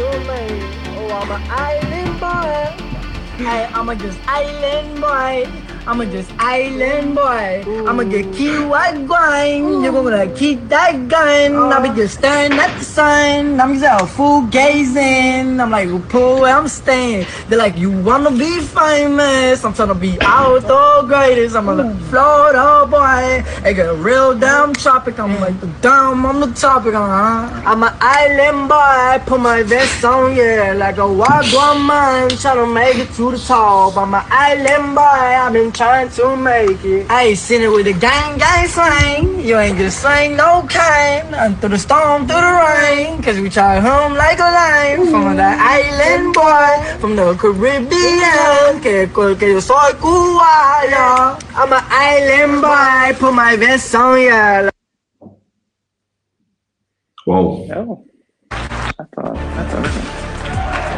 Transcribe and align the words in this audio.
Oh, 0.00 1.10
I'm 1.10 1.30
an 1.32 1.42
island 1.50 2.20
boy. 2.20 3.44
Hey, 3.44 3.68
I'm 3.72 3.88
a 3.88 3.96
just 3.96 4.18
island 4.28 5.00
boy. 5.00 5.48
I'm 5.88 6.00
a 6.00 6.06
just 6.06 6.30
island 6.38 7.16
boy. 7.16 7.64
I'ma 7.88 8.04
get 8.04 8.32
key 8.32 8.64
white 8.64 9.06
grind. 9.06 9.82
You're 9.82 9.92
gonna 9.92 10.32
keep 10.34 10.68
that 10.68 11.08
gun. 11.08 11.56
I'll 11.56 11.82
be 11.82 11.88
just 11.96 12.18
staring 12.18 12.52
at 12.52 12.78
the 12.78 12.84
I'm 13.00 13.74
just 13.74 13.84
out 13.84 14.08
full 14.08 14.42
gazing. 14.42 15.60
I'm 15.60 15.70
like, 15.70 15.88
pull 16.08 16.40
where 16.40 16.56
I'm 16.56 16.66
staying. 16.66 17.26
They're 17.48 17.58
like, 17.58 17.76
you 17.76 17.90
wanna 17.90 18.30
be 18.30 18.60
famous? 18.60 19.64
I'm 19.64 19.72
trying 19.72 19.88
to 19.88 19.94
be 19.94 20.18
out 20.20 20.62
the 20.62 21.04
greatest. 21.06 21.54
I'm 21.54 21.68
a 21.68 21.94
Florida 22.10 22.86
boy. 22.90 23.44
I 23.64 23.72
got 23.72 23.94
a 23.94 23.94
real 23.94 24.36
damn 24.36 24.74
tropic. 24.74 25.18
I'm 25.20 25.40
like 25.40 25.60
the 25.60 25.68
dumb 25.80 26.26
on 26.26 26.40
the 26.40 26.48
topic. 26.48 26.94
Uh-huh. 26.94 27.62
I'm 27.64 27.82
an 27.84 27.94
island 28.00 28.68
boy. 28.68 28.74
I 28.74 29.22
Put 29.24 29.40
my 29.40 29.62
vest 29.62 30.04
on, 30.04 30.34
yeah, 30.34 30.72
like 30.76 30.96
a 30.96 31.00
wagwan 31.00 31.86
man. 31.86 32.30
Trying 32.30 32.56
to 32.56 32.66
make 32.66 32.96
it 32.96 33.12
to 33.14 33.30
the 33.30 33.38
top. 33.38 33.96
I'm 33.96 34.14
an 34.14 34.24
island 34.30 34.94
boy. 34.94 35.02
I've 35.02 35.52
been 35.52 35.70
trying 35.70 36.08
to 36.10 36.36
make 36.36 36.84
it. 36.84 37.10
I 37.10 37.24
ain't 37.24 37.38
seen 37.38 37.62
it 37.62 37.70
with 37.70 37.86
a 37.86 37.92
gang 37.92 38.38
gang 38.38 38.66
slang. 38.66 39.40
You 39.40 39.58
ain't 39.58 39.78
just 39.78 40.00
slang 40.00 40.36
no 40.36 40.66
kind. 40.68 41.34
And 41.34 41.58
through 41.60 41.70
the 41.70 41.78
storm, 41.78 42.26
through 42.26 42.40
the 42.40 42.52
rain. 42.66 42.87
Cause 43.22 43.38
we 43.40 43.50
try 43.50 43.80
home 43.80 44.14
like 44.14 44.38
a 44.38 44.50
line. 44.50 45.10
From 45.10 45.36
the 45.36 45.50
island 45.76 46.34
boy. 46.34 46.72
From 47.00 47.16
the 47.16 47.34
Caribbean. 47.34 48.80
Que, 48.80 49.06
que 49.38 49.48
yo 49.52 49.60
soy 49.60 49.92
cubano. 50.00 51.38
I'm 51.54 51.72
an 51.72 51.84
island 51.88 52.62
boy. 52.62 53.18
Put 53.18 53.34
my 53.34 53.56
vest 53.56 53.94
on, 53.94 54.20
yeah. 54.20 54.70
Wow. 57.26 57.66
Já, 57.68 57.84
þetta 58.96 59.22
var, 59.22 59.36
þetta 59.36 59.76
var 59.76 59.90
eitthvað. 59.90 60.17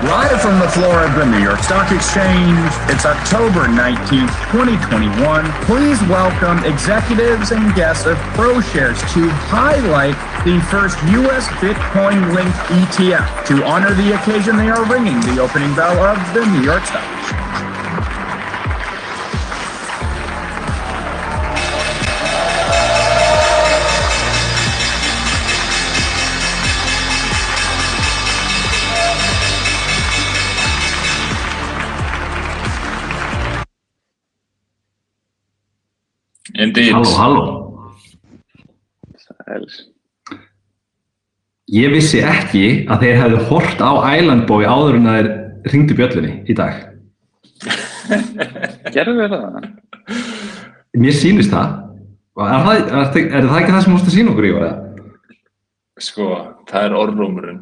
Live 0.04 0.40
from 0.40 0.58
the 0.58 0.68
floor 0.70 1.04
of 1.04 1.14
the 1.14 1.26
New 1.26 1.44
York 1.44 1.60
Stock 1.60 1.92
Exchange, 1.92 2.56
it's 2.88 3.04
October 3.04 3.68
19th, 3.68 4.32
2021. 4.50 5.44
Please 5.64 6.00
welcome 6.04 6.64
executives 6.64 7.52
and 7.52 7.74
guests 7.74 8.06
of 8.06 8.16
ProShares 8.32 8.98
to 9.12 9.28
highlight 9.28 10.16
the 10.46 10.58
first 10.70 10.96
U.S. 11.12 11.48
Bitcoin 11.60 12.34
linked 12.34 12.56
ETF. 12.72 13.46
To 13.48 13.62
honor 13.66 13.92
the 13.92 14.14
occasion, 14.14 14.56
they 14.56 14.70
are 14.70 14.90
ringing 14.90 15.20
the 15.20 15.38
opening 15.38 15.74
bell 15.74 15.98
of 16.02 16.16
the 16.32 16.46
New 16.46 16.62
York 16.62 16.82
Stock 16.86 17.04
Exchange. 17.20 17.39
Indeed. 36.60 36.92
Halló, 36.92 37.14
halló. 37.16 37.44
Sæls. 39.20 39.78
Ég 41.70 41.92
vissi 41.94 42.18
ekki 42.26 42.64
að 42.90 43.04
þeir 43.04 43.18
hefðu 43.20 43.42
hort 43.50 43.78
á 43.82 43.90
Island 44.18 44.46
Boy 44.48 44.64
áður 44.66 44.98
en 44.98 45.06
að 45.10 45.18
þeir 45.20 45.28
ringdu 45.74 45.96
bjöllunni 45.98 46.32
í 46.50 46.56
dag. 46.58 46.80
Gerðu 48.94 49.14
við 49.20 49.34
það? 49.36 49.68
Mér 50.98 51.14
sýnist 51.14 51.52
það. 51.54 51.76
Er 52.40 52.64
það, 52.64 52.78
er, 52.80 52.86
það- 52.90 53.34
er 53.38 53.46
það 53.50 53.58
ekki 53.60 53.74
það 53.74 53.82
sem 53.84 53.90
þú 53.90 53.94
múst 53.96 54.08
að 54.10 54.16
sína 54.16 54.32
okkur 54.34 54.48
í 54.48 54.54
orða? 54.56 54.70
Sko, 56.00 56.26
það 56.70 56.86
er 56.88 56.96
orðrómurinn. 57.04 57.60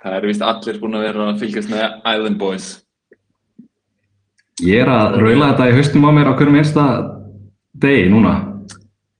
Það 0.00 0.16
er 0.16 0.26
vist 0.30 0.44
allir 0.46 0.78
búin 0.80 0.96
að 0.96 1.04
vera 1.10 1.26
að 1.28 1.40
fylgjast 1.42 1.72
með 1.74 1.82
Island 2.14 2.38
Boys. 2.40 2.68
Ég 4.64 4.80
er 4.84 4.88
að 4.92 5.18
raula 5.20 5.50
þetta 5.52 5.68
í 5.68 5.74
haustum 5.76 6.06
á 6.08 6.10
mér 6.16 6.30
á 6.32 6.36
hverjum 6.38 6.56
einsta 6.60 6.84
degi 7.78 8.08
núna. 8.12 8.34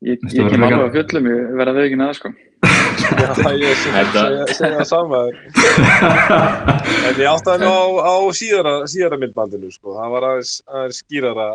Ég, 0.01 0.17
ég 0.33 0.47
kem 0.49 0.63
alveg 0.65 0.87
að 0.87 0.95
fjöllum, 0.97 1.27
ég 1.29 1.51
verða 1.59 1.75
þau 1.77 1.85
ekki 1.85 1.99
neða 2.01 2.15
sko. 2.17 2.31
Já, 2.61 3.51
ég 3.61 3.77
segja 3.81 4.71
það 4.79 4.87
sama. 4.89 5.21
En 7.09 7.21
ég 7.21 7.29
áttaði 7.29 7.65
mig 7.65 7.69
á, 7.69 7.85
á 8.01 8.15
síðara, 8.37 8.73
síðara 8.91 9.19
myndbandinu, 9.21 9.71
sko. 9.75 9.95
Það 9.99 10.15
var 10.15 10.27
aðeins, 10.31 10.55
skýrara. 10.99 11.49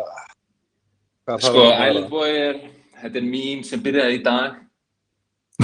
það 1.26 1.42
Sko, 1.46 1.64
að 1.64 1.72
vera. 1.72 1.88
Island 1.90 2.08
Boy 2.12 2.30
er, 2.38 2.60
þetta 3.02 3.20
er 3.22 3.26
mím 3.34 3.64
sem 3.66 3.82
byrjaði 3.82 4.18
í 4.18 4.22
dag. 4.26 4.56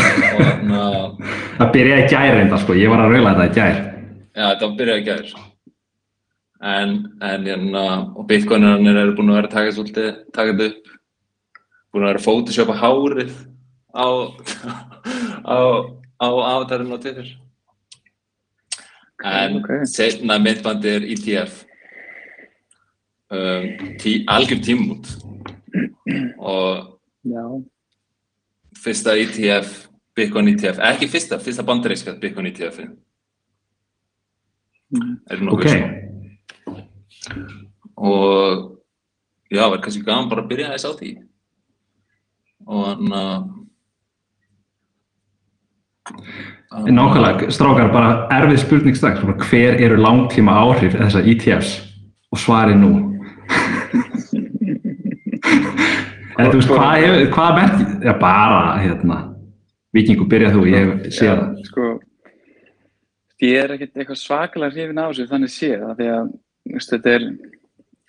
Að, 0.02 1.16
Það 1.58 1.72
byrjaði 1.76 2.04
í 2.04 2.10
gær 2.12 2.36
reynda 2.38 2.60
sko, 2.62 2.76
ég 2.78 2.92
var 2.92 3.02
að 3.04 3.14
raula 3.16 3.34
þetta 3.38 3.46
í 3.46 3.56
gær. 3.60 3.80
já, 4.32 4.44
þetta 4.48 4.70
byrjaði 4.80 5.02
í 5.02 5.08
gær. 5.10 5.32
En, 6.62 6.90
en, 7.26 7.46
hérna, 7.50 7.84
og 8.16 8.26
Bitcoinarnir 8.30 8.98
eru 9.02 9.14
búin 9.18 9.32
að 9.34 9.40
vera 9.40 9.48
að 9.50 9.54
taka 10.34 10.50
þetta 10.50 10.68
upp. 10.70 10.90
Búin 11.92 12.06
að 12.06 12.12
vera 12.12 12.20
að 12.22 12.26
photoshopa 12.26 12.76
hárið 12.80 13.32
á, 13.92 14.06
á, 15.44 15.58
á 16.16 16.28
avatarinn 16.28 16.94
á 16.94 16.98
Twitter. 16.98 17.28
En 19.22 19.60
ok. 19.60 19.74
setna 19.86 20.38
myndbandi 20.42 20.96
er 20.96 21.04
ETF. 21.14 21.60
Um, 23.32 23.68
tí, 24.00 24.22
algjör 24.28 24.64
tímút. 24.64 25.12
Og 26.42 26.92
Já, 27.22 27.44
fyrsta 28.82 29.14
ETF, 29.14 29.86
Bitcoin 30.16 30.50
ETF, 30.50 30.80
ekki 30.90 31.06
fyrsta, 31.08 31.38
fyrsta 31.38 31.62
bandaríska 31.62 32.16
Bitcoin 32.18 32.48
ETF-in. 32.50 32.96
Er 35.30 35.38
Ok, 35.38 35.44
nokkuð 35.46 35.68
svo. 35.70 35.86
Og 38.02 38.82
já, 39.52 39.62
verður 39.62 39.84
kannski 39.84 40.02
gaman 40.04 40.28
bara 40.32 40.42
að 40.42 40.50
byrja 40.50 40.72
þess 40.74 40.88
á 40.90 40.92
því. 40.98 41.12
Og 42.66 42.86
hann 42.86 43.12
að... 43.16 43.48
nákvæmlega, 46.88 47.50
strákar, 47.52 47.92
bara 47.94 48.12
erfið 48.34 48.62
spurning 48.62 48.96
strax, 48.98 49.22
hver 49.48 49.80
eru 49.82 49.96
langtíma 50.00 50.52
áhrif 50.64 50.96
þessa 50.98 51.24
ETFs? 51.34 51.74
Og 52.32 52.40
svari 52.40 52.74
nú. 52.78 52.92
en 56.38 56.48
þú 56.48 56.56
veist, 56.58 56.70
hvað 56.70 56.94
hefur, 57.02 57.26
hvað 57.34 57.58
merkir, 57.58 57.90
já 58.06 58.14
bara, 58.20 58.62
hérna, 58.80 59.18
vikingu, 59.96 60.26
byrjað 60.30 60.56
þú, 60.56 60.62
ég 60.70 60.92
sé 61.12 61.28
já, 61.28 61.34
það. 61.34 61.66
sko, 61.68 61.88
ég 63.42 63.58
er 63.60 63.74
ekkert 63.76 63.98
eitthvað 63.98 64.20
svakalega 64.22 64.74
hrifin 64.76 65.02
á 65.02 65.06
þessu 65.10 65.28
þannig 65.30 65.52
séð, 65.52 65.82
af 65.88 65.98
því 65.98 66.08
að 66.14 66.30
þú 66.32 66.76
veist, 66.76 66.94
þetta 66.94 67.14
er, 67.16 67.28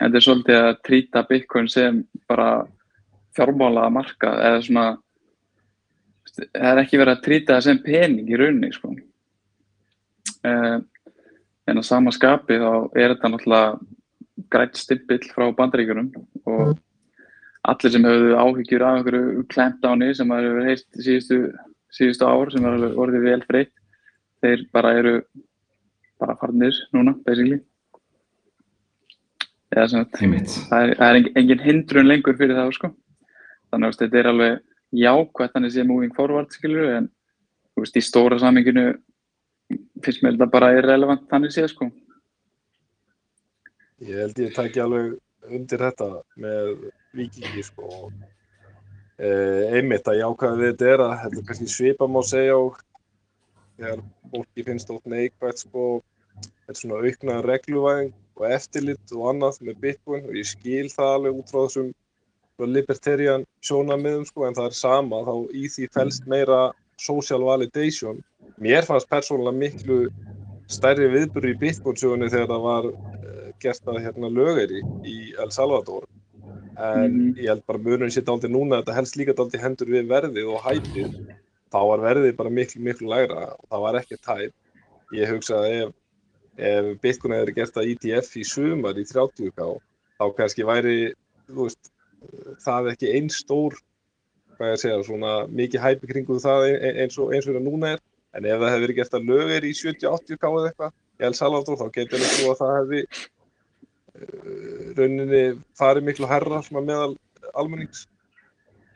þetta 0.03 0.19
er 0.19 0.25
svolítið 0.27 0.59
að 0.61 0.79
trýta 0.87 1.25
Bitcoin 1.29 1.69
sem 1.71 2.01
bara 2.29 2.49
fjármála 3.35 3.89
marka 3.94 4.31
eða 4.49 4.61
svona 4.66 4.85
það 6.33 6.69
er 6.71 6.81
ekki 6.83 7.01
verið 7.01 7.13
að 7.13 7.25
trýta 7.27 7.57
það 7.57 7.66
sem 7.67 7.81
pening 7.85 8.29
í 8.29 8.39
rauninni 8.39 8.71
sko. 8.73 8.94
uh, 10.50 10.80
en 11.68 11.80
á 11.80 11.83
sama 11.85 12.12
skapi 12.12 12.59
þá 12.62 12.71
er 12.97 13.13
þetta 13.13 13.31
náttúrulega 13.33 13.77
grætt 14.53 14.80
stimpill 14.80 15.21
frá 15.33 15.45
bandaríkjunum 15.57 16.09
og 16.50 16.74
allir 17.63 17.94
sem 17.94 18.07
hefur 18.07 18.41
áhyggjur 18.44 18.83
af 18.83 18.97
einhverju 18.97 19.45
clampdowni 19.53 20.09
sem 20.18 20.33
það 20.33 20.47
hefur 20.47 20.68
heilt 20.68 20.88
síðustu, 21.06 21.38
síðustu 21.94 22.27
ár 22.27 22.51
sem 22.51 22.65
er 22.65 22.77
alveg 22.77 23.00
orðið 23.06 23.27
vel 23.30 23.44
breytt 23.47 23.74
þeir 24.44 24.65
bara 24.75 24.97
eru 25.00 25.13
bara 26.19 26.35
farnir 26.39 26.75
núna, 26.95 27.15
basically 27.25 27.62
eða 29.74 29.88
sem 29.89 30.06
Einmitt. 30.21 30.57
það 30.69 30.83
er, 30.85 30.94
það 31.00 31.09
er 31.09 31.39
engin 31.41 31.63
hindrun 31.63 32.09
lengur 32.09 32.38
fyrir 32.38 32.59
það 32.59 32.75
sko. 32.77 32.91
Þannig 33.73 33.89
að 33.89 33.99
þetta 34.03 34.21
er 34.21 34.29
alveg 34.31 34.61
jákvæmt 34.93 35.55
þannig 35.57 35.73
sé 35.73 35.85
moving 35.89 36.13
forward 36.15 36.53
skilur 36.53 36.91
en 36.99 37.09
þú 37.73 37.83
veist, 37.83 37.97
í 37.97 38.05
stóra 38.05 38.37
saminginu 38.41 38.85
finnst 40.03 40.23
mér 40.23 40.35
þetta 40.35 40.49
bara 40.53 40.73
irrelevant 40.77 41.25
þannig 41.31 41.53
sé 41.55 41.65
sko. 41.71 41.89
Ég 44.03 44.19
held 44.19 44.41
ég 44.43 44.55
tæki 44.55 44.81
alveg 44.83 45.15
undir 45.49 45.81
þetta 45.87 46.09
með 46.39 46.71
vikingi 47.17 47.63
sko. 47.65 48.11
Eh, 49.23 49.77
einmitt 49.77 50.07
að 50.09 50.19
jákvæða 50.21 50.59
við 50.59 50.71
þetta 50.71 50.89
er 50.91 51.03
að 51.05 51.13
þetta 51.23 51.39
er 51.39 51.47
kannski 51.49 51.69
svipa 51.71 52.09
má 52.09 52.19
segja 52.25 52.57
og 52.57 52.79
þegar 53.77 54.01
fólki 54.33 54.65
finnst 54.67 54.91
ótt 54.93 55.09
neikvægt 55.09 55.63
sko, 55.63 55.85
þetta 56.41 56.73
er 56.73 56.79
svona 56.79 57.01
aukna 57.01 57.37
regluvæðing 57.45 58.13
og 58.37 58.47
eftirlit 58.49 59.13
og 59.13 59.27
annað 59.31 59.59
með 59.67 59.81
Bitcoin 59.85 60.25
og 60.27 60.39
ég 60.39 60.49
skil 60.49 60.89
það 60.93 61.13
alveg 61.17 61.39
út 61.39 61.53
frá 61.53 61.61
þessum 61.61 61.91
libertarian 62.59 63.45
sjónamiðum 63.65 64.25
sko 64.29 64.47
en 64.47 64.57
það 64.57 64.69
er 64.69 64.77
sama 64.77 65.21
þá 65.25 65.33
í 65.57 65.67
því 65.73 65.88
felst 65.94 66.27
meira 66.29 66.71
social 67.01 67.41
validation. 67.44 68.19
Mér 68.61 68.85
fannst 68.85 69.09
persónulega 69.09 69.57
miklu 69.57 70.00
stærri 70.69 71.09
viðburður 71.11 71.50
í 71.53 71.59
Bitcoin 71.59 71.97
sögunni 72.00 72.29
þegar 72.31 72.51
það 72.53 72.61
var 72.67 72.89
uh, 72.89 73.47
gert 73.59 73.89
að 73.89 74.01
hérna 74.05 74.29
lögari 74.29 74.83
í 75.03 75.33
El 75.41 75.51
Salvador 75.51 76.05
en 76.77 77.11
Mhm. 77.13 77.33
ég 77.38 77.47
held 77.51 77.65
bara 77.67 77.79
munurinn 77.79 78.13
sér 78.13 78.23
dálítið 78.25 78.50
núna 78.50 78.79
þetta 78.81 78.95
helst 78.97 79.17
líka 79.17 79.33
dálítið 79.38 79.61
hendur 79.61 79.89
við 79.94 80.07
verðið 80.09 80.47
og 80.49 80.63
hæpið 80.65 81.09
þá 81.73 81.79
var 81.89 81.99
verðið 82.01 82.35
bara 82.38 82.49
miklu 82.49 82.81
miklu 82.81 83.09
lægra 83.11 83.44
og 83.53 83.65
það 83.69 83.83
var 83.85 83.99
ekki 83.99 84.17
tæp 84.17 84.53
ég 85.13 85.29
hugsa 85.29 85.59
að 85.59 85.67
ef, 85.73 85.91
ef 86.57 87.01
Bitcoin 87.01 87.35
hefur 87.38 87.53
gert 87.53 87.77
að 87.77 87.91
ETF 87.94 88.38
í 88.38 88.44
sumar 88.44 88.97
í 88.97 89.06
30k 89.06 89.69
þá 90.17 90.25
kannski 90.38 90.65
væri 90.65 91.13
þú 91.45 91.67
veist, 91.67 91.93
það 92.63 92.89
ekki 92.93 93.11
einn 93.17 93.29
stór 93.33 93.77
hvað 94.57 94.69
ég 94.69 94.75
að 94.77 94.81
segja, 94.83 95.03
svona 95.07 95.31
mikið 95.49 95.81
hæpi 95.83 96.09
kringum 96.11 96.41
það 96.41 96.65
ein- 96.69 96.81
ein- 96.87 96.97
eins 97.03 97.17
og 97.17 97.33
eins 97.33 97.47
og 97.47 97.55
það 97.57 97.65
núna 97.67 97.93
er. 97.95 98.01
En 98.33 98.45
ef 98.45 98.59
það 98.59 98.71
hefur 98.71 98.83
verið 98.85 98.97
gert 98.97 99.13
að 99.17 99.27
lögir 99.29 99.65
í 99.67 99.73
70-80k 99.77 100.49
eða 100.49 100.69
eitthvað 100.69 100.91
í 100.93 101.25
El 101.27 101.33
Salvador 101.37 101.77
þá 101.77 101.85
getur 101.93 102.23
ég 102.23 102.31
trú 102.37 102.51
að 102.53 102.59
það 102.61 102.77
hefði 102.79 103.01
uh, 104.13 104.93
rauninni 104.97 105.43
farið 105.77 106.07
miklu 106.07 106.29
herra 106.29 106.61
meðal 106.81 107.13
almennings. 107.53 108.07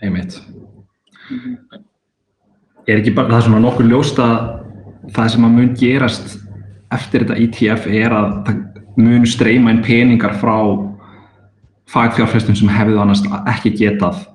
Einmitt. 0.01 0.39
Er 2.87 3.01
ekki 3.01 3.13
bara 3.13 3.29
það 3.33 3.37
er 3.41 3.47
svona 3.49 3.63
nokkur 3.65 3.89
ljóst 3.89 4.19
að 4.23 4.37
það 5.13 5.31
sem 5.33 5.45
að 5.47 5.55
mun 5.57 5.73
gerast 5.77 6.37
eftir 6.95 7.25
þetta 7.25 7.39
ETF 7.43 7.87
er 7.91 8.15
að 8.15 8.29
það 8.47 8.63
mun 8.97 9.25
streyma 9.29 9.73
inn 9.73 9.83
peningar 9.85 10.37
frá 10.41 10.55
fagfjárfestum 11.91 12.57
sem 12.57 12.71
hefðu 12.71 12.99
annars 13.01 13.23
ekki 13.47 13.73
getað 13.79 14.25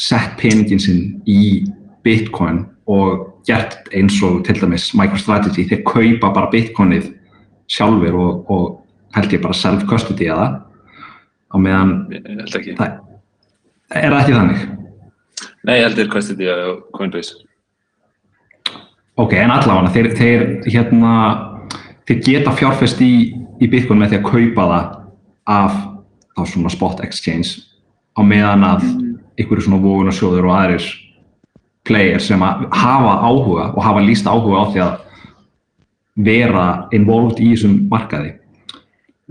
sett 0.00 0.36
peningin 0.40 0.82
sinn 0.82 1.22
í 1.26 1.64
Bitcoin 2.04 2.64
og 2.90 3.42
gert 3.48 3.88
eins 3.94 4.16
og 4.24 4.42
til 4.46 4.58
dæmis 4.60 4.90
MicroStrategy. 4.96 5.66
Þeir 5.70 5.82
kaupa 5.86 6.32
bara 6.34 6.50
Bitcoinið 6.52 7.10
sjálfur 7.70 8.18
og, 8.18 8.50
og 8.50 9.16
held 9.16 9.34
ég 9.34 9.42
bara 9.44 9.56
self-custody 9.56 10.28
eða 10.28 10.48
á 11.54 11.56
meðan 11.60 11.96
Ég 12.12 12.76
það 13.90 14.02
er 14.02 14.14
það 14.14 14.20
ekki 14.20 14.36
þannig. 14.38 14.62
Nei, 15.64 15.74
ég 15.78 15.84
held 15.86 15.98
þér 15.98 16.12
Custody 16.12 16.48
á 16.50 16.56
Coinbase. 16.96 17.36
Ok, 19.20 19.36
en 19.38 19.52
allavega, 19.54 19.92
þeir, 19.94 20.08
þeir, 20.18 20.44
hérna, 20.66 21.12
þeir 22.08 22.22
geta 22.26 22.54
fjárfest 22.58 23.02
í, 23.04 23.12
í 23.62 23.68
Bitcoin 23.70 24.00
með 24.02 24.14
því 24.14 24.18
að 24.18 24.30
kaupa 24.32 24.64
það 24.72 24.88
af 25.54 25.76
þá 26.34 26.42
svona 26.50 26.72
spot 26.72 27.02
exchange 27.04 27.64
á 28.14 28.20
meðan 28.26 28.66
að 28.66 28.84
einhverju 29.38 29.66
svona 29.66 29.82
vogunarsjóður 29.82 30.48
og 30.48 30.54
aðrir 30.54 30.88
player 31.84 32.22
sem 32.22 32.42
að 32.42 32.66
hafa 32.74 33.14
áhuga 33.26 33.70
og 33.74 33.82
hafa 33.84 34.04
líst 34.04 34.28
áhuga 34.30 34.62
á 34.62 34.64
því 34.72 34.84
að 34.84 34.94
vera 36.24 36.66
involved 36.94 37.42
í 37.42 37.50
þessum 37.52 37.78
markaði 37.90 38.34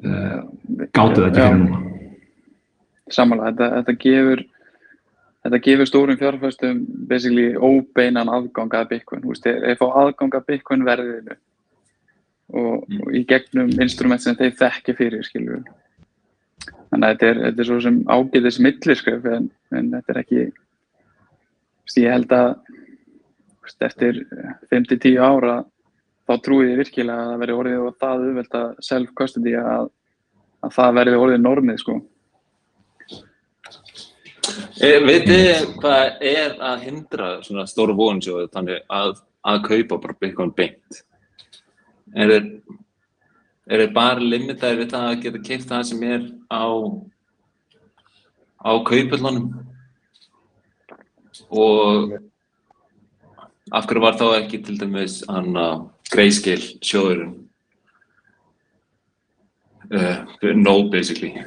uh, 0.03 0.41
gáttu 0.91 1.21
það 1.21 1.29
ekki 1.29 1.39
Já. 1.39 1.45
fyrir 1.47 1.61
núna? 1.61 1.81
Samanlega, 3.13 3.53
þetta, 3.53 3.69
þetta 3.77 3.95
gefur 4.03 4.43
þetta 5.43 5.61
gefur 5.67 5.89
stórum 5.89 6.19
fjárfæstum 6.19 6.83
basically 7.09 7.53
óbeinan 7.55 8.31
aðgang 8.31 8.75
að 8.77 8.91
Bitcoin, 8.93 9.23
þú 9.23 9.33
veist, 9.33 9.47
þeir, 9.47 9.79
fá 9.79 9.87
aðgang 10.03 10.37
að 10.37 10.45
Bitcoin 10.51 10.85
verðinu 10.87 11.37
og, 12.53 12.83
og 12.83 13.15
í 13.15 13.23
gegnum 13.27 13.71
instrument 13.83 14.23
sem 14.23 14.37
þeir 14.39 14.53
þekki 14.59 14.95
fyrir, 14.99 15.25
skilur 15.27 15.59
við. 15.59 15.71
Þannig 16.93 17.07
að 17.07 17.13
þetta 17.13 17.27
er, 17.31 17.37
þetta 17.41 17.63
er 17.63 17.67
svo 17.67 17.79
sem 17.81 17.95
ágætis 18.05 18.57
milliskref 18.61 19.23
en, 19.25 19.45
en 19.73 19.87
þetta 19.95 20.13
er 20.13 20.17
ekki, 20.21 20.41
ég 21.97 22.13
held 22.13 22.33
að 22.37 22.51
eftir 23.87 24.19
5-10 24.69 25.17
ára 25.17 25.55
þá 26.29 26.33
trúi 26.45 26.67
ég 26.69 26.77
virkilega 26.83 27.23
að 27.23 27.31
það 27.31 27.41
veri 27.41 27.55
orðið 27.57 27.85
og 27.87 27.95
það 28.03 28.25
auðvelt 28.27 28.57
að 28.59 28.67
self-custody 28.87 29.55
að, 29.57 29.87
að 30.61 30.75
það 30.77 30.99
verði 30.99 31.21
orðið 31.23 31.41
normið, 31.41 31.81
sko. 31.81 31.95
E, 34.77 34.91
Vitið 35.07 35.33
þið 35.33 35.65
hvað 35.81 36.23
er 36.29 36.55
að 36.69 36.85
hindra 36.85 37.33
svona 37.47 37.65
stóru 37.73 37.97
vogunarsjóðu 37.97 38.53
þannig 38.53 38.85
að, 39.01 39.17
að 39.49 39.65
kaupa 39.65 39.99
bara 40.05 40.19
Bitcoin 40.21 40.53
beint? 40.53 41.03
Er 42.13 42.35
þeir, 42.35 42.49
er 43.73 43.83
þeir 43.83 43.93
bara 43.95 44.21
limitaðir 44.33 44.83
við 44.83 44.91
það 44.93 45.07
að 45.09 45.21
geta 45.23 45.43
keipt 45.47 45.69
það 45.71 45.85
sem 45.89 46.03
er 46.07 46.27
á, 46.53 46.65
á 48.61 48.71
kaupöllunum? 48.89 49.47
Og 51.53 52.13
af 53.73 53.87
hverju 53.89 54.03
var 54.03 54.19
þá 54.19 54.27
ekki 54.37 54.61
til 54.65 54.77
dæmis 54.81 55.21
hann 55.29 55.57
að 55.57 55.87
greiskil 56.13 56.61
sjóðurinn? 56.85 57.39
Uh, 59.93 60.23
no, 60.55 60.89
basically. 60.89 61.43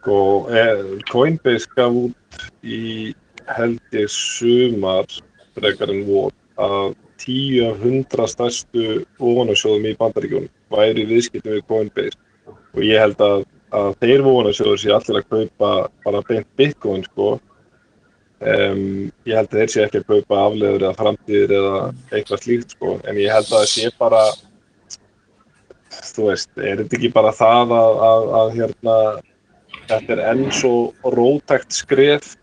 Sko, 0.00 0.46
eh, 0.48 1.00
Coinbase 1.10 1.68
gaf 1.76 1.92
út 1.92 2.44
í 2.64 3.12
held 3.56 3.80
ég 3.92 4.08
sumar 4.08 5.08
frekar 5.56 5.92
en 5.92 6.06
vor 6.06 6.32
að 6.56 6.94
tíu 7.20 7.68
af 7.68 7.78
hundra 7.84 8.26
stærstu 8.30 9.04
vogunarsjóðum 9.20 9.88
í 9.90 9.96
bandaríkjunum 10.00 10.50
væri 10.72 11.06
viðskiptum 11.10 11.56
við 11.56 11.64
Coinbase. 11.68 12.18
Og 12.74 12.82
ég 12.86 13.02
held 13.02 13.22
að, 13.24 13.46
að 13.76 13.94
þeir 14.02 14.26
vogunarsjóður 14.26 14.82
sé 14.82 14.92
allir 14.96 15.20
að 15.20 15.30
kaupa 15.34 15.72
bara 16.04 16.26
beint 16.28 16.50
Bitcoin 16.58 17.06
sko. 17.06 17.32
Um, 18.40 19.10
ég 19.28 19.36
held 19.36 19.50
að 19.50 19.58
þeir 19.58 19.72
sé 19.72 19.82
ekki 19.84 20.00
að 20.00 20.12
kaupa 20.14 20.44
afleður 20.46 20.86
eða 20.86 20.98
framtíðir 21.00 21.56
eða 21.58 21.74
eitthvað 22.14 22.44
slíkt 22.46 22.76
sko. 22.76 22.94
En 23.04 23.20
ég 23.20 23.34
held 23.34 23.50
að 23.50 23.58
það 23.58 23.66
sé 23.74 23.90
bara 24.00 24.22
þú 26.10 26.30
veist, 26.30 26.50
er 26.56 26.80
þetta 26.80 26.96
ekki 26.98 27.12
bara 27.12 27.32
það 27.36 27.74
að, 27.76 28.00
að, 28.06 28.30
að 28.40 28.54
hérna 28.56 28.96
þetta 29.90 30.16
er 30.16 30.22
enn 30.30 30.44
svo 30.54 30.74
rótækt 31.16 31.74
skref 31.74 32.34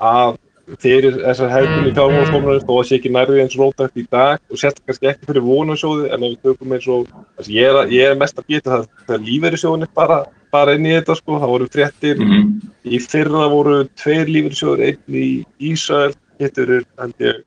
að 0.00 0.38
fyrir 0.80 1.18
þessar 1.20 1.54
hefðbunni 1.54 1.94
fjármálastofnarnir 1.96 2.66
þó 2.66 2.74
að 2.76 2.88
sé 2.88 2.98
ekki 2.98 3.14
nærði 3.14 3.44
eins 3.44 3.56
rótækt 3.58 4.00
í 4.00 4.06
dag 4.10 4.42
og 4.50 4.60
sérstaklega 4.60 4.92
kannski 4.92 5.10
ekki 5.12 5.30
fyrir 5.30 5.46
vonarsjóði 5.46 6.10
en 6.10 6.26
ef 6.26 6.34
við 6.34 6.42
tökum 6.48 6.74
eins 6.76 6.90
og 6.90 7.06
þessi, 7.10 7.56
ég, 7.56 7.70
er, 7.70 7.94
ég 7.94 8.12
er 8.12 8.20
mest 8.20 8.38
að 8.38 8.52
geta 8.54 8.74
það 8.74 8.86
þegar 9.06 9.24
lífeyrissjóðinni 9.28 9.90
bara, 9.98 10.18
bara 10.54 10.76
inn 10.78 10.86
í 10.86 10.94
þetta 10.94 11.18
sko, 11.18 11.40
það 11.42 11.54
voru 11.56 11.70
fréttir 11.74 12.20
Mm 12.20 12.60
í 12.84 12.98
fyrra 13.02 13.46
voru 13.50 13.84
tveir 13.98 14.30
lífeyrissjóður 14.30 14.82
einn 14.88 15.20
í 15.20 15.28
Ísrael, 15.70 16.14
hittur 16.40 16.76
er 16.78 16.84
ég 17.20 17.46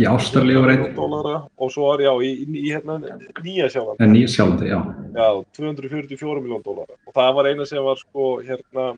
í 0.00 0.06
Ástralíu 0.08 0.62
var 0.62 0.72
einn. 0.72 0.84
Dollara 0.96 1.40
og 1.60 1.72
svo 1.72 1.90
er 1.92 2.06
já 2.06 2.12
í, 2.24 2.30
í, 2.44 2.60
í 2.62 2.70
hérna 2.72 2.96
nýja 3.44 3.68
sjáland 3.72 4.00
en 4.00 4.14
nýja 4.14 4.30
sjálfandi, 4.32 4.70
já. 4.70 4.78
Já, 5.12 5.26
244 5.58 6.44
miljón 6.44 6.62
dólara 6.64 6.96
og 6.96 7.16
það 7.18 7.34
var 7.38 7.50
eina 7.50 7.66
sem 7.68 7.84
var 7.84 8.00
sko 8.00 8.30
hérna 8.46 8.94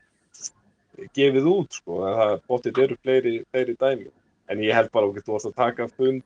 gefið 1.16 1.46
út 1.52 1.72
sko. 1.80 2.00
En 2.08 2.18
það 2.20 2.34
bóttið 2.50 2.82
eru 2.86 2.96
fleiri, 3.02 3.34
fleiri 3.52 3.76
dæmi. 3.80 4.10
En 4.50 4.60
ég 4.62 4.74
held 4.78 4.90
bara 4.94 5.06
okkur, 5.10 5.24
þú 5.26 5.34
vorst 5.36 5.50
að 5.50 5.56
taka 5.58 5.88
fund 5.96 6.22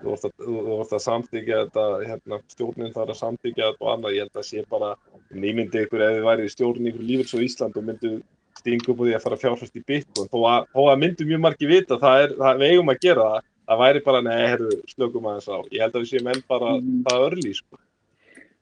þú 0.00 0.08
vorst 0.14 0.24
að, 0.24 0.32
vorst 0.64 0.92
að 0.96 1.02
samþykja 1.04 1.56
þetta 1.64 1.86
hérna, 2.08 2.38
stjórnin 2.48 2.92
þarf 2.94 3.10
að 3.14 3.18
samþykja 3.20 3.66
þetta 3.66 3.84
og 3.84 3.90
annað, 3.94 4.14
ég 4.16 4.24
held 4.24 4.38
að 4.40 4.46
sé 4.48 4.62
bara 4.70 4.90
nýmyndi 5.36 5.82
ykkur 5.84 6.04
ef 6.06 6.14
þið 6.16 6.24
væri 6.28 6.46
í 6.46 6.52
stjórnin 6.54 6.88
ykkur 6.92 7.04
lífils 7.10 7.34
og 7.36 7.44
Ísland 7.44 7.76
og 7.76 7.84
myndu 7.88 8.12
stinga 8.60 8.88
upp 8.92 9.00
á 9.00 9.04
því 9.04 9.14
að 9.16 9.24
fara 9.26 9.36
að 9.36 9.42
fjárfæst 9.44 9.76
í 9.76 9.82
Bitcoin. 9.88 10.30
Þó 10.32 10.38
að, 10.48 10.64
þó 10.72 10.80
að 10.90 10.98
myndu 11.04 11.26
mjög 11.28 11.42
margi 11.44 11.68
vita 11.68 11.98
það 12.00 12.24
er, 12.24 12.32
það, 12.40 12.58
við 12.62 12.72
eigum 12.74 12.92
að 12.94 13.02
gera 13.04 13.28
það. 13.34 13.46
Það 13.70 13.80
væri 13.84 14.00
bara, 14.08 14.20
nei, 14.26 14.40
herru, 14.50 14.70
slökum 14.90 15.28
aðeins 15.30 15.46
á. 15.52 15.58
Ég 15.70 15.84
held 15.84 15.94
að 15.94 16.02
við 16.02 16.10
séum 16.10 16.30
enn 16.32 16.42
bara 16.48 16.70
Mhm. 16.80 17.02
það 17.06 17.24
örlí 17.28 17.52
sko. 17.54 17.78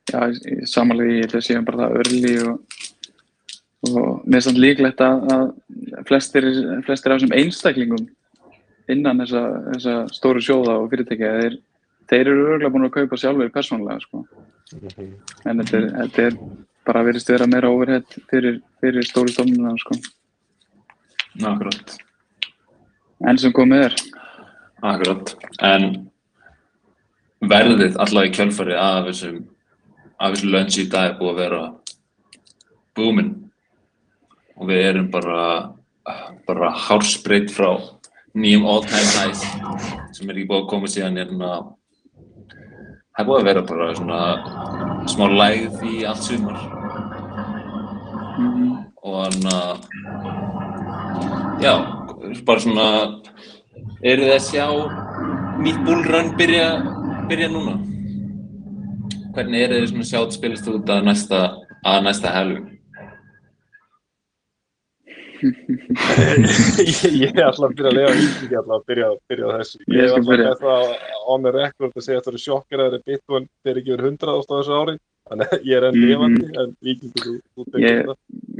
Já, 0.09 0.21
samanlega 0.69 1.15
ég 1.15 1.25
held 1.25 1.39
að 1.39 1.47
séum 1.49 1.65
bara 1.65 1.79
það 1.87 1.97
örli 2.03 2.35
og, 2.49 2.59
og 3.87 4.25
mér 4.27 4.41
er 4.41 4.45
samt 4.47 4.59
líklegt 4.59 5.01
að, 5.05 5.27
að 5.31 6.05
flestir, 6.09 6.47
flestir 6.87 7.13
af 7.13 7.21
þessum 7.21 7.35
einstaklingum 7.39 8.09
innan 8.91 9.23
þessa, 9.23 9.43
þessa 9.73 9.97
stóru 10.17 10.43
sjóða 10.43 10.79
og 10.83 10.89
fyrirtækja 10.91 11.33
þeir, 11.43 11.59
þeir 12.11 12.23
eru 12.25 12.47
örgulega 12.55 12.73
búin 12.75 12.89
að 12.89 12.95
kaupa 12.97 13.21
sjálfur 13.21 13.53
persónlega 13.55 14.01
sko. 14.03 14.25
Mhm. 14.69 15.13
en 15.49 15.63
þetta 15.63 15.77
er, 15.79 15.87
þetta 16.03 16.23
er 16.27 16.35
bara 16.85 17.05
verið 17.07 17.31
vera 17.31 17.47
meira 17.47 17.71
overhead 17.73 18.19
fyrir, 18.29 18.61
fyrir 18.81 19.07
stóru 19.07 19.33
stofnuna 19.33 19.73
sko. 19.81 19.97
Akkurat. 21.45 21.97
enn 23.27 23.39
sem 23.39 23.53
komið 23.53 23.85
er 23.89 23.95
Akkurat, 24.83 25.35
en 25.63 26.11
verðið 27.41 27.97
allavega 27.99 28.31
í 28.31 28.37
kjölfari 28.37 28.77
af 28.79 29.09
þessum 29.09 29.45
lunch 30.51 30.79
í 30.79 30.89
dag 30.91 31.19
búið 31.19 31.31
að 31.31 31.41
vera 31.43 31.63
búminn 32.95 33.48
og 34.59 34.65
við 34.71 34.85
erum 34.91 35.11
bara 35.15 35.43
bara 36.49 36.73
hárspreitt 36.87 37.53
frá 37.53 37.77
nýjum 38.35 38.67
all 38.69 38.85
time 38.87 39.11
highs 39.19 39.45
sem 40.17 40.29
er 40.29 40.39
ekki 40.39 40.49
búið 40.49 40.63
að 40.63 40.69
koma 40.73 40.91
síðan 40.91 41.21
hérna. 41.21 41.53
Það 43.15 43.23
er 43.23 43.29
búið 43.31 43.41
að 43.41 43.49
vera 43.51 43.69
bara 43.71 43.95
svona 43.99 44.21
smá 45.11 45.25
lægð 45.31 45.89
í 45.89 46.05
allt 46.09 46.27
sumar. 46.27 46.61
Mm 48.39 48.89
og 49.09 49.19
hann 49.25 49.47
að 49.49 49.77
já, 51.63 51.75
bara 52.47 52.63
svona 52.63 52.89
eru 54.03 54.27
þið 54.27 54.35
að 54.35 54.47
sjá 54.47 54.67
nýtt 55.63 55.85
bullrun 55.87 56.33
byrja, 56.39 56.67
byrja 57.31 57.49
núna? 57.53 57.77
Hvernig 59.37 59.65
eru 59.65 59.81
þið 59.81 59.89
svona 59.93 60.09
sjátt 60.11 60.37
spilast 60.37 60.71
út 60.73 60.93
að 60.93 61.07
næsta 61.09 61.43
að 61.87 62.05
næsta 62.09 62.35
helgu 62.35 62.78
ég, 66.89 67.03
ég 67.19 67.39
ætla 67.39 67.69
að 67.69 67.75
byrja 67.79 67.91
að 67.91 67.97
lega 67.99 68.15
vikingi 68.19 68.57
ætla 68.61 68.75
að 68.79 68.85
byrja, 68.91 69.09
byrja 69.31 69.45
á 69.47 69.51
þessu. 69.59 69.79
Ég 69.87 69.99
Ég 69.99 70.05
ætla 70.09 70.25
byrja. 70.29 70.49
með 70.49 70.59
það 70.65 70.83
á 70.99 71.33
með 71.45 71.53
rekord 71.59 71.95
að 72.01 72.05
segja 72.07 72.19
að 72.19 72.25
það 72.27 72.33
eru 72.35 72.43
sjokkar 72.45 72.83
að 72.83 72.89
það 72.89 72.99
er 72.99 73.05
bitcoin 73.13 73.47
þegar 73.63 73.81
ekki 73.83 73.93
verið 73.95 74.09
100 74.11 74.35
ást 74.35 74.51
á 74.51 74.55
þessu 74.59 74.75
ári. 74.83 74.95
Þannig 75.29 75.49
að 75.53 75.65
ég 75.69 75.77
er 75.77 75.85
enn 75.89 75.97
Mhm. 75.99 76.05
lifandi, 76.09 76.47
en 76.63 76.71
vikingi 76.89 77.21
þú, 77.25 77.33
þú 77.55 77.63
Ég-. 77.85 78.15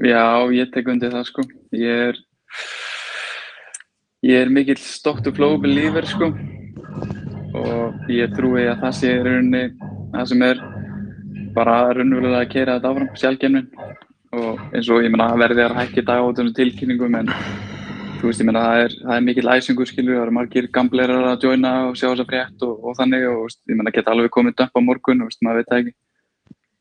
Já, 0.05 0.25
ég 0.59 0.73
tek 0.73 0.89
undir 0.93 1.11
það 1.15 1.25
sko. 1.31 1.43
Ég 1.73 2.09
er, 2.09 2.17
ég 4.23 4.43
er 4.43 4.49
mikill 4.53 4.77
stock 4.79 5.23
to 5.25 5.33
flow 5.33 5.57
believer 5.59 6.05
sko. 6.07 6.33
Og 7.55 7.95
ég 8.13 8.35
trúi 8.37 8.67
að 8.69 8.81
það 8.85 8.93
sé 9.01 9.15
rauninni 9.25 9.65
það 10.13 10.27
sem 10.29 10.43
er 10.43 10.61
bara 11.55 11.79
raunverulega 11.97 12.45
að 12.45 12.51
kera 12.53 12.77
þetta 12.79 12.91
áfram, 12.93 13.09
sjálfgemnin. 13.17 13.67
Og 14.37 14.59
eins 14.77 14.89
og 14.93 15.01
ég 15.01 15.13
meina 15.13 15.31
verði 15.41 15.65
að 15.65 15.77
hækki 15.79 16.05
dag 16.05 16.21
á 16.21 16.29
þessum 16.29 16.51
tilkynningum 16.57 17.15
en 17.17 17.31
þú 18.19 18.29
veist 18.29 18.43
ég 18.43 18.49
meina 18.49 18.65
það 18.67 18.83
er, 18.83 18.97
er 19.15 19.23
mikill 19.25 19.49
æsingur 19.55 19.89
skilur, 19.89 20.19
það 20.19 20.25
eru 20.27 20.35
margir 20.37 20.69
gamblerar 20.75 21.31
að 21.31 21.47
joina 21.47 21.73
og 21.89 21.97
sjá 21.97 22.11
þessa 22.11 22.27
frétt 22.29 22.67
og, 22.67 22.75
og 22.85 22.99
þannig 22.99 23.25
og 23.31 23.39
veist, 23.47 23.61
ég 23.71 23.79
meina 23.79 23.95
geta 23.95 24.13
alveg 24.13 24.33
komið 24.35 24.65
upp 24.67 24.77
á 24.77 24.81
morgun 24.85 25.25
og 25.25 25.31
veist, 25.31 25.41
maður 25.47 25.63
veit 25.63 25.71
það 25.71 25.81
ekki. 25.83 25.95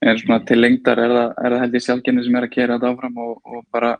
En 0.08 0.20
svona 0.20 0.40
til 0.50 0.60
lengdar 0.60 1.02
er 1.02 1.14
það, 1.16 1.30
er 1.40 1.56
það 1.56 1.64
held 1.64 1.78
ég 1.78 1.86
sjálfgenni 1.86 2.26
sem 2.26 2.38
er 2.38 2.48
að 2.48 2.54
kera 2.58 2.78
þetta 2.78 2.92
áfram 2.92 3.22
og, 3.24 3.38
og 3.48 3.64
bara 3.74 3.94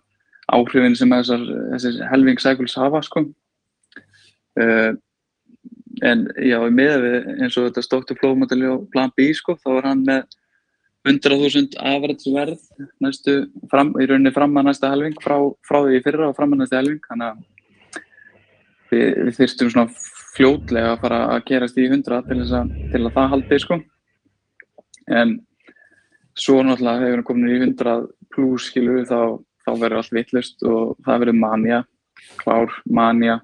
áhrifin 0.58 0.98
sem 1.00 1.14
þessar, 1.16 1.46
þessir 1.76 2.02
helving 2.12 2.42
cycles 2.44 2.76
hafa 2.80 3.02
sko. 3.06 3.24
Uh, 4.58 4.92
en 6.06 6.28
já, 6.44 6.60
með 6.68 7.08
eins 7.38 7.56
og 7.56 7.70
þetta 7.70 7.86
stóttu 7.86 8.18
flóðmodeli 8.20 8.68
og 8.74 8.90
plan 8.92 9.14
B 9.16 9.32
sko, 9.38 9.56
þá 9.62 9.72
er 9.78 9.90
hann 9.92 10.04
með 10.08 10.28
100.000 11.08 11.78
average 11.80 12.34
verð 12.34 12.60
næstu, 13.04 13.38
fram, 13.72 13.94
í 14.02 14.08
rauninni 14.10 14.34
fram 14.36 14.58
að 14.60 14.70
næsta 14.70 14.92
helving, 14.92 15.16
frá, 15.24 15.38
frá 15.68 15.80
því 15.86 16.02
fyrra 16.06 16.30
og 16.32 16.38
fram 16.38 16.56
að 16.56 16.64
næsta 16.64 16.82
helving, 16.82 17.02
þannig 17.08 17.32
að 17.32 17.44
við, 18.92 19.08
við 19.28 19.34
þyrstum 19.40 19.74
svona 19.74 20.14
fljótlega 20.38 20.94
að 20.94 21.04
fara 21.04 21.20
að 21.34 21.44
gerast 21.50 21.80
í 21.80 21.88
100 21.90 22.24
til, 22.28 22.40
að, 22.44 22.74
til 22.94 23.04
að 23.04 23.14
það 23.16 23.32
haldi 23.34 23.60
sko. 23.64 23.80
En 25.08 25.36
svo 26.38 26.60
náttúrulega 26.62 27.06
þegar 27.06 27.22
við 27.22 27.28
komin 27.32 27.52
í 27.52 27.60
100 27.62 27.98
pluss 28.36 28.70
skilu 28.70 29.02
þá, 29.08 29.20
þá 29.66 29.72
verður 29.74 30.02
allt 30.02 30.16
vittlust 30.18 30.66
og 30.68 30.98
það 31.06 31.24
verður 31.24 31.40
manja, 31.42 31.84
klár 32.42 32.74
manja, 32.86 33.40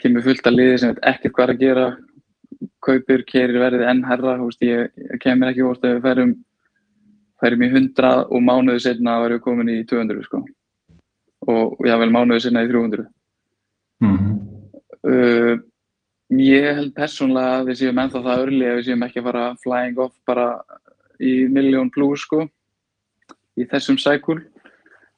kemur 0.00 0.24
fullt 0.26 0.48
að 0.48 0.58
liði 0.58 0.78
sem 0.80 0.94
veit 0.94 1.04
ekkert 1.12 1.36
hvað 1.36 1.54
að 1.54 1.64
gera, 1.64 1.86
kaupir, 2.84 3.24
kerir 3.28 3.60
verðið 3.60 3.88
enn 3.90 4.04
herra, 4.08 4.36
þú 4.38 4.48
veist, 4.48 4.64
ég, 4.64 5.02
kemur 5.22 5.50
ekki 5.50 5.64
óvart 5.66 5.84
að 5.84 5.96
við 5.96 6.06
ferum, 6.08 6.34
ferum 7.40 7.64
í 7.64 7.70
100 7.70 8.12
og 8.28 8.44
mánuðu 8.44 8.84
setna 8.84 9.18
verðum 9.22 9.40
við 9.40 9.44
komin 9.46 9.72
í 9.72 9.80
200 9.88 10.26
sko 10.28 10.44
og 11.50 11.88
jável 11.88 12.10
mánuðu 12.12 12.44
setna 12.44 12.64
í 12.66 12.70
300. 12.70 13.06
Mhm. 14.04 14.36
Uh, 15.00 15.56
ég 16.30 16.76
held 16.76 16.92
persónlega 16.94 17.60
að 17.60 17.70
við 17.70 17.78
séum 17.80 18.00
ennþá 18.02 18.22
það 18.22 18.42
örli 18.44 18.66
að 18.68 18.76
við 18.78 18.86
séum 18.88 19.04
ekki 19.06 19.20
að 19.20 19.28
fara 19.30 19.44
flying 19.62 19.98
off 19.98 20.16
bara 20.28 20.46
í 21.20 21.32
miljón 21.48 21.90
plus 21.92 22.24
sko 22.26 22.44
í 23.58 23.66
þessum 23.68 23.98
cycle 23.98 24.40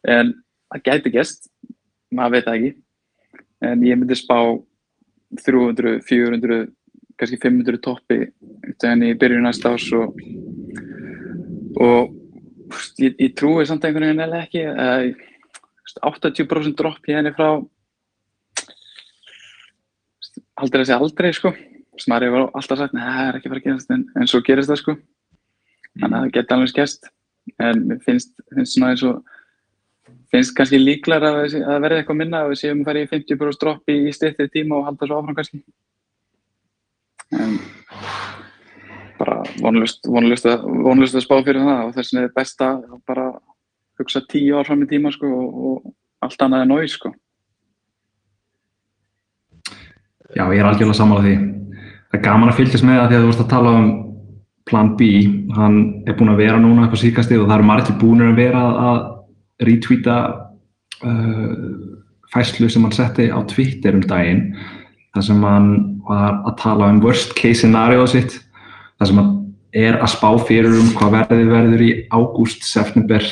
en 0.08 0.32
það 0.72 0.84
gæti 0.86 1.12
gest 1.12 1.50
maður 2.10 2.36
veit 2.36 2.46
það 2.46 2.56
ekki 2.58 2.72
en 3.68 3.84
ég 3.86 3.98
myndi 3.98 4.18
spá 4.18 4.38
300, 5.42 6.00
400 6.08 6.70
kannski 7.18 7.38
500 7.42 7.82
toppi 7.84 8.18
en 8.88 9.04
í 9.06 9.12
byrjun 9.18 9.46
næsta 9.46 9.74
ás 9.76 9.86
og, 9.96 10.16
og 11.80 12.12
ég, 13.00 13.14
ég 13.18 13.34
trúi 13.38 13.66
samt 13.68 13.84
einhvern 13.84 14.08
veginn 14.10 14.24
eða 14.26 14.42
ekki 14.46 14.64
að 14.70 15.12
80% 16.08 16.76
dropp 16.78 17.08
í 17.10 17.16
henni 17.16 17.34
frá 17.36 17.48
aldrei 20.62 20.82
að 20.82 20.88
segja 20.88 21.00
aldrei 21.00 21.32
sko. 21.36 21.52
Sem 22.00 22.12
maður 22.12 22.28
hefur 22.28 22.46
alltaf 22.56 22.78
sagt, 22.80 22.94
neða, 22.96 23.12
það 23.16 23.26
er 23.28 23.36
ekki 23.38 23.48
að 23.48 23.52
fara 23.52 23.60
að 23.60 23.66
gerast 23.66 23.92
en, 23.92 24.06
en 24.16 24.30
svo 24.30 24.40
gerist 24.46 24.70
það 24.72 24.80
sko. 24.80 24.94
Þannig 25.92 26.16
að 26.16 26.22
það 26.22 26.34
geti 26.36 26.56
alveg 26.56 26.72
skest 26.72 27.10
en 27.60 27.80
finnst, 28.06 28.32
finnst 28.54 28.76
svona 28.76 28.92
eins 28.94 29.02
og 29.04 29.18
finnst 30.32 30.54
kannski 30.56 30.80
líklar 30.80 31.26
að, 31.26 31.40
að 31.60 31.82
verði 31.84 31.98
eitthvað 32.00 32.20
minna 32.22 32.44
að 32.44 32.52
við 32.52 32.60
séum 32.62 32.82
að 32.82 32.88
fara 32.88 33.02
í 33.02 33.08
50% 33.10 33.60
dropp 33.60 33.92
í, 33.92 33.96
í 34.08 34.14
styttri 34.16 34.48
tíma 34.52 34.78
og 34.78 34.86
halda 34.88 35.08
svo 35.08 35.18
áfram 35.18 35.36
kannski 35.36 35.60
en 37.38 37.56
bara 39.18 39.40
vonlust, 39.62 40.06
vonlust, 40.08 40.46
að, 40.50 40.66
vonlust 40.84 41.16
að 41.16 41.26
spá 41.26 41.36
fyrir 41.40 41.62
það 41.62 41.82
og 41.86 41.96
þess 41.96 42.12
vegna 42.12 42.26
er 42.26 42.36
best 42.36 42.64
að 42.66 42.84
bara 43.08 43.26
hugsa 44.00 44.22
tíu 44.28 44.56
ár 44.58 44.66
fram 44.66 44.82
í 44.84 44.88
tíma 44.90 45.12
sko 45.14 45.28
og, 45.30 45.60
og 45.68 45.92
allt 46.26 46.46
annað 46.46 46.64
er 46.64 46.72
nóg 46.72 46.88
sko 46.90 47.12
Já, 50.32 50.46
ég 50.48 50.62
er 50.62 50.64
algjörlega 50.64 50.96
sammála 50.96 51.24
því. 51.26 51.34
Það 52.08 52.16
er 52.16 52.24
gaman 52.24 52.50
að 52.50 52.58
fylgjast 52.60 52.86
með 52.88 52.98
það 52.98 53.10
því 53.10 53.16
að 53.16 53.22
þú 53.22 53.28
vorst 53.28 53.42
að 53.42 53.50
tala 53.50 53.72
um 53.76 53.88
plan 54.68 54.92
B. 54.96 55.08
Hann 55.56 55.78
er 56.08 56.16
búinn 56.16 56.32
að 56.32 56.40
vera 56.40 56.60
núna 56.60 56.86
upp 56.86 56.96
á 56.96 57.02
síkastið 57.02 57.42
og 57.42 57.50
það 57.50 57.56
eru 57.58 57.68
margir 57.68 57.98
búinir 58.00 58.30
að 58.30 58.40
vera 58.40 58.62
að 58.86 59.00
retweeta 59.68 60.16
uh, 61.04 61.50
fæslu 62.32 62.70
sem 62.72 62.86
hann 62.86 62.96
setti 62.96 63.28
á 63.28 63.38
Twitter 63.50 63.98
um 63.98 64.04
daginn 64.08 64.46
þar 65.12 65.26
sem 65.26 65.44
hann 65.44 65.68
var 66.08 66.40
að 66.48 66.56
tala 66.60 66.90
um 66.92 67.00
worst 67.02 67.34
case 67.38 67.62
scenario 67.62 68.06
sitt 68.10 68.38
þar 68.98 69.08
sem 69.08 69.20
hann 69.20 69.32
er 69.72 69.98
að 70.02 70.12
spá 70.12 70.28
fyrir 70.46 70.74
um 70.76 70.92
hvað 70.96 71.14
verðið 71.16 71.52
verður 71.52 71.84
í 71.84 71.90
ágúst, 72.12 72.64
september, 72.68 73.24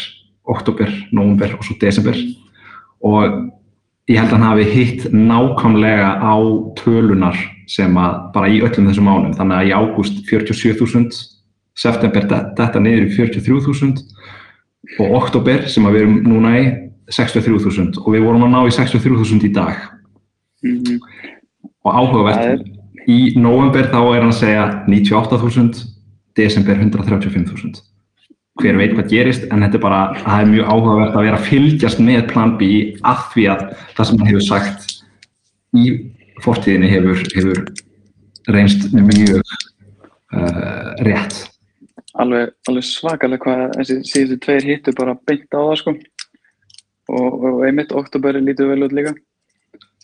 oktober, 0.49 0.93
november 1.13 1.57
og 1.59 1.67
svo 1.67 1.77
desember. 1.81 2.17
Og 3.05 3.51
ég 4.11 4.19
held 4.19 4.33
að 4.33 4.37
hann 4.39 4.49
hafi 4.49 4.69
hitt 4.71 5.09
nákvæmlega 5.13 6.15
á 6.25 6.37
tölunar 6.81 7.39
sem 7.71 7.97
að 8.01 8.17
bara 8.35 8.51
í 8.51 8.63
öllum 8.65 8.89
þessum 8.89 9.07
mánum 9.07 9.37
þannig 9.37 9.59
að 9.59 9.69
í 9.69 9.75
ágúst 9.77 10.23
47.000 10.31 11.21
september 11.79 12.27
þetta 12.59 12.83
niður 12.83 13.07
í 13.07 13.13
43.000 13.15 14.01
og 15.01 15.19
oktober 15.21 15.69
sem 15.71 15.87
að 15.87 15.97
við 15.97 16.07
erum 16.07 16.17
núna 16.27 16.55
í 16.59 16.65
63.000 17.11 18.01
og 18.01 18.11
við 18.15 18.25
vorum 18.25 18.49
að 18.49 18.55
ná 18.57 18.61
í 18.65 18.75
63.000 18.75 19.47
í 19.47 19.53
dag. 19.55 19.85
Mm 20.65 20.99
og 21.87 21.97
áhugavert 21.97 22.67
í 23.11 23.21
november 23.41 23.89
þá 23.93 24.01
er 24.01 24.21
hann 24.21 24.33
að 24.33 24.41
segja 24.41 24.65
98.000 24.89 25.87
desember 26.39 26.77
135.000 26.77 27.81
hver 28.61 28.77
veit 28.77 28.95
hvað 28.97 29.13
gerist 29.13 29.47
en 29.49 29.65
þetta 29.65 29.79
er 29.79 29.83
bara, 29.83 30.01
það 30.21 30.43
er 30.43 30.51
mjög 30.51 30.73
áhugavert 30.75 31.15
að 31.15 31.27
vera 31.27 31.39
að 31.39 31.47
fylgjast 31.49 32.03
með 32.05 32.25
plan 32.33 32.57
B 32.61 32.71
að 33.09 33.23
því 33.35 33.47
að 33.55 33.63
það 33.97 34.09
sem 34.09 34.21
hann 34.21 34.31
hefur 34.31 34.47
sagt 34.47 34.91
í 35.77 35.85
fortíðinni 36.45 36.91
hefur, 36.91 37.23
hefur 37.37 37.63
reynst 38.51 38.91
mjög 38.93 39.41
uh, 39.41 40.93
rétt. 41.07 41.39
Alveg, 42.21 42.53
alveg 42.69 42.87
svakalega 42.87 43.45
hvað 43.45 43.77
þessi 43.79 43.99
síðustu 44.11 44.41
tveir 44.45 44.67
hittu 44.67 44.95
bara 44.99 45.17
beint 45.29 45.49
á 45.55 45.61
það 45.61 45.77
sko. 45.81 45.97
Og, 47.11 47.45
og 47.47 47.63
einmitt 47.67 47.95
oktoberi 47.97 48.43
lítur 48.43 48.71
vel 48.71 48.85
út 48.87 48.95
líka 48.95 49.15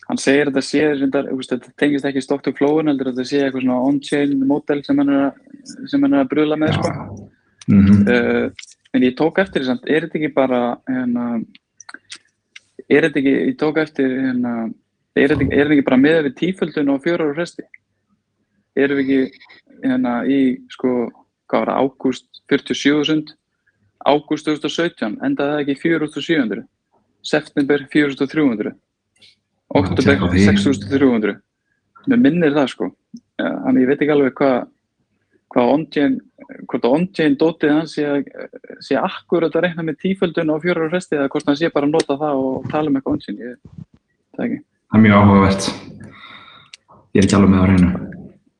hann 0.07 0.21
segir 0.21 0.47
að 0.47 0.53
þetta 0.53 0.65
sé 0.65 0.83
reyndar, 0.93 1.29
þetta 1.51 1.73
tengist 1.79 2.07
ekki 2.07 2.23
stock 2.23 2.43
to 2.45 2.53
flow-un 2.55 2.91
heldur 2.91 3.11
að 3.11 3.19
þetta 3.19 3.29
sé 3.29 3.43
eitthvað 3.43 3.65
svona 3.65 3.79
on-chain 3.89 4.35
model 4.47 4.83
sem 4.85 5.01
hann 5.03 5.13
er 5.13 5.23
að, 5.27 6.19
að 6.21 6.29
brula 6.31 6.59
með 6.59 6.75
sko. 6.77 6.91
Mm 7.67 7.81
-hmm. 7.85 8.03
uh, 8.07 8.67
en 8.95 9.03
ég 9.03 9.17
tók 9.19 9.39
eftir 9.43 9.63
þess 9.63 9.75
að 9.75 9.89
er 9.91 10.05
þetta 10.05 10.19
ekki 10.19 10.33
bara 10.35 10.61
hérna, 10.87 11.25
er 12.87 13.07
þetta 13.07 13.19
ekki, 13.19 13.35
ég 13.51 13.57
tók 13.59 13.81
eftir 13.83 14.13
hérna, 14.13 14.53
er 15.15 15.33
þetta 15.33 15.59
ekki, 15.67 15.87
bara 15.89 15.99
með 15.99 16.21
við 16.29 16.37
tíföldun 16.43 16.93
og 16.93 17.03
fjórar 17.03 17.33
og 17.33 17.37
resti 17.37 17.67
erum 18.77 19.01
við 19.01 19.03
ekki 19.03 19.19
hérna 19.83 20.13
í 20.29 20.39
sko, 20.71 21.09
hvað 21.49 21.65
var 21.65 21.71
það, 21.73 21.83
ágúst 21.83 22.41
47.000 22.51 23.35
ágúst 24.07 24.47
2017 24.47 25.17
endaði 25.25 25.51
það 25.51 25.61
ekki 25.63 25.75
í 25.75 25.81
4.700 25.83 26.65
september 27.27 27.83
4.300 27.91 28.75
því. 30.31 30.45
6.300 30.47 31.37
mér 32.07 32.21
minnir 32.23 32.53
það 32.55 32.69
sko. 32.71 32.89
Þannig 33.37 33.83
ég 33.83 33.87
veit 33.91 34.01
ekki 34.01 34.13
alveg 34.15 34.33
hvað 34.39 34.57
hvað 35.47 35.69
on-chain 35.73 36.15
hvort 36.67 36.83
að 36.85 36.93
on-chain 36.97 37.35
dótið 37.39 37.71
hans 37.71 37.93
sé, 37.95 38.03
sé 38.83 38.97
akkurat 38.99 39.53
að 39.55 39.63
reikna 39.63 39.85
með 39.87 39.99
tíföldun 40.03 40.51
og 40.51 40.59
fjórar 40.63 40.91
resti 40.91 41.15
eða 41.15 41.29
hvort 41.31 41.47
hann 41.47 41.55
sé 41.59 41.69
bara 41.71 41.87
að 41.87 41.93
nota 41.95 42.17
það 42.19 42.41
og 42.43 42.67
tala 42.71 42.91
um 42.91 42.97
eitthvað 42.99 43.15
on-chain 43.15 43.39
ég 43.39 43.55
það 44.35 44.43
ekki. 44.45 44.59
Það 44.91 44.97
er 44.99 45.03
mjög 45.05 45.15
áhugavert. 45.21 45.69
Ég 47.15 47.21
er 47.21 47.27
ekki 47.27 47.37
alveg 47.37 47.53
með 47.53 47.63
á 47.63 47.67
reynu 47.71 47.91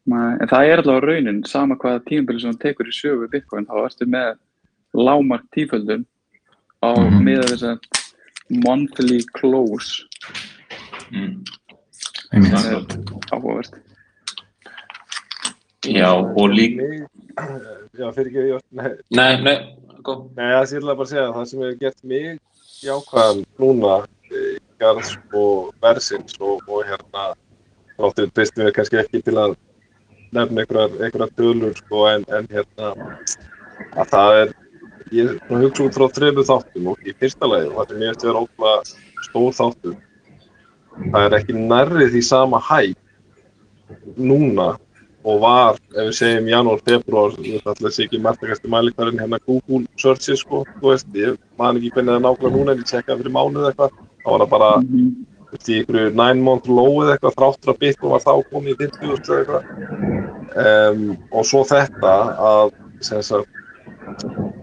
en 0.07 0.47
það 0.47 0.69
er 0.71 0.81
allavega 0.81 1.07
raunin, 1.09 1.39
sama 1.43 1.75
hvaða 1.75 2.03
tímabili 2.07 2.39
sem 2.39 2.53
þú 2.55 2.59
tekur 2.63 2.87
í 2.87 2.95
sögu 2.95 3.27
Bitcoin, 3.31 3.65
þá 3.67 3.75
ertu 3.83 4.07
með 4.07 4.37
lámark 4.95 5.43
tíföldun 5.55 6.05
á 6.79 6.89
mm 6.95 7.09
Mhm. 7.11 7.23
með 7.27 7.43
þess 7.51 7.63
að 7.63 7.79
monthly 8.63 9.19
close 9.35 10.05
Mm. 11.11 11.43
Það 12.51 12.65
er 12.71 12.81
áhugavert. 13.31 13.77
Já, 15.87 16.09
og 16.11 16.49
líka, 16.51 16.83
Mig- 16.83 17.07
Já, 17.97 18.09
fyrir 18.15 18.27
ekki, 18.31 18.43
já, 18.49 18.57
nei, 18.71 18.89
nei, 19.13 19.41
nei, 19.45 19.55
góð. 20.03 20.23
nei, 20.35 20.47
það 20.51 20.65
sé 20.67 20.75
ég 20.75 20.81
ætla 20.81 20.95
bara 20.97 21.05
að 21.05 21.11
segja, 21.11 21.33
það 21.35 21.45
sem 21.51 21.59
hefur 21.61 21.77
gert 21.83 22.03
mig 22.03 22.39
jákvæðan 22.87 23.43
núna 23.61 23.93
breytingar 24.27 25.03
sko 25.07 25.43
versins 25.81 26.35
og, 26.41 26.61
og 26.67 26.83
hérna 26.89 27.23
þáttur 27.97 28.31
tristum 28.33 28.65
við 28.67 28.73
kannski 28.77 28.99
ekki 29.03 29.21
til 29.27 29.37
að 29.37 29.55
nefna 30.33 30.63
einhverjar, 30.65 30.97
einhverjar 30.97 31.31
tölur 31.37 31.77
sko 31.77 32.03
en, 32.11 32.25
en 32.33 32.49
hérna 32.51 32.91
að 34.01 34.11
það 34.11 34.39
er 34.41 34.53
ég 35.13 35.31
að 35.47 35.63
hugsa 35.63 35.87
út 35.87 35.97
frá 35.97 36.07
þrejum 36.17 36.43
þáttum 36.51 36.91
og 36.91 37.05
í 37.07 37.13
fyrsta 37.21 37.49
lagi 37.53 37.69
og 37.71 37.77
þetta 37.79 37.93
er 37.95 38.01
mjög 38.03 38.15
eftir 38.17 38.27
að 38.27 38.33
vera 38.33 38.43
ótrúlega 38.43 39.29
stór 39.29 39.57
þáttur 39.61 39.95
það 41.05 41.23
er 41.23 41.37
ekki 41.39 41.55
nærrið 41.57 42.11
því 42.15 42.23
sama 42.25 42.61
hæg 42.69 42.95
núna 44.17 44.73
og 45.27 45.39
var, 45.43 45.79
ef 45.91 46.07
við 46.07 46.13
segjum 46.15 46.49
janúar, 46.51 46.83
februar, 46.87 47.33
þetta 47.35 47.73
að 47.73 47.93
sé 47.95 48.05
ekki 48.05 48.19
mertakasti 48.23 48.69
mælikvarinn 48.71 49.19
hérna 49.19 49.39
Google 49.43 49.83
searches 49.99 50.43
sko, 50.43 50.61
þú 50.79 50.93
veist, 50.93 51.09
ég 51.17 51.35
man 51.59 51.79
ekki 51.79 51.91
hvernig 51.95 52.13
það 52.13 52.19
er 52.19 52.23
nákvæmlega 52.25 52.55
núna 52.55 52.75
en 52.75 52.83
ég 52.83 52.91
tjekkaði 52.91 53.23
fyrir 53.23 53.35
mánuð 53.35 53.67
eitthvað, 53.71 53.97
þá 54.23 54.29
var 54.29 54.43
það 54.43 54.53
bara 54.53 54.69
þú 54.77 55.51
veist, 55.51 55.67
í 55.67 55.79
einhverju 55.81 56.13
nine 56.21 56.45
month 56.45 56.71
low 56.71 57.01
eða 57.03 57.17
eitthvað 57.17 57.37
þráttur 57.41 57.73
að 57.73 57.81
Bitcoin 57.83 58.15
var 58.15 58.23
þá 58.23 58.33
komið 58.53 58.71
í 58.71 58.79
50.000 58.85 59.35
eða 59.35 59.41
eitthvað. 59.41 59.69
Um, 60.57 61.03
og 61.31 61.47
svo 61.51 61.63
þetta 61.67 62.15
að 62.51 62.73
sem 63.05 63.23
sagt, 63.25 63.51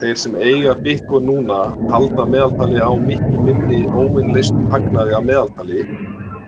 þeir 0.00 0.19
sem 0.19 0.41
eiga 0.41 0.75
Bitcoin 0.81 1.29
núna 1.29 1.61
halda 1.93 2.25
meðaltali 2.25 2.81
á 2.81 2.91
miklu 2.97 3.45
minni 3.45 3.85
óvinnlistum 3.93 4.71
hagnaði 4.73 5.17
að 5.19 5.29
meðaltali 5.29 5.85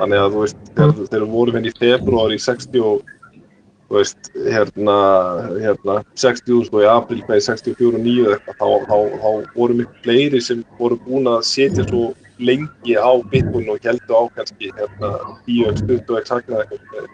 þannig 0.00 0.22
að 0.22 0.32
þú 0.34 0.42
veist, 0.44 0.72
þegar 0.78 1.12
þeir 1.12 1.28
voru 1.34 1.54
henni 1.56 1.72
í 1.72 1.78
februar 1.80 2.34
í 2.34 2.38
60 2.42 2.86
og 2.86 3.12
þú 3.86 3.98
veist, 3.98 4.30
hérna, 4.34 4.96
hérna 5.62 5.98
60.000 6.18 6.74
og 6.74 6.82
í 6.82 6.88
april 6.90 7.20
með 7.28 7.42
64 7.46 7.90
og 7.92 8.06
9 8.06 8.30
eitthvað, 8.34 8.56
þá, 8.60 8.68
þá, 8.90 8.96
þá 9.22 9.58
voru 9.58 9.78
miklu 9.80 10.02
fleiri 10.06 10.42
sem 10.42 10.64
voru 10.80 10.98
búin 11.06 11.30
að 11.30 11.44
setja 11.50 11.86
svo 11.86 12.08
lengi 12.42 12.98
á 12.98 13.12
Bitcoin 13.30 13.70
og 13.72 13.86
heldu 13.86 14.18
á 14.18 14.22
kannski 14.36 14.72
hérna 14.76 15.12
10 15.46 15.78
stutt 15.80 16.10
og 16.12 16.20
exakt 16.20 16.52
eitthvað 16.52 17.08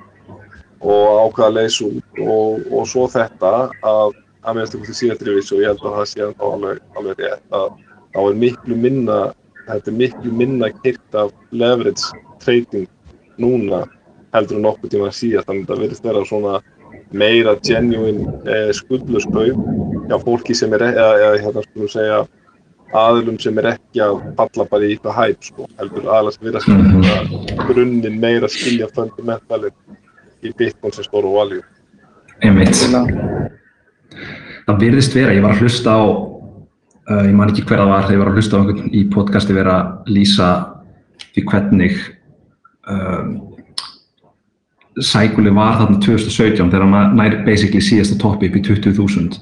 og 0.83 1.21
ákvaða 1.29 1.47
að 1.47 1.57
leysa 1.61 1.87
út 1.87 2.21
og, 2.25 2.65
og 2.75 2.89
svo 2.91 3.07
þetta 3.11 3.53
að 3.87 4.17
að 4.43 4.57
minnst 4.59 4.75
eitthvað 4.75 4.99
síðatrifis 4.99 5.53
og 5.55 5.63
ég 5.63 5.71
held 5.71 5.85
að 5.87 5.97
það 5.97 6.09
sé 6.11 6.25
alveg, 6.27 6.83
alveg 6.99 7.21
rétt 7.23 7.55
að 7.55 7.69
þá 8.13 8.21
er 8.23 8.39
miklu 8.43 8.79
minna 8.79 9.19
þetta 9.69 9.93
er 9.93 9.99
miklu 10.01 10.33
minna 10.41 10.71
kyrt 10.81 11.19
af 11.23 11.31
leverage 11.55 12.23
trading 12.45 12.89
núna 13.41 13.85
heldur 14.33 14.59
en 14.59 14.67
nokkuð 14.67 14.95
tíma 14.95 15.11
síðast 15.15 15.49
þannig 15.49 15.67
að 15.67 15.73
það 15.73 15.83
verðist 15.85 16.07
vera 16.09 16.25
svona 16.29 16.61
meira 17.13 17.57
genuine 17.65 18.29
eh, 18.49 18.71
skuldlös 18.77 19.27
kaup 19.33 19.59
hjá 20.09 20.17
fólki 20.23 20.57
sem 20.57 20.73
er 20.77 20.87
eða, 20.91 21.11
eða 21.25 21.43
hérna 21.45 21.65
skulum 21.67 21.93
segja 21.93 22.23
aðlum 22.93 23.39
sem 23.41 23.59
er 23.61 23.71
ekki 23.73 24.03
að 24.05 24.19
falla 24.37 24.67
bara 24.69 24.87
í 24.87 24.95
eitthvað 24.95 25.19
hæp 25.19 25.47
sko, 25.49 25.69
heldur 25.81 26.09
aðeins 26.13 26.41
vera 26.43 26.61
sem 26.61 26.77
mm 26.77 27.03
-hmm. 27.03 27.63
grunninn 27.69 28.19
meira 28.21 28.49
skilja 28.49 28.89
fundamentalin 28.95 29.73
í 30.43 30.53
Bitcoin 30.59 30.93
sem 30.93 31.05
stóru 31.05 31.33
valjú. 31.33 31.63
Einmitt. 32.43 32.77
Það 34.67 34.81
virðist 34.81 35.15
vera, 35.15 35.33
ég 35.33 35.43
var 35.43 35.55
að 35.55 35.63
hlusta 35.63 35.91
á, 35.95 36.03
uh, 36.03 37.25
ég 37.25 37.35
man 37.35 37.49
ekki 37.49 37.65
hver 37.65 37.79
það 37.79 37.89
var, 37.89 38.03
þegar 38.03 38.15
ég 38.15 38.23
var 38.23 38.31
að 38.31 38.37
hlusta 38.37 38.57
á 38.57 38.61
einhvern 38.61 38.91
í 38.93 39.05
podcasti 39.11 39.55
vera 39.55 39.75
að 39.79 40.13
lýsa 40.17 40.49
því 41.33 41.45
hvernig 41.51 41.97
um, 42.93 43.33
sækuli 45.01 45.53
var 45.57 45.81
þarna 45.81 46.01
2017 46.05 46.71
þegar 46.71 46.87
hann 46.87 47.17
næri 47.17 47.41
basically 47.47 47.81
síðasta 47.85 48.19
toppi 48.21 48.51
upp 48.51 48.59
í 48.61 48.65
20.000 48.69 49.41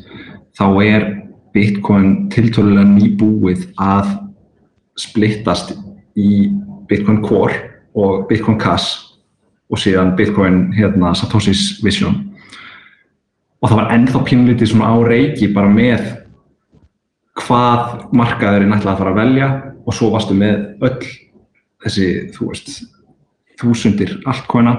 þá 0.58 0.66
er 0.86 1.06
Bitcoin 1.54 2.28
tiltölulega 2.30 2.86
nýbúið 2.86 3.64
að 3.80 4.12
splittast 5.00 5.74
í 6.18 6.50
Bitcoin 6.90 7.22
Core 7.24 7.56
og 7.98 8.28
Bitcoin 8.28 8.58
Cash 8.60 9.10
og 9.70 9.78
síðan 9.78 10.14
Bitcoin 10.18 10.68
hérna, 10.74 11.12
Satoshi's 11.14 11.78
Vision. 11.84 12.16
Og 13.60 13.70
það 13.70 13.80
var 13.80 13.92
ennþá 13.94 14.22
pínlítið 14.26 14.72
svona 14.72 14.90
á 14.90 14.96
reiki 15.06 15.50
bara 15.54 15.70
með 15.70 16.06
hvað 17.40 18.06
markaðurinn 18.16 18.74
ætlaði 18.74 18.94
að 18.94 19.02
fara 19.02 19.12
að 19.14 19.20
velja 19.20 19.50
og 19.84 19.96
svo 19.96 20.10
varstu 20.14 20.36
með 20.36 20.64
öll 20.86 20.96
þessi, 21.84 22.08
þú 22.34 22.50
veist, 22.50 22.72
þúsundir 23.60 24.16
altcoina 24.28 24.74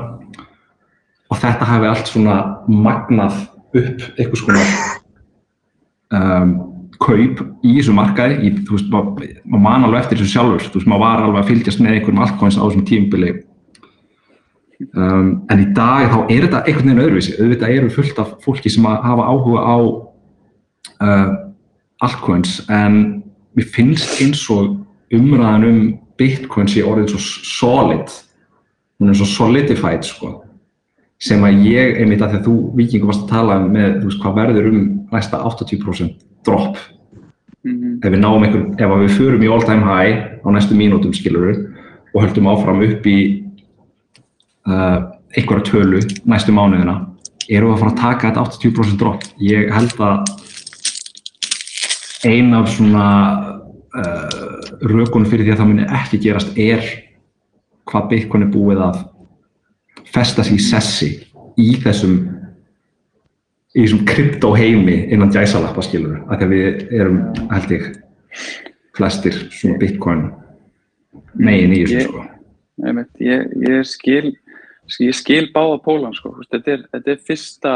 og 1.31 1.39
þetta 1.39 1.69
hafi 1.69 1.89
allt 1.89 2.11
svona 2.11 2.37
magnað 2.67 3.37
upp 3.71 4.03
einhvers 4.19 4.43
konar 4.43 4.73
um, 6.17 6.57
kaup 7.01 7.39
í 7.65 7.77
þessu 7.77 7.93
markaði, 7.97 8.35
í, 8.45 8.51
þú 8.67 8.75
veist, 8.75 8.91
maður 8.91 9.31
ma 9.49 9.61
man 9.63 9.87
alveg 9.87 10.03
eftir 10.03 10.19
þessu 10.19 10.35
sjálfur, 10.35 10.67
þú 10.67 10.81
veist, 10.81 10.89
maður 10.91 11.03
var 11.05 11.23
alveg 11.25 11.41
að 11.41 11.49
fylgjast 11.51 11.81
með 11.81 11.95
einhverjum 11.95 12.21
altcoins 12.25 12.59
á 12.59 12.63
þessum 12.65 12.85
tímbili 12.89 13.31
um, 14.97 15.31
en 15.49 15.63
í 15.63 15.69
dag 15.77 16.11
þá 16.11 16.19
er 16.27 16.45
þetta 16.45 16.63
einhvern 16.65 16.91
veginn 16.91 17.03
öðruvísi, 17.05 17.37
auðvitað 17.39 17.75
eru 17.77 17.93
fullt 17.95 18.21
af 18.21 18.35
fólki 18.45 18.73
sem 18.73 18.85
hafa 18.85 19.29
áhuga 19.31 19.63
á 19.65 19.77
uh, 21.07 21.31
altcoins 22.05 22.59
en 22.69 23.01
mér 23.57 23.71
finnst 23.73 24.21
eins 24.23 24.43
og 24.53 24.77
umræðan 25.15 25.67
um 25.67 25.81
Bitcoin 26.19 26.69
sé 26.69 26.83
orðið 26.85 27.15
svo 27.15 27.21
solid, 27.47 28.11
hún 29.01 29.09
er 29.09 29.17
svo 29.17 29.25
solidified 29.25 30.05
sko 30.05 30.35
sem 31.21 31.43
að 31.45 31.65
ég, 31.69 31.99
einmitt 32.01 32.21
að 32.21 32.33
því 32.33 32.39
að 32.39 32.47
þú 32.47 32.55
vikingu 32.79 33.09
varst 33.09 33.27
að 33.27 33.33
tala 33.35 33.59
með, 33.61 33.99
þú 33.99 34.09
veist, 34.09 34.21
hvað 34.23 34.37
verður 34.39 34.69
um 34.71 34.79
næsta 35.11 35.41
80% 35.45 36.15
drop 36.45 36.77
mm 37.63 37.71
-hmm. 37.71 37.99
ef 38.05 38.11
við 38.11 38.19
náum 38.19 38.43
einhver, 38.43 38.63
ef 38.77 38.89
við 39.01 39.17
förum 39.17 39.43
í 39.43 39.51
all 39.51 39.63
time 39.65 39.85
high 39.85 40.13
á 40.41 40.47
næstu 40.49 40.75
mínútum, 40.75 41.13
skilur 41.13 41.69
og 42.13 42.21
höldum 42.21 42.47
áfram 42.47 42.81
upp 42.81 43.05
í 43.05 43.43
uh, 44.67 44.97
einhverja 45.37 45.63
tölu 45.63 45.99
næstu 46.25 46.51
mánuðina, 46.51 47.07
erum 47.49 47.69
við 47.69 47.73
að 47.73 47.79
fara 47.79 47.91
að 47.91 48.01
taka 48.01 48.27
þetta 48.27 48.41
80% 48.41 48.97
drop? 48.97 49.23
Ég 49.39 49.71
held 49.73 49.99
að 49.99 50.23
ein 52.25 52.53
af 52.53 52.69
svona 52.69 53.07
uh, 53.97 54.29
rökunum 54.81 55.29
fyrir 55.29 55.45
því 55.45 55.51
að 55.51 55.57
það 55.57 55.67
muni 55.67 55.85
ekki 55.85 56.17
gerast 56.17 56.57
er 56.57 57.10
hvað 57.91 58.07
Bitcoin 58.13 58.45
er 58.47 58.53
búið 58.53 58.85
að 58.87 59.01
festa 60.11 60.43
sig 60.43 60.59
í 60.59 60.63
sessi 60.63 61.09
í 61.59 61.73
þessum 61.83 62.19
í 63.71 63.85
þessum 63.85 64.03
kryptoheimi 64.07 64.97
innan 65.13 65.31
gæsalappa 65.31 65.83
skilur 65.85 66.19
af 66.27 66.39
því 66.39 66.47
að 66.47 66.53
við 66.55 66.95
erum 66.99 67.19
held 67.51 67.73
ég 67.75 67.87
flestir 68.97 69.37
svona 69.53 69.79
bitcoin 69.79 70.25
megin 71.39 71.75
í 71.75 71.81
þessu 71.85 72.07
sko. 72.09 72.25
ég, 72.83 73.01
ég, 73.23 73.53
ég 73.67 73.87
skil 73.87 74.33
ég 74.99 75.15
skil 75.15 75.45
báða 75.53 75.77
pólan 75.85 76.15
sko. 76.15 76.33
Þetta 76.51 76.73
er, 76.73 76.81
þetta 76.91 77.13
er 77.13 77.21
fyrsta 77.29 77.75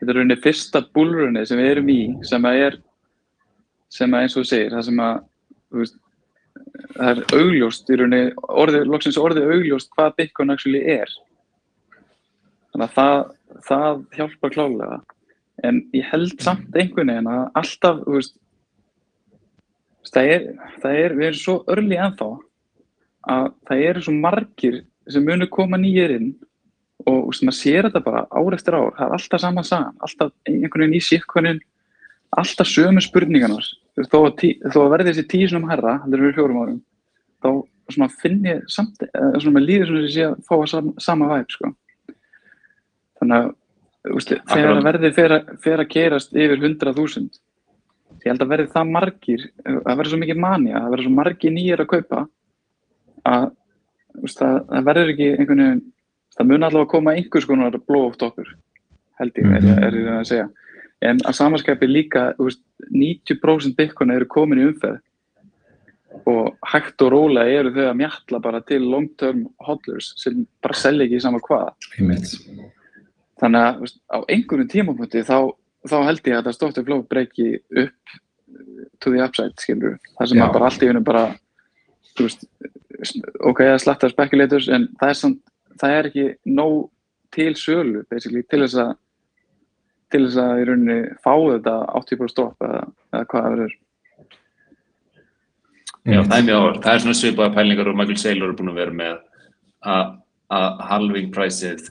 þetta 0.00 0.10
er 0.10 0.18
rauninni 0.18 0.40
fyrsta 0.42 0.82
búlrunni 0.96 1.44
sem 1.46 1.60
við 1.60 1.70
erum 1.76 1.92
í 1.94 2.00
sem 2.26 2.48
að 2.50 2.62
er 2.64 2.80
sem 3.94 4.16
að 4.16 4.26
eins 4.26 4.38
og 4.40 4.48
segir 4.48 4.74
það 4.74 4.88
sem 4.88 5.04
að 5.04 5.20
veist, 5.78 6.00
það 6.94 7.10
er 7.10 7.20
augljóst 7.38 7.90
í 7.90 7.98
rauninni 7.98 8.34
orðið, 8.64 8.86
loksins 8.90 9.18
orðið 9.20 9.50
augljóst 9.56 9.90
hvað 9.94 10.14
bitcoin 10.20 10.54
actually 10.54 10.82
er. 10.96 11.10
Þannig 12.74 12.88
að 12.88 12.94
það, 12.96 13.18
það 13.68 14.00
hjálpar 14.18 14.54
klálega 14.54 15.02
en 15.64 15.84
ég 15.94 16.08
held 16.10 16.40
samt 16.42 16.74
einhvern 16.74 17.12
veginn 17.12 17.30
að 17.30 17.44
alltaf 17.60 18.00
veist, 18.08 18.34
það, 20.10 20.32
er, 20.34 20.48
það 20.82 20.98
er 21.02 21.14
við 21.14 21.28
erum 21.28 21.42
svo 21.42 21.54
örli 21.70 22.00
ennþá 22.00 22.30
að 23.34 23.46
það 23.68 23.84
eru 23.90 24.02
svo 24.04 24.16
margir 24.18 24.80
sem 25.10 25.24
munir 25.24 25.50
koma 25.52 25.78
nýjir 25.80 26.16
inn 26.18 26.32
og 27.06 27.28
veist, 27.28 27.44
maður 27.46 27.60
sér 27.60 27.88
þetta 27.88 28.02
bara 28.04 28.24
ár 28.34 28.56
eftir 28.56 28.76
ár. 28.76 28.90
Það 28.96 29.06
er 29.06 29.16
alltaf 29.18 29.44
saman 29.44 29.68
saman, 29.68 29.96
alltaf 30.02 30.34
einhvern 30.48 30.84
veginn 30.84 30.98
í 30.98 31.04
síkkonin 31.04 31.62
alltaf 32.40 32.68
sömu 32.70 33.02
spurningarnar. 33.04 33.66
Þó 34.10 34.18
að, 34.24 34.34
tí, 34.40 34.50
þó 34.72 34.80
að 34.84 34.92
verði 34.96 35.14
þessi 35.14 35.46
svona 35.52 35.70
herra, 35.70 35.98
þetta 36.02 36.16
er 36.16 36.24
fyrir 36.24 36.36
fjórum 36.38 36.60
árum 36.62 36.82
þá 37.44 38.08
finn 38.22 38.44
ég 38.48 38.62
samt, 38.72 39.02
svona 39.12 39.58
með 39.58 39.66
líður 39.68 39.90
sem 39.90 39.98
ég 40.00 40.12
sé 40.14 40.26
að 40.28 40.36
fá 40.48 40.54
að 40.56 40.68
sama, 40.72 40.92
sama 41.04 41.30
væp 41.34 41.50
sko. 41.52 41.70
Þannig 43.20 43.36
að 43.40 44.14
úst, 44.16 44.32
þegar 44.50 44.80
verðið 44.84 45.18
fer, 45.18 45.34
fer 45.64 45.82
að 45.82 45.90
gerast 45.92 46.32
yfir 46.36 46.56
100.000 46.60 47.28
ég 48.24 48.32
held 48.32 48.44
að 48.44 48.52
verði 48.54 48.72
það 48.72 48.92
margir 48.94 49.44
að 49.68 49.98
verði 49.98 50.12
svo 50.12 50.20
mikið 50.22 50.40
manja, 50.40 50.80
að 50.80 50.90
verði 50.94 51.06
svo 51.06 51.14
margir 51.18 51.54
nýjir 51.54 51.82
að 51.84 51.90
kaupa 51.92 52.20
að 53.28 53.46
það, 54.32 54.58
það 54.70 54.86
verður 54.88 55.12
ekki 55.14 55.30
einhvern 55.34 55.64
veginn 55.64 55.82
það 56.34 56.50
mun 56.50 56.66
allavega 56.66 56.86
að 56.86 56.92
koma 56.94 57.16
einhvers 57.18 57.48
konar 57.48 57.80
blóft 57.84 58.24
okkur 58.24 58.52
held 59.20 59.38
ég, 59.38 59.44
mm 59.44 59.56
-hmm. 59.56 59.76
er, 59.76 59.88
er 59.88 59.98
ég 60.00 60.12
að 60.14 60.28
segja 60.30 60.48
en 61.04 61.20
að 61.24 61.38
samanskapi 61.40 61.88
líka 61.90 62.28
úst, 62.42 62.62
90% 62.90 63.76
bitcoin 63.78 64.14
eru 64.14 64.28
komin 64.30 64.62
í 64.62 64.68
umferð. 64.70 65.02
Og 66.30 66.54
hægt 66.70 67.02
og 67.02 67.10
róla 67.10 67.42
eru 67.50 67.72
þau 67.74 67.88
að 67.88 67.98
mjalla 67.98 68.40
bara 68.40 68.60
til 68.62 68.84
long 68.86 69.08
term 69.18 69.48
hodlers 69.66 70.12
sem 70.20 70.44
bara 70.62 70.78
selja 70.78 71.08
ekki 71.08 71.18
í 71.18 71.24
sama 71.24 71.42
hvað 71.42 71.72
þannig 73.40 73.66
að 73.66 73.80
veist, 73.82 73.98
á 74.10 74.18
einhverjum 74.30 74.70
tímapunkti 74.70 75.24
þá, 75.26 75.38
þá 75.90 75.96
held 76.08 76.28
ég 76.30 76.38
að 76.38 76.48
það 76.48 76.56
stóttu 76.58 76.84
flóð 76.86 77.06
breyki 77.10 77.48
upp 77.82 78.14
to 79.02 79.10
the 79.10 79.22
upside, 79.24 79.54
skilur 79.60 79.98
það 80.14 80.30
sem 80.30 80.42
bara 80.44 80.68
allt 80.68 80.84
í 80.84 80.90
húnum 80.90 81.06
bara 81.06 81.24
veist, 82.20 82.46
ok, 83.42 83.64
það 83.64 83.80
slattar 83.82 84.14
spekulators 84.14 84.70
en 84.72 84.88
það 85.00 85.12
er, 85.12 85.20
samt, 85.20 85.40
það 85.80 85.96
er 85.98 86.10
ekki 86.10 86.26
nóg 86.60 86.76
til 87.34 87.50
sölu 87.58 88.04
til 88.10 88.62
þess 88.62 88.78
að 88.78 88.94
til 90.14 90.24
þess 90.24 90.40
að 90.40 90.62
í 90.62 90.66
rauninni 90.70 90.98
fá 91.20 91.32
þetta 91.34 91.76
80% 92.00 92.32
stopp 92.32 92.64
eða, 92.64 92.82
eða 93.12 93.28
hvað 93.30 93.46
það 93.46 93.54
verður. 93.56 93.78
Já, 96.04 96.18
það 96.20 96.36
er 96.36 96.44
mjög 96.48 96.58
áhverð. 96.60 96.82
Það 96.84 96.92
er 96.94 97.02
svona 97.04 97.18
svipaða 97.20 97.54
pælingar 97.56 97.90
og 97.90 97.96
Michael 97.98 98.20
Saylor 98.20 98.52
er 98.52 98.58
búin 98.58 98.70
að 98.70 98.80
vera 98.82 98.98
með 99.02 99.16
að 99.94 100.12
að 100.52 100.82
halving 100.88 101.30
priceið 101.34 101.88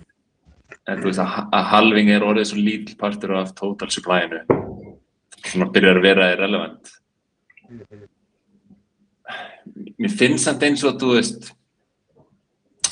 en 0.90 1.00
þú 1.00 1.10
veist 1.10 1.22
að, 1.24 1.66
halving 1.72 2.12
er 2.12 2.26
orðið 2.26 2.50
svo 2.50 2.60
lítill 2.60 2.98
partur 3.00 3.36
af 3.40 3.54
total 3.58 3.90
supplyinu. 3.94 4.44
Svona 5.44 5.70
byrjar 5.74 6.00
að 6.00 6.08
vera 6.08 6.30
irrelevant. 6.34 6.94
Mér 10.00 10.16
finnst 10.20 10.48
samt 10.48 10.64
eins 10.66 10.84
og 10.84 10.94
að 10.94 11.04
þú 11.04 11.12
veist 11.18 11.52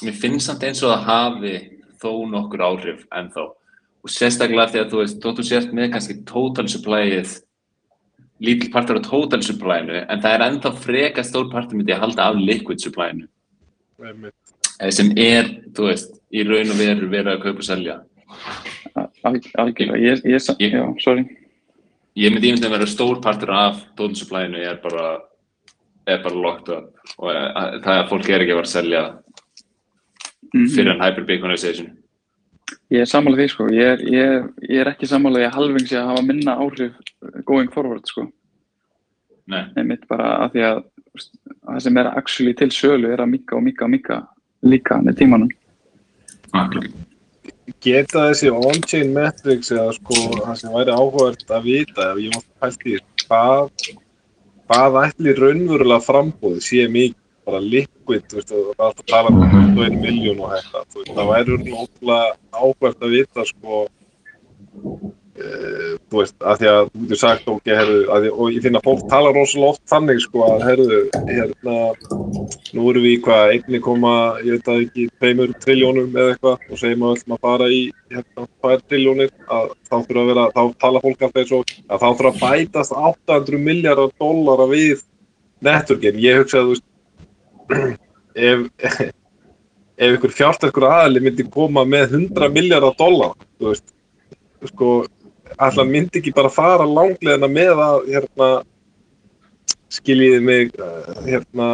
mér 0.02 0.16
finnst 0.18 0.50
samt 0.50 0.64
eins 0.66 0.82
og 0.86 0.96
að 0.96 1.08
hafi 1.10 1.56
þó 2.02 2.12
nokkur 2.32 2.64
áhrif 2.66 3.04
ennþá 3.14 3.50
og 4.02 4.10
sérstaklega 4.10 4.68
því 4.72 4.80
að 4.82 4.92
þú 4.92 5.00
veist 5.04 5.20
þótt 5.24 5.40
þú 5.42 5.44
sért 5.46 5.74
með 5.78 5.92
kannski 5.94 6.16
total 6.26 6.68
supplyið 6.72 7.36
lítill 8.42 8.72
partur 8.74 8.98
af 8.98 9.04
total 9.06 9.42
supplyinu 9.46 10.00
en 10.10 10.22
það 10.24 10.34
er 10.38 10.46
ennþá 10.48 10.72
freka 10.82 11.24
stór 11.28 11.52
partur 11.52 11.78
myndi 11.78 11.94
að 11.94 12.02
halda 12.08 12.30
af 12.32 12.40
liquid 12.42 12.82
supplyinu 12.82 13.28
eh, 14.82 14.90
sem 14.90 15.12
er, 15.22 15.52
þú 15.78 15.90
veist, 15.92 16.16
í 16.34 16.42
raun 16.48 16.72
og 16.74 16.80
veru 16.80 17.10
verið 17.12 17.36
að 17.36 17.44
kaupa 17.44 17.62
og 17.62 17.68
selja. 17.68 18.00
Al- 18.98 19.38
algjörlega, 19.62 20.00
ég, 20.02 20.24
ég, 20.26 20.42
Ég- 20.60 20.74
já, 20.74 20.86
sorry 21.04 21.28
Ég 22.18 22.34
myndi 22.34 22.50
ímyndið 22.50 22.66
að 22.68 22.74
vera 22.80 22.88
stór 22.90 23.22
partur 23.24 23.52
af 23.56 23.84
total 23.96 24.16
supplyinu 24.20 24.58
er 24.66 24.80
bara 24.84 25.20
er 26.10 26.18
bara 26.24 26.36
locked 26.36 26.74
up 26.74 26.90
og 27.20 27.30
eh, 27.30 27.52
að- 27.54 27.78
það 27.86 27.94
er 27.94 28.02
að 28.04 28.10
fólk 28.10 28.30
er 28.34 28.42
ekki 28.42 28.52
að 28.56 28.62
vera 28.64 28.68
að 28.72 28.76
selja 28.78 29.04
Mhm. 30.54 30.68
fyrir 30.76 30.92
en 30.92 31.00
hyper-bitcoinization. 31.00 31.92
Ég 32.92 33.06
er 33.06 33.08
sammála 33.08 33.40
því 33.40 33.48
sko, 33.54 33.70
ég 33.72 33.94
er, 33.94 34.02
ég, 34.12 34.48
ég 34.68 34.82
er 34.84 34.92
ekki 34.92 35.08
sammála 35.08 35.40
því 35.40 35.48
að 35.48 35.58
halving 35.58 35.88
sé 35.88 36.00
að 36.00 36.10
hafa 36.12 36.24
minna 36.28 36.58
áhrif 36.60 36.98
going 37.48 37.72
forward 37.72 38.10
sko, 38.10 38.26
Nei, 39.52 39.64
einmitt 39.80 40.04
bara 40.12 40.34
að 40.46 40.56
því 40.56 40.66
að 40.68 40.82
það 41.16 41.80
sem 41.86 42.02
er 42.02 42.10
actually 42.12 42.54
til 42.58 42.70
sölu 42.76 43.12
er 43.12 43.24
að 43.24 43.32
mika 43.34 43.56
og 43.58 43.64
mika 43.66 43.88
og 43.88 43.94
mika 43.94 44.20
líka 44.62 45.00
með 45.04 45.18
tímanum. 45.22 45.50
akkurat. 46.52 46.92
Geta 47.82 48.28
þessi 48.30 48.52
on-chain 48.52 49.14
metrics 49.16 49.72
eða 49.72 49.96
sko 49.96 50.18
það 50.36 50.56
sem 50.60 50.74
væri 50.76 50.96
áhugavert 50.96 51.54
að 51.56 51.68
vita 51.70 52.12
ef 52.12 52.22
ég 52.22 52.36
mátti 52.36 52.60
pælt 52.60 52.86
í 52.86 52.98
hvað 53.24 53.62
hvað 54.72 54.98
ætli 55.06 55.36
raunverulega 55.40 56.04
frambóð 56.06 56.60
sé 56.64 56.86
mikið 56.92 57.21
bara 57.52 57.64
liquid, 57.68 58.28
þú 58.32 58.40
veist, 58.40 58.52
það 58.52 58.60
er 58.62 58.86
alltaf 58.88 59.06
að 59.06 59.12
tala 59.14 59.32
um 59.32 59.42
Mhm. 59.42 59.74
21 59.78 60.02
miljón 60.06 60.44
og 60.46 60.54
þetta, 60.56 60.86
þú 60.92 61.02
veist, 61.02 61.16
það 61.18 61.32
væri 61.32 61.80
ótrúlega 61.82 62.30
áhugavert 62.52 63.02
að 63.08 63.16
vita 63.18 63.46
sko 63.54 63.82
Uh, 65.42 65.96
þú 66.12 66.20
veist, 66.20 66.36
að 66.44 66.58
því 66.60 66.68
að 66.70 66.80
þú 66.92 67.02
getur 67.02 67.20
sagt 67.22 67.46
ok, 67.50 67.70
herru, 67.72 68.00
að 68.14 68.26
því, 68.26 68.32
og 68.36 68.50
ég 68.52 68.64
finn 68.66 68.78
að 68.78 68.84
fólk 68.86 69.06
tala 69.10 69.30
rosalega 69.34 69.72
oft 69.72 69.82
þannig, 69.90 70.20
sko, 70.26 70.42
að 70.44 70.66
herru 70.68 70.98
hérna, 71.30 71.76
nú 72.76 72.90
erum 72.92 73.06
við 73.06 73.14
í 73.16 73.22
hvað 73.24 73.54
1, 73.56 73.78
ég 74.44 74.58
veit 74.58 74.70
að 74.74 74.82
ekki 74.84 75.06
2 75.24 75.56
triljónum 75.64 76.12
eða 76.12 76.34
eitthvað 76.36 76.68
og 76.68 76.82
segjum 76.82 77.06
að 77.08 77.14
við 77.14 77.22
ætlum 77.22 77.38
að 77.38 77.44
fara 77.48 77.70
í 77.72 77.80
hérna 78.12 78.46
2 78.68 78.78
triljónir 78.92 79.32
að 79.48 79.72
þá 79.88 79.96
þurfa 79.96 80.22
að 80.22 80.30
vera, 80.34 80.46
þá 80.58 80.62
tala 80.84 81.04
fólk 81.08 81.26
alltaf 81.26 81.42
eins 81.42 81.56
og 81.58 81.74
að 81.88 82.04
þá 82.04 82.08
þurfa 82.12 82.32
að 82.34 82.44
bætast 82.44 82.98
800 83.00 83.66
miljardar 83.72 84.14
dollara 84.22 84.70
við 84.76 85.06
networkin, 85.64 86.22
ég 86.28 86.44
hugsa 86.44 86.60
að 86.60 86.68
þú 86.68 86.76
veist 86.76 86.88
ef 88.36 88.68
ef 90.02 90.18
ykkur 90.18 90.34
fjársterkur 90.34 90.88
aðali 90.90 91.22
myndi 91.24 91.46
koma 91.54 91.84
með 91.86 92.16
100 92.18 92.54
miljardar 92.56 92.96
dollara, 92.98 93.50
þú 93.60 93.72
veist 93.72 93.92
sko, 94.72 94.92
alltaf 95.58 95.90
myndi 95.90 96.22
ekki 96.22 96.34
bara 96.36 96.52
fara 96.54 96.88
langleðina 96.88 97.50
með 97.52 97.82
að 97.86 98.08
hérna, 98.16 98.52
skiljiði 99.92 100.40
mig 100.48 100.72
uh, 100.82 101.12
hérna, 101.26 101.68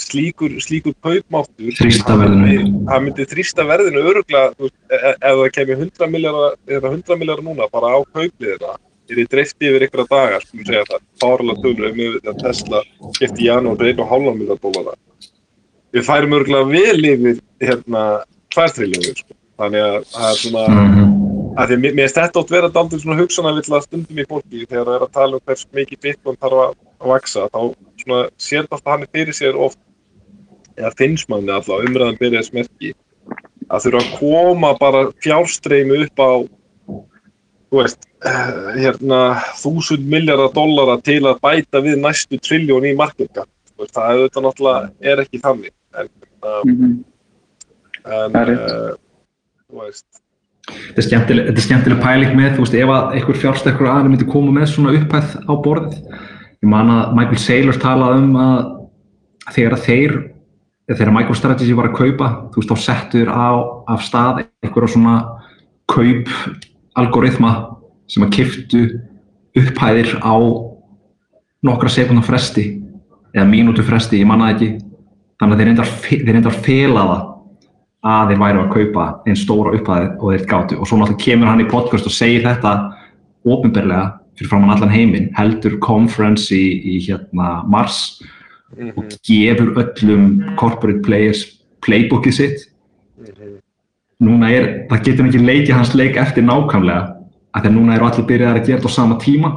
slíkur, 0.00 0.54
slíkur 0.64 0.94
kaupmáttur 1.04 1.74
Þrýsta 1.76 2.16
verðinu. 2.16 2.84
það 2.88 3.02
myndi 3.06 3.26
þrýsta 3.34 3.66
verðinu 3.68 4.04
öruglega 4.12 4.54
þú 4.54 4.68
veist, 4.68 4.78
e- 4.88 5.00
e- 5.00 5.16
ef 5.18 5.40
það 5.42 5.50
kemur 5.58 5.82
100 5.88 6.14
miljardar 6.14 6.56
eða 6.78 6.94
100 6.94 7.20
miljardar 7.20 7.44
núna 7.50 7.68
bara 7.74 7.92
á 7.92 7.98
kaupliðina 8.14 8.78
er 9.10 9.18
þið 9.18 9.30
dreift 9.34 9.66
yfir 9.66 9.84
ykkur 9.88 10.06
daga 10.06 10.40
skulum 10.44 10.68
segja 10.70 10.86
það, 10.88 11.04
fárlega 11.20 11.64
tölur 11.66 11.90
um 11.90 12.02
yfir 12.06 12.40
Tesla 12.40 12.82
í 13.20 13.48
janúar 13.50 13.88
1,5 13.90 14.36
miljardar 14.38 14.62
dólara 14.64 14.96
við 15.94 16.06
færum 16.06 16.36
öruglega 16.38 16.70
vel 16.70 17.04
yfir 17.12 17.40
hérna 17.60 18.04
2 18.54 18.68
triljónir 18.76 19.16
sko. 19.18 19.34
þannig 19.60 19.82
að 19.86 19.96
það 20.14 20.28
er 20.30 20.38
svona 20.40 20.66
Mhm. 20.68 21.08
að 21.58 21.66
því 21.68 21.74
að 21.76 21.94
mér 21.94 22.12
þetta 22.14 22.40
átt 22.40 22.50
vera 22.50 22.68
daldið 22.68 23.02
svona 23.02 23.20
hugsanavill 23.20 23.82
stundum 23.82 24.22
í 24.22 24.26
fólki 24.30 24.66
þegar 24.66 24.86
það 24.86 24.96
er 24.96 25.04
að 25.06 25.12
tala 25.12 25.34
um 25.36 25.42
hvers 25.46 25.66
mikið 25.74 26.00
bitcoin 26.00 26.40
þarf 26.40 26.62
að 26.64 26.74
að 27.00 27.08
vaksa 27.14 27.48
þá 27.48 27.60
svona 28.02 28.20
sér 28.38 28.64
þetta 28.64 28.76
alltaf 28.76 28.92
hann 28.92 29.06
fyrir 29.14 29.36
sér 29.36 29.56
oft 29.56 29.78
eða 30.76 30.92
finnst 30.98 31.28
manni 31.32 31.52
alltaf 31.54 31.84
umræðan 31.86 32.18
byrjaði 32.20 32.48
smerki 32.48 32.92
að 33.70 33.84
þurfa 33.86 34.02
að 34.04 34.14
koma 34.18 34.72
bara 34.80 35.02
fjárstreymi 35.24 36.00
upp 36.06 36.20
á 36.20 36.30
þú 37.70 37.78
veist 37.78 38.06
eh, 38.26 38.50
hérna 38.82 39.20
þúsund 39.60 40.08
miljardar 40.10 40.52
dollara 40.56 40.98
til 41.06 41.22
að 41.24 41.40
bæta 41.44 41.82
við 41.84 42.00
næstu 42.02 42.40
trilljón 42.42 42.88
í 42.90 42.96
Þú 42.96 43.28
veist, 43.84 43.94
það 43.96 44.08
er 44.08 44.18
auðvitað 44.18 44.46
náttúrulega 44.46 45.12
er 45.12 45.22
ekki 45.24 45.42
þannig 45.44 45.72
en, 46.00 46.12
uh, 46.44 46.64
Mm 46.64 46.98
en 48.10 48.36
er 48.36 48.48
rétt. 48.48 48.70
uh, 48.70 48.94
þú 49.68 49.82
veist 49.84 50.06
Þetta 50.70 51.00
er 51.02 51.06
skemmtileg, 51.06 51.46
þetta 51.48 51.60
er 51.60 51.64
skemmtileg 51.64 52.00
pæling 52.04 52.34
með, 52.36 52.50
þú 52.54 52.64
veist, 52.64 52.74
ef 52.78 52.90
að 52.94 53.14
einhver 53.16 53.38
fjársterkur 53.42 53.88
aðri 53.90 54.10
myndi 54.12 54.26
koma 54.30 54.52
með 54.54 54.68
svona 54.70 54.92
upphæð 54.94 55.32
á 55.50 55.52
borðið. 55.64 55.96
Ég 56.60 56.68
man 56.70 56.92
að 56.94 57.14
Michael 57.16 57.40
Saylor 57.42 57.78
talaði 57.80 58.20
um 58.20 58.36
að 58.38 58.58
þegar 59.54 59.76
að 59.76 59.84
þeir, 59.88 60.14
eða 60.86 60.98
þegar 61.00 61.14
MicroStrategy 61.16 61.76
var 61.78 61.88
að 61.88 61.96
kaupa, 61.98 62.28
þú 62.52 62.62
veist, 62.62 62.70
þá 62.70 62.84
settur 62.84 63.32
á 63.32 63.50
af 63.90 64.04
stað 64.06 64.42
einhverja 64.62 64.92
svona 64.94 65.16
kaup 65.90 66.30
algoritma 67.00 67.52
sem 68.10 68.26
að 68.26 68.34
kiftu 68.36 68.84
upphæðir 69.58 70.16
á 70.22 70.34
nokkra 71.66 71.90
sekundar 71.92 72.26
fresti 72.26 72.68
eða 73.34 73.48
mínútu 73.48 73.84
fresti, 73.86 74.20
ég 74.20 74.28
manna 74.28 74.52
ekki. 74.54 74.72
Þannig 75.40 75.54
að 75.54 75.60
þeir 75.60 75.70
reyndar, 75.70 75.92
þeir 76.04 76.32
reyndar 76.34 76.56
fela 76.64 77.04
það 77.10 77.26
að 78.10 78.30
þeir 78.30 78.40
væru 78.40 78.62
að 78.62 78.72
kaupa 78.74 79.06
einn 79.28 79.38
stóra 79.38 79.74
upphæði 79.76 80.08
og 80.16 80.34
þeir 80.34 80.48
gátu. 80.48 80.78
Og 80.80 80.88
svo 80.88 80.98
náttúrulega 81.00 81.24
kemur 81.24 81.50
hann 81.50 81.62
í 81.64 81.68
podcast 81.68 82.08
og 82.08 82.16
segir 82.16 82.44
þetta 82.46 82.74
ofinberlega 83.44 84.04
fyrir 84.38 84.50
framann 84.52 84.74
allan 84.74 84.92
heiminn, 84.92 85.30
heldur 85.36 85.76
conference 85.84 86.48
í, 86.54 86.64
í 86.80 87.00
hérna 87.04 87.60
Mars 87.68 88.20
og 88.96 89.04
gefur 89.26 89.74
öllum 89.82 90.28
corporate 90.60 91.02
players 91.04 91.44
playbookið 91.84 92.36
sitt. 92.36 92.66
Núna 94.20 94.50
er, 94.52 94.68
það 94.88 95.04
getur 95.06 95.28
ekki 95.28 95.42
leikið 95.44 95.76
hans 95.76 95.94
leik 95.96 96.16
eftir 96.20 96.44
nákvæmlega 96.44 97.16
að 97.56 97.70
núna 97.74 97.96
eru 97.96 98.06
allir 98.06 98.26
byrjaðar 98.28 98.60
að 98.60 98.66
gera 98.68 98.80
þetta 98.80 98.92
á 98.92 98.96
sama 98.96 99.16
tíma. 99.20 99.50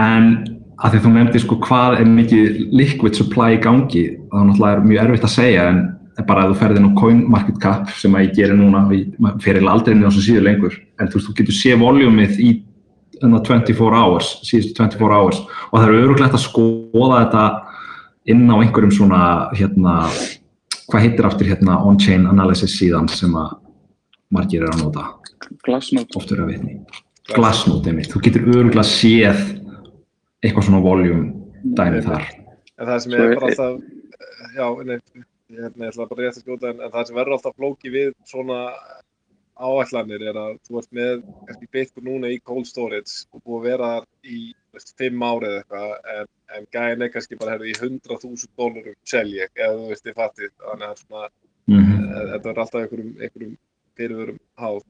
En 0.00 0.28
að 0.80 0.92
því 0.94 0.98
að 0.98 1.04
þú 1.04 1.12
nefndir 1.16 1.42
sko 1.44 1.58
hvað 1.62 1.98
er 2.00 2.08
mikið 2.10 2.60
liquid 2.72 3.18
supply 3.18 3.56
í 3.56 3.62
gangi 3.62 4.04
þá 4.32 4.38
náttúrulega 4.48 4.76
er 4.78 4.86
mjög 4.88 5.02
erfitt 5.04 5.26
að 5.28 5.34
segja 5.36 5.66
en 5.72 5.82
bara 6.28 6.44
að 6.44 6.52
þú 6.52 6.58
ferðir 6.60 6.80
inn 6.80 6.90
á 6.92 6.98
CoinMarketCap 7.00 7.92
sem 7.96 8.16
að 8.16 8.26
ég 8.26 8.34
gerir 8.36 8.58
núna, 8.58 8.82
ég 8.92 9.14
fer 9.42 9.56
eiginlega 9.56 9.72
aldrei 9.72 9.94
inn 9.94 10.04
á 10.04 10.08
þessu 10.10 10.24
síðu 10.26 10.44
lengur, 10.44 10.76
en 11.00 11.08
þú 11.08 11.18
veist, 11.18 11.28
þú 11.28 11.34
getur 11.38 11.56
sé 11.56 11.78
voljumið 11.80 12.40
í 12.42 12.50
enna 13.22 13.40
24 13.46 14.02
hours, 14.02 14.30
síðustu 14.46 14.76
24 14.80 15.16
hours 15.16 15.40
og 15.70 15.76
það 15.78 15.86
er 15.86 15.96
auðvitað 16.02 16.36
að 16.36 16.44
skoða 16.44 17.22
þetta 17.22 17.44
inn 18.32 18.44
á 18.50 18.56
einhverjum 18.58 18.94
svona 18.98 19.22
hérna, 19.56 19.96
hvað 20.90 21.06
heitir 21.06 21.28
aftur 21.28 21.50
hérna 21.50 21.78
on-chain 21.88 22.28
analysis 22.30 22.76
síðan 22.78 23.08
sem 23.10 23.32
að 23.38 23.56
margir 24.32 24.66
eru 24.66 24.74
að 24.74 24.84
nota, 24.84 25.08
Glassnode. 25.64 26.22
eru 26.36 26.46
að 26.46 27.32
Glassnode, 27.32 27.96
þú 28.10 28.24
getur 28.26 28.48
auðvitað 28.50 28.88
séð 28.90 29.42
eitthvað 30.42 30.66
svona 30.68 30.82
voljum 30.84 31.26
dæmi 31.78 32.02
þar. 32.06 32.26
En 32.78 32.88
það 32.88 32.98
sem 33.04 33.14
er 33.18 33.34
bara 33.36 33.50
alltaf, 33.50 33.78
já, 34.56 34.66
nei, 34.88 34.98
hérna, 35.52 35.86
ég 35.86 35.92
ætla 35.92 36.08
bara 36.10 36.24
rétt 36.24 36.40
að 36.40 36.44
skjóta, 36.44 36.72
en, 36.72 36.82
en 36.82 36.92
það 36.94 37.08
sem 37.08 37.18
verður 37.20 37.36
alltaf 37.38 37.56
flóki 37.58 37.92
við 37.94 38.12
svona 38.28 38.58
áætlanir 39.62 40.24
er 40.30 40.38
að 40.40 40.56
þú 40.66 40.80
ert 40.80 40.94
með 40.96 41.22
kannski 41.46 41.68
Bitcoin 41.76 42.06
núna 42.08 42.30
í 42.32 42.40
cold 42.42 42.66
storage 42.66 43.26
og 43.30 43.42
búið 43.44 43.58
að 43.58 43.66
vera 43.68 43.90
í 44.24 44.38
veist, 44.74 44.94
fimm 44.98 45.22
ári 45.22 45.50
eða 45.50 45.60
eitthvað, 45.60 45.92
en, 46.14 46.30
en 46.56 46.68
gæðin 46.74 47.06
er 47.06 47.12
kannski 47.12 47.38
bara 47.40 47.54
herrðu 47.54 47.70
í 47.70 47.76
100.000 47.76 48.50
dólarum 48.58 48.96
selji, 49.08 49.44
eða 49.52 49.74
þú 49.76 49.90
veist, 49.92 50.06
þið 50.06 50.18
fattið, 50.18 50.54
þannig 50.64 50.88
að 50.88 51.02
svona, 51.04 51.28
mm 51.70 51.92
eh, 51.92 52.24
þetta 52.32 52.52
er 52.52 52.62
alltaf 52.64 52.80
einhverjum, 52.80 53.12
einhverjum 53.20 53.58
fyrirvörum 54.00 54.40
háð. 54.62 54.80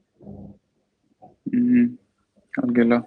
Mm, 1.53 1.89
algjörlega. 2.63 3.03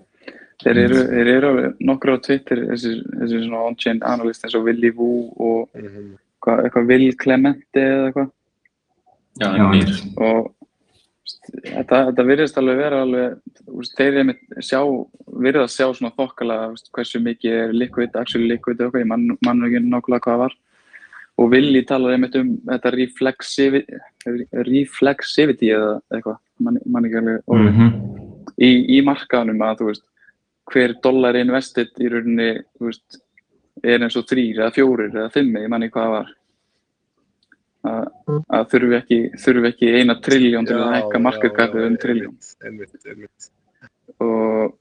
Þeir 0.63 0.77
eru, 0.85 0.99
þeir 1.11 1.27
eru 1.35 1.47
alveg 1.51 1.81
nokkur 1.83 2.13
á 2.15 2.17
Twitter, 2.23 2.61
þessi, 2.71 2.91
þessi 3.19 3.41
svona 3.43 3.63
on-chain 3.69 3.99
analyst 4.07 4.45
eins 4.45 4.55
og 4.55 4.63
Willy 4.65 4.91
Woo 4.95 5.33
og 5.35 5.69
Mhm. 5.75 6.17
hvað, 6.45 6.63
eitthvað 6.69 6.87
Will 6.87 7.13
Clemente 7.15 7.81
eða 7.81 8.05
eitthvað. 8.11 8.31
Já, 9.41 9.47
Já, 9.57 9.65
nýr. 9.73 9.91
Og 10.17 10.53
þetta, 11.65 11.97
þetta 12.07 12.25
virðist 12.29 12.57
alveg 12.57 12.77
vera 12.77 13.01
alveg, 13.03 13.35
þeir 13.97 14.13
eru 14.13 14.35
sjá, 14.61 14.79
virðast 15.27 15.75
sjá 15.77 15.87
svona 15.93 16.13
veist, 16.71 16.89
hversu 16.95 17.19
mikið 17.19 17.51
er 17.65 17.73
liquid, 17.73 18.15
actually 18.15 18.47
liquid 18.47 18.79
og 18.79 18.93
eitthvað, 18.93 19.01
ég 19.03 19.07
man, 19.07 19.37
man 19.43 19.59
nú 19.59 19.67
ekki 19.67 19.83
nákvæmlega 19.83 20.23
hvað 20.23 20.33
það 20.35 20.43
var. 20.45 20.53
Og 21.37 21.49
Willy 21.51 21.81
talar 21.83 22.13
einmitt 22.15 22.35
um 22.39 22.57
þetta 22.65 22.91
reflexivity, 22.95 23.99
reflexivity 24.53 25.67
eða 25.75 25.99
eitthvað, 26.13 26.37
man, 26.63 26.79
man 26.85 27.03
ekki 27.03 27.19
alveg 27.19 27.41
orðið 27.51 27.73
Mhm. 27.75 27.89
í, 28.61 28.69
í 28.95 29.01
markaðanum 29.03 29.59
að 29.67 29.77
þú 29.81 29.85
veist 29.91 30.03
hver 30.71 30.95
dollar 31.03 31.37
invested 31.39 31.91
í 32.01 32.09
rauninni 32.11 32.49
veist, 32.81 33.19
er 33.83 34.01
eins 34.01 34.15
og 34.17 34.25
þrýr 34.29 34.63
eða 34.63 34.73
fjórir 34.75 35.11
eða 35.13 35.33
fimmi, 35.33 35.61
ég 35.65 35.71
manni 35.71 35.91
hvað 35.93 36.13
var. 36.15 36.31
Að, 37.85 38.07
þurfi 38.71 38.95
ekki 38.97 39.19
ekki 39.69 39.91
eina 39.99 40.15
trilljón 40.25 40.65
til 40.65 40.79
að 40.79 40.95
hækka 40.95 41.19
já, 41.83 41.85
um 41.91 41.97
trilljón. 42.01 42.33
og, 44.25 44.73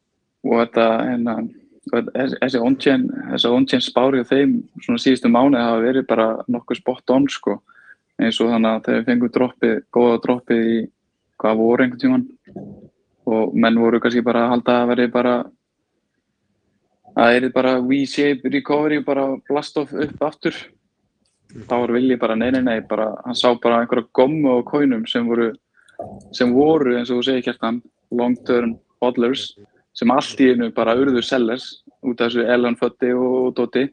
og 0.45 0.57
þetta 0.63 0.87
hérna 1.11 1.35
þessi- 1.93 2.63
on-chain 2.65 3.05
þessi 3.35 3.51
on-chain 3.53 3.85
spári 3.85 4.23
á 4.25 4.31
þeim 4.31 4.57
svona 4.81 5.03
síðustu 5.03 5.29
mánuði 5.29 5.61
hafa 5.67 5.83
verið 5.85 6.07
bara 6.09 6.29
nokkuð 6.49 6.81
spot 6.81 7.11
on 7.11 7.29
sko. 7.29 7.59
Eins 8.19 8.41
og 8.41 8.49
þannig 8.55 8.71
að 8.71 8.85
þegar 8.87 9.01
við 9.01 9.07
fengum 9.11 9.33
droppið, 9.35 9.77
góða 9.93 10.19
droppið 10.23 10.67
í 10.71 10.79
hvað 11.43 11.57
voru 11.61 11.85
einhvern 11.85 12.01
tímann. 12.01 12.27
Og 13.27 13.55
menn 13.55 13.81
voru 13.81 14.01
kannski 14.01 14.23
bara 14.25 14.47
að 14.47 14.53
halda 14.55 14.83
að 14.83 14.89
veri 14.93 15.07
bara 15.11 15.35
það 17.15 17.37
er 17.39 17.49
bara 17.55 17.75
V-shape 17.83 18.51
recovery 18.53 19.03
bara 19.05 19.27
blast 19.49 19.77
off 19.79 19.93
upp 19.93 20.23
aftur. 20.23 20.57
Þá 21.55 21.75
var 21.75 21.93
Willi 21.95 22.17
bara 22.19 22.35
nei 22.35 22.51
nei 22.51 22.63
nei 22.63 22.81
bara, 22.89 23.13
hann 23.25 23.37
sá 23.39 23.53
bara 23.55 23.83
einhverja 23.83 24.11
gommu 24.13 24.59
á 24.59 24.67
kóinum 24.67 25.07
sem 25.07 25.27
voru 25.27 25.53
sem 26.35 26.51
voru 26.53 26.97
eins 26.99 27.11
og 27.11 27.21
þú 27.21 27.27
segir 27.29 27.45
kjartan 27.47 27.83
long 28.11 28.35
term 28.47 28.75
hodlers 29.03 29.53
sem 29.95 30.11
allt 30.11 30.41
í 30.43 30.51
einu 30.51 30.73
bara 30.75 30.97
urðu 30.99 31.23
sellers 31.23 31.85
út 32.03 32.21
af 32.21 32.33
þessu 32.33 32.49
Elon 32.51 32.79
Fötti 32.79 33.13
og 33.15 33.55
Doti 33.55 33.85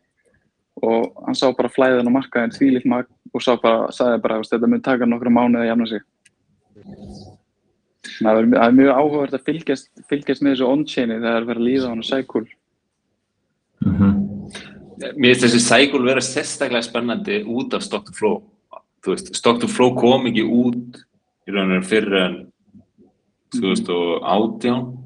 og 0.82 1.12
hann 1.28 1.38
sá 1.38 1.52
bara 1.54 1.70
flæðan 1.70 2.10
á 2.10 2.16
markaðin 2.16 2.56
þvílitt 2.56 2.88
magn 2.90 3.12
og 3.32 3.44
sá 3.44 3.54
bara, 3.62 3.92
sagði 3.94 4.24
bara, 4.24 4.40
þetta 4.42 4.68
mun 4.68 4.82
taka 4.84 5.08
nokkra 5.08 5.32
mánuði 5.32 5.62
að 5.62 5.70
jafna 5.70 5.88
sig. 5.92 6.02
Það 8.18 8.40
er, 8.42 8.74
mjög 8.76 8.90
áhugavert 8.98 9.38
að 9.38 9.46
fylgjast, 9.46 9.92
fylgjast 10.10 10.42
með 10.42 10.56
þessu 10.56 10.72
on-chaini 10.72 11.20
þegar 11.20 11.46
það 11.46 11.54
er 11.54 11.62
að 11.62 11.68
líða 11.68 11.86
á 11.88 11.92
hann 11.92 12.04
og 12.04 12.10
cycle 13.82 13.92
Mhm. 13.92 14.28
Mér 15.18 15.34
finnst 15.36 15.44
þessi 15.46 15.60
cycle 15.66 16.04
vera 16.06 16.22
sérstaklega 16.22 16.84
spennandi 16.86 17.44
út 17.46 17.74
af 17.74 17.82
Stock 17.82 18.06
to 18.06 18.14
Flow. 18.14 18.44
Þú 19.04 19.16
veist, 19.16 19.36
Stock 19.36 19.60
to 19.62 19.68
Flow 19.68 19.96
kom 19.96 20.26
ekki 20.28 20.44
út 20.46 21.00
í 21.48 21.52
raun 21.54 21.72
og 21.72 21.82
veru 21.82 21.88
fyrir 21.90 22.14
en 22.26 22.36
2018 23.54 24.98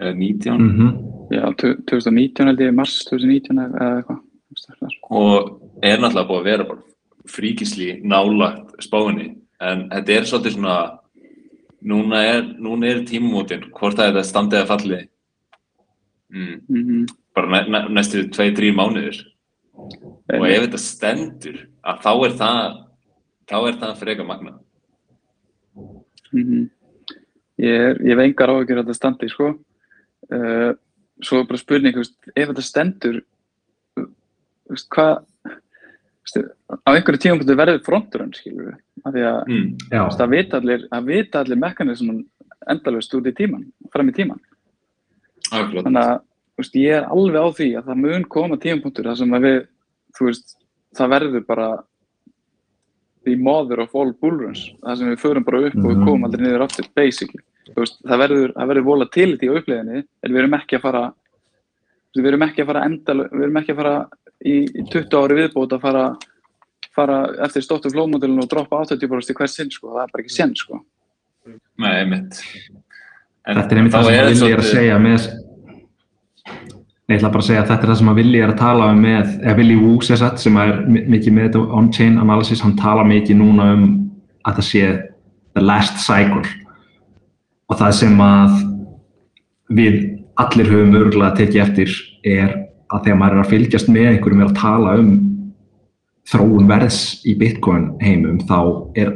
eða 0.00 0.14
19 0.16 0.58
Mhm. 0.58 1.28
já, 1.30 1.54
2019 1.86 2.46
held 2.46 2.58
ég, 2.60 2.74
mars 2.74 3.04
2019 3.04 3.58
eða 3.58 3.80
eða 3.80 4.02
eitthvað 4.02 4.20
það 4.58 4.82
er- 4.82 4.98
og 5.10 5.60
er 5.82 5.98
náttúrulega 5.98 6.28
búið 6.28 6.40
að 6.40 6.44
vera 6.44 6.64
bara 6.64 6.82
fríkisli 7.26 8.02
nálagt 8.04 8.76
spáinni 8.80 9.36
en 9.60 9.88
þetta 9.90 10.08
er 10.08 10.22
svolítið 10.22 10.54
svona 10.56 10.98
núna 11.84 12.16
er, 12.24 12.42
núna 12.60 12.84
er 12.86 13.04
tímumótin 13.04 13.70
hvort 13.72 13.96
að 13.98 14.12
þetta 14.12 14.24
standið 14.24 14.62
að 14.62 14.66
falli 14.68 15.08
mm, 16.32 16.60
Mhm. 16.68 17.06
Bara 17.38 17.52
næ, 17.54 17.60
næ, 17.72 17.80
næstu 17.96 18.26
2-3 18.34 18.74
mánuðir 18.76 19.22
og 19.78 20.46
ef 20.50 20.64
þetta 20.66 20.82
stendur 20.82 21.60
að 21.86 22.02
þá 22.04 22.12
er 22.14 22.38
það 22.42 22.62
þá 23.48 23.58
er 23.62 23.78
það 23.82 24.00
freka 24.02 24.26
magna 24.28 24.58
Mhm. 26.32 26.68
Ég, 27.58 27.74
er, 27.74 27.96
ég 28.06 28.14
hef 28.14 28.22
engar 28.22 28.52
áhyggjur 28.52 28.82
að 28.82 28.86
þetta 28.86 28.98
standi, 28.98 29.30
sko. 29.32 29.48
Uh, 30.28 30.70
svo 31.24 31.40
er 31.40 31.48
bara 31.48 31.60
spurning, 31.60 31.96
veist, 31.98 32.14
ef 32.34 32.52
þetta 32.52 32.64
stendur, 32.64 33.18
veist, 34.70 34.88
hvað, 34.94 35.24
á 36.84 36.88
einhverju 36.92 37.22
tímapunktu 37.24 37.56
verður 37.58 37.82
fronturinn, 37.86 38.34
skilur 38.36 38.68
við, 38.68 38.78
af 39.02 39.14
því 39.16 39.24
að 39.30 39.38
mm. 39.48 39.68
Það 40.18 40.34
vita 40.34 40.60
allir, 40.60 40.86
allir 40.92 41.62
mekanismun 41.64 42.22
endalust 42.68 43.14
út 43.16 43.26
í 43.30 43.34
tíman, 43.34 43.64
fram 43.94 44.12
í 44.12 44.14
tíman. 44.14 44.42
Akkurat. 45.48 45.86
Þannig 45.88 46.02
að, 46.04 46.16
veist, 46.62 46.74
ég 46.78 46.94
er 46.98 47.04
alveg 47.08 47.38
á 47.42 47.48
því 47.58 47.68
að 47.78 47.86
það 47.90 48.00
mun 48.04 48.24
koma 48.24 48.56
tímapunktur 48.62 49.04
þar 49.08 49.16
sem 49.20 49.34
að 49.38 49.46
við, 49.48 49.58
þú 50.18 50.26
veist, 50.28 50.56
það 50.98 51.12
verður 51.14 51.46
bara 51.46 51.68
the 53.24 53.36
mother 53.36 53.80
of 53.84 53.94
all 53.94 54.12
bullruns, 54.22 54.62
það 54.82 54.96
sem 55.00 55.10
við 55.12 55.20
förum 55.22 55.44
bara 55.44 55.60
upp 55.68 55.76
og 55.76 55.84
við 55.90 55.96
Mhm. 55.98 56.04
komum 56.06 56.24
aldrei 56.24 56.42
niður 56.46 56.64
aftur, 56.64 56.86
basically. 56.94 57.42
Þú 57.68 57.74
veist, 57.84 57.98
það 58.06 58.18
verður, 58.24 58.52
það 58.54 58.68
verður 58.72 58.84
volatility 58.84 59.48
á 59.48 59.52
uppleiðinni, 59.58 60.04
en 60.24 60.32
við 60.32 60.38
erum 60.38 60.54
ekki 60.54 60.76
að 60.78 60.80
fara, 60.82 61.12
við 62.16 62.26
erum 62.26 62.42
ekki 62.48 62.62
að 62.62 62.66
fara 62.66 62.84
endal, 62.84 63.18
við 63.28 63.42
erum 63.42 63.56
ekki 63.60 63.72
að 63.74 63.76
fara 63.76 64.08
í, 64.44 64.54
í 64.64 64.82
20 64.90 65.18
ári 65.18 65.34
viðbót 65.42 65.72
að 65.76 65.80
fara, 65.80 66.16
fara 66.96 67.18
eftir 67.44 67.62
stóttum 67.62 67.92
flómodulinu 67.92 68.42
og 68.42 68.48
droppa 68.48 68.80
80% 68.86 69.30
í 69.30 69.34
hvers 69.34 69.54
sinn, 69.54 69.70
sko, 69.70 69.92
það 69.92 70.02
er 70.02 70.12
bara 70.12 70.22
ekki 70.24 70.30
senn, 70.34 70.54
sko. 70.56 70.80
Nei, 71.78 71.92
einmitt. 72.04 72.40
En 73.46 73.56
þetta 73.56 73.72
er 73.72 73.78
einmitt 73.78 73.92
það 73.92 74.04
sem 74.04 74.14
er 74.14 74.26
Willi 74.28 74.52
er 74.52 74.58
að 74.58 74.72
segja 74.72 74.98
með 74.98 75.37
Ég 77.08 77.16
ætla 77.16 77.30
bara 77.32 77.40
að 77.40 77.46
segja 77.48 77.60
að 77.62 77.68
þetta 77.70 77.86
er 77.86 77.90
það 77.90 77.98
sem 78.02 78.08
að 78.12 78.18
Willi 78.20 78.40
er 78.44 78.50
að 78.52 78.58
tala 78.60 78.86
um 78.92 78.98
með, 79.00 79.28
eða 79.40 79.56
Willi 79.56 79.76
Wu 79.80 79.92
sér 80.04 80.18
satt 80.20 80.40
sem 80.42 80.56
er 80.60 80.72
mi- 80.92 81.04
mikið 81.08 81.32
með 81.32 81.46
þetta 81.46 81.62
on-chain 81.78 82.18
analysis, 82.20 82.60
hann 82.60 82.74
tala 82.76 83.04
mikið 83.08 83.38
núna 83.40 83.68
um 83.76 83.86
að 84.44 84.58
það 84.58 84.66
sé 84.68 84.82
the 85.56 85.62
last 85.64 85.96
cycle. 86.04 86.42
Og 87.70 87.78
það 87.80 87.94
sem 87.96 88.20
að 88.20 88.58
við 89.72 89.96
allir 90.38 90.68
höfum 90.68 90.98
örgulega 91.00 91.36
tekið 91.40 91.62
eftir 91.64 91.94
er 92.24 92.52
að 92.92 93.02
þegar 93.06 93.18
maður 93.22 93.38
er 93.38 93.42
að 93.44 93.50
fylgjast 93.54 93.88
með 93.92 94.06
einhverjum 94.12 94.42
er 94.44 94.50
að 94.52 94.60
tala 94.60 94.94
um 95.00 95.10
þróun 96.28 96.68
verðs 96.68 97.00
í 97.24 97.34
Bitcoin 97.40 97.88
heimum 98.04 98.38
þá 98.44 98.58
er 99.00 99.14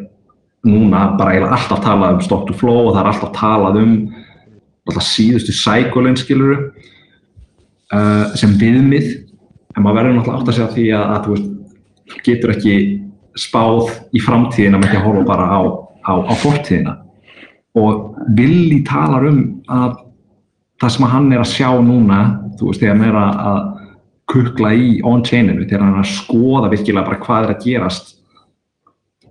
núna 0.65 1.11
bara 1.19 1.35
eiginlega 1.35 1.57
alltaf 1.59 1.85
talað 1.85 2.17
um 2.17 2.25
stock 2.25 2.47
to 2.49 2.57
flow 2.57 2.89
og 2.89 2.95
það 2.97 3.03
er 3.05 3.11
alltaf 3.13 3.33
talað 3.37 3.79
um 3.83 3.95
alltaf 4.89 5.05
síðustu 5.07 5.53
cycle-in 5.57 6.17
skiluru 6.17 6.57
uh, 7.93 8.33
sem 8.39 8.57
viðmið 8.61 9.09
en 9.77 9.85
maður 9.85 9.99
verður 9.99 10.17
náttúrulega 10.19 10.41
átt 10.41 10.51
að 10.51 10.59
segja 10.59 10.73
því 10.75 10.87
að, 10.97 11.05
að 11.15 11.27
þú 11.27 11.37
veist, 11.37 11.51
getur 12.27 12.55
ekki 12.55 12.77
spáð 13.41 13.93
í 14.13 14.23
framtíðina 14.23 14.81
með 14.81 14.93
því 14.93 15.01
að 15.01 15.07
horfa 15.07 15.29
bara 15.31 15.47
á, 15.49 15.61
á, 16.05 16.13
á 16.29 16.33
fortíðina 16.43 16.97
og 17.79 18.19
Willi 18.37 18.83
talar 18.85 19.25
um 19.31 19.39
að 19.73 19.95
það 20.83 20.95
sem 20.97 21.07
hann 21.15 21.31
er 21.33 21.45
að 21.45 21.53
sjá 21.55 21.71
núna 21.81 22.19
þú 22.59 22.69
veist, 22.69 22.83
þegar 22.83 22.99
hann 22.99 23.09
er 23.09 23.21
að, 23.23 23.63
kukla 24.33 24.71
í 24.79 24.93
on-chaininu, 25.05 25.67
þegar 25.67 25.83
hann 25.83 25.97
er 25.97 26.05
að 26.05 26.13
skoða 26.15 26.69
virkilega 26.73 27.05
bara 27.05 27.21
hvað 27.21 27.47
er 27.47 27.51
að 27.53 27.65
gerast 27.67 28.15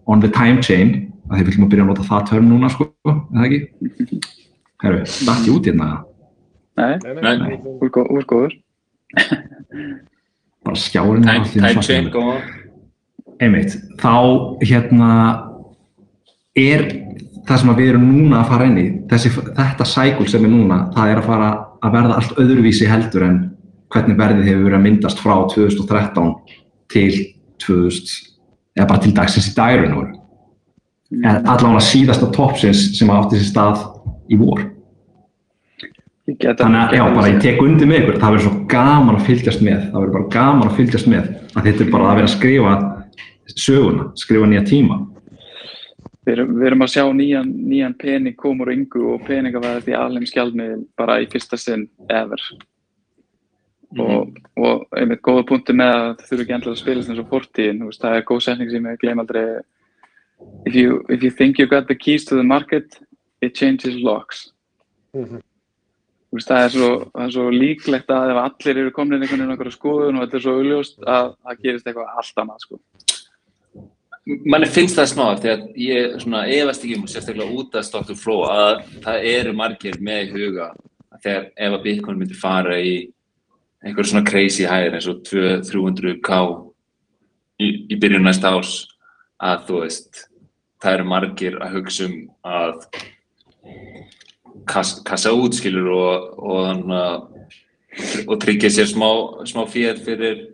on 0.05 0.21
the 0.21 0.29
time 0.29 0.61
chain 0.61 0.91
að 1.31 1.39
því 1.39 1.45
viljum 1.47 1.65
að 1.65 1.71
byrja 1.71 1.85
að 1.85 1.89
nota 1.89 2.07
það 2.09 2.27
törn 2.29 2.49
núna 2.51 2.69
sko, 2.69 2.87
er 3.07 3.21
það 3.31 3.47
ekki? 3.47 4.19
Herru, 4.83 4.99
dætt 5.05 5.47
ég 5.47 5.55
út 5.55 5.69
hérna 5.69 5.87
Nei, 5.87 6.10
Nei, 6.81 6.97
Nei. 7.21 7.37
nei, 7.37 7.59
úr 7.81 7.89
gó- 7.93 8.07
úr 8.09 8.25
góður. 8.25 8.53
bara 10.65 10.75
skjárin 10.77 11.23
góða. 12.13 12.41
einmitt, 13.41 13.75
þá 13.97 14.11
hérna 14.61 15.09
er 16.55 16.83
það 17.47 17.57
sem 17.61 17.71
að 17.73 17.79
við 17.81 17.89
erum 17.93 18.05
núna 18.11 18.41
að 18.43 18.49
fara 18.51 18.65
inn 18.69 18.77
í 18.77 18.85
þessi, 19.09 19.31
þetta 19.57 19.87
cycle 19.89 20.27
sem 20.29 20.45
er 20.45 20.51
núna 20.53 20.77
það 20.95 21.11
er 21.13 21.21
að 21.21 21.29
fara 21.31 21.49
að 21.81 21.95
verða 21.95 22.17
allt 22.19 22.35
öðruvísi 22.43 22.89
heldur 22.91 23.23
en 23.25 23.37
hvernig 23.91 24.17
verðið 24.19 24.45
hefur 24.51 24.65
verið 24.67 24.77
að 24.77 24.85
myndast 24.85 25.19
frá 25.23 25.33
2013 25.51 26.35
til 26.93 27.11
2000 27.57 28.27
eða 28.77 28.87
bara 28.87 29.01
til 29.03 29.13
dagsins 29.17 29.49
í 29.51 29.55
dærun 29.57 29.95
voru 29.97 30.13
en 31.11 31.41
allavega 31.51 31.81
síðasta 31.83 32.29
topsins 32.35 32.85
sem 32.99 33.09
átti 33.11 33.39
sér 33.41 33.49
stað 33.49 33.81
í 34.31 34.37
vor 34.39 34.61
þannig 36.39 36.81
að 36.81 36.95
já, 36.97 37.03
bara 37.15 37.29
ég 37.31 37.39
tek 37.43 37.61
undir 37.63 37.89
með 37.89 38.01
ykkur 38.01 38.19
það 38.21 38.33
verður 38.35 38.45
svo 38.47 38.65
gaman 38.71 39.17
að 39.17 39.27
fylgjast 39.29 39.63
með 39.65 39.79
það 39.87 39.99
verður 39.99 40.17
bara 40.17 40.33
gaman 40.35 40.69
að 40.69 40.75
fylgjast 40.79 41.09
með 41.11 41.29
að 41.55 41.69
þetta 41.69 41.83
er 41.85 41.93
bara 41.95 42.09
að 42.09 42.19
vera 42.19 42.29
að 42.29 42.35
skrifa 42.35 42.75
söguna, 43.51 44.11
skrifa 44.15 44.49
nýja 44.51 44.67
tíma 44.69 44.99
Við 46.21 46.35
erum, 46.35 46.51
við 46.59 46.67
erum 46.69 46.83
að 46.85 46.91
sjá 46.93 47.03
nýjan, 47.17 47.47
nýjan 47.65 47.93
pening 47.97 48.35
komur 48.37 48.69
yngu 48.69 49.07
og 49.15 49.23
peningavæðið 49.25 49.87
í 49.89 49.95
alheim 49.97 50.27
skjaldmiðil 50.29 50.83
bara 50.99 51.15
í 51.17 51.25
fyrsta 51.31 51.57
sinn 51.57 51.87
ever. 52.13 52.43
Og, 53.97 54.37
og 54.53 54.83
einmitt 54.95 55.23
góða 55.25 55.47
punkti 55.49 55.73
með 55.75 55.95
að 55.95 56.03
það 56.19 56.27
þurfi 56.27 56.45
ekki 56.45 56.55
endilega 56.57 56.75
að 56.77 56.81
spilast 56.83 57.11
eins 57.11 57.23
og 57.23 57.31
fortíðin, 57.31 57.81
það 57.97 58.17
er 58.19 58.27
góð 58.29 58.43
setning 58.45 58.69
sem 58.69 58.85
ég 58.91 59.01
gleym 59.01 59.23
aldrei. 59.23 59.45
If 60.69 60.77
you, 60.77 61.01
if 61.09 61.25
you 61.25 61.33
think 61.33 61.57
you 61.57 61.65
got 61.65 61.89
the 61.89 61.97
keys 61.97 62.23
to 62.29 62.37
the 62.37 62.45
market, 62.45 63.01
it 63.41 63.57
changes 63.57 63.97
locks. 63.97 64.51
Mhm. 65.17 65.41
þú 65.41 65.50
veist, 66.31 66.49
það 66.49 66.65
er 66.65 66.73
svo, 66.75 66.89
það 67.11 67.25
er 67.25 67.33
svo 67.35 67.47
líklegt 67.55 68.13
að 68.15 68.33
ef 68.33 68.41
allir 68.41 68.81
eru 68.83 68.93
komin 68.95 69.17
inn 69.17 69.25
einhvern 69.25 69.41
veginn 69.41 69.55
einhverja 69.55 69.77
skoðun 69.77 70.19
og 70.19 70.25
þetta 70.25 70.37
er 70.39 70.45
svo 70.45 70.57
augljóst 70.59 71.01
að 71.03 71.31
það 71.33 71.63
gerist 71.65 71.89
eitthvað 71.89 72.21
allt 72.21 72.43
annað 72.43 72.65
sko. 72.65 72.79
manni 74.53 74.69
finnst 74.69 74.99
það 74.99 75.09
smá 75.11 75.25
því 75.41 75.51
að 75.51 75.63
ég 75.81 76.19
svona 76.21 76.43
efast 76.57 76.85
ekki 76.85 76.99
um 76.99 77.07
sérstaklega 77.09 77.57
út 77.57 77.75
af 77.75 77.87
Stockton 77.87 78.19
Flow 78.19 78.45
að 78.47 78.83
það 79.03 79.27
eru 79.33 79.55
margir 79.57 79.97
með 79.99 80.23
í 80.23 80.31
huga 80.35 80.71
þegar 81.21 81.47
ef 81.55 81.77
að 81.77 81.83
Bitcoin 81.87 82.21
myndi 82.21 82.37
fara 82.37 82.77
í 82.79 82.95
einhver 83.81 84.07
svona 84.07 84.27
crazy 84.27 84.67
hæðir 84.69 84.97
eins 84.97 85.09
og 85.09 85.23
200-300k 85.27 86.41
í, 87.61 87.67
í 87.91 87.97
byrjun 87.97 88.25
næsta 88.25 88.53
árs 88.53 88.75
að 89.41 89.65
þú 89.67 89.81
veist 89.83 90.27
það 90.81 90.95
eru 90.97 91.09
margir 91.09 91.57
að 91.61 91.75
hugsa 91.77 92.07
um 92.07 92.15
að 92.45 92.85
kassa, 94.69 95.01
kassa 95.07 95.33
út 95.33 95.55
skilur 95.57 95.89
og, 95.95 96.39
og, 96.39 96.89
og, 96.91 97.51
og 98.27 98.39
tryggja 98.41 98.69
sér 98.71 98.89
smá, 98.91 99.09
smá 99.49 99.65
fér 99.69 99.99
fyrir 100.05 100.47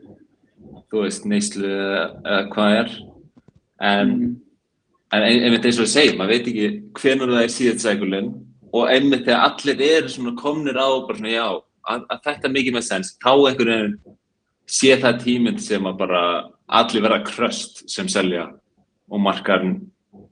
þú 0.88 1.04
veist 1.04 1.26
neyslu 1.28 1.68
eða, 1.68 2.42
hvað 2.54 2.76
er. 2.82 2.92
En, 3.84 4.12
en 5.14 5.24
ein- 5.24 5.44
einmitt 5.46 5.66
eins 5.68 5.80
og 5.80 5.86
ég 5.86 5.94
segi, 5.94 6.16
maður 6.18 6.34
veit 6.34 6.48
ekki 6.52 6.68
hvenær 6.98 7.34
það 7.36 7.44
er 7.44 7.54
síðan 7.54 7.82
sækulinn 7.84 8.30
og 8.74 8.90
einmitt 8.92 9.26
þegar 9.28 9.44
allir 9.52 9.84
eru 9.88 10.10
svona 10.12 10.34
komnir 10.40 10.80
á 10.80 10.88
bara 11.08 11.18
svona 11.20 11.34
já, 11.36 11.46
að, 11.88 12.06
að 12.10 12.24
þetta 12.26 12.48
er 12.50 12.56
mikið 12.56 12.78
með 12.78 12.88
sens 12.88 13.14
þá 13.24 13.30
einhvern 13.36 13.74
veginn 13.74 14.00
sé 14.68 14.96
það 15.00 15.22
tíminn 15.24 15.60
sem 15.64 15.86
að 15.88 16.00
bara 16.02 16.24
allir 16.80 17.06
verða 17.06 17.22
kröst 17.30 17.86
sem 17.92 18.10
selja 18.12 18.48
og 19.08 19.22
markarn 19.24 19.78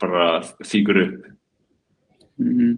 bara 0.02 0.42
fíkur 0.68 0.98
upp. 1.06 1.30
Mm, 2.42 2.74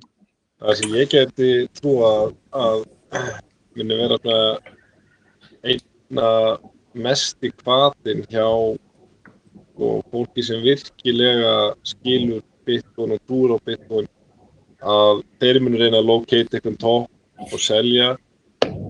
Það 0.57 0.77
sem 0.77 0.93
ég 0.97 1.09
geti 1.11 1.47
trú 1.77 1.91
að, 2.01 2.85
muni 3.77 3.97
vera 3.99 4.37
einna 5.61 6.29
mesti 6.97 7.51
hvatin 7.61 8.23
hjá 8.31 8.47
og 8.49 9.99
fólki 10.09 10.41
sem 10.47 10.63
virkilega 10.65 11.51
skilur 11.85 12.41
Bitcoin 12.65 13.13
og 13.13 13.21
trúur 13.29 13.53
á 13.53 13.57
Bitcoin 13.69 14.09
að 14.81 15.21
þeir 15.41 15.59
munu 15.61 15.77
reyna 15.77 16.01
að 16.01 16.09
locate 16.09 16.57
einhvern 16.57 16.79
topp 16.81 17.53
og 17.53 17.61
selja 17.61 18.15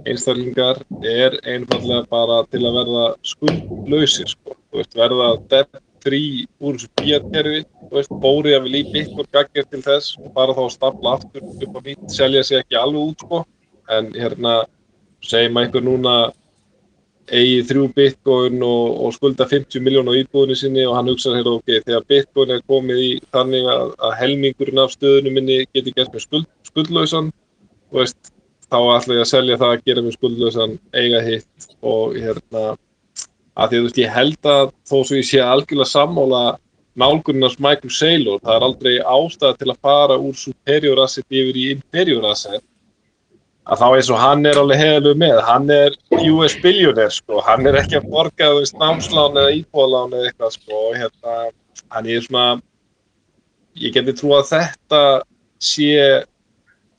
einstaklingar 0.08 0.80
er 1.04 1.36
einfallega 1.44 2.08
bara 2.08 2.40
til 2.48 2.64
að 2.64 2.80
verða 2.80 3.06
skuldlausir 3.28 4.32
sko. 4.32 4.56
Þú 4.72 4.80
veist, 4.80 4.96
verða 4.96 5.30
debt 5.52 5.84
free 6.08 6.48
úr 6.64 6.80
þessu 6.80 7.64
veist, 7.92 8.16
bórið 8.24 8.58
að 8.58 8.66
við 8.66 8.74
líf 8.74 8.90
Bitcoin 8.96 9.30
gaggar 9.36 9.68
til 9.68 9.84
þess 9.84 10.18
og 10.22 10.34
bara 10.36 10.56
þá 10.56 10.64
að 10.66 10.74
stapla 10.78 11.14
aftur 11.18 11.46
upp 11.46 11.78
á 11.78 11.82
nýtt, 11.84 12.10
selja 12.12 12.44
sig 12.44 12.64
ekki 12.64 12.80
alveg 12.80 13.12
út 13.12 13.26
sko. 13.26 13.46
en 13.88 14.12
hérna 14.12 14.54
segjum 15.24 15.58
að 15.58 15.66
einhver 15.66 15.84
núna 15.84 16.14
eigi 17.28 17.64
þrjú 17.68 17.88
Bitcoin 17.96 18.64
og, 18.64 18.86
og 19.04 19.14
skulda 19.16 19.48
50 19.48 19.84
miljón 19.84 20.08
á 20.12 20.16
íbúðinu 20.16 20.56
sinni 20.56 20.86
og 20.88 20.96
hann 20.96 21.12
hugsa 21.12 21.36
hérna 21.36 21.58
ok, 21.58 21.82
þegar 21.86 22.08
Bitcoin 22.08 22.56
er 22.56 22.64
komið 22.72 23.04
í 23.04 23.12
þannig 23.36 23.68
að, 23.72 23.94
að 24.00 24.18
helmingurinn 24.22 24.84
af 24.84 24.96
stöðunum 24.96 25.40
minni 25.40 25.62
geti 25.76 25.94
gert 25.96 26.16
með 26.16 26.26
skuld, 26.28 26.50
skuldlausan 26.68 27.32
veist, 27.96 28.32
þá 28.72 28.80
ætla 28.96 29.20
ég 29.20 29.24
að 29.24 29.32
selja 29.32 29.60
það 29.60 29.74
að 29.74 29.88
gera 29.90 30.04
með 30.06 30.18
skuldlausan 30.18 30.78
eiga 30.96 31.24
hitt 31.28 31.70
og 31.82 32.16
hérna 32.20 32.66
að 33.58 33.72
því 33.72 33.78
að 33.78 33.82
þú 33.82 33.88
veist, 33.88 34.00
ég 34.02 34.14
held 34.14 34.50
að 34.54 34.72
þó 34.88 34.98
svo 35.02 35.18
ég 35.18 35.28
sé 35.28 35.42
algjörlega 35.42 35.92
sammála 35.92 36.42
nálgunnars 36.98 37.60
Michael 37.62 37.94
Saylor, 37.94 38.42
það 38.42 38.56
er 38.56 38.66
aldrei 38.68 38.96
ástæða 39.02 39.58
til 39.60 39.70
að 39.72 39.80
fara 39.86 40.18
úr 40.18 40.38
superior 40.38 41.02
asset 41.04 41.26
yfir 41.30 41.58
í 41.58 41.68
inferior 41.76 42.26
asset. 42.32 42.64
Að 43.68 43.82
þá 43.82 43.88
eins 43.90 44.10
og 44.14 44.22
hann 44.22 44.48
er 44.48 44.62
alveg 44.62 44.80
heiðalegu 44.80 45.20
með, 45.20 45.42
hann 45.44 45.68
er 45.74 45.98
US 46.32 46.56
billionaire 46.64 47.12
sko, 47.14 47.42
hann 47.44 47.68
er 47.68 47.82
ekki 47.82 48.00
að 48.00 48.08
borga 48.14 48.54
þú 48.54 48.62
veist 48.62 48.80
námslán 48.80 49.42
eða 49.42 49.58
íbúðalán 49.58 50.16
eða 50.16 50.32
eitthvað 50.32 50.56
sko, 50.56 50.84
hérna, 50.96 51.36
hann 51.94 52.10
er 52.14 52.24
svona 52.24 52.48
ég 53.78 53.94
geti 53.98 54.16
trú 54.18 54.34
að 54.38 54.50
þetta 54.54 55.04
sé 55.60 55.92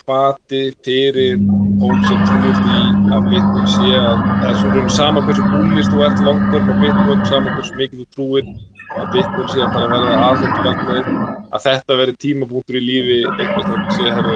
hvati 0.05 0.63
fyrir 0.85 1.41
fólk 1.81 2.07
sem 2.09 2.23
trúir 2.29 2.63
því 2.63 2.88
að 3.19 3.29
Bitcoin 3.33 3.69
sé 3.73 3.93
að 3.99 4.21
það 4.27 4.49
er 4.49 4.59
svona 4.63 4.91
sama 4.95 5.23
hversu 5.27 5.47
búlist 5.53 5.93
þú 5.93 6.03
ert 6.07 6.21
langur 6.27 6.67
með 6.69 6.83
Bitcoin, 6.83 7.25
sama 7.29 7.55
hversu 7.57 7.79
mikið 7.79 8.03
þú 8.03 8.07
trúir 8.15 8.51
að 8.99 9.09
Bitcoin 9.15 9.49
sé 9.53 9.63
að 9.65 9.75
bara 9.77 9.89
verða 9.93 10.19
aðhengið 10.29 11.09
að 11.49 11.65
þetta 11.65 11.99
veri 12.01 12.17
tímabúntur 12.25 12.79
í 12.79 12.83
lífi 12.85 13.19
einhvers 13.29 13.69
veginn 13.69 13.97
sé 13.97 14.13
að 14.13 14.31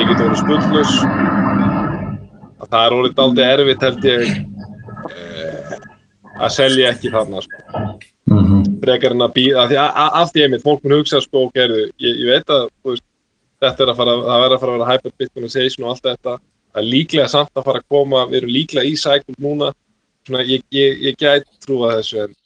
ég 0.00 0.10
get 0.10 0.22
orðið 0.24 0.40
skuldlaus. 0.44 0.94
Að 2.60 2.68
það 2.68 2.80
er 2.84 2.96
orðið 2.98 3.22
aldrei 3.24 3.46
erfitt 3.48 3.86
held 3.86 4.08
ég 4.10 4.24
eh, 5.10 5.76
að 6.40 6.56
selja 6.56 6.94
ekki 6.94 7.12
þarna 7.12 7.44
sko. 7.44 7.62
frekar 8.80 9.12
en 9.16 9.26
að 9.26 9.32
býða 9.36 9.64
af 9.64 9.70
því 9.70 9.78
að 9.82 10.18
af 10.20 10.30
því 10.32 10.42
einmitt, 10.44 10.62
fólk 10.64 10.84
mun 10.84 10.98
hugsa 11.00 11.20
sko, 11.20 11.46
ok, 11.48 11.56
heyrðu, 11.58 11.80
ég, 12.00 12.20
ég 12.22 12.28
veit 12.30 12.52
að 12.54 12.68
veist, 12.86 13.04
þetta 13.60 13.84
er 13.84 13.92
að 13.92 13.98
fara, 13.98 14.14
það 14.24 14.42
verður 14.44 14.56
að 14.56 14.62
fara 14.62 14.72
að 14.72 14.78
vera 14.78 14.92
hyper 14.94 15.14
bitcoinization 15.20 15.86
og 15.86 15.90
allt 15.92 16.06
þetta 16.06 16.36
er 16.76 16.86
líklega 16.86 17.28
samt 17.30 17.50
að 17.56 17.66
fara 17.66 17.80
að 17.82 17.88
koma, 17.90 18.26
við 18.30 18.42
erum 18.42 18.52
líklega 18.54 18.86
í 18.86 18.94
cycle 19.00 19.34
núna, 19.42 19.72
svona 20.28 20.44
ég, 20.46 20.62
ég, 20.74 21.00
ég 21.08 21.18
gæti 21.18 21.58
trúa 21.64 21.96
þessu 21.98 22.24
en, 22.26 22.36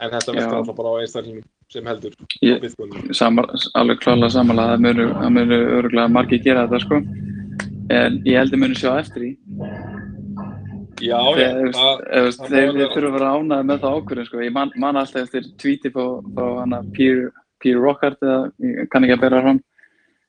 en 0.00 0.14
þetta 0.14 0.32
Já. 0.32 0.38
veldur 0.38 0.58
alltaf 0.60 0.78
bara 0.78 0.94
á 0.96 1.00
einstaklingum 1.02 1.44
sem 1.72 1.86
heldur 1.90 2.14
Ég- 2.46 2.60
bitcoin 2.62 3.14
samar, 3.14 3.50
alveg 3.74 4.00
klálega 4.04 4.30
samanlega 4.36 4.76
það 4.76 4.84
munu, 4.86 5.06
munu 5.34 5.60
örgulega 5.80 6.12
margir 6.14 6.42
gera 6.44 6.66
þetta 6.66 6.84
sko. 6.84 7.00
En 7.90 8.20
ég 8.26 8.38
held 8.38 8.54
að 8.54 8.62
munu 8.62 8.74
sjá 8.78 8.92
eftir 8.98 9.22
því. 9.22 9.32
Já, 11.04 11.18
já, 11.36 11.48
þeir 12.48 12.78
þurfa 12.88 13.08
að 13.10 13.16
vera 13.18 13.32
ánæði 13.36 13.66
með 13.68 13.82
það 13.82 13.96
ákvörðin 13.98 14.26
sko. 14.30 14.40
ég 14.40 14.52
man, 14.54 14.70
man 14.80 14.96
alltaf 14.96 15.26
eftir 15.26 15.48
tweeti 15.60 15.90
frá, 15.92 16.06
frá 16.34 16.46
hana 16.62 16.80
Peter 16.96 17.80
Rockhart 17.82 18.22
eða 18.24 18.38
ég 18.64 18.88
kann 18.90 19.04
ekki 19.04 19.16
að 19.18 19.24
bera 19.26 19.42
fram 19.44 19.60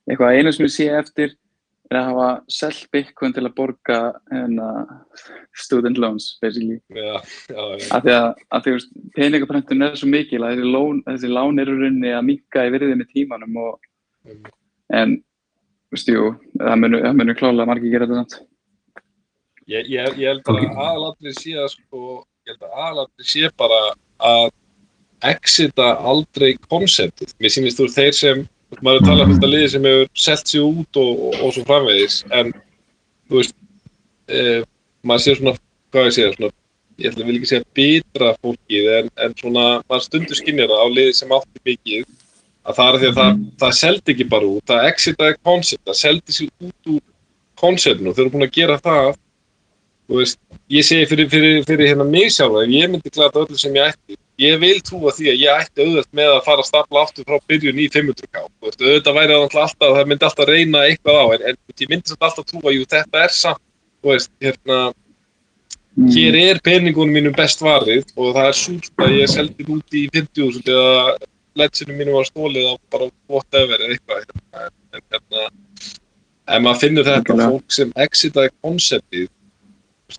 eitthvað 0.10 0.36
einu 0.36 0.53
sem 0.56 0.65
ég 0.67 0.73
sé 0.73 0.88
eftir 0.97 1.36
er 1.91 1.97
að 2.00 2.08
hafa 2.10 2.28
selt 2.52 2.88
Bitcoin 2.91 3.34
til 3.36 3.45
að 3.47 3.56
borga 3.56 4.00
hérna, 4.32 4.67
student 5.56 5.97
loans 6.02 6.34
basically 6.41 6.80
já, 6.91 7.21
já, 7.47 7.62
já. 7.80 7.88
af 7.95 8.04
því 8.04 8.15
að, 8.17 8.28
að 8.52 8.88
peningaprentun 9.15 9.88
er 9.88 9.95
svo 10.00 10.10
mikil 10.12 10.43
að 10.43 10.58
þessi 10.58 10.71
lán, 10.76 11.02
þessi 11.08 11.32
lán 11.32 11.63
eru 11.63 11.78
rauninni 11.80 12.12
að 12.17 12.28
minka 12.28 12.65
í 12.67 12.73
virði 12.76 12.97
með 13.00 13.13
tímanum 13.15 13.62
og, 13.63 13.80
Mhm. 14.28 14.52
en 14.91 15.23
jú, 15.95 16.36
það 16.60 16.80
munu, 16.82 17.00
það 17.00 17.13
munu 17.15 17.36
klálega 17.39 17.67
margir 17.69 17.91
gera 17.93 18.08
þetta 18.08 18.23
samt. 18.23 18.47
Ég, 19.67 19.88
ég, 19.88 20.17
ég 20.19 20.28
held 20.28 20.43
að 20.43 20.65
aðalatri 20.76 21.34
sé 21.36 21.56
að 21.60 21.69
sko, 21.76 22.26
ég 22.47 22.56
held 22.56 22.65
að 22.67 22.76
aðalatri 22.84 23.28
sé 23.28 23.50
bara 23.56 23.80
að 24.19 24.52
exita 25.28 25.88
aldrei 26.08 26.58
konceptið. 26.67 27.34
Mér 27.39 27.54
sýnist 27.56 27.80
þú 27.80 27.88
þeir 27.95 28.13
sem, 28.15 28.43
maður 28.75 28.99
er 28.99 29.08
talað 29.08 29.32
fullt 29.32 29.45
af 29.47 29.51
liði 29.51 29.71
sem 29.73 29.88
hefur 29.88 30.08
selt 30.27 30.51
sig 30.51 30.63
út 30.63 30.99
og, 31.01 31.12
og, 31.27 31.39
og 31.41 31.56
svo 31.56 31.65
framvegis, 31.67 32.21
en 32.36 32.53
þú 33.27 33.39
veist, 33.39 33.58
e, 34.27 34.62
maður 35.08 35.23
sé 35.23 35.36
svona, 35.38 35.53
hvað 35.93 36.10
ég 36.10 36.15
segja, 36.17 36.32
svona, 36.36 36.53
ég 36.97 37.12
ætla 37.12 37.27
vil 37.27 37.38
ekki 37.39 37.51
segja 37.51 37.67
bitra 37.80 38.32
fólkið, 38.41 38.89
en, 38.99 39.11
en 39.26 39.36
svona, 39.39 39.68
maður 39.88 40.07
stundur 40.07 40.39
skinnir 40.39 40.72
það 40.72 40.84
á 40.84 40.88
liði 40.97 41.18
sem 41.20 41.36
átti 41.38 41.63
mikið, 41.72 42.07
að 42.68 42.80
það 42.80 42.89
er 42.89 42.99
því 42.99 43.09
að 43.11 43.20
það, 43.22 43.39
það 43.63 43.78
seldi 43.80 44.13
ekki 44.13 44.30
bara 44.34 44.51
út, 44.51 44.65
það 44.68 44.89
exitaði 44.91 45.39
koncept, 45.47 45.86
það 45.88 45.99
seldi 46.01 46.38
sig 46.38 46.51
út 46.68 46.91
úr 46.91 47.03
konceptinu 47.57 48.11
og 48.11 48.18
þau 48.18 48.24
eru 48.26 48.34
búin 48.36 48.47
að 48.47 48.55
gera 48.57 48.78
það. 48.84 49.15
Þú 50.07 50.20
veist, 50.22 50.38
ég 50.72 50.86
segi 50.88 51.07
fyrir, 51.09 51.28
fyrir, 51.32 51.61
fyrir 51.68 51.89
hérna 51.89 52.05
mig 52.07 52.32
sjálf, 52.32 52.59
ef 52.61 52.72
ég 52.72 52.91
myndi 52.91 53.11
glata 53.11 53.43
öllu 53.43 53.59
sem 53.59 53.76
ég 53.76 53.91
ætti, 53.91 54.20
ég 54.42 54.60
vil 54.62 54.78
trúa 54.86 55.12
því 55.16 55.32
að 55.32 55.42
ég 55.42 55.64
ætti 55.64 55.84
auðvelt 55.86 56.10
með 56.18 56.32
að 56.36 56.44
fara 56.46 56.64
að 56.64 56.70
stapla 56.70 57.04
aftur 57.04 57.26
frá 57.26 57.40
byrjun 57.50 57.82
í 57.82 57.88
500k, 57.94 58.44
þú 58.46 58.68
veist, 58.68 58.84
auðvitað 58.84 59.18
væri 59.18 59.34
það 59.34 59.46
alltaf, 59.48 59.76
það 59.82 60.10
myndi 60.12 60.28
alltaf 60.28 60.50
reyna 60.50 60.84
eitthvað 60.86 61.18
á, 61.18 61.26
en, 61.34 61.46
en 61.50 61.82
ég 61.82 61.92
myndi 61.92 62.18
alltaf 62.20 62.46
trúa, 62.52 62.74
jú, 62.76 62.86
þetta 62.94 63.24
er 63.24 63.34
samt, 63.34 63.64
þú 64.02 64.12
veist, 64.14 64.32
hérna, 64.46 64.78
hér 66.14 66.38
er 66.38 66.62
peningunum 66.66 67.18
mínum 67.18 67.38
best 67.38 67.64
varið 67.66 68.06
og 68.14 68.36
það 68.36 68.52
er 68.52 68.60
súrt 68.60 69.02
að 69.02 69.16
ég 69.18 69.32
seldi 69.34 69.66
út 69.74 69.98
í 69.98 70.04
50.000 70.14 70.76
eða 70.76 71.16
ledginu 71.58 71.96
mínum 71.98 72.20
var 72.20 72.28
stólið 72.30 72.68
á 72.70 72.74
bara 72.94 73.08
whatever 73.26 73.82
eða 73.82 73.96
eitthvað, 73.96 74.28
hérna, 74.28 74.68
en 74.94 75.08
hérna, 75.16 75.48
ef 76.54 76.62
maður 76.68 76.84
finnur 76.84 77.10
þetta 77.10 77.40
fólk 77.42 77.74
sem 77.74 77.96
exitaði 78.06 78.54
konceptið 78.62 79.26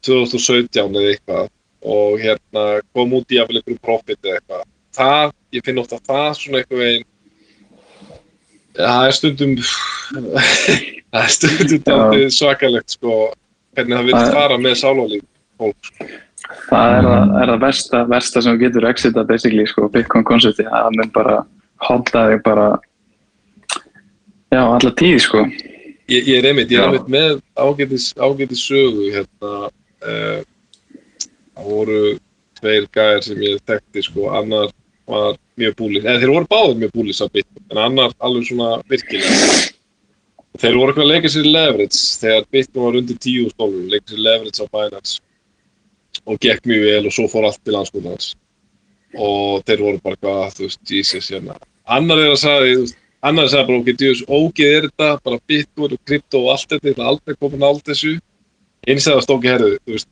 2017 0.03 0.99
eða 0.99 1.15
eitthvað 1.15 1.55
og 1.83 2.19
hérna 2.23 2.65
kom 2.97 3.15
út 3.19 3.31
í 3.31 3.39
jafnvel 3.39 3.61
einhverjum 3.61 3.83
profit 3.85 4.19
eða 4.23 4.41
eitthvað. 4.41 4.67
Það, 4.99 5.35
ég 5.55 5.65
finn 5.67 5.83
ofta 5.83 6.01
það 6.03 6.31
svona 6.41 6.63
eitthvað 6.63 6.85
veginn 6.85 7.09
það 8.79 9.09
er 9.09 9.17
stundum 9.17 9.55
það 11.13 11.21
er 11.23 11.35
stundum 11.35 11.85
dálítið 11.87 12.33
svakalegt 12.35 12.97
sko 12.97 13.19
hvernig 13.77 13.99
það 13.99 14.09
vil 14.09 14.33
fara 14.35 14.59
með 14.63 14.77
sálálíf 14.83 15.25
fólk 15.59 15.93
það 16.69 16.97
er 16.97 17.09
það, 17.09 17.33
er 17.43 17.53
það 17.53 17.63
versta, 17.65 18.03
versta 18.13 18.43
sem 18.45 18.61
getur 18.61 18.89
exita 18.89 19.25
basically, 19.29 19.67
sko, 19.69 19.89
Bitcoin 19.93 20.27
koncepti 20.27 20.67
það 20.69 20.93
mun 20.97 21.11
bara 21.15 21.41
holda 21.89 22.25
þig 22.33 22.45
bara 22.47 22.69
já, 24.49 24.63
alla 24.63 24.93
tíð, 24.97 25.19
sko. 25.27 25.43
Ég, 26.09 26.23
ég 26.25 26.39
er 26.39 26.49
einmitt, 26.49 26.71
ég 26.73 26.81
er 26.81 26.89
einmitt 26.89 27.11
með 27.13 27.43
ágætis, 27.61 28.13
ágætis 28.17 28.63
sögu 28.65 29.11
hérna. 29.13 29.69
Uh, 29.99 30.39
það 31.59 31.71
voru 31.75 32.03
tveir 32.59 32.89
gæðir 32.95 33.25
sem 33.27 33.43
ég 33.45 33.63
þekkti, 33.69 34.05
sko. 34.07 34.29
Annar 34.39 34.73
var 35.09 35.39
mjög 35.59 35.77
búlis, 35.79 36.05
eða 36.05 36.23
þeir 36.23 36.33
voru 36.35 36.51
báðir 36.53 36.81
mjög 36.83 36.95
búlis 36.95 37.23
af 37.25 37.33
Bitcoin, 37.35 37.67
en 37.73 37.81
annar 37.83 38.15
alveg 38.25 38.49
svona 38.49 38.71
virkilega. 38.91 39.49
Þeir 40.59 40.77
voru 40.77 40.93
eitthvað 40.93 41.07
að 41.07 41.13
leika 41.13 41.31
sér 41.33 41.49
leverage 41.49 42.03
þegar 42.19 42.47
Bitcoin 42.55 42.85
var 42.85 42.99
undir 43.01 43.19
10 43.25 43.51
stólur, 43.55 43.89
leika 43.93 44.13
sér 44.13 44.23
leverage 44.27 44.65
á 44.65 44.67
Binance 44.75 45.21
og 46.29 46.39
gekk 46.43 46.67
mjög 46.67 46.87
vel 46.89 47.09
og 47.09 47.15
svo 47.15 47.27
fór 47.31 47.47
allt 47.47 47.61
til 47.63 47.77
landskólans 47.77 48.33
og 49.17 49.63
þeir 49.69 49.85
voru 49.87 50.01
bara 50.05 50.19
hvað, 50.19 50.57
þú 50.57 50.67
veist, 50.67 50.81
Jesus, 50.91 51.31
hérna. 51.33 51.57
Annar 51.89 52.21
er 52.21 52.33
að 52.35 52.41
sagði, 52.43 52.75
þú 52.75 52.83
veist, 52.83 52.99
annar 53.25 53.47
er 53.47 53.49
að 53.49 53.55
sagði 53.55 53.69
bara, 53.71 53.81
ok, 53.81 53.91
djús, 54.03 54.25
ógeð 54.29 54.75
er 54.75 54.89
þetta, 54.89 55.11
bara 55.25 55.41
Bitcoin 55.49 55.95
og 55.97 56.03
krypto 56.11 56.43
og 56.43 56.51
allt 56.53 56.67
þetta, 56.75 56.89
ég 56.91 56.97
ætla 56.97 57.09
aldrei 57.13 57.39
komin 57.39 57.65
á 57.65 57.69
allt 57.71 57.89
þessu. 57.89 58.19
Og 58.89 59.01
það 59.05 59.23
stóki 59.25 59.51
herðu, 59.51 59.71
þú 59.85 59.95
veist, 59.95 60.11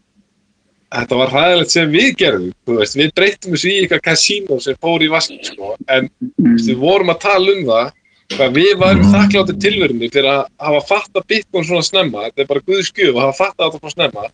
þetta 0.94 1.16
var 1.18 1.32
hræðilegt 1.34 1.72
sem 1.74 1.90
við 1.92 2.10
gerðum, 2.20 2.52
þú 2.66 2.76
veist, 2.78 2.96
við 2.96 3.12
breytum 3.18 3.52
þessu 3.56 3.70
í 3.72 3.76
eitthvað 3.82 4.02
kasínó 4.06 4.58
sem 4.62 4.76
fór 4.82 5.02
í 5.02 5.08
vaskin, 5.10 5.40
sko, 5.44 5.74
en 5.88 6.08
veist, 6.38 6.68
við 6.70 6.78
vorum 6.82 7.10
að 7.12 7.20
tala 7.26 7.54
um 7.56 7.64
það, 7.66 7.90
hvað 8.36 8.54
við 8.58 8.72
varum 8.80 9.02
Mhm. 9.02 9.12
þakkláttir 9.14 9.58
tilverunni 9.62 10.10
fyrir 10.10 10.30
að 10.30 10.46
hafa 10.60 10.80
fatta 10.86 11.22
Bitcoin 11.28 11.64
svona 11.64 11.82
snemma, 11.86 12.24
þetta 12.26 12.42
er 12.42 12.46
bara 12.46 12.60
guðs 12.66 12.92
gjöf 12.92 13.14
að 13.14 13.20
hafa 13.26 13.36
fatta 13.44 13.64
þetta 13.70 13.80
svona 13.80 13.96
snemma 13.96 14.26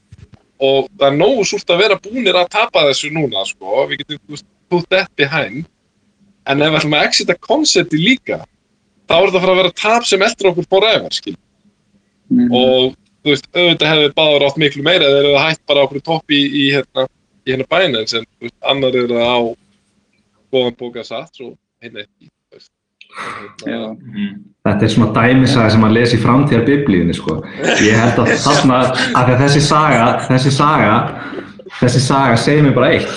og 0.63 0.89
það 0.99 1.07
er 1.13 1.17
nógu 1.19 1.45
súrt 1.45 1.67
að 1.75 1.79
vera 1.83 1.97
búnir 1.99 2.35
að 2.39 2.49
tapa 2.49 2.85
þessu 2.87 3.11
núna, 3.13 3.45
sko, 3.47 3.87
við 3.89 3.99
getum, 4.05 4.39
put 4.71 4.89
that 4.91 5.11
behind, 5.17 5.67
en 6.47 6.63
ef 6.63 6.71
við 6.73 6.79
ætlum 6.81 6.95
að 7.01 7.07
exita 7.09 7.35
koncepti 7.39 7.99
líka, 7.99 8.45
þá 9.09 9.13
er 9.19 9.27
þetta 9.27 9.37
að 9.39 9.45
fara 9.45 9.53
að 9.53 9.63
vera 9.63 9.73
tap 9.77 10.05
sem 10.05 10.21
eldur 10.23 10.51
okkur 10.53 10.67
forever, 10.69 11.11
skil, 11.11 11.37
Mhm. 12.31 12.49
og 12.55 12.95
þú 13.23 13.33
veist, 13.35 13.49
auðvitað 13.55 13.93
hefði 13.93 14.13
báður 14.19 14.47
átt 14.49 14.61
miklu 14.61 14.85
meira 14.87 15.11
þeir 15.11 15.23
eru 15.23 15.41
hægt 15.41 15.65
bara 15.71 15.87
okkur 15.87 16.05
topp 16.05 16.35
í, 16.35 16.43
í 16.43 16.69
hérna, 16.75 17.07
í 17.47 17.55
hérna 17.55 17.69
bænins, 17.71 18.15
en 18.19 18.53
annar 18.61 18.99
eru 18.99 19.19
á 19.23 19.39
góðan 20.53 20.79
bóka 20.79 21.05
satt, 21.07 21.33
svo 21.37 21.55
hinn 21.83 22.03
ekki, 22.03 22.29
hérna, 22.29 22.33
Mm. 23.13 24.39
Þetta 24.65 24.87
er 24.87 24.89
svona 24.89 25.13
dæmisaga 25.13 25.71
sem 25.75 25.85
að 25.85 25.95
lesa 25.99 26.17
í 26.17 26.21
framtíðar 26.23 26.63
biblíunni 26.65 27.13
sko. 27.17 27.35
Ég 27.85 27.99
held 27.99 28.21
að 28.23 28.31
þarna, 28.41 28.79
að 29.19 29.33
að 29.35 29.43
þessi 29.43 29.63
saga, 29.67 30.07
þessi 30.29 30.53
saga, 30.55 30.95
þessi 31.81 32.01
saga 32.01 32.39
segir 32.41 32.65
mér 32.65 32.77
bara 32.79 32.93
eitt. 32.97 33.13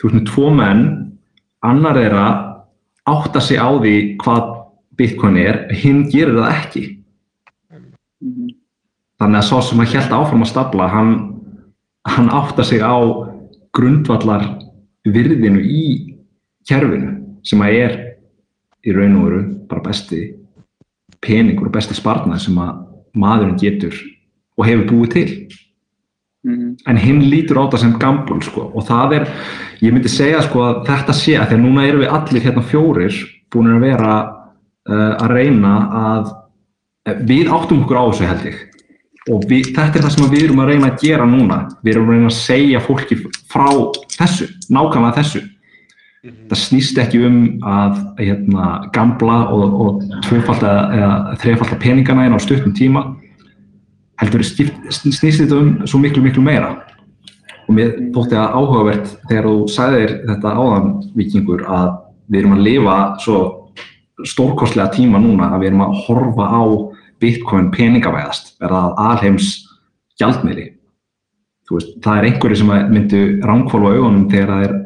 Þú 0.00 0.10
veist 0.10 0.26
tvo 0.32 0.50
menn, 0.50 0.82
annar 1.62 2.00
er 2.00 2.16
að 2.18 2.42
átta 3.06 3.40
sig 3.40 3.62
á 3.62 3.70
því 3.78 3.94
hvað 4.24 4.52
Bitcoin 4.96 5.36
er, 5.38 5.62
hinn 5.76 6.06
gerir 6.10 6.40
það 6.40 6.52
ekki. 6.56 6.84
Þannig 9.20 9.40
að 9.40 9.46
svo 9.48 9.60
sem 9.64 9.80
að 9.80 9.94
held 9.96 10.12
áfram 10.12 10.44
að 10.44 10.50
stapla, 10.50 10.88
hann, 10.92 11.12
hann 12.04 12.32
átta 12.36 12.64
sig 12.64 12.82
á 12.84 12.96
grundvallar 13.76 14.44
virðinu 15.06 15.62
í 15.62 15.84
kerfinu 16.68 17.14
sem 17.46 17.62
að 17.62 17.78
er 17.80 17.94
í 18.86 18.94
raun 18.94 19.16
og 19.20 19.28
veru 19.28 19.42
bara 19.70 19.84
besti 19.88 20.20
peningur 21.24 21.70
og 21.70 21.74
besti 21.74 21.96
sparnað 21.96 22.44
sem 22.44 22.58
að 22.60 22.82
maðurinn 23.16 23.60
getur 23.60 23.96
og 24.56 24.68
hefur 24.68 24.90
búið 24.90 25.14
til 25.14 25.30
Mhm. 26.46 26.76
en 26.86 26.96
hinn 26.96 27.24
lítur 27.26 27.58
á 27.58 27.66
þetta 27.66 27.78
sem 27.78 27.98
gambul 27.98 28.42
sko. 28.42 28.70
og 28.74 28.84
það 28.86 29.14
er, 29.16 29.24
ég 29.82 29.92
myndi 29.92 30.08
segja 30.08 30.42
sko, 30.42 30.60
að 30.62 30.84
þetta 30.86 31.14
sé, 31.18 31.34
að 31.34 31.48
því 31.50 31.56
að 31.56 31.64
núna 31.64 31.86
erum 31.88 32.02
við 32.04 32.12
allir 32.14 32.44
hérna 32.44 32.62
fjórir 32.62 33.16
búin 33.50 33.72
að 33.74 33.80
vera 33.82 34.12
uh, 34.86 35.14
að 35.24 35.32
reyna 35.34 35.72
að 35.90 36.30
eh, 37.08 37.18
við 37.26 37.50
áttum 37.50 37.82
okkur 37.82 37.98
á 37.98 38.04
þessu 38.06 38.28
held 38.30 38.46
ég 38.46 38.60
og 39.26 39.44
við, 39.50 39.72
þetta 39.74 39.98
er 39.98 40.04
það 40.04 40.14
sem 40.14 40.30
við 40.30 40.44
erum 40.46 40.62
að 40.62 40.70
reyna 40.70 40.88
að 40.92 41.02
gera 41.02 41.26
núna. 41.26 41.58
Við 41.82 41.92
erum 41.92 42.08
að 42.08 42.16
reyna 42.16 42.30
að 42.30 42.38
segja 42.38 42.82
fólki 42.84 43.18
frá 43.50 43.68
þessu, 44.14 44.48
nákvæmlega 44.70 45.18
þessu. 45.20 45.42
Það 46.50 46.58
snýst 46.58 46.98
ekki 46.98 47.20
um 47.26 47.36
að 47.66 47.98
hérna, 48.18 48.66
gambla 48.94 49.38
og, 49.54 49.76
og 49.82 50.06
þrefalda 50.26 51.78
peningana 51.82 52.26
inn 52.26 52.34
á 52.34 52.40
stuttum 52.42 52.74
tíma. 52.74 53.04
Heldur 54.22 54.42
snýst 54.46 55.42
þetta 55.42 55.58
um 55.60 55.72
svo 55.86 56.00
miklu 56.02 56.24
miklu 56.24 56.42
meira. 56.46 56.72
Og 57.66 57.74
mér 57.74 57.94
þótti 58.14 58.38
það 58.38 58.58
áhugavert 58.58 59.12
þegar 59.26 59.48
þú 59.50 59.54
sagðir 59.74 60.16
þetta 60.30 60.54
áðan 60.54 60.90
vikingur 61.18 61.64
að 61.66 61.88
við 62.30 62.40
erum 62.42 62.56
að 62.56 62.66
lifa 62.66 62.98
svo 63.22 63.40
stórkostlega 64.26 64.94
tíma 64.94 65.20
núna 65.20 65.50
að 65.52 65.62
við 65.64 65.72
erum 65.72 65.84
að 65.86 65.98
horfa 66.06 66.46
á 66.46 66.62
bitcoin 67.22 67.70
peningavæðast 67.74 68.56
verða 68.60 68.82
að 68.88 69.00
alheims 69.10 69.52
gjaldmiðli. 70.20 70.66
Þú 71.66 71.78
veist, 71.78 71.94
það 72.04 72.18
er 72.18 72.28
einhverju 72.28 72.58
sem 72.60 72.72
myndu 72.92 73.22
ránkvólfa 73.46 73.94
augunum 73.96 74.28
þegar 74.30 74.52
það 74.52 74.66
er 74.66 74.76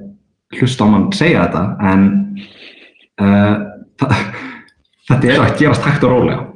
hlusta 0.58 0.86
á 0.86 0.92
mann 0.92 1.10
segja 1.14 1.44
þetta 1.46 1.64
en 1.90 2.06
uh, 3.20 3.56
þetta 5.10 5.32
er 5.34 5.44
að 5.44 5.56
gerast 5.60 5.86
hægt 5.86 6.06
og 6.08 6.14
rólega. 6.14 6.46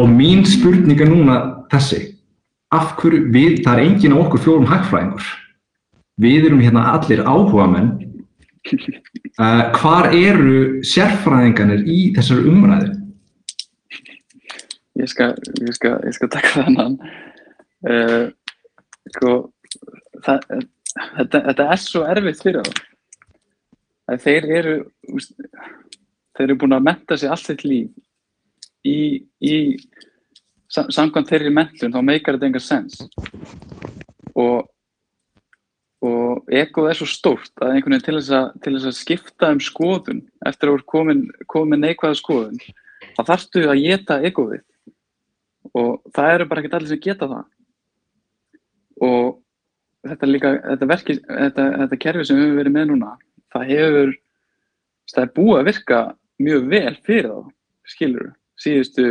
Og 0.00 0.10
mín 0.10 0.44
spurning 0.48 1.00
er 1.00 1.10
núna 1.10 1.40
þessi. 1.72 2.04
Af 2.70 2.94
hverju 3.00 3.30
við, 3.34 3.62
það 3.64 3.72
er 3.72 3.84
enginn 3.86 4.14
af 4.14 4.26
okkur 4.26 4.44
fjórum 4.44 4.70
hagfræðingur. 4.70 5.32
Við 6.20 6.50
erum 6.50 6.62
hérna 6.62 6.84
allir 6.92 7.24
áhuga 7.24 7.66
menn 7.72 7.90
uh, 9.40 9.64
hvar 9.80 10.12
eru 10.12 10.84
sérfræðinganir 10.86 11.86
í 11.88 12.10
þessari 12.18 12.50
umræðu 12.52 12.99
Ég 15.00 15.08
skal, 15.08 15.32
ég 15.60 15.72
skal, 15.76 15.96
ég 16.04 16.16
skal 16.16 16.30
taka 16.32 16.66
þennan. 16.66 16.98
Uh, 17.80 18.28
sko, 19.14 19.34
það, 20.26 20.46
þetta, 21.16 21.42
þetta 21.48 21.66
er 21.72 21.80
svo 21.80 22.04
erfitt 22.10 22.44
fyrir 22.44 22.66
þá. 22.66 22.86
Þeir 24.20 24.46
eru, 24.58 24.76
þeir 26.34 26.48
eru 26.48 26.56
búin 26.58 26.74
að 26.74 26.86
menta 26.88 27.16
sig 27.16 27.30
allt 27.30 27.46
sitt 27.46 27.62
líf 27.62 27.92
í, 28.82 29.22
í 29.38 29.54
sam, 30.72 30.90
samkvæmt 30.90 31.30
þeirri 31.30 31.52
mentun, 31.54 31.94
þá 31.94 32.02
meikar 32.04 32.36
þetta 32.36 32.48
enga 32.50 32.62
sens. 32.64 32.98
Og, 34.34 34.66
og 36.06 36.50
egoð 36.50 36.90
er 36.90 36.98
svo 36.98 37.08
stórt 37.08 37.52
að 37.62 37.76
einhvern 37.76 37.96
veginn 37.96 38.06
til 38.08 38.16
þess 38.18 38.34
að, 38.40 38.48
til 38.64 38.74
þess 38.76 38.90
að 38.90 38.98
skipta 38.98 39.52
um 39.54 39.62
skoðun 39.62 40.24
eftir 40.48 40.72
að 40.72 40.80
ert 40.80 40.88
komin, 40.90 41.22
komin 41.50 41.84
neikvæða 41.84 42.18
skoðun, 42.18 42.60
þá 43.14 43.22
þarftu 43.22 43.64
að 43.68 43.84
geta 43.84 44.20
egoðið 44.26 44.66
og 45.78 46.12
það 46.16 46.34
eru 46.34 46.48
bara 46.50 46.62
ekkert 46.62 46.76
allir 46.78 46.90
sem 46.90 47.02
geta 47.02 47.28
það. 47.30 47.44
Og 49.00 49.40
þetta 50.06 50.28
líka 50.28 50.52
þetta, 50.64 50.88
verki, 50.88 51.16
þetta, 51.26 51.66
þetta 51.82 52.00
kerfi 52.04 52.26
sem 52.26 52.38
við 52.38 52.46
höfum 52.46 52.60
verið 52.60 52.76
með 52.76 52.88
núna 52.90 53.10
það 53.52 53.72
hefur 53.74 54.14
það 55.10 55.22
er 55.24 55.34
búið 55.36 55.58
að 55.58 55.68
virka 55.68 56.00
mjög 56.40 56.70
vel 56.70 56.94
fyrir 57.06 57.30
þá 57.30 57.92
skilur 57.92 58.32
síðustu 58.60 59.06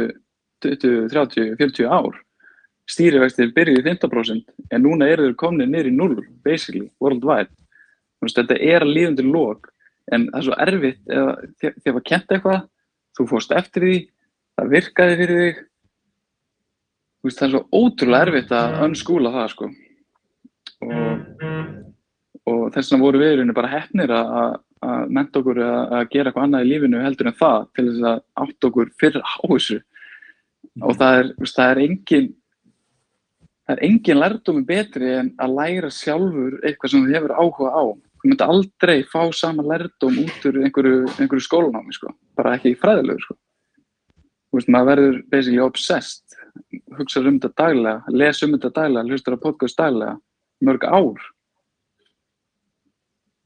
20, 0.65 1.07
30, 1.13 1.55
40 1.59 1.89
ár 1.93 2.19
stýrivextir 2.89 3.51
byrjuði 3.53 3.85
15% 3.85 4.73
en 4.73 4.85
núna 4.85 5.09
eru 5.11 5.27
þeir 5.27 5.37
komnið 5.39 5.91
í 5.91 5.93
0 5.93 6.23
basically, 6.43 6.87
worldwide. 6.99 7.51
Þetta 8.19 8.57
er 8.57 8.83
að 8.83 8.93
líðum 8.95 9.17
til 9.19 9.27
lók 9.29 9.69
en 10.11 10.25
það 10.31 10.39
er 10.39 10.45
svo 10.47 10.57
erfitt 10.65 11.03
þegar 11.61 11.75
það 11.85 12.07
kent 12.09 12.33
eitthvað 12.33 12.63
þú 13.17 13.27
fórst 13.29 13.53
eftir 13.55 13.85
því, 13.85 13.99
það 14.57 14.73
virkaði 14.73 15.19
fyrir 15.19 15.41
þig 15.43 15.61
veist, 17.25 17.39
það 17.39 17.45
er 17.47 17.53
svo 17.53 17.83
ótrúlega 17.83 18.25
erfitt 18.27 18.55
að 18.55 18.79
unskúla 18.87 19.33
það 19.35 19.51
sko. 19.53 19.69
og, 20.87 21.45
og 22.49 22.65
þess 22.73 22.91
vegna 22.93 23.03
voru 23.03 23.21
við 23.23 23.53
bara 23.57 23.73
hefnir 23.75 24.13
að, 24.15 24.57
menta 25.11 25.41
okkur 25.41 25.59
að, 25.59 26.09
gera 26.13 26.29
eitthvað 26.29 26.45
annað 26.45 26.65
í 26.65 26.69
lífinu 26.69 27.03
heldur 27.03 27.27
en 27.27 27.39
það 27.39 27.63
til 27.75 27.87
þess 27.89 28.03
að 28.11 28.19
átt 28.43 28.67
okkur 28.69 28.91
fyrir 29.01 29.23
á 29.25 29.35
þessu 29.43 29.79
og 30.79 30.99
það 30.99 31.17
er, 31.19 31.31
veist, 31.41 31.57
það 31.57 31.71
er 31.71 31.81
engin 31.85 32.29
það 33.65 33.73
er 33.75 33.81
engin 33.89 34.21
lærdómi 34.21 34.63
betri 34.69 35.11
en 35.17 35.33
að 35.43 35.57
læra 35.57 35.89
sjálfur 35.93 36.55
eitthvað 36.63 36.93
sem 36.93 37.03
þú 37.03 37.17
hefur 37.17 37.35
áhuga 37.35 37.73
á 37.75 37.83
þú 38.19 38.31
myndi 38.31 38.47
aldrei 38.47 38.97
fá 39.07 39.21
sama 39.35 39.63
lærdóm 39.63 40.17
út 40.23 40.47
úr 40.47 40.61
einhverju, 40.63 41.03
einhverju 41.19 41.45
skólanámi 41.45 41.95
sko. 41.95 42.13
bara 42.35 42.55
ekki 42.57 42.75
fræðilegu 42.79 43.19
sko. 43.23 43.35
þú 44.49 44.59
veist, 44.59 44.71
maður 44.71 44.91
verður 44.93 45.21
basically 45.31 45.63
obsessed 45.63 46.28
hugsa 46.97 47.21
um 47.23 47.37
þetta 47.39 47.51
daglega, 47.61 48.13
lesa 48.13 48.47
um 48.47 48.55
þetta 48.55 48.71
daglega, 48.77 49.09
hlustar 49.09 49.37
á 49.37 49.43
podcast 49.43 49.79
daglega, 49.79 50.15
mörg 50.65 50.87
ár. 50.87 51.27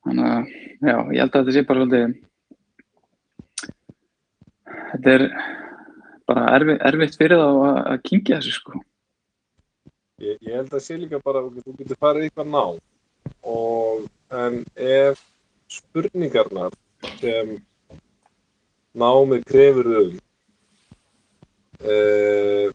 Þannig 0.03 0.29
að, 0.29 0.53
já, 0.83 0.95
ég 0.95 1.19
held 1.23 1.27
að 1.27 1.35
þetta 1.39 1.55
sé 1.55 1.65
bara 1.67 1.83
svolítið, 1.83 2.15
þetta 4.93 5.13
er 5.17 5.27
bara 6.29 6.47
erfi, 6.57 6.79
erfitt 6.89 7.19
fyrir 7.19 7.43
þá 7.43 7.49
að, 7.51 7.77
að 7.93 8.01
kynkja 8.09 8.39
þessu, 8.39 8.57
sko. 8.57 8.83
Ég, 10.23 10.37
ég 10.45 10.57
held 10.59 10.73
að 10.73 10.83
sé 10.85 10.97
líka 10.99 11.19
bara 11.23 11.41
þú 11.47 11.77
getur 11.79 11.99
farið 11.99 12.27
eitthvað 12.27 12.51
ná 12.53 12.65
og 13.43 14.05
en 14.33 14.59
ef 14.75 15.21
spurningarnar 15.71 16.75
sem 17.19 17.57
námið 18.93 19.43
krefur 19.49 19.89
um 19.99 20.13
uh, 21.81 22.67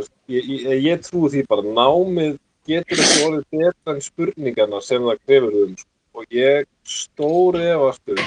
ég, 0.00 0.48
ég, 0.48 0.84
ég 0.86 1.04
trúi 1.04 1.30
því 1.32 1.44
bara, 1.50 1.64
námið 1.76 2.38
getur 2.68 3.02
ekki 3.02 3.26
orðið 3.26 3.44
betra 3.58 3.94
en 3.94 4.04
spurningarna 4.04 4.80
sem 4.84 5.04
það 5.04 5.20
krefur 5.26 5.58
um. 5.62 5.76
Sko. 5.76 5.88
Og 6.12 6.34
ég 6.36 6.66
stóri 6.84 7.62
efast 7.72 8.12
um, 8.12 8.26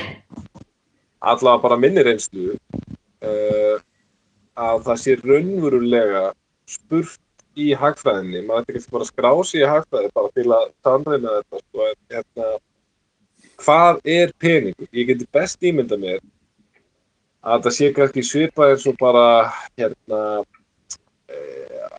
allavega 1.21 1.61
bara 1.61 1.77
minni 1.77 2.03
reynslu, 2.05 2.55
uh, 3.21 3.75
að 4.57 4.87
það 4.87 5.01
sé 5.03 5.15
raunverulega 5.21 6.23
spurt 6.69 7.21
í 7.55 7.71
hagfræðinni. 7.77 8.41
Maður 8.47 8.65
ætti 8.65 8.79
ekki 8.79 8.95
bara 8.95 9.05
að 9.05 9.11
skrá 9.11 9.31
sig 9.45 9.61
í 9.61 9.69
hagfræði 9.69 10.13
bara 10.17 10.33
til 10.35 10.47
að 10.49 10.65
sannreina 10.87 11.35
þetta. 11.35 11.61
Sko, 11.61 11.89
hérna, 12.15 12.49
hvað 13.61 14.01
er 14.15 14.33
peningur? 14.41 14.89
Ég 14.91 15.11
geti 15.11 15.29
best 15.37 15.69
ímynda 15.69 15.99
mér 16.01 16.23
að 17.45 17.67
það 17.67 17.75
sé 17.77 17.91
kannski 17.93 18.25
svipað 18.25 18.73
eins 18.73 18.87
og 18.89 18.97
bara 18.97 19.25
hérna 19.77 20.21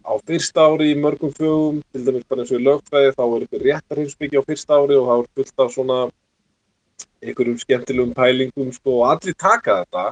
á 0.06 0.12
fyrsta 0.26 0.66
ári 0.70 0.92
í 0.92 0.98
mörgum 0.98 1.32
fögum, 1.34 1.80
til 1.92 2.04
dæmis 2.06 2.26
bara 2.28 2.44
eins 2.44 2.52
og 2.52 2.60
í 2.60 2.66
lögfræði, 2.66 3.14
þá 3.16 3.24
er 3.26 3.42
þetta 3.44 3.62
réttarheimsbyggja 3.64 4.42
á 4.42 4.48
fyrsta 4.50 4.78
ári 4.78 4.98
og 4.98 5.08
þá 5.08 5.14
er 5.16 5.26
fullt 5.34 5.64
af 5.64 5.72
svona 5.74 5.98
einhverjum 7.24 7.58
skemmtilegum 7.58 8.14
pælingum 8.14 8.72
sko, 8.72 9.00
og 9.00 9.10
allir 9.10 9.36
taka 9.38 9.80
þetta. 9.82 10.04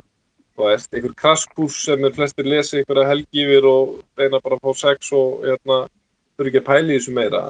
Þú 0.55 0.69
veist, 0.69 0.91
einhver 0.95 1.15
krasskús 1.19 1.81
sem 1.87 2.05
er 2.07 2.15
flestir 2.15 2.47
lesi 2.47 2.81
einhverja 2.81 3.11
helgi 3.11 3.45
yfir 3.45 3.67
og 3.67 3.95
reyna 4.19 4.41
bara 4.43 4.59
að 4.59 4.67
fá 4.67 4.83
sex 4.85 5.11
og 5.15 5.43
hérna 5.47 5.79
þurfi 6.35 6.51
ekki 6.51 6.62
að 6.62 6.69
pæli 6.69 6.99
þessu 6.99 7.15
meira. 7.15 7.43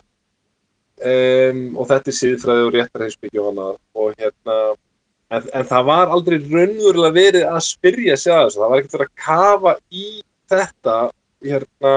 Um, 1.04 1.60
og 1.80 1.88
þetta 1.90 2.10
er 2.10 2.16
síðfræði 2.20 2.68
og 2.68 2.76
réttarheimsbyggja 2.76 3.42
og 3.42 3.48
hana 3.50 3.66
og 3.98 4.14
hérna 4.20 4.58
en, 5.34 5.42
en 5.42 5.66
það 5.68 5.88
var 5.88 6.12
aldrei 6.14 6.38
raunverulega 6.38 7.16
verið 7.16 7.46
að 7.50 7.64
spyrja 7.66 8.16
sig 8.20 8.32
að 8.32 8.44
þessu, 8.46 8.60
það 8.60 8.72
var 8.72 8.82
ekkert 8.82 9.04
að 9.04 9.14
kafa 9.24 9.74
í 9.90 10.06
þetta 10.52 10.96
hérna 11.52 11.94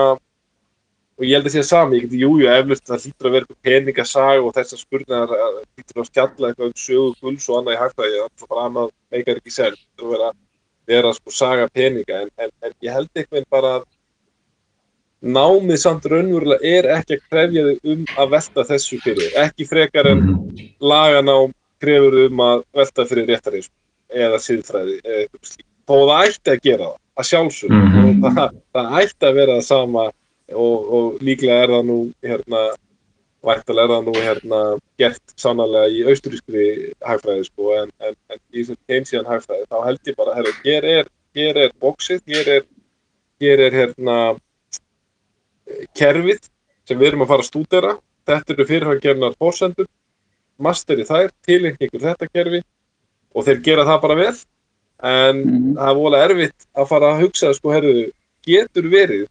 og 1.18 1.26
ég 1.26 1.34
held 1.34 1.48
að 1.50 1.54
sé 1.56 1.62
að 1.64 1.70
sami, 1.72 1.98
ég 1.98 2.06
geti 2.06 2.22
jújú 2.22 2.50
eflust 2.54 2.86
það 2.86 3.06
hlýtur 3.06 3.28
að 3.28 3.36
vera 3.36 3.46
eitthvað 3.46 3.70
peningasag 3.70 4.46
og 4.46 4.56
þessar 4.58 4.82
spurningar 4.84 5.32
hlýtur 5.34 6.02
að 6.04 6.10
skjalla 6.12 6.50
eitthvað 6.52 6.68
um 6.68 6.76
sögu 6.78 7.14
gulls 7.22 7.48
og 7.50 7.60
annað 7.60 7.74
í 7.74 7.80
hægtæði, 7.82 8.20
það 8.22 8.28
er 8.28 8.52
bara 8.52 8.66
annað 8.70 8.92
meikar 9.16 9.40
ekki 9.42 9.54
selv, 9.56 9.80
það 9.98 10.12
verður 10.12 10.26
að 10.28 10.36
vera 10.88 11.14
sko 11.18 11.34
saga 11.34 11.70
peninga 11.74 12.20
en, 12.22 12.34
en, 12.38 12.52
en 12.64 12.76
ég 12.86 12.94
held 12.94 13.10
eitthvað 13.18 13.48
bara 13.56 13.74
að 13.80 13.88
námið 15.38 15.82
samt 15.82 16.06
raunverulega 16.06 16.76
er 16.78 16.90
ekki 17.00 17.18
að 17.18 17.26
krefja 17.32 17.66
þig 17.68 17.92
um 17.94 18.06
að 18.22 18.36
velta 18.36 18.68
þessu 18.70 19.02
fyrir, 19.02 19.34
ekki 19.42 19.66
frekar 19.66 20.12
en 20.12 20.24
laganám 20.78 21.56
krefur 21.82 22.20
um 22.28 22.46
að 22.46 22.64
velta 22.78 23.08
fyrir 23.10 23.30
réttarísum 23.32 23.74
eða 24.14 24.38
síðfræði 24.42 25.02
eða 25.02 25.20
eitthvað 25.24 25.50
slíkt, 25.50 25.70
þó 25.90 25.96
það 25.98 26.30
ætti 26.30 26.54
að 26.54 26.64
gera 26.70 26.92
það 26.92 27.04
að 27.18 27.30
sjálfsög 27.32 27.72
mm 27.74 27.88
-hmm. 27.94 28.26
og 28.26 28.34
það, 28.38 28.58
það 28.74 28.98
ætti 29.02 29.30
að 29.30 29.38
vera 29.40 29.56
það 29.58 29.68
sama 29.68 30.04
og, 30.54 30.78
og 30.98 31.06
líklega 31.22 31.64
er 31.64 31.74
það 31.76 31.88
nú 31.92 32.00
hérna 32.24 32.68
Vægtal 33.48 33.78
er 33.80 33.92
það 33.92 34.08
nú 34.08 34.14
hérna 34.18 34.60
gert 35.00 35.34
sannarlega 35.40 35.94
í 35.94 36.00
austurískri 36.10 36.64
hagfræði 37.06 37.46
sko 37.48 37.76
en, 37.78 37.92
en, 38.02 38.16
en 38.34 38.40
í 38.52 38.64
þessum 38.64 38.80
Keynesian 38.90 39.30
hagfræði 39.30 39.70
þá 39.70 39.78
held 39.86 40.10
ég 40.10 40.18
bara 40.18 40.34
að 40.34 40.50
hér 40.66 40.88
er, 40.90 41.12
hér 41.38 41.60
er 41.68 41.72
bóksið, 41.80 42.24
hér 42.28 42.50
er, 42.56 42.66
hér 43.40 43.64
er 43.68 43.78
hérna 43.78 44.18
kerfið 45.96 46.50
sem 46.88 47.00
við 47.00 47.12
erum 47.12 47.24
að 47.28 47.32
fara 47.34 47.46
að 47.46 47.50
stúdera. 47.52 47.94
Þetta 48.28 48.54
eru 48.54 48.68
fyrirhaggernar 48.68 49.38
fórsendur, 49.40 49.88
master 50.60 51.00
í 51.00 51.06
þær, 51.08 51.32
tilengingur 51.48 52.04
þetta 52.04 52.28
kerfi 52.34 52.62
og 53.38 53.48
þeir 53.48 53.64
gera 53.64 53.88
það 53.88 54.02
bara 54.04 54.20
vel 54.20 54.36
en 55.04 55.36
mm 55.38 55.50
-hmm. 55.50 55.76
það 55.78 55.90
er 55.90 56.00
volið 56.02 56.24
erfitt 56.26 56.68
að 56.74 56.88
fara 56.88 57.12
að 57.12 57.22
hugsa 57.22 57.54
sko 57.54 57.74
herðu 57.74 58.12
getur 58.48 58.88
verið 58.90 59.28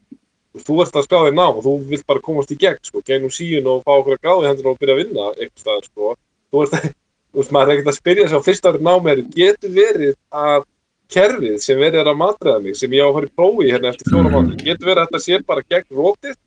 þú 0.65 0.79
ert 0.83 0.97
að 0.97 1.07
skráða 1.07 1.29
þér 1.29 1.37
nám 1.37 1.59
og 1.59 1.65
þú 1.65 1.75
vilt 1.91 2.07
bara 2.09 2.23
komast 2.25 2.53
í 2.53 2.59
gegn 2.61 2.79
sko, 2.85 3.03
gegnum 3.05 3.33
síun 3.33 3.69
og 3.71 3.83
fá 3.85 3.93
okkur 3.97 4.17
að 4.17 4.23
gráði 4.23 4.49
hendur 4.51 4.71
og 4.71 4.79
byrja 4.81 4.95
að 4.95 5.03
vinna 5.03 5.27
eitthvað 5.35 5.61
staðar 5.63 5.89
sko. 5.89 6.15
Þú 6.51 6.63
að, 6.63 6.89
veist, 7.37 7.53
maður 7.53 7.69
er 7.69 7.75
ekkert 7.75 7.93
að 7.93 7.99
spyrja 7.99 8.29
sér 8.31 8.41
á 8.41 8.47
fyrsta 8.47 8.73
árið 8.73 8.87
nám 8.87 9.11
er, 9.13 9.23
getur 9.37 9.75
verið 9.77 10.15
að 10.45 10.67
kerfið 11.13 11.59
sem 11.63 11.79
verið 11.79 12.01
er 12.03 12.11
að 12.11 12.21
matriða 12.23 12.63
mig, 12.63 12.79
sem 12.79 12.97
ég 12.97 13.05
á 13.05 13.09
að 13.09 13.17
fara 13.19 13.29
í 13.29 13.35
prófi 13.39 13.69
hérna 13.71 13.93
eftir 13.93 14.11
fjóra 14.11 14.33
mánu, 14.33 14.57
getur 14.59 14.89
verið 14.89 15.03
að 15.03 15.11
þetta 15.11 15.23
sé 15.23 15.41
bara 15.47 15.67
gegn 15.71 16.01
rótið 16.01 16.39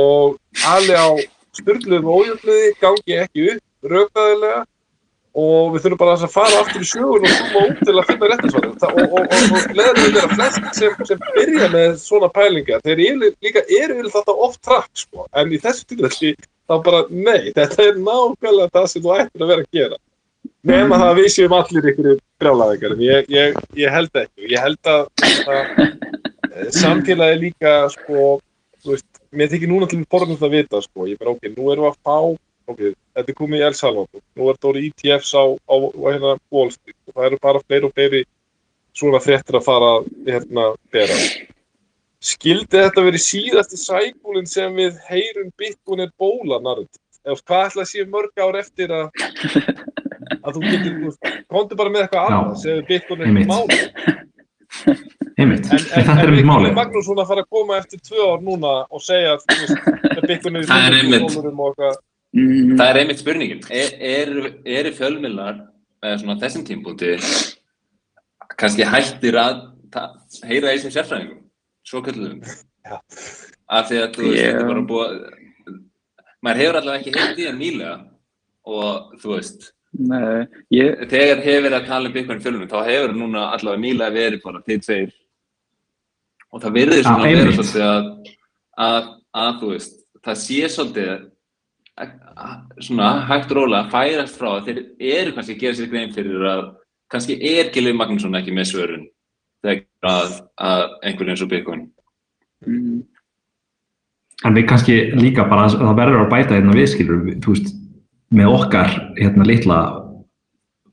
og 0.00 0.38
alveg 0.70 0.98
á 0.98 1.10
styrluðum 1.60 2.08
og 2.10 2.24
ójöfluði 2.24 2.72
gangi 2.80 3.18
ekki 3.20 3.46
upp 3.52 3.92
raugðaðilega 3.92 4.64
og 5.38 5.74
við 5.74 5.84
þurfum 5.84 6.00
bara 6.00 6.14
að 6.18 6.32
fara 6.32 6.60
aftur 6.60 6.82
í 6.82 6.88
sjögun 6.90 7.26
og 7.28 7.34
koma 7.38 7.66
út 7.68 7.82
til 7.86 7.94
að 7.94 8.08
finna 8.08 8.30
réttarsvarið 8.32 8.86
og, 8.88 8.96
og, 9.00 9.12
og, 9.14 9.44
og 9.54 9.74
leður 9.78 10.00
við 10.00 10.16
vera 10.16 10.30
flest 10.34 10.80
sem, 10.80 10.96
sem 11.06 11.20
byrja 11.36 11.68
með 11.70 11.90
svona 12.02 12.30
pælingar 12.34 12.82
þeir 12.86 13.02
eru 13.06 13.30
líka 13.46 13.62
eru 13.78 14.10
þetta 14.10 14.34
oft 14.46 14.60
trakk 14.66 14.90
sko. 14.98 15.28
en 15.30 15.54
í 15.54 15.60
þessu 15.62 15.86
tilvægli 15.92 16.34
þá 16.66 16.74
bara 16.86 17.04
nei, 17.10 17.52
þetta 17.54 17.86
er 17.86 18.02
nákvæmlega 18.02 18.74
það 18.74 18.90
sem 18.90 19.06
þú 19.06 19.14
ættir 19.20 19.44
að 19.44 19.52
vera 19.52 19.66
að 19.66 19.78
gera 19.78 20.00
nema 20.66 20.98
það 20.98 21.12
að 21.12 21.20
við 21.20 21.30
séum 21.36 21.56
allir 21.56 21.88
ykkur 21.92 22.12
brjálæðingar 22.42 22.96
en 22.96 23.06
ég, 23.06 23.32
ég, 23.32 23.64
ég 23.78 23.94
held 23.94 24.22
ekki 24.24 24.50
ég 24.50 24.66
held 24.66 24.90
að, 24.90 25.08
að 25.54 26.70
samfélagi 26.74 27.40
líka 27.46 27.74
sko, 27.94 28.36
veist, 28.86 29.06
mér 29.30 29.50
þykir 29.52 29.70
núna 29.70 29.88
til 29.90 30.02
borðum 30.10 30.38
það 30.40 30.50
að 30.50 30.56
vita 30.58 30.82
sko. 30.84 31.06
ég 31.06 31.20
bara 31.20 31.36
ok, 31.36 31.52
nú 31.54 31.70
erum 31.70 31.86
við 31.86 31.92
að 31.92 32.00
fá 32.02 32.18
ok, 32.70 32.82
þetta 33.16 33.32
er 33.32 33.38
komið 33.38 33.60
í 33.62 33.64
El 33.66 33.76
Salvador, 33.78 34.22
nú 34.36 34.48
er 34.48 34.58
þetta 34.58 34.70
orðið 34.70 34.88
ETFs 34.90 35.32
á, 35.34 35.44
á, 35.44 35.74
á 35.76 36.06
hérna 36.06 36.34
Wall 36.54 36.70
Street 36.74 36.98
og 37.08 37.16
það 37.16 37.28
eru 37.28 37.40
bara 37.46 37.64
fleiri 37.66 37.88
og 37.88 37.94
fleiri 37.96 38.22
svona 38.96 39.22
fréttir 39.22 39.58
að 39.58 39.66
fara 39.66 39.92
hérna 40.28 40.66
bera. 40.92 41.18
Skildi 42.20 42.76
þetta 42.76 43.04
verið 43.06 43.24
síðasti 43.24 43.78
sækúlinn 43.80 44.48
sem 44.48 44.74
við 44.76 44.98
heyrum 45.08 45.52
Bitcoin 45.58 46.04
er 46.04 46.10
bóla 46.20 46.60
narrativ? 46.60 47.00
Eða 47.24 47.40
hvað 47.46 47.66
ætla 47.68 47.84
að 47.84 47.90
sé 47.90 48.04
mörg 48.08 48.42
ár 48.44 48.58
eftir 48.60 48.92
að 48.96 49.08
að 50.40 50.56
þú 50.56 50.60
getur, 50.66 51.16
konti 51.52 51.78
bara 51.78 51.92
með 51.92 52.04
eitthvað 52.04 52.28
annað 52.28 52.58
sem 52.62 52.84
Bitcoin 52.88 53.24
er 53.24 53.32
máli. 53.48 53.80
Einmitt, 55.40 55.64
en, 55.64 55.72
en, 55.72 55.86
þetta 55.94 56.16
er 56.18 56.28
einmitt 56.28 56.48
máli. 56.48 56.68
En 56.70 56.76
Magnússon 56.76 57.20
að 57.20 57.32
fara 57.32 57.44
að 57.44 57.50
koma 57.56 57.80
eftir 57.80 58.02
tvö 58.04 58.28
ár 58.34 58.44
núna 58.44 58.74
og 58.88 59.04
segja 59.04 59.36
að 59.36 60.24
Bitcoin 60.28 60.60
er 60.60 60.66
í 60.66 61.20
þúsundum 61.24 61.64
og 61.64 61.72
eitthvað 61.72 61.98
Mm. 62.36 62.76
Það 62.78 62.88
er 62.88 63.00
einmitt 63.00 63.22
spurningin. 63.22 63.62
Eru 63.74 64.44
er, 64.46 64.60
er 64.70 64.90
fjölmjölar 64.94 65.64
með 66.00 66.20
svona 66.22 66.38
þessum 66.40 66.66
tímpúti 66.68 67.16
kannski 68.60 68.86
hættir 68.86 69.38
að 69.40 69.64
heyra 70.46 70.74
þessum 70.74 70.94
sérfræðingum, 70.94 71.42
svo 71.86 72.02
kölluðum? 72.06 72.40
Já. 72.86 72.96
Af 73.70 73.90
því 73.90 74.00
að 74.00 74.14
þú 74.14 74.24
veist, 74.26 74.38
yeah. 74.38 74.46
þetta 74.46 74.62
er 74.62 74.70
bara 74.70 74.86
búið 74.90 75.10
að, 75.10 75.76
maður 76.40 76.62
hefur 76.62 76.78
allavega 76.80 77.00
ekki 77.00 77.14
heilt 77.18 77.40
í 77.40 77.46
það 77.46 77.60
nýlega 77.60 77.94
og 78.70 79.20
þú 79.22 79.32
veist, 79.34 79.70
Nei, 79.90 80.46
ég... 80.70 81.00
þegar 81.10 81.42
hefur 81.42 81.64
verið 81.66 81.78
að 81.80 81.88
tala 81.88 82.10
um 82.10 82.14
Bitcoin 82.14 82.42
fjölmjölum, 82.44 82.70
þá 82.70 82.90
hefur 82.90 83.14
núna 83.16 83.48
allavega 83.56 83.82
nýlega 83.84 84.16
verið 84.16 84.44
bara 84.44 84.62
til 84.66 84.78
tveir 84.84 85.16
og 86.50 86.62
það 86.62 86.76
verður 86.78 87.04
svona 87.06 87.26
að 87.26 87.36
vera 87.38 87.56
svolítið 87.56 87.86
að, 87.86 88.08
að, 88.86 89.10
að 89.42 89.52
þú 89.60 89.72
veist, 89.74 89.98
það 90.26 90.40
sé 90.44 90.60
svolítið 90.74 91.10
svona 92.80 93.12
hægt 93.28 93.52
róla 93.56 93.84
að 93.84 93.94
færast 93.94 94.38
frá 94.40 94.50
að 94.56 94.68
þeir 94.68 94.82
eru 95.20 95.34
kannski 95.36 95.56
að 95.56 95.62
gera 95.64 95.78
sér 95.78 95.90
grein 95.92 96.14
fyrir 96.14 96.46
að 96.50 96.66
kannski 97.10 97.36
er 97.36 97.70
Gilvi 97.74 97.94
Magnússon 97.96 98.38
ekki 98.38 98.54
með 98.54 98.70
svörun 98.70 99.06
þegar 99.64 100.10
að, 100.10 100.36
að 100.56 100.84
einhvern 101.04 101.32
eins 101.34 101.44
og 101.44 101.50
Bitcoin. 101.50 101.86
Mm. 102.66 103.00
En 104.48 104.56
við 104.56 104.68
kannski 104.70 104.96
líka 105.18 105.44
bara 105.48 105.66
að 105.68 105.80
það 105.82 105.98
verður 105.98 106.22
að 106.22 106.30
bæta 106.32 106.56
hérna 106.56 106.76
viðskilur, 106.76 107.24
þú 107.44 107.54
veist 107.54 107.74
með 108.32 108.52
okkar 108.54 108.94
hérna 109.18 109.46
litla 109.48 109.80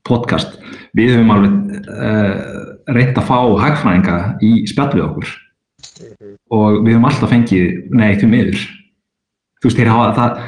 podcast, 0.08 0.58
við 0.96 1.14
höfum 1.14 1.32
alveg 1.32 1.54
uh, 1.92 2.58
reynd 2.92 3.20
að 3.20 3.28
fá 3.28 3.38
hagfræðinga 3.62 4.18
í 4.44 4.52
spjallið 4.68 5.04
okkur. 5.06 5.32
Og 6.52 6.80
við 6.82 6.94
höfum 6.94 7.08
alltaf 7.08 7.32
fengið, 7.32 7.70
nei, 7.94 8.10
því 8.18 8.30
miður. 8.32 8.64
Þú 9.58 9.70
veist, 9.70 9.80
þeir 9.80 9.92
hafa 9.92 10.10
það 10.18 10.42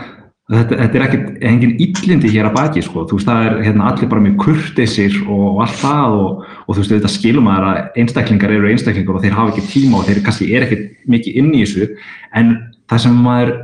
Þetta, 0.51 0.77
þetta 0.81 0.99
er 0.99 1.03
ekkert, 1.05 1.27
engin 1.47 1.77
yllindi 1.79 2.31
hér 2.33 2.49
að 2.49 2.57
baki 2.57 2.83
sko, 2.83 3.05
þú 3.07 3.21
veist 3.21 3.29
það 3.29 3.45
er 3.47 3.53
hérna 3.69 3.85
allir 3.87 4.09
bara 4.11 4.23
mjög 4.25 4.39
kurtisir 4.43 5.19
og 5.31 5.61
allt 5.63 5.77
það 5.79 6.17
og, 6.19 6.41
og 6.65 6.71
þú 6.73 6.81
veist 6.81 6.95
þetta 6.97 7.11
skilum 7.15 7.51
að 7.53 7.69
einstaklingar 8.03 8.55
eru 8.57 8.71
einstaklingar 8.73 9.21
og 9.21 9.23
þeir 9.23 9.37
hafa 9.37 9.53
ekki 9.55 9.69
tíma 9.71 10.01
og 10.01 10.09
þeir 10.09 10.23
kannski 10.27 10.49
er 10.51 10.67
ekkert 10.67 10.89
mikið 11.15 11.39
inn 11.39 11.53
í 11.55 11.61
þessu. 11.63 11.87
En 12.35 12.51
það 12.91 13.05
sem 13.05 13.21
maður 13.29 13.55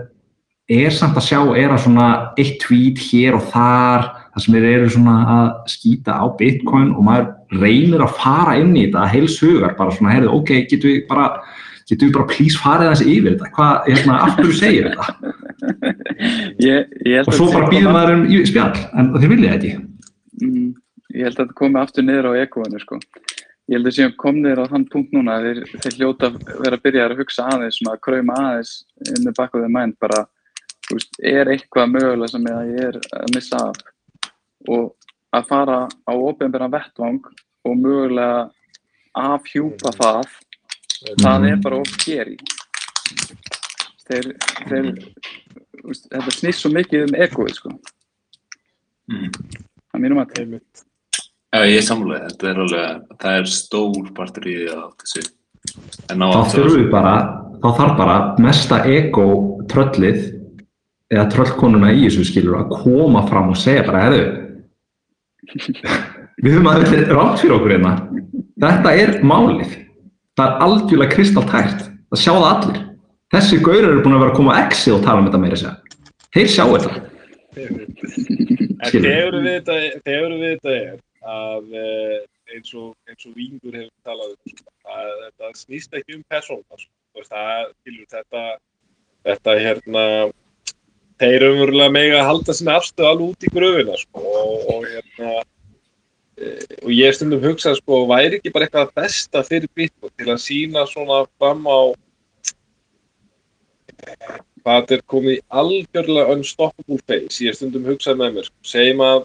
er 0.76 0.94
samt 0.94 1.18
að 1.18 1.26
sjá 1.26 1.40
er 1.58 1.74
að 1.74 1.82
svona 1.84 2.06
eitt 2.38 2.56
tweet 2.62 3.02
hér 3.08 3.36
og 3.38 3.50
þar 3.52 4.08
það 4.36 4.44
sem 4.44 4.56
þeir 4.56 4.66
eru 4.70 4.88
svona 4.92 5.16
að 5.32 5.50
skýta 5.72 6.16
á 6.18 6.26
bitcoin 6.38 6.90
og 6.94 7.06
maður 7.06 7.60
reynir 7.62 8.02
að 8.02 8.16
fara 8.18 8.56
inn 8.60 8.74
í 8.74 8.88
þetta 8.88 9.06
heilsugar 9.12 9.76
bara 9.78 9.94
svona 9.94 10.14
heyrðu 10.14 10.34
ok, 10.38 10.52
getur 10.70 10.92
við 10.92 11.04
bara 11.10 11.28
getur 11.86 12.08
við 12.08 12.16
bara 12.18 12.30
please 12.32 12.58
farið 12.58 12.92
þessi 12.92 13.12
yfir 13.14 13.36
þetta, 13.36 13.52
hvað, 13.54 13.76
hérna, 13.86 14.18
af 14.26 14.34
hverju 14.38 14.56
segir 14.58 14.90
þetta? 14.90 15.34
Ég, 16.68 16.92
ég 17.06 17.22
og 17.22 17.34
svo 17.36 17.48
bara 17.52 17.70
býðum 17.72 17.96
maður 17.96 18.18
um 18.18 18.26
spjall, 18.48 18.84
en 18.96 19.10
þeir 19.16 19.32
vilja 19.32 19.54
þetta. 19.56 19.80
Mm, 20.42 20.68
ég 21.14 21.26
held 21.26 21.34
að 21.34 21.42
þetta 21.42 21.58
komi 21.62 21.82
aftur 21.82 22.06
niður 22.06 22.30
á 22.30 22.32
ekoinu, 22.42 22.82
sko. 22.82 23.00
ég 23.66 23.78
held 23.78 23.90
að 23.90 23.96
séum 23.98 24.14
komnir 24.20 24.62
á 24.62 24.64
þann 24.70 24.86
punkt 24.92 25.16
núna 25.16 25.40
þeir, 25.42 25.64
þeir 25.82 25.98
hljóta 25.98 26.32
vera 26.36 26.76
að 26.76 26.84
byrja 26.84 27.08
að 27.08 27.18
hugsa 27.22 27.48
aðeins, 27.52 27.80
svona 27.80 27.96
að 27.96 28.04
krauma 28.06 28.38
aðeins 28.42 28.74
in 29.16 29.24
the 29.24 29.34
back 29.34 29.56
of 29.56 29.64
the 29.64 29.72
mind, 29.72 29.96
bara, 30.02 30.24
veist, 30.90 31.18
er 31.18 31.50
eitthvað 31.50 31.92
mögulega 31.96 32.32
sem 32.34 32.46
ég 32.52 32.82
er 32.90 33.00
að 33.16 33.34
missa 33.34 33.64
af 33.70 33.84
og 34.66 34.94
að 35.36 35.48
fara 35.50 35.80
á 35.86 36.12
ofinbjörna 36.12 36.68
vettvang 36.72 37.20
og 37.66 37.74
mögulega 37.80 38.46
afhjúpa 39.16 39.92
það, 39.96 40.30
það 41.22 41.48
er 41.50 41.60
bara 41.64 41.80
of 41.80 41.92
geri. 42.04 42.36
Þeir, 44.06 44.28
þeir, 44.68 44.90
veist, 45.90 46.08
þetta 46.12 46.34
snýst 46.34 46.62
svo 46.64 46.72
mikið 46.74 47.06
um 47.06 47.16
egoið, 47.26 47.54
sko, 47.60 47.76
Mm. 49.06 49.30
að 49.94 50.00
mínum 50.02 50.18
að 50.18 50.38
Einmitt. 50.40 50.82
Já, 51.54 51.60
ég 51.70 51.82
samlega, 51.86 52.26
þetta 52.32 52.48
er 52.50 52.56
alveg, 52.64 53.02
það 53.22 53.36
er 53.38 53.44
stór 53.54 54.08
partur 54.16 54.48
í 54.50 54.54
því 54.56 54.66
að 54.74 54.80
á 54.82 54.88
þá 56.18 56.50
þurfum 56.52 56.80
við 56.80 56.90
bara, 56.90 57.12
þá 57.62 57.68
þarf 57.78 57.94
bara 58.00 58.16
mesta 58.42 58.80
ego 58.90 59.26
tröllið 59.70 60.18
eða 61.14 61.30
tröllkonuna 61.30 61.92
í 61.94 62.02
þessu 62.08 62.26
skilur 62.26 62.58
að 62.58 62.74
koma 62.82 63.22
fram 63.30 63.52
og 63.54 63.60
segja 63.62 63.86
bara, 63.86 64.02
herru 64.08 64.24
við 66.42 66.52
höfum 66.56 66.68
að 66.72 66.82
þetta 66.82 66.98
er 66.98 67.14
rátt 67.14 67.40
fyrir 67.40 67.56
okkur 67.56 67.74
hérna. 67.76 67.94
Þetta 68.60 68.92
er 68.98 69.12
málið. 69.22 69.76
Það 70.36 70.48
er 70.50 70.64
algjörlega 70.66 71.14
kristaltært. 71.14 71.86
Það 72.10 72.22
sjá 72.22 72.32
það 72.34 72.48
allir 72.50 72.85
þessi 73.34 73.58
gaurar 73.64 73.90
eru 73.90 74.04
búin 74.04 74.16
að 74.16 74.24
vera 74.24 74.32
að 74.34 74.38
koma 74.38 74.54
á 74.54 74.60
exi 74.66 74.94
og 74.94 75.02
tala 75.04 75.22
um 75.22 75.28
þetta 75.28 75.42
meira 75.42 75.58
sér 75.60 75.74
þeir 76.36 76.52
sjá 76.52 76.64
þetta. 76.72 76.94
Þegar 78.86 79.36
við 79.40 79.52
þetta, 79.52 79.76
þegar 80.04 80.34
við 80.36 80.48
þetta 80.54 80.74
er 80.76 80.96
að 81.26 81.76
eh, 81.80 82.18
eins 82.54 82.72
og, 82.76 82.92
eins 83.08 83.26
og 83.26 83.34
Vingur 83.36 83.74
hefur 83.74 84.06
talað 84.06 84.34
um, 84.34 84.52
sko, 84.52 84.72
að 84.92 85.12
þetta 85.24 85.52
snýst 85.62 85.98
ekki 85.98 86.18
um 86.18 86.24
persóna, 86.30 86.80
sko. 86.80 87.24
Það, 87.26 87.68
skilur, 87.80 88.08
þetta, 88.12 88.42
þetta 89.26 89.54
hérna, 89.64 90.06
þeir 91.22 91.46
umverulega 91.48 91.94
mega 91.96 92.18
að 92.20 92.28
halda 92.30 92.56
sinni 92.58 92.74
afstöð 92.74 93.10
alveg 93.10 93.30
út 93.32 93.46
í 93.48 93.52
gröfina, 93.56 94.00
sko, 94.02 94.24
og, 94.42 94.66
og 94.74 94.88
hérna, 94.92 95.32
eh, 96.36 96.74
og 96.82 96.90
ég 96.92 97.08
hef 97.08 97.18
stundum 97.18 97.44
hugsað, 97.46 97.80
sko, 97.80 98.02
væri 98.12 98.38
ekki 98.38 98.52
bara 98.54 98.68
eitthvað 98.68 98.92
besta 99.00 99.42
fyrir 99.48 99.72
Bitcoin 99.72 100.12
til 100.12 100.28
að 100.28 100.42
sína 100.44 100.84
svona 100.92 101.24
fram 101.40 101.64
á 101.64 101.96
hvað 104.66 104.96
er 104.96 105.02
komið 105.10 105.36
í 105.36 105.42
algjörlega 105.60 106.34
unstoppable 106.34 106.98
phase, 107.06 107.44
ég 107.44 107.52
er 107.52 107.58
stundum 107.58 107.86
hugsað 107.86 108.18
með 108.20 108.38
mér, 108.38 108.48
segjum 108.66 109.02
að 109.06 109.20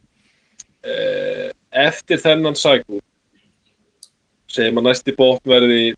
eh, 0.86 1.48
eftir 1.84 2.22
þennan 2.22 2.58
cycle 2.60 3.02
segjum 4.52 4.82
að 4.82 4.88
næsti 4.90 5.16
bótt 5.18 5.48
verði 5.48 5.94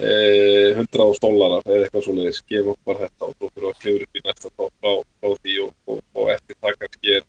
eh, 0.00 0.78
100 0.78 1.20
dólarar 1.22 1.66
eða 1.66 1.86
eitthvað 1.86 2.06
svoleiðis, 2.06 2.42
gefum 2.48 2.74
okkur 2.74 2.92
bara 2.92 3.08
þetta 3.08 3.28
og 3.28 3.36
þú 3.36 3.50
fyrir 3.52 3.68
að 3.70 3.82
klifra 3.82 4.08
upp 4.08 4.20
í 4.20 4.24
næsta 4.24 4.52
bótt 4.54 4.74
frá, 4.78 4.92
frá 5.20 5.36
því 5.42 5.58
og, 5.64 5.74
og, 5.90 6.02
og 6.14 6.32
eftir 6.36 6.58
það 6.62 6.80
kannski 6.84 7.16
er, 7.18 7.28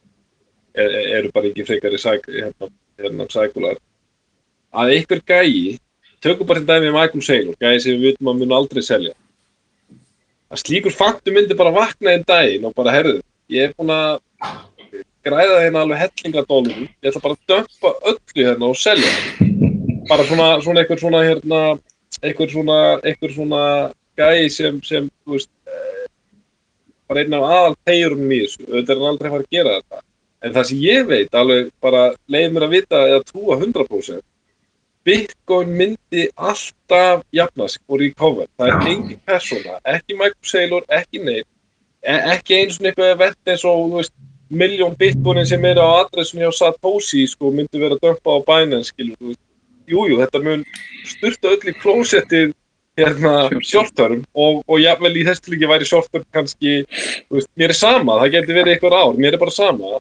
er, 0.85 0.97
eru 1.19 1.33
bara 1.35 1.51
ekki 1.51 1.67
frekari 1.67 2.01
cycle, 2.01 2.35
hérna, 2.43 2.73
hérna 3.01 3.29
cyclear 3.33 3.79
að 4.79 4.93
einhver 4.95 5.23
gæi 5.25 5.79
tökum 6.21 6.47
bara 6.47 6.61
til 6.61 6.69
dæmi 6.69 6.93
Michael 6.93 7.25
Saylor, 7.25 7.57
gæi 7.59 7.79
sem 7.81 7.97
við 7.97 8.13
vitum 8.13 8.31
að 8.31 8.43
mun 8.43 8.55
aldrei 8.59 8.83
selja 8.85 9.15
að 10.49 10.63
slíkur 10.63 10.95
faktu 10.95 11.33
myndi 11.35 11.57
bara 11.57 11.75
vakna 11.75 12.15
einn 12.15 12.25
daginn 12.27 12.65
og 12.69 12.75
bara 12.77 12.95
herðu, 12.95 13.19
ég 13.53 13.69
er 13.69 13.75
búinn 13.77 13.93
að 13.93 14.19
græða 15.25 15.61
hérna 15.65 15.83
alveg 15.85 16.01
hellingadólum 16.05 16.87
ég 16.87 17.11
ætla 17.11 17.23
bara 17.25 17.37
að 17.37 17.53
dömpa 17.53 17.93
öllu 18.13 18.47
hérna 18.47 18.71
og 18.71 18.79
selja 18.79 19.13
bara 20.09 20.25
svona, 20.25 20.49
svona 20.63 20.83
einhver 20.83 21.01
svona 21.01 21.23
hérna 21.27 21.61
einhver 22.21 22.49
svona, 22.49 22.77
einhver 23.03 23.33
svona 23.33 23.63
gæi 24.19 24.49
sem, 24.51 24.81
sem 24.83 25.07
þú 25.23 25.37
veist 25.37 25.49
eh, 25.69 26.07
bara 27.09 27.23
einn 27.23 27.35
af 27.37 27.45
aðal 27.47 27.77
tegjurinn 27.87 28.33
í 28.33 28.41
þessu, 28.43 28.65
auðvitað 28.67 28.95
er 28.95 29.01
hann 29.01 29.11
aldrei 29.11 29.29
að 29.29 29.35
fara 29.35 29.45
að 29.45 29.55
gera 29.57 29.75
þetta. 29.77 30.01
En 30.39 30.55
það 30.55 30.67
sem 30.69 30.81
ég 30.83 31.07
veit 31.07 31.35
alveg 31.35 31.71
bara 31.83 32.03
leið 32.31 32.51
mér 32.55 32.65
að 32.67 32.75
vita 32.75 33.01
eða 33.07 33.23
trúa 33.27 33.57
100% 33.59 34.21
Bitcoin 35.05 35.69
myndi 35.69 36.27
alltaf 36.35 37.23
jafna 37.33 37.67
sig 37.67 37.81
og 37.87 38.01
recover. 38.01 38.47
Það 38.59 38.73
er 38.73 38.89
engin 38.93 39.21
persóna, 39.27 39.79
ekki 39.87 40.17
Michael 40.17 40.51
Saylor, 40.51 40.85
ekki 40.89 41.23
neitt, 41.23 41.47
e- 42.03 42.23
ekki 42.35 42.57
eins 42.59 42.79
og 42.79 42.89
eitthvað 42.89 43.13
event 43.15 43.53
eins 43.53 43.65
og, 43.65 43.85
þú 43.85 44.01
veist, 44.01 44.13
miljón 44.49 44.97
bitcoinin 44.99 45.47
sem 45.47 45.65
eru 45.65 45.85
á 45.85 46.03
adressunni 46.03 46.47
á 46.47 46.51
Satoshi, 46.51 47.25
sko, 47.27 47.51
myndi 47.53 47.79
vera 47.79 47.97
dömpa 48.01 48.37
á 48.37 48.39
Binance, 48.45 48.91
skilur, 48.91 49.15
þú 49.19 49.31
veist. 49.31 49.43
Jú, 49.89 50.05
jú, 50.09 50.19
þetta 50.21 50.43
mun 50.45 50.65
styrta 51.07 51.53
öll 51.55 51.71
í 51.71 51.75
klósettið, 51.79 52.53
hérna, 52.99 53.33
short-term 53.63 54.21
og, 54.35 54.61
og 54.67 54.81
jafnvel 54.81 55.15
í 55.17 55.25
þess 55.27 55.43
til 55.43 55.55
ekki 55.55 55.69
væri 55.71 55.87
short-term 55.87 56.27
kannski, 56.35 56.83
þú 57.29 57.39
veist, 57.39 57.49
mér 57.59 57.73
er 57.73 57.79
sama, 57.79 58.19
það 58.21 58.35
geti 58.35 58.57
verið 58.57 58.75
eitthvað 58.75 58.97
ár, 58.99 59.19
mér 59.21 59.37
er 59.37 59.41
bara 59.41 59.55
sama, 59.55 59.99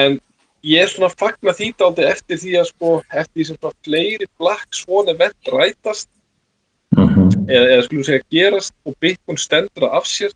en 0.00 0.18
ég 0.66 0.82
er 0.82 0.90
svona 0.90 1.08
að 1.12 1.18
fagna 1.22 1.54
því 1.54 1.70
dálítið 1.78 2.10
eftir 2.10 2.42
því 2.42 2.52
að 2.60 2.68
sko, 2.72 2.92
eftir 3.10 3.36
því 3.38 3.46
sem 3.48 3.58
svona 3.60 3.78
fleiri 3.86 4.28
Black 4.40 4.78
Swan 4.80 5.10
event 5.14 5.52
rætast 5.54 6.08
Mhm. 6.96 7.48
eða, 7.50 7.66
eða 7.74 7.82
skulum 7.84 8.04
segja 8.06 8.22
gerast 8.32 8.72
og 8.86 8.94
Bitcoin 9.02 9.38
stendur 9.38 9.88
af 9.90 10.06
sér 10.08 10.32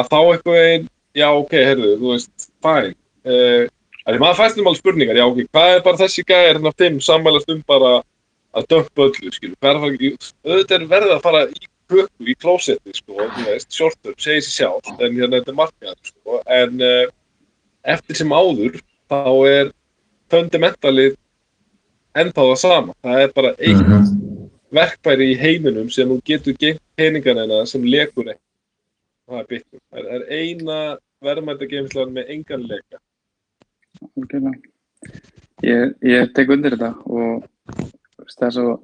að 0.00 0.08
þá 0.10 0.18
eitthvað 0.20 0.62
einn, 0.64 0.86
já 1.14 1.28
ok, 1.36 1.52
heyrðu, 1.52 1.90
þú 2.00 2.12
veist, 2.14 2.46
fæn 2.64 2.94
uh, 3.28 3.66
að 4.06 4.14
því 4.14 4.20
maður 4.22 4.38
fæst 4.40 4.58
um 4.58 4.70
alveg 4.70 4.80
spurningar, 4.80 5.18
já 5.20 5.26
ok, 5.28 5.42
hvað 5.52 5.74
er 5.74 5.82
bara 5.84 6.00
þessi 6.00 6.24
gæðir 6.24 6.56
hérna 6.56 6.72
fimm 6.80 7.00
sammælast 7.04 7.52
um 7.52 7.60
bara 7.68 7.92
að 8.56 8.66
dömpa 8.72 9.06
öllu, 9.06 9.32
skilu, 9.36 9.54
hvað 9.60 9.76
að 9.76 9.84
fara 9.84 9.92
ekki, 9.94 10.12
auðvitað 10.48 10.76
er 10.80 10.86
verið 10.94 11.14
að 11.14 11.24
fara 11.28 11.42
í 11.46 11.68
köku, 11.90 12.26
í 12.26 12.36
klósetti, 12.40 12.96
sko, 12.96 13.28
þú 13.36 13.46
veist, 13.46 13.70
shortur, 13.76 14.14
segir 14.18 14.46
sér 14.46 14.56
sjálf, 14.56 14.90
en 14.96 15.18
hérna 15.20 15.38
þetta 15.38 15.52
er 15.52 15.58
markað, 15.60 15.98
sko, 16.08 16.40
en 16.56 16.82
uh, 16.82 17.04
eftir 17.94 18.18
sem 18.18 18.34
áður, 18.34 18.80
þá 19.10 19.18
er 19.50 19.72
fundamentalið 20.30 21.16
ennþá 22.20 22.44
það 22.50 22.58
sama, 22.62 22.94
það 23.04 23.22
er 23.24 23.32
bara 23.36 23.52
eitt 23.58 23.86
Mhm. 23.86 24.16
verkfæri 24.72 25.32
í 25.32 25.38
heiminum 25.38 25.90
sem 25.90 26.08
þú 26.08 26.20
getur 26.24 26.54
geimt 26.58 26.80
peningarna 26.96 27.66
sem 27.66 27.82
lekur 27.82 28.28
ekki. 28.30 28.40
Það 29.28 29.40
er 29.40 29.46
Bitcoin. 29.50 29.80
Það 29.92 30.12
er 30.14 30.22
eina 30.30 30.98
verðmættageimslan 31.22 32.12
með 32.14 32.30
engan 32.30 32.62
leka. 32.68 32.98
Algjörlega. 34.16 34.60
Ég, 35.62 35.94
ég 36.02 36.32
tek 36.34 36.48
undir 36.48 36.76
þetta 36.76 36.92
og 37.06 37.42
þú 37.66 38.24
veist, 38.24 38.38
það 38.38 38.46
er 38.46 38.54
svo 38.56 38.76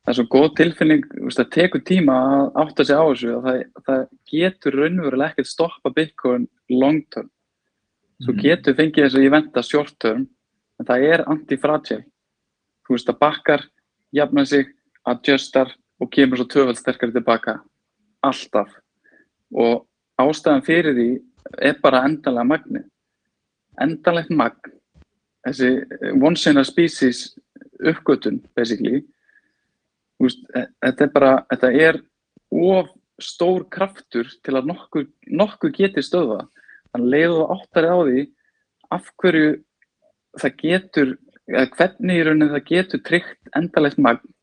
það 0.00 0.10
er 0.10 0.16
svo 0.16 0.24
góð 0.32 0.48
tilfinning, 0.56 1.04
það 1.30 1.50
tekur 1.54 1.82
tíma 1.86 2.14
að 2.16 2.52
átta 2.64 2.84
sig 2.88 2.96
á 2.96 3.04
þessu 3.04 3.34
og 3.36 3.44
það, 3.44 3.58
það 3.86 4.00
getur 4.32 4.72
raunverulega 4.80 5.30
ekkert 5.34 5.46
stoppa 5.52 5.92
Bitcoin 5.94 6.48
long 6.70 7.02
term. 7.12 7.28
Svo 8.20 8.34
getur 8.36 8.76
fengið 8.76 9.06
þessu 9.06 9.22
eventa 9.24 9.62
short 9.64 9.96
term 10.02 10.26
en 10.80 10.88
það 10.88 11.04
er 11.08 11.22
anti-fragile. 11.30 12.04
Þú 12.84 12.96
veist, 12.96 13.08
það 13.08 13.20
bakkar, 13.22 13.64
jafnar 14.16 14.48
sig, 14.48 14.72
adjustar 15.08 15.72
og 16.00 16.10
kemur 16.12 16.40
svo 16.40 16.48
töfald 16.50 16.80
sterkari 16.80 17.14
tilbaka. 17.14 17.60
Alltaf. 18.26 18.72
Og 19.52 19.86
ástæðan 20.20 20.66
fyrir 20.66 20.96
því 20.96 21.08
er 21.64 21.80
bara 21.82 22.04
endanlega 22.08 22.48
magni. 22.48 22.84
Endanlegt 23.80 24.32
magn. 24.36 24.76
Þessi 25.46 25.70
eh, 25.80 26.12
once 26.20 26.50
in 26.50 26.60
a 26.60 26.64
species 26.64 27.30
uppgötun, 27.80 28.42
basically. 28.56 29.04
Þú 30.18 30.28
veist, 30.28 30.42
e- 30.52 30.68
þetta 30.84 31.06
er 31.06 31.12
bara, 31.14 31.34
þetta 31.52 31.70
er 31.88 32.00
of 32.50 32.90
stór 33.20 33.64
kraftur 33.72 34.28
til 34.44 34.56
að 34.56 34.68
nokkuð, 34.72 35.08
nokkuð 35.40 35.76
geti 35.76 36.04
stöða. 36.04 36.42
Þannig 36.90 37.14
leiðu 37.14 37.38
þú 37.38 37.46
áttari 37.54 37.90
á 37.90 37.98
því 38.00 38.22
af 38.90 39.10
hverju 39.22 39.50
það 40.40 40.54
getur, 40.64 41.16
eða 41.50 41.66
hvernig 41.76 42.20
í 42.20 42.26
rauninni 42.26 42.52
það 42.54 42.68
getur 42.70 43.04
tryggt 43.06 43.56
endalegt 43.58 43.98
magn 44.02 44.36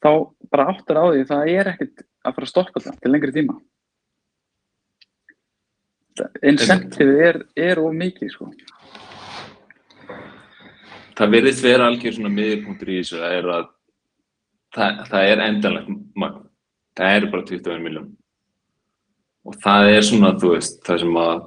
þá 0.00 0.10
bara 0.50 0.70
áttar 0.72 1.02
á 1.02 1.04
því 1.10 1.26
það 1.28 1.52
er 1.54 1.74
ekkert 1.74 2.06
að 2.24 2.34
fara 2.36 2.46
að 2.46 2.52
stoppa 2.54 2.82
það 2.84 3.02
til 3.02 3.12
lengri 3.12 3.36
tíma 3.36 3.60
incentive 6.42 7.26
er, 7.26 7.40
er 7.56 7.80
of 7.80 7.94
mikið 7.96 8.32
sko. 8.34 8.50
Það 11.18 11.34
virðist 11.34 11.64
vera 11.64 11.88
algjör 11.90 12.16
svona 12.16 12.32
miðurpunktur 12.32 12.92
í 12.92 13.00
þessu, 13.00 13.20
það 13.20 13.36
er 13.36 13.50
að 13.54 13.66
það, 14.76 15.02
það 15.10 15.32
er 15.32 15.44
endanlegt 15.46 15.90
magn. 16.22 16.46
Það 16.96 17.16
eru 17.18 17.30
bara 17.34 17.46
21 17.50 17.84
miljón. 17.84 18.08
Og 19.48 19.56
það 19.62 19.90
er 19.94 20.04
svona, 20.04 20.34
þú 20.40 20.54
veist, 20.54 20.80
það 20.86 21.02
sem 21.04 21.20
að 21.20 21.44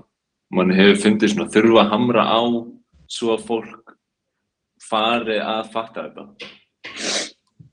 mann 0.54 0.74
hefur 0.74 1.02
fundið 1.04 1.34
svona 1.34 1.54
þurfa 1.54 1.84
að 1.84 1.92
hamra 1.94 2.24
á 2.26 2.42
svo 3.14 3.34
að 3.36 3.46
fólk 3.50 3.96
fari 4.84 5.40
að 5.42 5.70
fatta 5.74 6.08
þetta. 6.08 6.52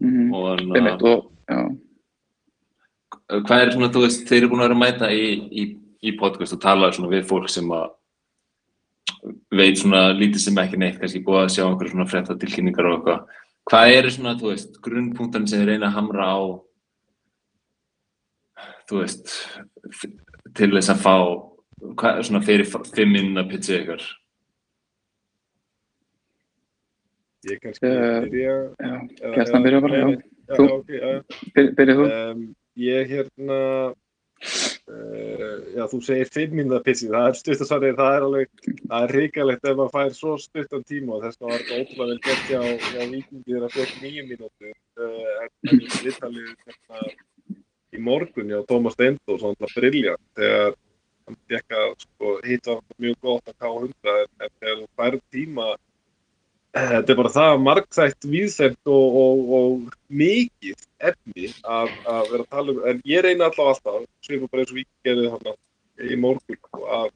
mm 0.00 0.34
Og 0.34 0.48
þannig 0.60 1.06
að, 1.50 1.70
hvað 3.46 3.62
er 3.62 3.72
svona, 3.74 3.92
þú 3.94 4.04
veist, 4.04 4.26
þeir 4.28 4.42
eru 4.42 4.50
búin 4.52 4.62
að 4.62 4.68
vera 4.68 4.78
að 4.78 4.82
mæta 4.84 5.10
í, 5.14 5.24
í, 5.50 5.64
í 6.02 6.14
podcast 6.20 6.56
og 6.56 6.62
tala 6.62 6.92
svona 6.94 7.12
við 7.12 7.26
fólk 7.30 7.50
sem 7.52 7.68
að 7.74 7.88
veit 9.52 9.78
svona 9.80 10.08
lítið 10.16 10.42
sem 10.44 10.58
ekki 10.62 10.80
neitt, 10.80 10.98
kannski 11.00 11.22
búið 11.24 11.44
að 11.44 11.52
sjá 11.54 11.64
einhverjum 11.66 11.98
svona 11.98 12.10
frétta 12.10 12.36
tilkynningar 12.40 12.88
og 12.88 12.96
eitthvað. 12.96 13.38
Hvað 13.70 13.94
eru 13.98 14.12
svona, 14.14 14.36
þú 14.40 14.52
veist, 14.52 14.78
grunnpunktan 14.84 15.46
sem 15.48 15.60
þið 15.60 15.72
reyna 15.72 15.90
að 15.90 15.96
hamra 15.98 16.28
á, 16.32 16.38
þú 18.90 19.02
veist, 19.02 19.34
til 20.58 20.70
þess 20.74 20.92
að 20.94 21.02
fá, 21.04 21.14
hvað 22.00 22.18
er 22.20 22.26
svona 22.28 22.42
fyrir 22.46 22.68
fimm 22.94 23.12
minna 23.16 23.44
pitchið 23.48 23.82
ykkar? 23.84 24.08
Ég 27.48 27.60
kannski 27.62 27.86
Eh, 27.88 28.20
byrja... 28.28 28.54
Já, 28.76 28.94
eða- 29.24 29.34
Kjartan 29.38 29.62
byrja 29.64 29.80
bara, 29.80 29.96
já. 30.02 30.08
Já, 30.50 30.56
Þú? 30.56 30.64
já, 30.66 30.72
ok, 30.76 30.88
já, 30.90 31.08
já. 31.14 31.22
Byr- 31.56 31.72
Byrjað 31.78 31.96
þú? 32.00 32.06
Um, 32.10 32.40
ég 32.76 33.08
hérna, 33.14 33.58
uh, 34.90 35.56
já 35.76 35.84
þú 35.88 36.00
segir 36.04 36.28
fimm 36.34 36.52
mínúta 36.58 36.82
pissi, 36.84 37.08
það 37.08 37.28
er 37.30 37.38
stutt 37.38 37.62
að 37.64 37.70
svarið, 37.70 37.96
það 38.00 38.16
er 38.18 38.26
alveg, 38.26 38.48
það 38.90 39.04
er 39.06 39.14
hrikalegt 39.14 39.64
ef 39.70 39.76
maður 39.78 39.94
fær 39.94 40.12
svo 40.18 40.34
stuttan 40.42 40.84
tíma 40.90 41.16
og 41.16 41.22
þess 41.24 41.40
vegna 41.40 41.52
var 41.54 41.64
þetta 41.64 41.80
ótrúlega 41.80 42.10
vel 42.10 42.20
gert 42.26 42.44
hjá, 42.50 42.60
hjá 42.90 43.02
vikingi 43.14 43.44
þegar 43.48 43.64
það 43.64 43.76
fekk 43.78 43.94
nýju 44.04 44.22
mínútu, 44.28 44.72
uh, 45.00 45.34
en 45.40 45.48
en 45.70 45.80
í 45.80 45.88
viðtalið 46.04 46.52
hérna 46.66 46.98
í 47.94 48.00
morgun 48.02 48.50
hjá 48.50 48.62
Tómas 48.68 48.96
Steindó, 48.96 49.36
svona 49.36 49.54
alltaf 49.54 49.76
briljant, 49.76 50.22
þegar 50.38 50.74
hann 51.26 51.38
fekk 51.50 51.78
að 51.82 51.92
sko, 52.04 52.34
hitta 52.46 52.76
mjög 52.96 53.16
gott 53.26 53.52
að 53.52 53.56
K100 53.62 54.16
en, 54.16 54.52
þegar 54.58 54.82
þú 54.82 54.90
færð 55.00 55.22
tíma 55.34 55.70
Þetta 56.70 57.10
er 57.10 57.16
bara 57.18 57.30
það 57.34 57.62
margþætt, 57.64 58.26
víðþætt 58.30 58.90
og, 58.94 59.16
og, 59.20 59.38
og 59.58 59.94
mikið 60.20 60.84
efni 61.08 61.48
að, 61.66 61.88
að 62.06 62.28
vera 62.30 62.44
að 62.44 62.52
tala 62.52 62.74
um, 62.76 62.84
en 62.86 63.00
ég 63.10 63.24
reyna 63.26 63.48
allavega 63.48 63.72
alltaf, 63.74 64.04
svipur 64.22 64.52
bara 64.52 64.62
eins 64.62 64.70
og 64.70 64.78
við 64.78 64.86
gerðum 65.08 65.32
þarna 65.34 65.54
í 66.06 66.18
morgun, 66.22 66.60
sko, 66.60 66.84
að 66.94 67.08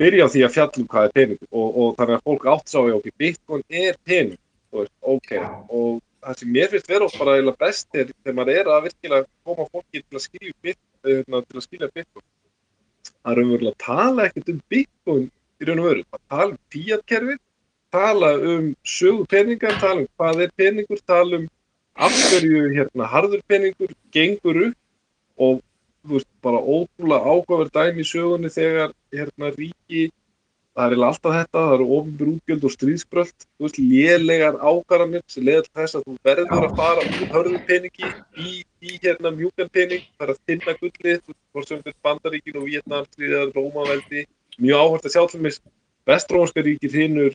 byrja 0.00 0.24
á 0.24 0.32
því 0.32 0.46
að 0.46 0.54
fjalla 0.56 0.80
um 0.80 0.88
hvað 0.94 1.10
er 1.10 1.14
peningur 1.18 1.50
og, 1.50 1.68
og 1.68 1.92
þannig 1.98 2.16
að 2.16 2.24
fólk 2.30 2.48
átt 2.54 2.72
sá 2.72 2.78
ég 2.80 2.96
okkur, 2.96 3.16
Bitcoin 3.20 3.64
er 3.84 4.00
pening, 4.08 4.40
veist, 4.72 4.94
ok, 5.14 5.36
og 5.68 6.00
það 6.24 6.38
sem 6.40 6.52
mér 6.56 6.70
finnst 6.72 6.90
vera 6.90 7.08
bara 7.18 7.36
eiginlega 7.36 7.62
best 7.64 7.98
er 8.00 8.12
þegar 8.12 8.36
maður 8.38 8.60
er 8.60 8.70
að 8.74 8.84
virkilega 8.88 9.26
koma 9.44 9.66
fólki 9.70 10.02
til 10.02 10.18
að 10.18 10.24
skilja 10.24 10.54
bit, 10.66 10.80
hérna, 11.06 11.40
til 11.44 11.58
að 11.60 11.66
skilja 11.66 11.90
Bitcoin, 11.94 12.26
að 13.24 13.38
raunverulega 13.38 13.82
tala 13.84 14.28
ekkert 14.28 14.52
um 14.54 14.62
Bitcoin 14.72 15.26
í 15.60 15.68
raun 15.68 15.82
og 15.82 15.90
veru, 15.90 16.06
að 16.16 16.22
tala 16.34 16.48
um 16.50 16.60
fiat-kerfið, 16.74 17.42
tala 17.94 18.32
um 18.54 18.70
sögu 18.94 19.28
peningar, 19.30 19.76
tala 19.82 20.02
um 20.02 20.08
hvað 20.18 20.42
er 20.46 20.56
peningur, 20.58 21.04
tala 21.06 21.42
um 21.42 21.46
af 21.94 22.16
hverju 22.30 22.64
hérna 22.74 23.06
harður 23.06 23.42
peningur 23.46 23.92
gengur 24.14 24.60
upp 24.68 25.44
og 25.46 25.60
þú 26.04 26.16
veist 26.16 26.30
bara 26.42 26.58
ótrúlega 26.58 27.30
áhugaverð 27.30 27.72
dæmi 27.76 28.02
í 28.02 28.08
sögunni 28.08 28.50
þegar 28.52 28.90
hérna 29.14 29.52
ríki 29.54 30.08
það 30.74 30.94
er 30.94 31.04
alltaf 31.06 31.34
þetta, 31.36 31.60
það 31.60 31.74
eru 31.76 31.86
ofinbjör 31.96 32.30
útgjöld 32.32 32.64
og 32.66 32.72
stríðsbröld, 32.74 33.46
þú 33.46 33.66
veist, 33.66 33.78
lélegar 33.78 34.56
ákvarðanir 34.58 35.22
sem 35.30 35.46
til 35.46 35.62
þess 35.70 35.98
að 35.98 36.06
þú 36.08 36.14
verður 36.26 36.66
að 36.66 36.76
fara 36.80 37.04
úr 37.04 37.28
hörðu 37.34 37.60
peningi 37.68 38.10
í, 38.42 38.54
í 38.82 38.96
hérna 39.04 39.32
mjúkan 39.36 39.70
pening, 39.74 40.02
það 40.18 40.26
er 40.26 40.32
að 40.34 40.40
finna 40.50 40.76
gullið, 40.80 41.20
þú 41.22 41.60
veist, 41.60 41.72
þetta 41.74 41.92
er 41.92 41.98
Bandaríkin 42.08 42.58
og 42.58 42.66
Vietnam, 42.66 43.06
stríðar, 43.12 43.52
Rómaveldi, 43.54 44.26
mjög 44.58 44.82
áhvert 44.82 45.08
að 45.08 45.14
sjá 45.14 45.24
til 45.30 45.42
mér. 45.44 45.60
Vestrónska 46.04 46.60
ríkir 46.60 46.92
hinnur 46.92 47.32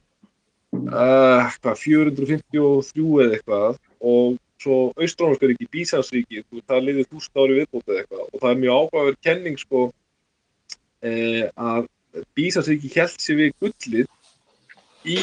uh, 0.75 1.47
hvað, 1.63 1.79
453 1.81 3.05
eða 3.23 3.37
eitthvað. 3.37 3.79
Og 3.99 4.35
svo 4.59 4.77
Austrónska 4.99 5.49
ríki, 5.49 5.69
Bísansríki, 5.71 6.43
þú 6.43 6.59
veist, 6.59 6.67
það 6.69 6.85
liðið 6.85 7.07
þúsund 7.13 7.41
ári 7.41 7.57
viðbót 7.61 7.87
eða 7.87 8.03
eitthvað. 8.03 8.27
Og 8.27 8.43
það 8.43 8.51
er 8.51 8.61
mjög 8.63 8.75
áhugaverð 8.75 9.19
kenning 9.25 9.57
sko 9.63 9.85
eh, 11.01 11.47
að 11.55 11.87
Bísansríki 12.37 12.91
held 12.95 13.17
sér 13.21 13.37
við 13.39 13.51
gullið 13.61 14.07
í 15.07 15.17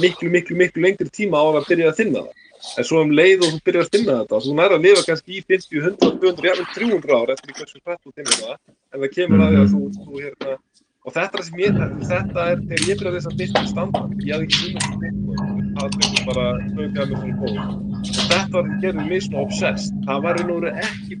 miklu, 0.00 0.30
miklu, 0.32 0.56
miklu 0.58 0.84
lengri 0.84 1.10
tíma 1.12 1.40
á 1.40 1.44
að 1.52 1.66
byrja 1.68 1.90
að 1.90 1.98
finna 2.00 2.24
það. 2.24 2.36
En 2.76 2.84
svo 2.84 3.00
um 3.00 3.12
leið 3.16 3.44
og 3.46 3.52
þú 3.54 3.60
byrjar 3.66 3.86
að 3.86 3.94
finna 3.94 4.16
þetta, 4.20 4.40
þú 4.44 4.54
nær 4.56 4.74
að 4.76 4.82
lifa 4.84 5.04
kannski 5.06 5.38
í 5.38 5.44
50, 5.48 5.78
100, 5.80 6.10
200, 6.20 6.48
jafnvel 6.48 6.66
300 6.74 7.16
ár 7.16 7.32
eftir 7.34 7.56
hversu 7.56 7.78
hrætt 7.80 8.02
þú 8.04 8.12
finnir 8.18 8.36
það, 8.36 8.56
en 8.92 9.04
það 9.04 9.14
kemur 9.14 9.44
að 9.44 9.54
því 9.54 9.60
að 9.60 9.70
þú, 9.72 9.80
þú 9.96 10.24
hérna, 10.24 10.56
og 11.00 11.14
þetta 11.14 11.24
er 11.24 11.38
það 11.38 11.46
sem 11.46 11.62
ég, 11.62 11.78
þetta 12.10 12.44
er, 12.50 12.60
þegar 12.66 12.84
ég 12.90 13.00
byrja 13.00 13.10
að 13.10 13.16
lesa 13.16 13.32
Bitcoin 13.40 13.70
standard, 13.70 14.12
ég 14.26 14.34
hafði 14.36 14.50
ekki 14.50 14.68
unnast 14.68 14.90
um 14.90 14.98
Bitcoin, 15.04 15.70
það 15.78 15.86
er 15.88 16.28
bara 16.28 16.46
hlaukaði 16.66 17.22
með 17.22 17.32
svona. 17.40 17.64
Og 18.00 18.20
þetta 18.20 18.52
var 18.58 18.68
því 18.68 18.76
gerðið 18.84 19.08
mig 19.14 19.24
svona 19.24 19.46
obsessed, 19.46 20.04
það 20.10 20.26
var 20.26 20.34
í 20.42 20.46
náttúrulega 20.50 20.84
ekki 20.90 21.20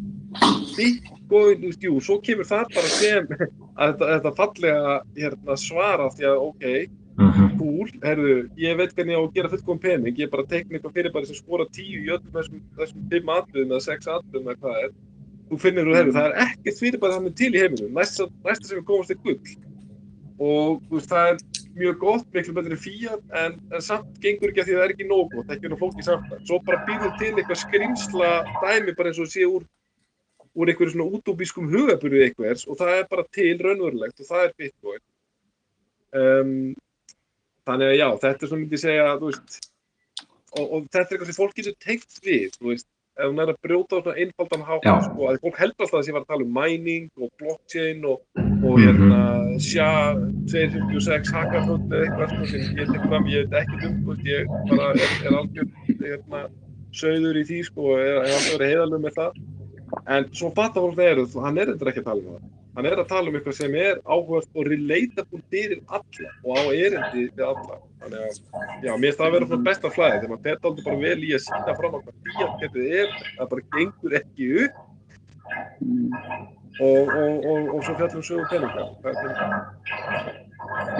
Bitcoin, 0.76 1.19
veist, 1.30 1.82
jú, 1.84 2.00
svo 2.02 2.18
kemur 2.24 2.44
það 2.48 2.72
bara 2.74 2.90
sem 2.94 3.28
að 3.82 4.00
þetta, 4.02 4.32
fallega 4.38 4.94
hérna, 5.16 5.56
svara 5.56 6.10
því 6.16 6.26
að, 6.32 6.42
ok, 6.48 6.90
Mhm. 7.20 7.58
cool, 7.58 7.88
herðu, 8.00 8.34
ég 8.56 8.76
veit 8.78 8.94
hvernig 8.96 9.12
ég 9.12 9.20
á 9.20 9.24
að 9.26 9.34
gera 9.34 9.48
fullkomum 9.52 9.80
pening, 9.82 10.14
ég 10.16 10.24
er 10.24 10.30
bara 10.32 10.42
að 10.46 10.52
tekna 10.54 10.78
eitthvað 10.78 10.94
fyrir 10.94 11.12
bara 11.12 11.26
sem 11.28 11.36
skora 11.36 11.66
tíu 11.68 11.98
í 12.00 12.08
öllum 12.08 12.30
þessum, 12.32 12.60
þessum 12.78 13.02
fimm 13.10 13.28
atriðum 13.34 13.74
eða 13.74 13.82
sex 13.84 14.06
atriðum 14.08 14.46
eða 14.48 14.60
hvað 14.62 14.78
er. 14.86 14.94
Þú 15.50 15.58
finnir 15.60 15.84
þú, 15.84 15.96
herðu, 15.98 16.14
það 16.16 16.28
er 16.30 16.38
ekkert 16.46 16.78
fyrir 16.80 17.00
bara 17.02 17.16
þannig 17.18 17.34
til 17.36 17.50
í 17.52 17.60
heiminum, 17.60 17.92
næsta, 17.98 18.26
næsta 18.46 18.70
sem 18.70 18.78
við 18.80 18.86
komast 18.88 19.10
er 19.12 19.20
gull. 19.26 19.52
Og 20.40 20.80
þú 20.88 20.96
veist, 20.96 21.10
það 21.10 21.28
er 21.28 21.42
mjög 21.82 21.98
gott, 22.00 22.26
miklu 22.32 22.54
betur 22.56 22.72
en 22.78 22.80
fíat, 22.86 23.22
en, 23.42 23.58
en 23.76 23.84
samt 23.84 24.16
gengur 24.24 24.48
ekki 24.54 24.62
að 24.62 24.70
því 24.70 24.76
að 24.76 24.80
það 24.80 24.86
er 24.88 24.94
ekki 24.96 25.08
nóg 25.10 25.34
gott, 25.34 25.52
ekki 25.52 25.68
nú 25.74 25.78
fólki 25.82 26.06
samt. 26.06 26.32
Svo 26.48 26.60
bara 26.64 26.80
býður 26.88 27.12
til 27.20 27.34
eitthvað 27.34 27.60
skrimsla 27.66 28.30
dæmi 28.64 28.96
bara 28.96 29.12
eins 29.12 29.20
og 29.20 29.28
sé 29.28 29.44
úr, 29.44 29.66
úr 30.58 30.70
einhverju 30.72 30.92
svona 30.96 31.08
útópískum 31.14 31.68
hugaburðu 31.70 32.24
einhvers 32.26 32.66
og 32.66 32.78
það 32.80 32.94
er 32.98 33.08
bara 33.10 33.24
til 33.36 33.56
raunverulegt 33.62 34.20
og 34.24 34.26
það 34.30 34.46
er 34.48 34.54
Bitcoin. 34.58 35.02
Um, 36.10 36.54
þannig 37.68 37.90
að 37.92 37.98
já, 38.00 38.06
þetta 38.24 38.44
er 38.46 38.50
svona 38.50 38.62
myndi 38.64 38.80
segja, 38.82 39.10
þú 39.20 39.28
veist, 39.30 39.58
og, 40.58 40.64
og 40.64 40.88
þetta 40.88 41.04
er 41.04 41.12
eitthvað 41.14 41.28
sem 41.30 41.38
fólk 41.38 41.54
getur 41.60 41.76
tengt 41.84 42.16
við, 42.24 42.48
þú 42.56 42.72
veist, 42.72 42.88
ef 43.20 43.28
hún 43.28 43.42
er 43.44 43.52
að 43.52 43.60
brjóta 43.62 43.98
á 43.98 44.02
svona 44.02 44.22
einfaldan 44.24 44.64
hátt, 44.66 44.88
sko, 45.06 45.28
að 45.30 45.38
fólk 45.44 45.60
heldur 45.60 45.84
alltaf 45.86 45.98
að 46.00 46.06
sé 46.08 46.14
var 46.16 46.24
að 46.24 46.30
tala 46.32 46.46
um 46.48 46.56
mining 46.56 47.06
og 47.20 47.30
blockchain 47.38 48.02
og, 48.08 48.24
og 48.40 48.74
Mhm. 48.74 48.82
hérna, 48.86 49.20
SHA 49.60 49.92
256 50.50 51.30
hackathon 51.36 51.86
eða 51.90 52.02
eitthvað, 52.08 52.34
sko, 52.34 52.50
sem 52.50 52.80
ég 52.80 52.90
tek 52.94 53.06
fram, 53.06 53.30
ég 53.30 53.46
veit 53.46 53.60
ekki 53.62 53.86
um, 53.86 53.96
þú 54.02 54.16
veist, 54.16 54.26
ég 54.26 54.42
bara 54.72 54.90
er, 54.96 55.14
er 55.28 55.38
algjör, 55.42 55.70
hérna, 56.00 56.42
söður 56.90 57.38
í 57.38 57.46
því, 57.46 57.60
sko, 57.70 57.86
og 57.92 58.00
er, 58.02 58.14
er 58.24 58.34
alltaf 58.34 58.54
verið 58.56 58.72
heiðalög 58.74 59.04
með 59.06 59.18
það, 59.20 59.40
en 60.06 60.26
svo 60.36 60.50
fattar 60.56 60.84
fólk 60.84 60.96
það 60.98 61.12
eru, 61.12 61.28
hann 61.44 61.60
er 61.60 61.72
þetta 61.72 61.92
ekki 61.92 62.02
að 62.02 62.10
tala 62.10 62.20
um 62.24 62.34
það. 62.34 62.48
Hann 62.76 62.86
er 62.86 63.00
að 63.02 63.08
tala 63.10 63.30
um 63.30 63.36
eitthvað 63.36 63.56
sem 63.58 63.72
er 63.74 63.96
áhugast 64.06 64.50
og 64.54 64.68
relatable 64.70 65.40
fyrir 65.50 65.80
alla 65.90 66.28
og 66.44 66.50
á 66.54 66.62
erindi 66.70 67.24
við 67.26 67.42
alla. 67.48 67.80
Þannig 68.00 68.20
að, 68.26 68.36
já, 68.86 68.92
mér 68.92 69.02
finnst 69.02 69.18
það 69.18 69.26
að 69.26 69.34
vera 69.34 69.48
svona 69.50 69.66
besta 69.66 69.90
flæði 69.96 70.20
þegar 70.20 70.30
maður 70.30 70.44
fer 70.46 70.68
aldrei 70.70 70.84
bara 70.86 71.00
vel 71.02 71.24
í 71.26 71.32
að 71.34 71.42
sína 71.46 71.74
fram 71.80 71.96
á 71.96 72.00
hvað 72.00 72.14
fíatgetið 72.28 72.94
er, 73.00 73.16
það 73.38 73.50
bara 73.54 73.66
gengur 73.76 74.16
ekki 74.20 74.48
upp 74.64 74.76
og, 76.80 77.10
og, 77.10 77.34
og, 77.50 77.66
og 77.74 77.82
svo 77.84 77.96
fjallum 77.98 78.24
sögu 78.30 78.46
peninga. 78.52 78.86
Það 79.02 79.10
er 79.10 79.16
peninga. 79.20 79.58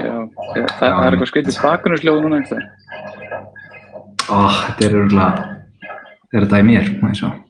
Já, 0.01 0.16
það, 0.34 0.66
það 0.80 1.05
er 1.05 1.14
eitthvað 1.14 1.30
skvitið 1.30 1.57
spakunarsljóð 1.57 2.24
núna 2.24 2.41
einhver. 2.41 2.66
Oh, 4.30 4.59
þetta 4.66 4.86
er 4.86 4.99
örgulega, 5.01 5.47
þetta 6.34 6.59
er 6.61 6.66
mér, 6.66 6.93
má 7.01 7.09
ég 7.11 7.18
sjá. 7.22 7.30
Þetta 7.30 7.49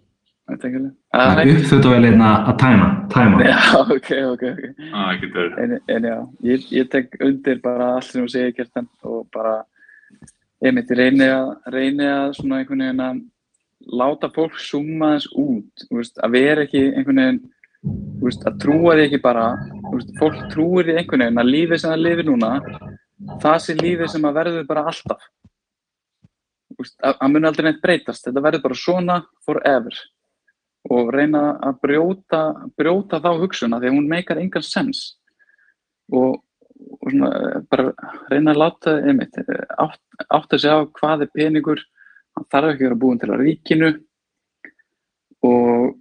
Það 0.51 0.87
Ah, 1.15 1.39
er 1.43 1.51
uppþuttavelina 1.53 2.31
að 2.51 2.57
tæma, 2.59 2.87
tæma. 3.13 3.43
Já, 3.47 3.59
ok, 3.85 4.09
ok, 4.33 4.43
ok. 4.51 4.63
Ah, 4.93 5.13
það. 5.21 5.59
En, 5.63 5.75
en 5.95 6.09
já, 6.09 6.17
ég, 6.49 6.65
ég 6.75 6.89
tek 6.91 7.15
undir 7.23 7.61
bara 7.63 7.93
allt 7.97 8.09
sem 8.09 8.25
þú 8.25 8.33
segir 8.33 8.57
Kjartan 8.57 8.89
og 9.07 9.29
bara 9.35 9.53
ég 10.65 10.75
myndi 10.77 10.97
reyni 10.99 11.29
að, 11.31 11.53
reyni 11.73 12.09
að 12.11 12.35
svona 12.41 12.59
einhvern 12.61 12.83
veginn 12.85 13.05
að 13.07 13.21
láta 14.01 14.29
fólk 14.35 14.59
zooma 14.61 15.15
þess 15.17 15.31
út, 15.41 15.87
veist, 15.95 16.19
að 16.21 16.35
vera 16.37 16.67
ekki 16.67 16.83
einhvern 16.91 17.23
veginn, 17.23 17.41
veist, 18.21 18.43
að 18.51 18.59
trúa 18.67 18.97
því 18.99 19.07
ekki 19.07 19.21
bara, 19.25 19.47
veist, 19.95 20.11
fólk 20.21 20.43
trúir 20.53 20.91
því 20.91 20.99
einhvern 21.01 21.25
veginn 21.29 21.41
að 21.45 21.53
lífið 21.55 21.81
sem 21.85 21.95
það 21.95 22.05
lifir 22.09 22.29
núna, 22.29 22.51
það 23.41 23.59
sé 23.65 23.79
lífið 23.81 24.13
sem 24.13 24.27
að 24.29 24.37
verður 24.43 24.67
bara 24.69 24.85
alltaf. 24.91 25.25
Þú 26.71 26.85
veist, 26.85 26.97
að, 27.05 27.17
að 27.25 27.33
muni 27.37 27.49
aldrei 27.51 27.67
neitt 27.71 27.81
breytast, 27.85 28.27
þetta 28.29 28.45
verður 28.45 28.67
bara 28.69 28.81
svona 28.85 29.17
forever 29.47 30.03
og 30.89 31.11
reyna 31.13 31.43
að 31.61 31.81
brjóta, 31.85 32.43
brjóta 32.79 33.21
þá 33.21 33.31
hugsun 33.43 33.77
að 33.77 33.85
því 33.85 33.91
að 33.91 33.97
hún 33.99 34.11
meikar 34.11 34.41
engan 34.41 34.65
sens. 34.65 35.03
Og, 36.11 36.41
og 36.97 37.11
svona, 37.13 37.63
bara 37.71 37.93
reyna 38.33 38.55
að 38.55 38.63
láta 38.63 38.97
einmitt, 39.05 39.37
átt, 39.77 40.01
átt 40.29 40.57
að 40.57 40.63
segja 40.63 40.81
á 40.81 40.93
hvað 40.97 41.27
er 41.27 41.35
peningur 41.37 41.85
hann 42.37 42.49
þarf 42.49 42.73
ekki 42.73 42.85
að 42.85 42.89
vera 42.89 43.01
búin 43.05 43.21
til 43.21 43.31
að 43.35 43.45
ríkinu. 43.45 43.91
Og, 45.47 45.97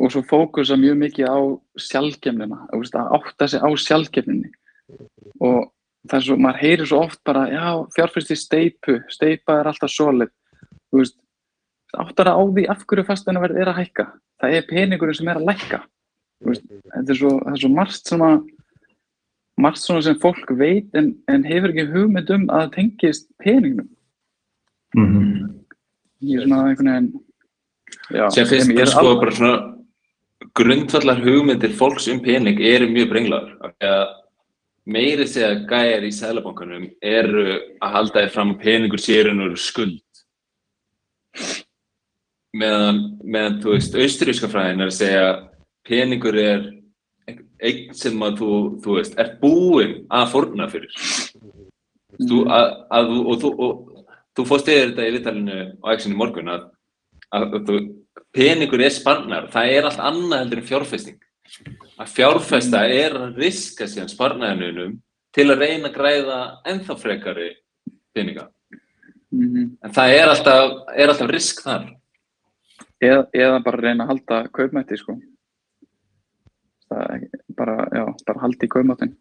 og 0.00 0.12
svo 0.12 0.22
fókusa 0.28 0.78
mjög 0.80 0.96
mikið 1.02 1.28
á 1.28 1.40
sjálfgefnina, 1.88 2.62
þú 2.70 2.80
veist, 2.80 2.96
að 2.96 3.50
sig 3.52 3.60
á 3.60 3.68
sjálfgefninni 3.76 4.52
og 5.40 5.68
er 6.12 6.24
svo, 6.24 6.36
maður 6.40 6.60
heyrir 6.62 6.88
svo 6.88 7.02
oft 7.04 7.20
bara, 7.26 7.46
já, 7.52 7.66
fjárfyrst 7.94 8.32
í 8.34 8.38
steipu, 8.38 8.96
steipa 9.12 9.60
er 9.60 9.70
alltaf 9.70 9.92
solid, 9.92 10.32
þú 10.90 11.02
veist, 11.02 11.16
áttara 11.98 12.34
á 12.36 12.42
því 12.46 12.66
af 12.70 12.84
hverju 12.86 13.04
fasteinaverð 13.08 13.60
er 13.60 13.70
að 13.72 13.80
hækka. 13.80 14.06
Það 14.40 14.56
er 14.56 14.68
peningurinn 14.70 15.18
sem 15.18 15.28
er 15.28 15.40
að 15.40 15.48
lækka. 15.50 15.80
Þú 16.40 16.48
veist, 16.52 16.66
þetta 16.94 17.12
er 17.14 17.18
svo, 17.20 17.32
það 17.44 17.54
er 17.56 17.62
svo 17.64 17.70
margt 17.74 18.06
sem 18.12 18.22
að 18.24 18.36
margt 19.60 19.82
svona 19.82 20.02
sem 20.06 20.20
fólk 20.22 20.52
veit 20.56 20.94
en, 20.96 21.10
en 21.28 21.42
hefur 21.44 21.74
ekki 21.74 21.88
hugmynd 21.92 22.30
um 22.32 22.46
að 22.48 22.62
það 22.62 22.70
tengist 22.78 23.26
peningnum. 23.42 23.88
Mhm. 24.96 25.50
Ég 26.20 26.40
er 26.40 26.46
svona 26.46 26.62
einhvern 26.70 26.88
veginn, 26.92 28.30
sem 28.34 28.46
finnst 28.48 28.70
er 28.76 28.86
sko 28.90 29.04
alveg- 29.04 29.20
bara 29.20 29.36
svona 29.36 29.58
grundvallar 30.56 31.20
hugmyndir 31.24 31.72
fólks 31.76 32.08
um 32.12 32.20
pening 32.24 32.60
eru 32.60 32.88
mjög 32.88 33.10
brenglaður 33.12 33.52
af 33.64 33.74
því 33.76 33.88
að 33.90 34.14
meiri 34.90 35.26
segja 35.28 35.66
gæjar 35.68 36.06
í 36.08 36.10
sælabankanum 36.12 36.86
eru 37.02 37.44
að 37.80 37.92
halda 37.94 38.22
þér 38.24 38.32
fram 38.34 38.54
að 38.54 38.62
peningur 38.64 38.98
sérinn 39.02 39.40
eru 39.44 39.56
skuld 39.60 40.00
meðan, 42.56 42.98
meðan 43.22 43.60
þú 43.62 43.74
veist, 43.76 43.94
austuríska 43.94 44.50
fræðin 44.50 44.82
er 44.84 44.90
að 44.90 44.96
segja 44.98 45.26
peningur 45.86 46.38
er 46.40 46.66
eign 47.60 47.94
sem 47.94 48.22
að 48.24 48.40
þú, 48.40 48.50
þú 48.84 48.96
veist, 48.98 49.16
er 49.20 49.34
búinn 49.40 49.94
að 50.10 50.28
fórna 50.32 50.66
fyrir. 50.72 50.94
Þú, 52.20 52.42
að, 52.50 52.66
að, 52.90 53.10
þú- 53.12 53.24
og, 53.30 53.40
þú, 53.44 54.04
þú 54.36 54.46
fórst 54.48 54.70
yfir 54.72 54.90
þetta 54.90 55.06
í 55.06 55.14
vitalinu 55.16 55.58
á 55.84 55.86
Exxon 55.94 56.14
í 56.14 56.18
morgun 56.18 56.50
að, 56.52 56.66
að, 57.30 57.46
að 57.58 57.68
þú, 57.68 57.78
peningur 58.34 58.82
er 58.86 58.94
sparnar, 58.94 59.48
það 59.52 59.74
er 59.76 59.88
allt 59.88 60.02
annað 60.10 60.42
heldur 60.44 60.62
en 60.62 60.68
fjárfesting. 60.70 61.20
Að 62.00 62.12
fjárfesta 62.16 62.82
er 62.88 63.16
að 63.18 63.38
riska 63.42 63.88
síðan 63.90 64.10
sparnaðinunum 64.12 64.98
til 65.34 65.46
að 65.50 65.62
reyna 65.62 65.90
að 65.90 65.96
græða 65.96 66.38
ennþá 66.70 66.96
frekari 66.98 67.50
peninga. 68.14 68.48
Mhm. 69.30 69.76
en 69.84 69.92
það 69.94 70.12
er 70.18 70.28
alltaf, 70.32 70.72
er 70.98 71.08
alltaf 71.12 71.28
risk 71.30 71.60
þar 71.62 71.84
eða, 73.00 73.24
eða 73.34 73.62
bara 73.64 73.82
reyna 73.84 74.04
að 74.06 74.12
halda 74.14 74.38
kaupmætti 74.56 74.98
sko. 75.00 75.16
Það 76.90 77.26
bara, 77.58 77.76
já, 77.94 78.04
bara 78.26 78.42
halda 78.44 78.66
í 78.66 78.70
kaupmættin 78.72 79.12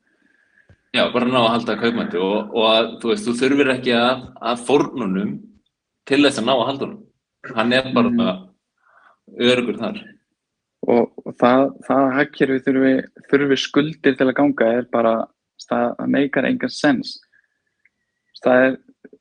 já, 0.96 1.04
bara 1.14 1.28
ná 1.30 1.38
að 1.44 1.52
halda 1.54 1.76
kaupmætti 1.78 2.18
og, 2.18 2.54
og 2.58 2.64
að, 2.66 2.88
þú 3.02 3.12
veist, 3.12 3.28
þú 3.28 3.34
þurfir 3.44 3.72
ekki 3.76 3.92
að, 3.94 4.24
að 4.42 4.64
fórnunum 4.66 5.34
til 6.10 6.22
þess 6.26 6.42
að 6.42 6.48
ná 6.48 6.54
að 6.56 6.64
halda 6.72 6.88
honum. 6.88 7.04
Hann 7.56 7.74
er 7.78 7.92
bara 7.94 8.10
Mhm. 8.10 8.48
örugur 9.40 9.78
þar. 9.78 10.00
Og, 10.90 11.12
og 11.26 11.36
það, 11.38 11.64
það 11.86 12.00
að 12.08 12.16
hagkerfi 12.18 12.60
þurfi, 12.66 12.94
þurfi 13.30 13.58
skuldir 13.62 14.18
til 14.18 14.26
að 14.28 14.36
ganga 14.40 14.70
er 14.80 14.88
bara 14.92 15.14
það 15.70 16.08
meikar 16.08 16.48
engan 16.50 16.74
sens. 16.74 17.20
Það 18.42 18.64
er 18.66 18.78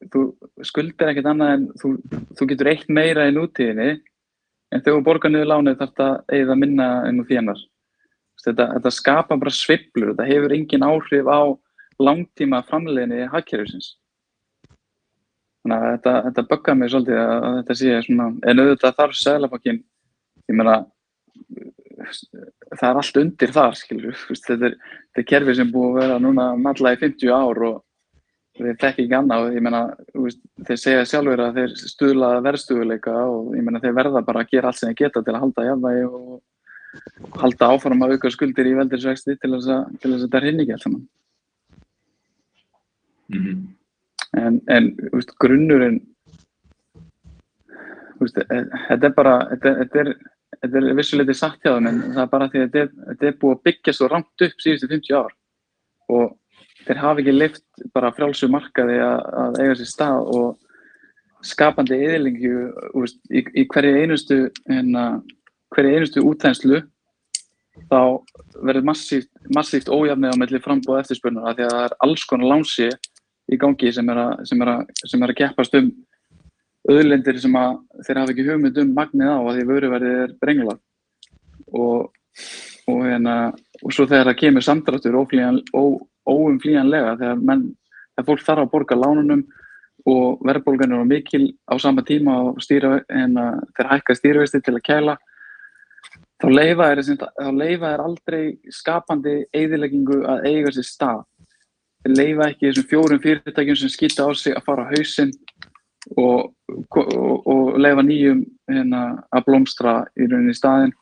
þú 0.09 0.23
skuldir 0.65 1.11
ekkert 1.13 1.29
annað 1.29 1.53
en 1.53 1.67
þú, 1.83 1.91
þú 2.39 2.49
getur 2.49 2.71
eitt 2.73 2.89
meira 2.89 3.29
í 3.29 3.35
nútíðinni 3.37 3.91
en 4.73 4.83
þegar 4.83 4.99
þú 4.99 5.05
borgar 5.07 5.33
niður 5.33 5.51
lánið 5.53 5.79
þarf 5.83 5.99
það 6.01 6.39
eða 6.39 6.57
minna 6.59 6.89
en 7.09 7.21
þú 7.21 7.29
þénar 7.33 7.63
þetta, 8.45 8.67
þetta 8.77 8.93
skapa 8.95 9.39
bara 9.39 9.55
sveiflur. 9.55 10.13
Þetta 10.13 10.29
hefur 10.29 10.55
engin 10.57 10.87
áhrif 10.87 11.31
á 11.31 11.41
langtíma 11.99 12.63
framleiðinni 12.69 13.31
hagkerfisins. 13.33 13.97
Þannig 15.65 15.79
að 15.79 15.89
þetta, 15.97 16.13
þetta 16.29 16.47
böggar 16.53 16.79
mig 16.79 16.93
svolítið 16.93 17.19
að, 17.23 17.33
að 17.49 17.57
þetta 17.59 17.79
sé 17.81 17.97
svona 18.07 18.29
en 18.51 18.63
auðvitað 18.63 18.99
þarf 19.01 19.19
Seðlabankin 19.19 19.81
ég 20.49 20.57
meina 20.57 20.77
það 22.79 22.87
er 22.89 23.01
allt 23.01 23.19
undir 23.21 23.53
þar 23.53 23.77
skilur 23.77 24.21
þetta 24.31 24.69
er, 24.69 24.77
þetta 24.79 25.23
er 25.23 25.27
kerfi 25.33 25.57
sem 25.59 25.73
búið 25.73 25.91
að 25.91 25.99
vera 25.99 26.19
núna 26.23 26.47
nalla 26.63 26.95
í 26.95 27.01
50 27.01 27.35
ár 27.35 27.63
og 27.69 27.81
þeir 28.59 28.79
þekki 28.83 29.05
ekki 29.07 29.17
annað 29.19 29.47
og 29.47 29.57
ég 29.57 29.65
meina 29.65 29.83
þeir 30.69 30.81
segja 30.83 31.07
sjálfur 31.09 31.45
að 31.45 31.61
þeir 31.61 31.75
stuðla 31.83 32.31
verðstuðuleika 32.47 33.17
og 33.25 33.57
ég 33.57 33.65
meina 33.67 33.83
þeir 33.85 33.97
verða 33.99 34.25
bara 34.27 34.45
að 34.45 34.53
gera 34.53 34.73
allt 34.73 34.81
sem 34.81 34.93
þeir 34.93 35.01
geta 35.05 35.25
til 35.25 35.35
að 35.35 35.43
halda 35.47 35.67
jafnvægi 35.69 36.05
og 36.09 37.41
halda 37.43 37.73
áfram 37.73 38.05
að 38.05 38.15
auka 38.17 38.35
skuldir 38.35 38.71
í 38.71 38.77
veldisvexti 38.79 39.39
til 39.39 39.55
þess 39.57 39.73
að, 39.75 39.97
til 39.99 40.13
þess 40.13 40.21
að 40.21 40.29
þetta 40.29 40.45
rinni 40.45 40.65
ekki 40.65 40.77
allt 40.77 40.87
saman. 40.87 41.03
Mm 43.29 43.67
en, 44.37 44.59
en 44.69 44.89
þú 44.99 45.13
veist, 45.17 45.35
grunnurinn 45.43 46.01
veist, 48.21 48.41
e- 48.43 48.67
þetta 48.89 49.09
er 49.09 49.15
bara 49.17 49.37
þetta, 49.53 49.75
þetta 49.83 50.03
er, 50.03 50.13
er 50.69 50.91
vissuleiti 50.99 51.37
satt 51.37 51.61
hjá 51.63 51.75
þeim 51.77 51.91
en 51.91 52.03
það 52.09 52.25
er 52.25 52.33
bara 52.35 52.51
því 52.51 52.61
að 52.61 52.67
þetta 52.67 52.83
er, 52.85 52.93
þetta 53.13 53.31
er 53.31 53.39
búið 53.43 53.57
að 53.57 53.65
byggja 53.69 53.97
svo 53.97 54.11
ramt 54.13 54.47
upp 54.49 54.65
síðustu 54.65 54.91
50 54.93 55.19
ár 55.23 55.35
og 56.19 56.37
þeir 56.87 57.03
hafa 57.03 57.23
ekki 57.23 57.35
lift 57.35 57.65
bara 57.95 58.13
frjálsum 58.15 58.55
markaði 58.55 58.99
að, 59.05 59.21
að 59.43 59.61
eiga 59.63 59.79
sér 59.79 59.91
stað 59.91 60.31
og 60.39 60.49
skapandi 61.47 61.99
veist, 61.99 63.19
í, 63.31 63.43
í 63.43 63.67
hverju 63.71 64.03
einustu 64.03 64.39
hérna, 64.69 65.05
hverju 65.75 65.95
einustu 65.95 66.25
útænslu 66.27 66.83
þá 67.87 68.01
verður 68.67 68.89
massíft, 68.89 69.31
massíft 69.55 69.91
ójafnið 69.93 70.35
á 70.35 70.41
melli 70.41 70.61
frambúð 70.63 71.03
eftirspurnar 71.03 71.51
af 71.53 71.57
því 71.59 71.67
að 71.69 71.75
það 71.77 71.87
er 71.87 71.97
alls 72.07 72.25
konar 72.27 72.53
lánsi 72.53 72.89
í 73.49 73.59
gangi 73.61 73.93
sem 73.95 74.11
er 74.11 74.21
að, 74.25 74.33
sem 74.51 74.65
er 74.65 74.73
að, 74.75 74.93
sem 75.07 75.23
er 75.23 75.33
að 75.33 75.41
keppast 75.41 75.79
um 75.79 75.91
auðlendir 76.89 77.39
sem 77.43 77.57
að 77.59 77.79
þeir 78.07 78.21
hafa 78.23 78.35
ekki 78.35 78.47
hugmynd 78.49 78.83
um 78.83 78.93
magnið 78.97 79.31
á 79.31 79.39
að 79.39 79.51
því 79.55 79.67
vöruverðið 79.71 80.21
er 80.25 80.35
brengla 80.43 80.77
og, 81.77 82.11
og, 82.89 83.01
hérna, 83.05 83.37
og 83.83 83.95
svo 83.95 84.07
þegar 84.09 84.31
það 84.31 84.41
kemur 84.43 84.67
samdráttur 84.67 85.19
óflýjan, 85.21 85.61
ó, 85.77 85.83
óumflýjanlega 86.29 87.17
þegar, 87.21 87.41
menn, 87.51 87.65
þegar 88.17 88.29
fólk 88.29 88.45
þarf 88.47 88.65
að 88.65 88.73
borga 88.75 88.99
lánunum 88.99 89.47
og 90.09 90.45
verðbólgan 90.47 90.95
er 90.95 91.09
mikil 91.09 91.45
á 91.69 91.75
sama 91.81 92.05
tíma 92.07 92.37
stýra, 92.63 93.01
hérna, 93.11 93.51
þeir 93.77 93.91
hækka 93.93 94.17
stýrivesti 94.17 94.63
til 94.65 94.77
að 94.77 94.87
kæla 94.87 95.17
þá 96.39 96.49
leifa 96.53 96.93
er, 96.93 97.03
þá 97.03 97.51
leifa 97.55 97.93
er 97.93 98.05
aldrei 98.05 98.43
skapandi 98.73 99.41
eigðileggingu 99.57 100.23
að 100.29 100.47
eiga 100.51 100.73
sér 100.75 100.87
stað. 100.87 101.25
Þeir 102.05 102.15
leifa 102.15 102.51
ekki 102.53 102.69
þessum 102.69 102.89
fjórum 102.93 103.23
fyrirtækjum 103.25 103.81
sem 103.81 103.93
skýta 103.93 104.29
á 104.29 104.31
sig 104.39 104.55
að 104.55 104.67
fara 104.69 104.87
á 104.87 104.91
hausinn 104.93 105.33
og, 106.15 106.53
og, 106.95 107.49
og 107.51 107.79
leifa 107.83 108.05
nýjum 108.07 108.45
hérna, 108.71 109.03
að 109.35 109.47
blómstra 109.49 109.99
í 110.15 110.29
rauninni 110.29 110.55
í 110.55 110.59
staðinn 110.59 110.95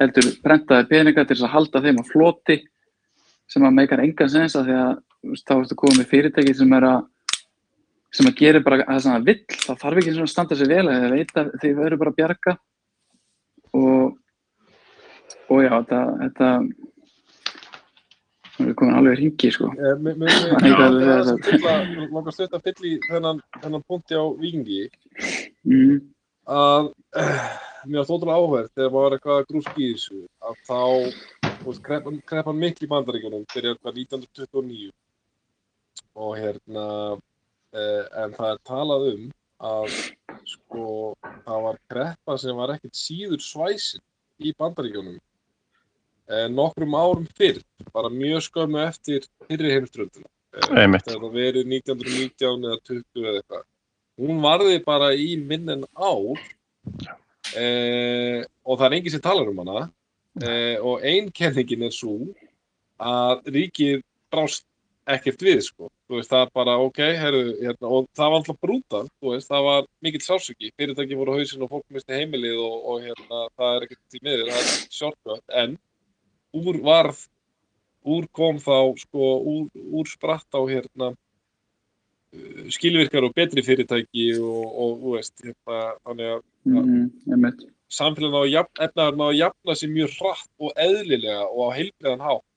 heldur 0.00 0.30
prentaði 0.42 0.88
peninga 0.90 1.26
til 1.26 1.36
þess 1.36 1.46
að 1.46 1.54
halda 1.56 1.82
þeim 1.84 2.00
á 2.00 2.04
floti 2.08 2.56
sem 3.52 3.64
að 3.68 3.76
meikar 3.78 4.02
engan 4.04 4.30
sens 4.32 4.56
að 4.58 4.70
því 4.70 4.76
að 4.80 4.92
veist, 5.32 5.46
þá 5.48 5.54
ertu 5.58 5.78
komið 5.82 6.00
með 6.02 6.10
fyrirtæki 6.12 6.54
sem 6.58 6.76
er 6.78 6.86
að 6.88 7.00
sem 8.12 8.28
að 8.28 8.38
gera 8.42 8.60
bara 8.64 8.82
það 8.84 9.02
sem 9.04 9.14
það 9.14 9.28
vill. 9.30 9.42
Það 9.66 9.78
þarf 9.82 10.00
ekki 10.02 10.14
svona 10.16 10.28
að 10.28 10.32
standa 10.34 10.58
sér 10.60 10.72
vel 10.72 10.86
eða 10.92 11.12
veit 11.14 11.36
að 11.40 11.52
þið 11.62 11.76
verður 11.80 12.00
bara 12.02 12.12
að 12.12 12.18
bjarga. 12.20 12.56
Og 13.72 14.18
og 15.52 15.60
já, 15.64 15.72
þetta 15.82 16.00
þetta 16.22 16.48
er 18.62 18.74
komin 18.78 18.94
alveg 18.98 19.16
hringi 19.18 19.50
sko. 19.52 19.70
Mér- 19.76 20.00
mér- 20.04 20.18
mér- 20.20 20.30
Það 20.32 20.66
er 20.68 20.76
það. 20.76 20.92
langar 22.12 22.34
að 22.58 22.66
fylla 22.68 22.88
í 22.88 22.94
þennan, 23.08 23.40
punkti 23.88 24.14
á 24.16 24.24
Vingi 24.38 24.82
mm, 25.66 25.96
að 26.52 26.92
eh, 27.16 27.46
mér 27.88 28.02
var 28.02 28.08
þóttulega 28.10 28.38
áhverð 28.38 28.70
þegar 28.76 28.92
maður 28.92 29.02
var 29.08 29.16
eitthvað 29.16 29.46
grúski 29.50 29.82
í 29.88 29.92
þessu 29.96 30.20
að 30.44 30.60
þá, 30.68 30.80
þú 31.62 31.70
veist, 31.70 31.84
kreppan, 31.86 32.18
kreppan 32.28 32.58
mikl 32.58 32.86
í 32.86 32.90
bandaríkjunum 32.90 33.46
byrjar 33.54 33.78
hvað 33.80 34.00
1929 34.02 34.90
og 36.22 36.32
hérna 36.38 36.86
eh, 37.72 38.04
en 38.24 38.34
það 38.36 38.48
er 38.50 38.62
talað 38.68 39.08
um 39.12 39.28
að 39.62 39.96
sko 40.48 40.86
það 41.46 41.66
var 41.68 41.80
kreppa 41.92 42.38
sem 42.42 42.58
var 42.58 42.74
ekkert 42.74 42.98
síður 42.98 43.44
svæsin 43.44 44.02
í 44.42 44.52
bandaríkjunum 44.58 45.16
eh, 45.16 46.46
nokkrum 46.50 46.98
árum 46.98 47.26
fyrr 47.38 47.62
bara 47.94 48.10
mjög 48.12 48.48
skömmu 48.48 48.82
eftir 48.82 49.28
fyrri 49.46 49.74
heimströnduna 49.76 50.28
Einmitt. 50.52 51.06
þegar 51.06 51.22
það 51.22 51.36
verið 51.38 51.70
1919 51.78 52.66
eða 52.68 52.78
20 52.84 53.22
eða 53.22 53.38
eitthvað. 53.40 53.62
Hún 54.20 54.42
varði 54.44 54.80
bara 54.84 55.12
í 55.16 55.30
minn 55.40 55.72
en 55.72 55.86
ár 55.96 56.42
eh, 57.56 58.42
og 58.44 58.76
það 58.76 58.86
er 58.88 58.96
enginn 58.98 59.14
sem 59.14 59.24
talar 59.24 59.48
um 59.48 59.62
hana 59.62 59.86
eh, 60.40 60.76
og 60.80 61.04
ein 61.04 61.30
kenningin 61.34 61.84
er 61.88 61.94
svo 61.94 62.16
að 63.02 63.50
ríkið 63.52 64.04
brást 64.32 64.64
ekkert 65.10 65.42
við 65.42 65.60
sko, 65.66 65.88
þú 66.06 66.20
veist 66.20 66.30
það 66.30 66.44
er 66.44 66.50
bara 66.54 66.76
ok, 66.78 67.00
herru, 67.18 67.42
hérna, 67.58 67.88
og 67.88 68.06
það 68.14 68.28
var 68.30 68.36
alltaf 68.38 68.58
brúta 68.62 69.00
þú 69.08 69.32
veist, 69.32 69.48
það 69.50 69.66
var 69.66 69.88
mikill 70.06 70.22
sásöki 70.22 70.70
fyrirtæki 70.78 71.18
voru 71.18 71.34
á 71.34 71.38
hausinn 71.40 71.64
og 71.66 71.72
fólk 71.72 71.86
misti 71.90 72.20
heimilið 72.20 72.60
og, 72.62 72.76
og 72.92 73.08
hérna, 73.08 73.40
það 73.58 73.74
er 73.74 73.86
ekkert 73.88 74.18
í 74.18 74.22
miður, 74.22 74.52
það 74.52 74.62
er 74.62 74.70
sjálfkvæmt, 74.98 75.56
en 75.62 75.76
úr 76.62 76.80
varð 76.86 77.24
úr 78.14 78.30
kom 78.34 78.58
þá 78.62 78.78
sko, 79.02 79.28
úr, 79.52 79.68
úr 79.98 80.10
spratt 80.10 80.58
á 80.58 80.60
hérna 80.60 81.12
uh, 81.12 82.64
skilvirkar 82.74 83.26
og 83.26 83.34
betri 83.36 83.64
fyrirtæki 83.66 84.32
og, 84.38 84.64
og 84.70 84.96
þú 85.02 85.16
veist, 85.16 85.34
hérna, 85.42 85.82
þannig 86.06 86.34
að 86.36 86.42
mm, 86.70 87.06
einmitt. 87.30 87.66
Samfélagin 87.92 88.38
á 88.38 88.42
að 88.42 88.52
jafna, 88.52 88.86
efnaðar 88.86 89.18
ná 89.18 89.26
að 89.28 89.38
jafna 89.40 89.76
sér 89.78 89.92
mjög 89.92 90.16
hratt 90.20 90.50
og 90.58 90.80
eðlilega 90.86 91.44
og 91.48 91.60
á 91.62 91.68
heilbriðan 91.76 92.24
hátt. 92.28 92.48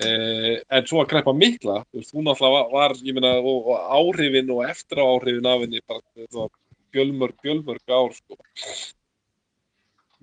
Eh, 0.00 0.54
en 0.72 0.86
svo 0.88 1.02
að 1.02 1.10
kreppa 1.10 1.34
mikla, 1.36 1.82
þú 1.90 2.00
veist, 2.00 2.14
hún 2.16 2.30
alltaf 2.32 2.70
var, 2.72 2.94
ég 3.04 3.16
meina, 3.16 3.34
og, 3.42 3.68
og 3.74 3.90
áhrifin 3.98 4.54
og 4.54 4.62
eftir 4.68 5.02
áhrifin 5.02 5.50
af 5.50 5.64
henni, 5.64 5.82
bara 5.84 6.48
fjölmörg, 6.94 7.36
fjölmörg 7.44 7.92
ár, 7.92 8.14
sko. 8.16 8.38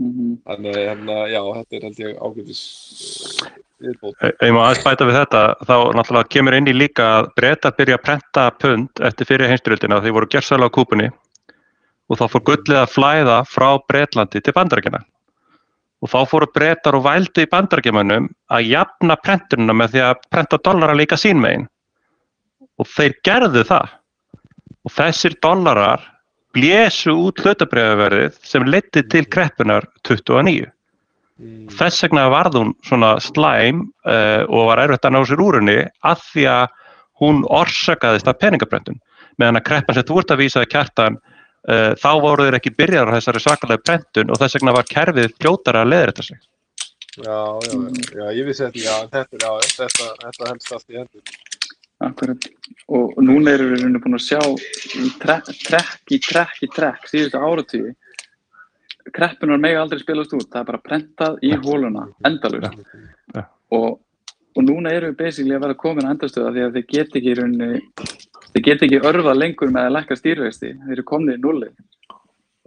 Mm, 0.02 0.40
Þannig, 0.44 0.80
hérna, 0.82 1.20
já, 1.32 1.40
þetta 1.60 1.78
er 1.78 1.86
held 1.88 2.02
ég 2.02 2.18
ágætis 2.20 2.64
viðbót. 3.80 4.18
Ef 4.20 4.42
ég 4.44 4.56
má 4.56 4.62
aðeins 4.66 4.84
bæta 4.84 5.08
við 5.08 5.20
þetta, 5.22 5.44
þá 5.68 5.76
náttúrulega 5.96 6.32
kemur 6.36 6.58
inn 6.58 6.72
í 6.72 6.76
líka 6.76 7.06
að 7.20 7.30
breytar 7.38 7.76
byrja 7.78 8.00
að 8.00 8.04
prenta 8.08 8.48
pund 8.60 9.04
eftir 9.08 9.30
fyrir 9.30 9.52
heimstyrjöldina 9.52 10.02
þeir 10.04 10.18
voru 10.18 10.32
gerðsæla 10.34 10.68
á 10.68 10.76
kúpunni 10.76 11.12
og 12.10 12.20
þá 12.20 12.26
fór 12.32 12.46
gullið 12.50 12.80
að 12.82 12.94
flæða 12.94 13.38
frá 13.50 13.68
Breitlandi 13.90 14.42
til 14.42 14.54
bandarækjana. 14.56 15.02
Og 16.04 16.12
þá 16.12 16.20
fóru 16.30 16.48
breytar 16.54 16.98
og 16.98 17.06
vældu 17.08 17.46
í 17.46 17.50
bandarækjumannum 17.50 18.28
að 18.54 18.68
jafna 18.70 19.16
prentununa 19.24 19.74
með 19.74 19.96
því 19.96 20.04
að 20.06 20.26
prenta 20.30 20.60
dollara 20.62 20.98
líka 20.98 21.18
sín 21.18 21.40
megin. 21.42 21.66
Og 22.78 22.90
þeir 22.92 23.16
gerðu 23.26 23.64
það. 23.66 23.96
Og 24.86 24.94
þessir 24.94 25.38
dollarar 25.42 26.04
blésu 26.56 27.16
út 27.16 27.42
hlutabriðaverðið 27.42 28.38
sem 28.46 28.68
leiti 28.68 29.04
til 29.12 29.26
kreppunar 29.32 29.88
29. 30.08 30.70
Mm. 31.42 31.68
Þess 31.74 32.06
vegna 32.06 32.30
varð 32.32 32.60
hún 32.62 32.74
svona 32.86 33.16
slæm 33.24 33.82
uh, 34.08 34.44
og 34.46 34.70
var 34.70 34.86
erfitt 34.86 35.08
að 35.08 35.16
ná 35.18 35.22
sér 35.28 35.42
úr 35.44 35.60
henni 35.60 35.80
að 36.06 36.22
því 36.30 36.46
að 36.54 36.78
hún 37.24 37.42
orsakaðist 37.50 38.30
af 38.30 38.40
peningabrendun. 38.44 39.02
Meðan 39.40 39.60
að 39.60 39.66
kreppan 39.72 39.98
sem 39.98 40.08
þú 40.08 40.22
ert 40.22 40.32
að 40.32 40.44
vísaði 40.44 40.70
kjartan, 40.72 41.18
þá 41.66 42.12
voru 42.22 42.46
þeir 42.46 42.58
ekki 42.60 42.76
byrjar 42.78 43.10
á 43.10 43.16
þessari 43.18 43.42
svakalega 43.42 43.82
brendun 43.86 44.32
og 44.34 44.38
þess 44.42 44.58
vegna 44.60 44.76
var 44.76 44.86
kerfið 44.90 45.32
fljótara 45.40 45.82
að 45.82 45.92
leiða 45.94 46.12
þetta 46.12 46.26
sig. 46.28 46.44
Já, 47.16 47.38
já, 47.64 47.72
já, 47.72 48.06
já, 48.20 48.26
ég 48.36 48.48
vissi 48.50 48.64
þetta, 48.66 48.82
já, 48.84 48.96
þetta, 49.08 49.22
er- 49.24 49.46
já, 49.46 49.52
þetta, 49.80 50.08
þetta 50.26 50.50
helst 50.52 50.74
allt 50.76 50.90
í 50.92 50.98
hendur. 51.00 51.36
Akkurat. 52.06 52.48
Og 52.92 53.14
núna 53.24 53.54
erum 53.56 53.70
við 53.72 53.80
rauninni 53.82 54.02
búin 54.04 54.18
að 54.18 54.26
sjá 54.26 54.42
í 55.00 55.12
trekk, 55.22 55.54
í 56.12 56.20
trekk 56.20 56.66
í 56.68 56.70
trekk 56.76 57.08
síðustu 57.10 57.40
áratíði. 57.40 57.94
Kreppunar 59.16 59.62
mega 59.62 59.80
aldrei 59.84 60.02
spilast 60.02 60.34
út, 60.36 60.48
það 60.52 60.60
er 60.62 60.68
bara 60.72 60.82
prentað 60.84 61.38
í 61.46 61.54
hóluna, 61.62 62.08
endalust. 62.28 62.76
Ja. 63.36 63.46
Og, 63.78 64.00
og 64.58 64.66
núna 64.66 64.92
erum 64.92 65.14
við 65.14 65.20
basically 65.24 65.56
að 65.56 65.64
vera 65.68 65.78
komin 65.86 66.08
að 66.10 66.16
endastöða 66.18 66.52
því 66.56 66.64
að 66.66 66.78
þeir 66.80 66.88
get 66.92 67.16
ekki 67.22 67.32
í 67.32 67.38
rauninni, 67.40 67.82
þeir 68.56 68.64
get 68.64 68.86
ekki 68.88 69.02
örfað 69.04 69.42
lengur 69.42 69.72
með 69.74 69.90
að 69.90 69.96
lækka 69.98 70.16
stýrvexti, 70.16 70.72
þeir 70.86 70.96
eru 70.96 71.04
komnið 71.10 71.36
í 71.36 71.44
nulli. 71.44 71.70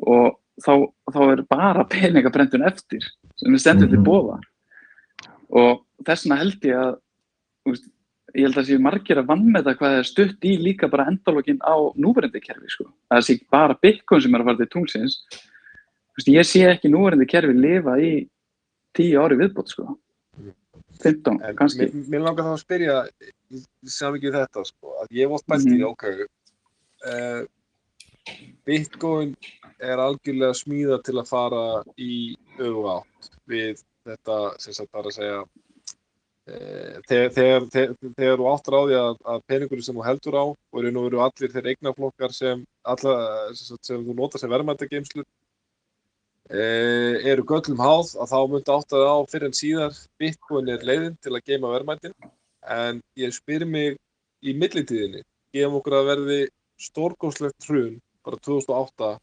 Og 0.05 0.37
þá, 0.61 0.73
þá 1.15 1.21
er 1.25 1.45
bara 1.49 1.85
peningabrendun 1.89 2.67
eftir 2.69 3.07
sem 3.39 3.55
við 3.55 3.63
sendum 3.63 3.93
til 3.93 4.03
bóða. 4.05 4.37
Og 5.49 5.85
þess 6.05 6.27
vegna 6.27 6.41
held 6.43 6.67
ég 6.69 6.81
að, 6.83 6.99
veist, 7.71 7.87
ég 8.37 8.45
held 8.45 8.61
að 8.61 8.69
séu 8.69 8.83
margir 8.85 9.21
að 9.21 9.31
vannmeta 9.31 9.75
hvað 9.79 9.95
það 9.95 10.01
er 10.03 10.09
stutt 10.11 10.45
í 10.45 10.57
líka 10.61 10.91
bara 10.93 11.09
endalógin 11.09 11.63
á 11.65 11.77
núverandi 11.97 12.43
kerfi 12.45 12.69
sko. 12.75 12.91
Það 13.09 13.25
sé 13.25 13.39
bara 13.49 13.79
Bitcoin 13.81 14.25
sem 14.25 14.37
er 14.37 14.45
að 14.45 14.51
fara 14.51 14.61
til 14.61 14.73
tungsins. 14.75 15.17
Veist, 16.19 16.29
ég 16.35 16.49
sé 16.51 16.67
ekki 16.69 16.93
núverandi 16.93 17.29
kerfi 17.31 17.57
lifa 17.57 17.97
í 17.97 18.13
tíu 18.99 19.25
ári 19.25 19.41
viðbót 19.41 19.73
sko. 19.73 19.95
15 21.03 21.39
En 21.45 21.57
kannski. 21.57 21.87
mér, 21.87 22.09
mér 22.13 22.25
langar 22.27 22.45
þá 22.49 22.53
að 22.55 22.63
spyrja, 22.65 22.97
sá 23.87 24.07
ekki 24.11 24.33
þetta, 24.35 24.65
sko, 24.67 24.95
að 25.03 25.15
ég 25.21 25.31
oft 25.37 25.47
bælt 25.47 25.67
í, 25.69 25.79
Mhm. 25.79 25.87
ok, 25.93 26.05
uh, 27.07 27.47
Bitcoin 28.67 29.35
er 29.81 29.97
algjörlega 30.03 30.55
smíða 30.59 30.99
til 31.05 31.15
að 31.21 31.29
fara 31.31 31.63
í 31.99 32.35
öfu 32.59 32.83
átt 32.99 33.31
við 33.49 33.83
þetta, 34.07 34.37
sem 34.61 34.73
sagt, 34.77 34.91
bara 34.93 35.09
að 35.09 35.17
segja, 35.17 35.41
uh, 36.49 37.01
þegar, 37.09 37.31
þegar, 37.37 37.67
þegar, 37.73 37.95
þegar 38.19 38.39
þú 38.43 38.49
áttar 38.53 38.77
á 38.77 38.83
því 38.89 38.97
að, 39.01 39.17
að 39.33 39.43
peningurinn 39.49 39.85
sem 39.89 39.95
þú 39.97 40.05
heldur 40.09 40.37
á 40.37 40.45
og 40.49 40.81
eru 40.83 40.93
nú 40.93 41.05
veru 41.09 41.23
allir 41.25 41.53
þeir 41.55 41.71
eignaflokkar 41.73 42.33
sem, 42.37 42.65
alla, 42.85 43.15
sem, 43.55 43.77
sem 43.83 44.05
þú 44.05 44.17
notar 44.19 44.41
sem 44.43 44.51
verðmættageimslur, 44.51 45.25
eh, 45.25 45.38
eru 46.49 47.45
göllum 47.45 47.81
háð 47.83 48.15
að 48.17 48.31
þá 48.33 48.39
myndi 48.49 48.73
átt 48.73 48.95
að 48.97 49.05
á 49.05 49.17
fyrir 49.29 49.49
en 49.51 49.57
síðar. 49.57 49.97
Bitcoin 50.21 50.71
er 50.73 50.85
leiðin 50.87 51.17
til 51.21 51.35
að 51.35 51.45
geima 51.45 51.73
verðmætin. 51.75 52.15
En 52.69 53.01
ég 53.21 53.35
spyr 53.37 53.67
mig 53.69 53.97
í 54.45 54.55
millitíðinni, 54.57 55.23
gefum 55.55 55.79
okkur 55.81 55.99
að 55.99 56.11
verði 56.13 56.41
stórgóðslegt 56.79 57.67
hrun 57.69 57.97
bara 58.25 58.39
2008 58.45 59.17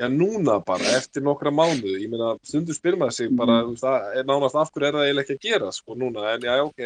já 0.00 0.08
núna 0.08 0.58
bara 0.64 0.96
eftir 0.96 1.24
nokkra 1.24 1.52
mánuði. 1.52 2.00
Ég 2.04 2.10
meina 2.12 2.34
stundu 2.46 2.74
spyr 2.76 2.96
maður 3.00 3.16
sig 3.18 3.32
bara 3.36 3.60
er 4.16 4.26
nánast 4.28 4.56
af 4.56 4.72
hverju 4.72 4.88
er 4.88 4.96
það 4.96 5.06
eiginlega 5.08 5.26
ekki 5.26 5.38
að 5.38 5.48
gera 5.48 5.72
sko 5.72 5.96
núna? 5.98 6.28
En 6.32 6.46
já 6.48 6.54
ok. 6.64 6.84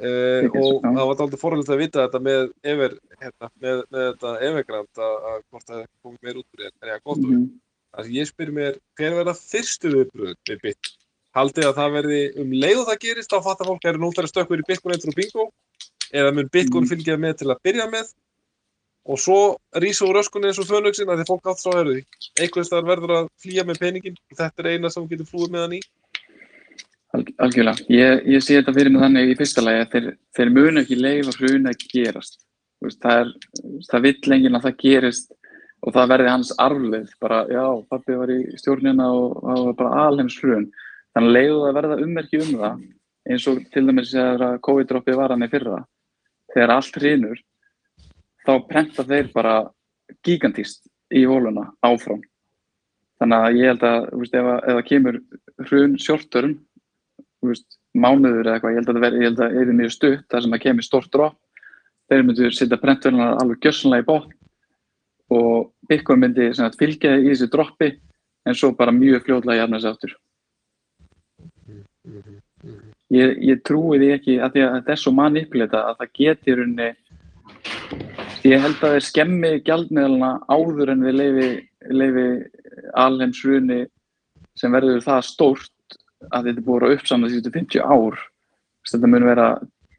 Uh, 0.00 0.46
og 0.56 0.80
það. 0.80 0.96
var 0.96 1.22
aldrei 1.22 1.38
forhaldið 1.40 1.72
að 1.74 1.80
vita 1.82 2.04
þetta 2.06 2.20
með 2.24 2.44
Ever, 2.64 2.94
hérna, 3.20 3.48
með, 3.60 3.80
með 3.92 4.06
þetta 4.06 4.30
Evergrand 4.46 5.00
að, 5.04 5.42
hvort 5.50 5.66
það 5.68 5.82
komið 6.00 6.22
meir 6.24 6.38
út 6.40 6.46
úr 6.46 6.62
þér, 6.62 6.72
en 6.80 6.92
já, 6.92 6.96
gott. 7.04 7.18
Úr 7.20 7.34
Mhm. 7.34 7.50
Þannig 7.90 8.10
að 8.10 8.16
ég 8.16 8.28
spyr 8.30 8.50
mér, 8.54 8.76
hver 8.98 9.14
verða 9.18 9.34
fyrstu 9.34 9.90
viðbröð 9.94 10.34
við 10.48 10.60
bit? 10.62 10.90
Haldið 11.34 11.66
að 11.68 11.76
það 11.78 11.92
verði 11.96 12.20
um 12.42 12.52
leið 12.62 12.78
og 12.82 12.88
það 12.90 13.00
gerist, 13.04 13.30
þá 13.30 13.38
fattar 13.46 13.66
fólk 13.70 13.84
að 13.84 13.90
eru 13.92 14.02
nú 14.02 14.10
fyrir 14.14 14.30
stökkur 14.30 14.62
í 14.62 14.66
Bitcoin 14.66 14.94
eftir 14.96 15.10
og 15.12 15.18
bingo, 15.18 15.44
eða 16.12 16.32
mun 16.34 16.50
Bitcoin 16.54 16.84
Mhm. 16.84 16.90
fylgja 16.90 17.16
með 17.18 17.36
til 17.38 17.48
að 17.50 17.60
byrja 17.66 17.86
með, 17.90 18.12
og 19.10 19.18
svo 19.18 19.38
rísa 19.74 20.06
úr 20.06 20.18
öskunni 20.22 20.50
eins 20.50 20.58
og 20.58 20.66
fönugsin 20.70 21.10
að 21.10 21.18
því 21.22 21.26
fólk 21.30 21.46
átt 21.50 21.62
svo 21.62 21.72
að 21.72 21.90
því. 21.90 22.04
Einhvers 22.40 22.70
þar 22.70 22.86
verður 22.90 23.14
að 23.18 23.28
flýja 23.42 23.64
með 23.66 23.78
peningin, 23.82 24.16
og 24.30 24.36
þetta 24.38 24.58
er 24.64 24.70
eina 24.74 24.90
sem 24.90 25.02
þú 25.06 25.10
getur 25.10 25.30
flúið 25.30 25.50
með 25.50 25.60
hann 25.66 25.72
í. 25.78 25.80
Alg- 27.14 27.34
Algjörlega. 27.42 27.86
Ég, 27.90 28.26
ég 28.26 28.42
sé 28.42 28.54
þetta 28.60 28.74
fyrir 28.74 28.90
mig 28.92 29.02
þannig 29.02 29.30
í 29.32 29.38
fyrsta 29.38 29.62
lagi 29.66 29.80
að 29.82 29.90
þeir, 29.94 30.16
þeir 30.36 30.50
munu 30.54 30.80
ekki 30.84 30.96
leifa 31.00 31.32
hrun 31.40 31.66
að 31.66 31.86
gerast. 31.90 32.38
Þú 32.80 32.86
Veist, 32.86 33.00
það, 33.02 33.32
það 33.90 34.02
vill 34.06 34.32
enginn 34.36 34.56
að 34.56 34.62
það 34.68 34.76
gerist 34.84 35.32
og 35.80 35.94
það 35.94 36.10
verði 36.12 36.30
hans 36.30 36.52
arfleð. 36.60 37.10
Bara, 37.22 37.40
já, 37.50 37.64
pappi 37.90 38.16
var 38.20 38.32
í 38.34 38.38
stjórnina 38.60 39.08
og 39.16 39.36
það 39.44 39.66
var 39.66 39.76
bara 39.80 40.06
alheims 40.06 40.38
hrun. 40.42 40.70
Þannig 41.14 41.30
að 41.30 41.36
leiðu 41.36 41.60
það 41.64 41.76
verða 41.78 42.00
ummerki 42.04 42.40
um 42.40 42.50
það, 42.60 42.80
eins 43.30 43.46
og 43.50 43.60
til 43.74 43.84
dæmis 43.88 44.14
þegar 44.14 44.60
COVID-droppið 44.66 45.20
var 45.20 45.34
hann 45.34 45.46
í 45.46 45.50
fyrra. 45.50 45.82
Þegar 46.54 46.74
allt 46.76 46.98
hrinur, 47.00 47.42
þá 48.46 48.52
prenta 48.68 49.06
þeir 49.06 49.30
bara 49.34 49.54
gigantíst 50.26 50.84
í 51.14 51.24
hóluna 51.26 51.68
áfram. 51.86 52.22
Þannig 53.20 53.46
að 53.46 53.58
ég 53.60 53.70
held 53.72 53.84
að, 53.84 54.08
veist, 54.20 54.34
ef, 54.34 54.48
að- 54.48 54.66
það 54.70 54.84
kemur 54.88 55.20
hrun 55.68 56.58
veist, 57.40 57.78
mánuður 57.96 58.46
eða 58.46 58.58
eitthvað, 58.58 58.72
ég 58.74 58.80
held 58.80 58.90
að 58.90 58.96
það 58.96 59.04
verði, 59.06 59.20
ég 59.20 59.28
held 59.28 59.40
að 59.40 59.54
það 59.54 59.60
er 59.60 59.78
mjög 59.80 59.94
stutt, 59.94 60.24
þar 60.30 60.42
sem 60.44 60.54
það 60.54 60.62
kemur 60.64 60.86
stórt 60.86 61.10
drop, 61.14 61.36
þeir 62.10 62.24
myndu 62.26 62.50
setja 62.52 62.78
prentverðunar 62.80 63.40
alveg 63.40 63.64
gjössanlega 63.64 64.04
í 64.04 64.08
botn 64.10 64.34
og 65.30 65.70
Bitcoin 65.88 66.24
myndi 66.24 66.50
sagt, 66.56 66.78
fylgja 66.80 67.16
í 67.18 67.28
þessu 67.30 67.50
droppi 67.52 67.92
en 68.48 68.56
svo 68.56 68.72
bara 68.76 68.94
mjög 68.94 69.24
fljóðlega 69.26 69.62
jafna 69.62 69.80
þessu 69.80 69.92
aftur. 69.94 70.16
Ég, 73.10 73.36
ég 73.42 73.62
trúi 73.66 73.98
því 73.98 74.10
ekki 74.14 74.36
að 74.38 74.54
því 74.54 74.64
að 74.64 74.74
þetta 74.76 74.92
er 74.94 75.00
svo 75.02 75.12
manipulita 75.14 75.84
að 75.88 75.96
það 76.00 76.12
geti 76.20 76.52
í 76.52 76.56
rauninni 76.58 76.90
ég 78.46 78.62
held 78.62 78.78
að 78.78 78.94
þeir 78.94 79.06
skemmi 79.06 79.50
gjaldmiðluna 79.66 80.30
áður 80.48 80.92
en 80.94 81.04
við 81.06 81.18
leifi, 81.18 81.48
leifi 81.90 82.26
alheimsruni 82.98 83.80
sem 84.58 84.72
verður 84.74 85.02
það 85.04 85.26
stórt 85.26 85.98
að 86.30 86.50
þetta 86.50 86.60
er 86.60 86.66
búið 86.66 86.76
að 86.76 86.86
vera 86.86 86.98
uppsamlega 86.98 87.34
síðustu 87.34 87.54
50 87.56 87.84
ár. 87.84 88.22
Þetta 88.90 89.10
mun 89.12 89.28
vera 89.28 89.48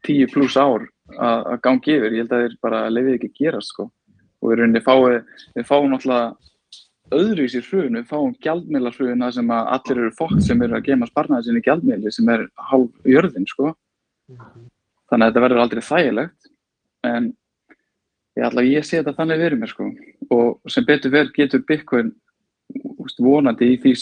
10 0.06 0.32
pluss 0.32 0.56
ár 0.58 0.86
að, 1.18 1.52
gangi 1.62 1.96
yfir, 1.96 2.16
ég 2.16 2.24
held 2.24 2.34
að 2.34 2.44
þeir 2.44 2.56
bara 2.64 2.82
leifið 2.90 3.16
ekki 3.16 3.30
að 3.30 3.38
gerast 3.42 3.74
sko 3.74 3.88
og 4.42 4.50
við 4.50 4.60
rauninni 4.60 4.82
fáum, 4.84 5.20
við 5.56 5.68
fáum 5.68 5.90
náttúrulega 5.92 6.32
öðruvísi 7.12 7.60
hrun, 7.66 7.98
við 7.98 8.08
fáum 8.08 8.32
gjaldmiðla 8.42 8.92
hrun 8.96 9.24
það 9.24 9.36
sem 9.36 9.52
að 9.52 9.70
allir 9.76 10.00
eru 10.02 10.14
fólk 10.18 10.40
sem 10.44 10.64
eru 10.64 10.78
að 10.78 10.88
gema 10.88 11.08
sparnaði 11.08 11.48
sinni 11.48 11.64
gjaldmiðli 11.66 12.12
sem 12.14 12.32
er 12.32 12.46
hálf 12.70 13.08
jörðin 13.08 13.48
sko. 13.50 13.74
Þannig 15.12 15.26
að 15.26 15.28
þetta 15.28 15.44
verður 15.44 15.62
aldrei 15.62 15.82
þægilegt. 15.88 16.50
En 17.04 17.30
ég 18.38 18.46
að 18.48 18.70
ég 18.70 18.86
sé 18.86 19.00
þetta 19.00 19.16
þannig 19.18 19.44
verið 19.44 19.62
mér 19.62 19.72
sko. 19.72 19.88
Og 20.32 20.72
sem 20.72 20.86
betur 20.88 21.12
verð 21.12 21.34
getur 21.36 21.64
Bitcoin 21.68 22.12
vonandi 23.20 23.74
í 23.74 23.80
því 23.82 23.94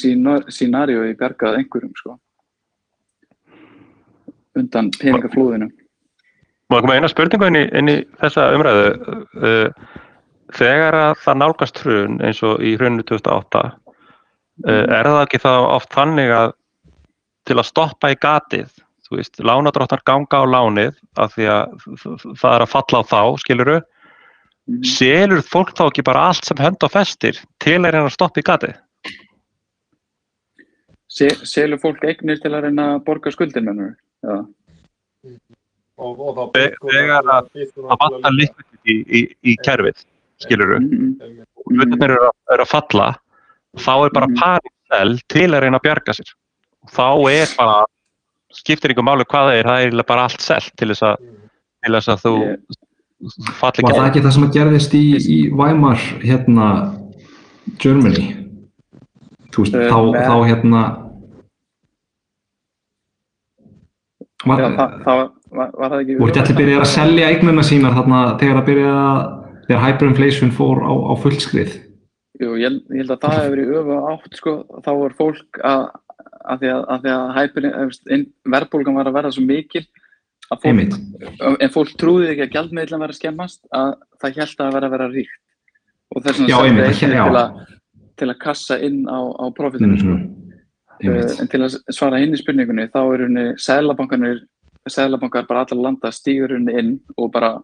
scenaríu 0.53 1.09
í 1.09 1.17
bergað 1.19 1.59
einhverjum 1.59 1.95
sko. 1.99 2.17
Undan 4.59 4.91
peningaflóðinu. 5.01 5.71
Má 6.71 6.77
ég 6.79 6.85
koma 6.85 6.95
eina 6.99 7.11
spurningu 7.11 7.49
inn 7.51 7.59
í, 7.59 7.65
inn 7.75 7.91
í 7.91 7.97
þessa 8.21 8.51
umræðu. 8.55 8.91
Uh, 9.35 9.89
Þegar 10.57 10.97
að 10.99 11.13
það 11.25 11.39
nálgast 11.43 11.79
hrun 11.85 12.21
eins 12.27 12.41
og 12.47 12.63
í 12.67 12.75
hruninu 12.79 13.05
2008, 13.07 13.61
uh, 14.67 14.85
er 14.91 15.07
það 15.09 15.23
ekki 15.27 15.41
þá 15.45 15.51
oft 15.77 15.93
þannig 15.95 16.33
að 16.35 16.53
til 17.49 17.57
að 17.61 17.69
stoppa 17.71 18.11
í 18.13 18.19
gatið, 18.21 18.69
þú 19.09 19.17
veist, 19.21 19.39
lánadróttar 19.43 20.03
ganga 20.07 20.43
á 20.43 20.45
lánið 20.47 20.99
af 21.19 21.33
því 21.35 21.47
að 21.51 21.87
það 22.39 22.53
er 22.57 22.65
að 22.67 22.73
falla 22.75 23.01
á 23.01 23.05
þá, 23.11 23.21
skiluru, 23.45 23.79
Mhm. 24.71 24.85
selur 24.87 25.41
fólk 25.43 25.73
þá 25.75 25.87
ekki 25.89 26.05
bara 26.05 26.29
allt 26.31 26.45
sem 26.47 26.57
hönd 26.61 26.85
og 26.85 26.91
festir 26.93 27.35
til 27.59 27.79
að 27.81 27.91
reyna 27.95 28.07
að 28.07 28.13
stoppa 28.15 28.39
í 28.39 28.45
gatið? 28.47 28.77
Se, 31.11 31.27
selur 31.49 31.81
fólk 31.83 32.05
eignir 32.07 32.39
til 32.43 32.53
að 32.55 32.69
reyna 32.69 32.85
að 32.95 33.05
borga 33.09 33.33
skuldin 33.35 33.65
mennur 33.67 33.97
ja. 34.23 34.37
Og, 35.99 36.21
og 36.23 36.39
Þe- 36.55 36.69
Bitcoin 36.71 36.95
þegar 36.95 37.25
að- 37.35 37.49
Bitcoin 37.57 37.89
Það 37.91 37.99
vantar 38.05 38.37
líkvægt 38.37 38.93
í, 38.95 38.97
í, 39.19 39.21
í 39.43 39.57
kerfið, 39.67 40.05
skiluru. 40.41 40.79
mm, 40.81 41.15
og 41.57 41.73
hlutarnir 41.75 42.11
eru, 42.17 42.29
að- 42.31 42.55
eru 42.55 42.65
að 42.65 42.71
falla 42.75 43.09
þá 43.77 43.93
er 44.07 44.11
bara 44.17 44.27
Mhm. 44.27 44.37
panikvel 44.41 45.21
til 45.29 45.49
að 45.51 45.61
reyna 45.63 45.79
að 45.79 45.83
bjarga 45.87 46.13
sér 46.19 46.31
og 46.83 46.91
þá 46.91 47.07
er 47.31 47.49
bara 47.59 47.85
skiptir 48.53 48.91
einhver 48.91 49.05
máli 49.07 49.25
hvað 49.25 49.47
það 49.51 49.59
er, 49.61 49.65
það 49.65 50.01
er 50.01 50.03
bara 50.09 50.23
allt 50.25 50.41
selt 50.41 50.73
til 50.77 50.89
þess 50.89 51.03
að, 51.03 51.17
til 51.85 51.93
þess 51.95 52.09
að 52.09 52.23
þú 52.25 52.33
Ég- 52.41 52.59
falli 53.61 53.83
Var 53.85 53.93
það 53.93 54.07
ekki 54.09 54.19
ekki 54.19 54.25
það 54.27 54.33
sem 54.33 54.45
að 54.49 54.55
gerðist 54.57 54.95
í, 54.95 55.05
í 55.37 55.39
Weimar 55.53 55.97
hérna 56.25 56.69
Germany 57.79 58.37
þú 59.53 59.63
veist, 59.63 59.75
Eh, 59.75 59.91
þá, 59.91 59.99
nei. 60.13 60.23
þá 60.25 60.37
hérna 60.49 60.81
var, 64.47 64.59
Já, 64.61 64.69
það, 64.77 65.05
það 65.05 65.17
var, 65.53 65.71
var 65.79 65.91
það 65.91 66.01
ekki 66.05 66.17
voru 66.21 66.31
ekki 66.33 66.41
allir 66.43 66.59
byrjaði 66.61 66.81
að 66.81 66.91
selja 66.95 67.29
eignuna 67.31 67.63
sínar 67.67 67.95
þarna 67.99 68.21
þegar 68.41 68.61
að 68.63 68.69
byrja 68.71 68.95
þegar 69.71 69.87
hyperinflation 69.87 70.53
fór 70.55 70.83
á, 70.83 70.93
á 70.93 71.15
fullskrið 71.23 71.79
Jú, 72.41 72.55
ég, 72.57 72.79
ég 72.91 73.03
held 73.03 73.15
að 73.15 73.25
það 73.25 73.37
hefur 73.37 73.55
verið 73.55 73.73
öfu 73.79 73.97
átt 74.11 74.39
sko, 74.39 74.53
þá 74.81 74.91
var 74.97 75.17
fólk 75.19 75.59
að, 75.71 75.83
að 76.41 76.63
því 76.63 76.71
að, 76.73 76.85
að, 76.95 77.03
því 77.05 77.71
að 77.71 78.23
verðbólgan 78.55 78.97
var 78.97 79.11
að 79.11 79.19
verða 79.19 79.33
svo 79.37 79.45
mikil 79.45 79.85
fólk, 80.59 80.97
en 81.61 81.73
fólk 81.75 81.93
trúði 82.01 82.33
ekki 82.33 82.47
að 82.47 82.55
gjaldmiðlinn 82.57 83.05
var 83.05 83.13
að 83.13 83.21
skemmast 83.21 83.61
að 83.77 83.93
það 84.23 84.41
held 84.41 84.65
að 84.65 84.77
vera 84.79 84.89
að 84.89 84.95
vera 84.97 85.11
ríkt 85.13 85.39
og 86.11 86.25
þess 86.25 86.41
vegna 86.41 86.61
seldi 86.61 86.87
eignir 86.89 87.15
já. 87.15 87.25
til, 87.25 87.41
að, 87.41 87.75
til 88.23 88.31
að 88.31 88.41
kassa 88.41 88.79
inn 88.83 89.03
á, 89.07 89.21
á 89.21 89.45
profitinu 89.55 89.95
mm 89.95 90.01
sko. 90.01 90.17
einmitt. 91.01 91.31
Uh, 91.31 91.37
en 91.41 91.49
til 91.53 91.63
að 91.65 91.77
svara 91.95 92.19
hinn 92.21 92.35
í 92.37 92.41
spurningunni 92.41 92.89
þá 92.93 93.01
er 93.05 93.27
henni 93.27 93.45
sælabankanir 93.61 94.43
sælabankar 94.91 95.47
bara 95.49 95.63
allar 95.65 95.85
landa 95.87 96.11
stígur 96.13 96.57
henni 96.57 96.75
inn 96.81 96.91
og 97.17 97.31
bara 97.33 97.59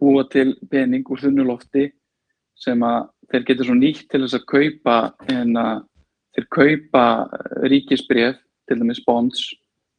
búa 0.00 0.24
til 0.30 0.54
pening 0.70 1.06
úr 1.10 1.22
þunnu 1.22 1.46
lofti 1.48 1.88
sem 2.58 2.82
að 2.82 3.08
þeir 3.30 3.46
getur 3.50 3.68
svo 3.68 3.76
nýtt 3.78 4.08
til 4.10 4.22
þess 4.24 4.38
að 4.38 4.48
kaupa 4.50 4.96
en 5.30 5.56
að 5.60 5.84
þeir 6.36 6.46
kaupa 6.54 7.04
ríkisbref 7.70 8.38
til 8.68 8.78
dæmis 8.80 9.02
bonds 9.06 9.44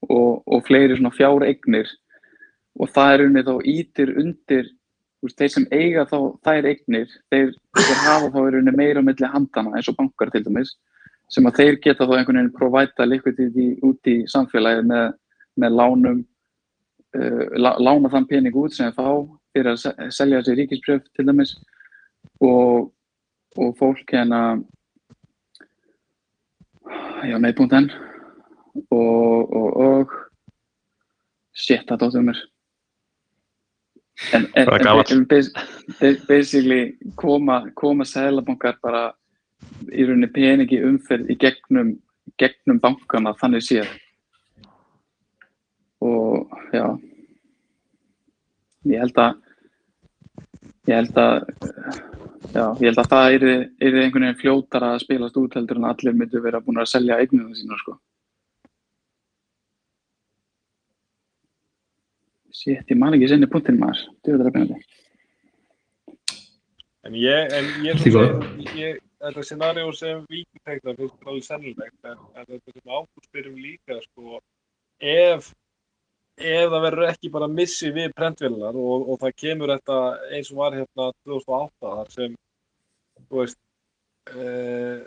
og, 0.07 0.41
og 0.45 0.65
fleiri 0.67 0.97
svona 0.97 1.13
fjár 1.15 1.45
eignir 1.47 1.89
og 2.79 2.91
það 2.95 3.13
er 3.13 3.23
henni 3.25 3.45
þá 3.47 3.55
ítir 3.67 4.13
undir 4.21 4.69
veist, 5.23 5.37
þeir 5.39 5.53
sem 5.55 5.67
eiga 5.71 6.05
þá 6.07 6.17
þær 6.47 6.69
eignir 6.71 7.09
þeir, 7.31 7.51
þeir 7.79 8.03
hafa 8.05 8.31
þá 8.35 8.39
er 8.45 8.59
henni 8.59 8.75
meira 8.77 9.03
á 9.03 9.07
milli 9.07 9.31
handana 9.33 9.75
eins 9.75 9.89
og 9.91 9.97
bankar 9.99 10.31
til 10.33 10.45
dæmis 10.45 10.75
sem 11.29 11.45
að 11.45 11.59
þeir 11.61 11.79
geta 11.83 12.07
þá 12.07 12.15
einhvern 12.17 12.39
veginn 12.39 12.55
provæta 12.55 13.05
liquidity 13.05 13.67
út 13.85 14.09
í 14.09 14.15
samfélagið 14.31 14.87
með, 14.89 15.11
með 15.61 15.75
lánum 15.77 16.21
uh, 17.19 17.43
lá- 17.59 17.77
lána 17.77 18.11
þann 18.13 18.29
pening 18.31 18.57
út 18.57 18.73
sem 18.73 18.93
þá 18.95 19.05
fyrir 19.53 19.73
að 19.73 19.81
se- 19.83 20.09
selja 20.15 20.41
þessi 20.41 20.57
ríkisbrjöf 20.59 21.07
til 21.15 21.25
dæmis 21.27 21.55
og, 22.41 22.91
og 23.57 23.73
fólk 23.79 24.13
hérna 24.13 24.41
já, 27.25 27.37
með.n 27.41 27.89
og, 28.89 29.53
og, 29.55 29.69
og 29.83 30.15
shit, 31.53 31.85
það 31.89 32.01
dóttum 32.03 32.29
mér. 32.29 32.41
En, 34.35 34.45
en, 34.59 34.67
en, 34.67 36.17
basically 36.27 36.97
koma, 37.15 37.61
koma 37.79 38.05
sælabankar 38.07 38.77
bara 38.83 39.05
í 39.91 40.05
rauninni 40.07 40.27
peningi 40.35 40.81
umferð 40.83 41.31
í 41.31 41.37
gegnum, 41.39 41.93
gegnum 42.39 42.81
bankana 42.83 43.33
þannig 43.39 43.63
séð. 43.65 43.93
Og 46.03 46.51
já 46.75 46.85
ég 48.87 48.99
held 49.03 49.17
að 49.19 49.39
ég 50.89 50.95
held 50.95 51.17
að 51.21 51.33
já, 52.53 52.63
ég 52.79 52.85
held 52.87 53.01
að 53.03 53.09
það 53.13 53.33
er, 53.35 53.43
er 53.83 53.97
einhvern 54.03 54.25
veginn 54.27 54.39
fljótara 54.41 54.93
að 54.95 55.03
spilast 55.03 55.37
út 55.41 55.57
heldur 55.59 55.81
en 55.81 55.89
allir 55.89 56.15
myndu 56.17 56.41
vera 56.43 56.61
búin 56.63 56.79
að 56.81 56.89
selja 56.93 57.19
eignina 57.21 57.51
sína 57.57 57.77
sko. 57.81 57.97
Sétt, 62.59 62.89
ég 62.91 62.97
man 62.99 63.13
ekki 63.15 63.29
sinni 63.31 63.47
punktin 63.51 63.77
maður 63.79 64.01
Djöfull 64.25 64.39
er 64.39 64.47
það 64.47 64.53
spennandi. 64.53 64.79
En 67.07 67.13
ég, 67.15 67.53
en 67.55 67.69
ég, 67.85 68.01
segi- 68.01 68.73
ég 68.79 68.97
þetta 69.19 69.43
scenario 69.45 69.91
sem 69.95 70.25
Víking 70.31 70.63
tegna 70.67 70.95
finnst 70.97 71.27
alveg 71.27 71.45
sennilegt, 71.45 71.95
en, 72.03 72.17
en 72.35 72.45
þetta 72.49 72.73
sem 72.75 72.91
ákvöld 72.91 73.27
spyrum 73.29 73.55
líka, 73.59 73.99
sko, 74.09 74.39
ef, 74.99 75.53
það 76.39 76.83
verður 76.85 77.09
ekki 77.09 77.31
bara 77.33 77.47
missi 77.51 77.91
við 77.91 78.13
prentvélunar 78.15 78.77
og, 78.79 79.09
og 79.11 79.19
það 79.23 79.35
kemur 79.43 79.73
þetta 79.75 79.97
eins 80.35 80.51
og 80.53 80.61
var 80.61 80.77
hérna 80.77 81.09
2008 81.27 81.95
þar 81.97 82.13
sem, 82.13 82.35
þú 83.27 83.41
veist, 83.41 83.59
eh, 84.31 85.03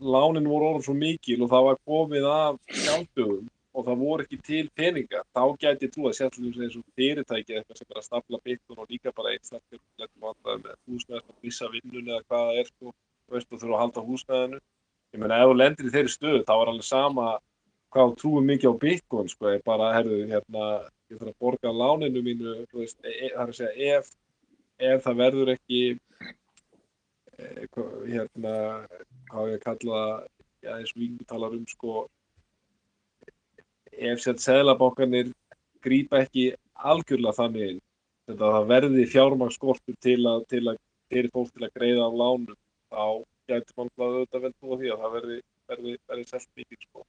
lánin 0.00 0.48
voru 0.48 0.70
orðin 0.70 0.86
svo 0.86 0.94
mikil 0.96 1.42
og 1.42 1.52
það 1.52 1.66
var 1.68 1.82
komið 1.92 2.28
af 2.32 2.58
skjálfdögum 2.70 3.50
og 3.72 3.86
það 3.86 4.02
voru 4.02 4.24
ekki 4.26 4.38
til 4.44 4.64
peninga, 4.76 5.22
þá 5.32 5.42
gæti 5.60 5.86
ég 5.86 5.92
trú 5.92 6.08
að 6.08 6.16
sérlega 6.18 6.64
eins 6.66 6.76
og 6.76 6.84
fyrirtæki 6.96 7.56
eitthvað 7.56 7.78
sem 7.78 7.88
er 7.88 8.00
að 8.00 8.08
stafla 8.08 8.40
byggðun 8.48 8.82
og 8.82 8.90
líka 8.92 9.14
bara 9.16 9.32
einstaklega 9.32 10.34
með 10.60 10.74
húsnæðist 10.88 11.30
að 11.32 11.46
missa 11.46 11.70
vinnun 11.72 12.10
eða 12.10 12.24
hvað 12.26 12.44
það 12.48 12.60
er 12.60 12.68
sko, 12.68 12.92
þú 12.92 13.36
veist, 13.36 13.48
og 13.48 13.62
þurfa 13.62 13.78
að 13.78 13.82
halda 13.82 14.04
húsnæðinu. 14.08 14.60
Ég 15.12 15.22
meina, 15.22 15.38
ef 15.40 15.48
þú 15.48 15.56
lendir 15.56 15.88
í 15.88 15.94
þeirri 15.96 16.12
stöðu, 16.12 16.44
þá 16.48 16.54
er 16.56 16.72
alveg 16.72 16.88
sama 16.88 17.26
hvað 17.92 18.14
trúir 18.20 18.46
mikið 18.48 18.72
á 18.72 18.82
Bitcoin, 18.84 19.28
sko, 19.28 19.50
ég 19.52 19.64
bara, 19.66 19.90
herðu, 19.96 20.22
hérna, 20.30 20.68
ég 21.12 21.20
þarf 21.20 21.32
að 21.32 21.44
borga 21.44 21.72
láninu 21.76 22.22
mínu, 22.24 22.54
veist, 22.72 22.98
e, 23.04 23.12
e, 23.12 23.30
það 23.34 23.42
er 23.42 23.52
að 23.52 23.58
segja, 23.58 23.98
ef, 23.98 24.10
ef 24.88 25.04
það 25.06 25.20
verður 25.20 25.52
ekki, 25.56 25.82
e, 27.36 27.52
hérna, 28.08 28.56
hvað 29.28 29.44
á 29.44 29.50
ég 29.50 29.58
að 29.58 29.64
kalla 29.66 30.00
það, 30.00 30.26
já, 30.62 30.72
eins 30.78 30.94
og 30.94 31.02
við 31.02 31.22
talar 31.34 31.56
um, 31.58 31.64
sko, 31.68 31.96
ef 33.92 34.22
sér 34.24 34.40
seðlabankanir 34.40 35.32
grípa 35.84 36.22
ekki 36.24 36.52
algjörlega 36.72 37.36
þannig 37.38 37.80
þetta 38.30 38.46
að 38.48 38.56
það 38.56 38.70
verði 38.70 39.08
fjármagnsskortur 39.12 39.98
til 40.06 40.20
að, 40.30 40.44
til 40.50 40.62
að, 40.70 40.80
fyrir 41.12 41.32
fólk 41.34 41.52
til 41.52 41.66
að 41.66 41.74
greiða 41.76 42.06
af 42.06 42.16
lánum, 42.22 42.60
þá 42.92 43.04
gæti 43.50 43.76
mann 43.76 43.90
auðvitað 43.98 44.46
vel 44.46 44.52
trúa 44.54 44.78
því 44.80 44.92
að 44.94 45.02
það 45.02 45.16
verði, 45.18 45.38
verði, 45.72 45.96
verði 46.08 46.30
selt 46.30 46.48
mikið, 46.56 46.86
sko. 46.86 47.04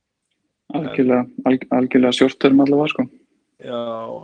Algjörlega, 0.80 1.26
alg, 1.50 1.68
algjörlega 1.78 2.18
sjórtörum 2.18 2.64
allavega 2.66 2.94
sko. 2.94 3.06
Já, 3.64 3.80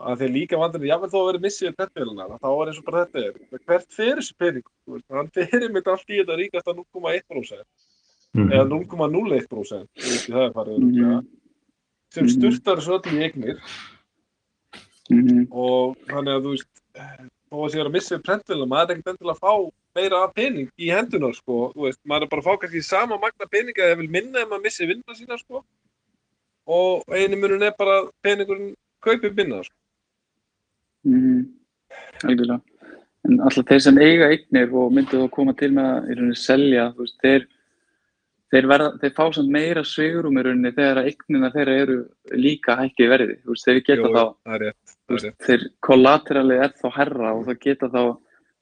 að 0.10 0.20
þeir 0.24 0.32
líka 0.36 0.58
vandir, 0.60 0.88
jáfnveg 0.90 1.12
þó 1.14 1.20
að 1.22 1.28
vera 1.30 1.44
missið 1.46 1.76
pettvélunar, 1.80 2.32
þá 2.44 2.50
er 2.50 2.72
eins 2.72 2.80
og 2.82 2.88
bara 2.90 3.04
þetta 3.06 3.22
er. 3.24 3.36
Hvert 3.70 3.94
fer 3.96 4.16
þessi 4.20 4.34
pening? 4.42 4.66
Þú 4.84 4.96
veist, 4.98 5.06
Hann 5.16 5.30
fer 5.38 5.70
með 5.72 5.88
allt 5.94 6.10
í 6.10 6.18
þetta 6.20 6.40
ríkasta 6.42 6.74
0,1% 6.76 7.64
Mhm. 8.36 8.52
eða 8.52 8.66
0,01%, 8.70 9.88
þú 9.96 10.10
veist, 10.10 10.28
það 10.30 10.44
er 10.46 10.52
farið 10.58 10.78
Mhm. 10.78 10.84
örugglega, 10.84 11.26
sem 12.12 12.26
Mhm. 12.26 12.34
sturtar 12.36 12.76
þessu 12.78 12.94
öll 12.98 13.14
í 13.16 13.24
eignir 13.26 13.58
mm 15.10 15.48
og 15.52 15.98
þannig 16.06 16.34
að 16.38 16.44
þú 16.46 16.52
veist, 16.54 16.70
þó 17.50 17.58
að 17.66 17.72
sé 17.74 17.80
að 17.82 17.94
missið 17.96 18.24
pettvélunar, 18.28 18.70
maður 18.70 18.90
er 18.90 18.96
ekkert 18.98 19.12
endilega 19.14 19.38
að 19.38 19.44
fá 19.46 19.72
meira 19.96 20.24
af 20.24 20.34
pening 20.36 20.70
í 20.78 20.92
hendunar, 20.94 21.34
sko, 21.34 21.74
þú 21.74 21.82
veist, 21.88 22.00
maður 22.06 22.24
er 22.24 22.28
bara 22.28 22.42
að 22.42 22.46
fá 22.46 22.60
kannski 22.62 22.84
sama 22.84 23.18
magna 23.18 23.48
peninga 23.50 23.88
eða 23.88 23.98
vil 23.98 24.10
minna 24.10 24.40
ef 24.44 24.50
maður 24.50 24.66
missið 24.68 24.88
vinna 24.92 25.16
sína, 25.18 25.40
sko, 25.40 25.64
og 26.70 27.16
einu 27.16 27.40
munun 27.40 27.66
er 27.66 27.78
bara 27.78 28.02
að 28.04 28.12
peningurinn 28.26 28.74
kaupir 29.04 29.34
minna, 29.36 29.64
sko. 29.64 29.76
mm 31.08 31.48
algjörlega. 32.28 32.60
En 33.28 33.40
alltaf 33.44 33.68
þeir 33.68 33.82
sem 33.84 33.98
eiga 34.02 34.28
eignir 34.34 34.76
og 34.76 34.94
myndu 34.96 35.24
þá 35.24 35.32
koma 35.34 35.54
til 35.58 35.72
með 35.76 35.90
að 35.90 36.12
í 36.12 36.18
rauninni 36.18 36.40
selja 36.40 36.86
þú 36.96 37.06
veist, 37.06 37.18
þeir 37.24 37.48
þeir, 38.50 38.68
verða, 38.72 38.88
þeir 39.02 39.14
fá 39.18 39.24
samt 39.36 39.52
meira 39.54 39.84
svigurum 39.86 40.40
í 40.40 40.46
rauninni 40.46 40.72
þegar 40.78 41.02
að 41.02 41.10
eignina 41.12 41.52
þeirra 41.54 41.76
eru 41.84 41.98
líka 42.46 42.78
hækki 42.80 43.10
verði. 43.12 43.36
Þú 43.44 43.54
veist, 43.56 43.68
þeir 43.68 43.82
geta 43.82 44.00
Jú, 44.00 44.14
þá 44.16 44.56
er 44.56 44.64
rétt, 44.66 44.96
er 44.96 45.18
veist, 45.18 45.36
þeir 45.46 45.68
kollaterali 45.86 46.58
er 46.66 46.74
þá 46.80 46.88
herra 46.96 47.36
og 47.36 47.46
það 47.50 47.62
geta 47.68 47.92
þá 47.94 48.02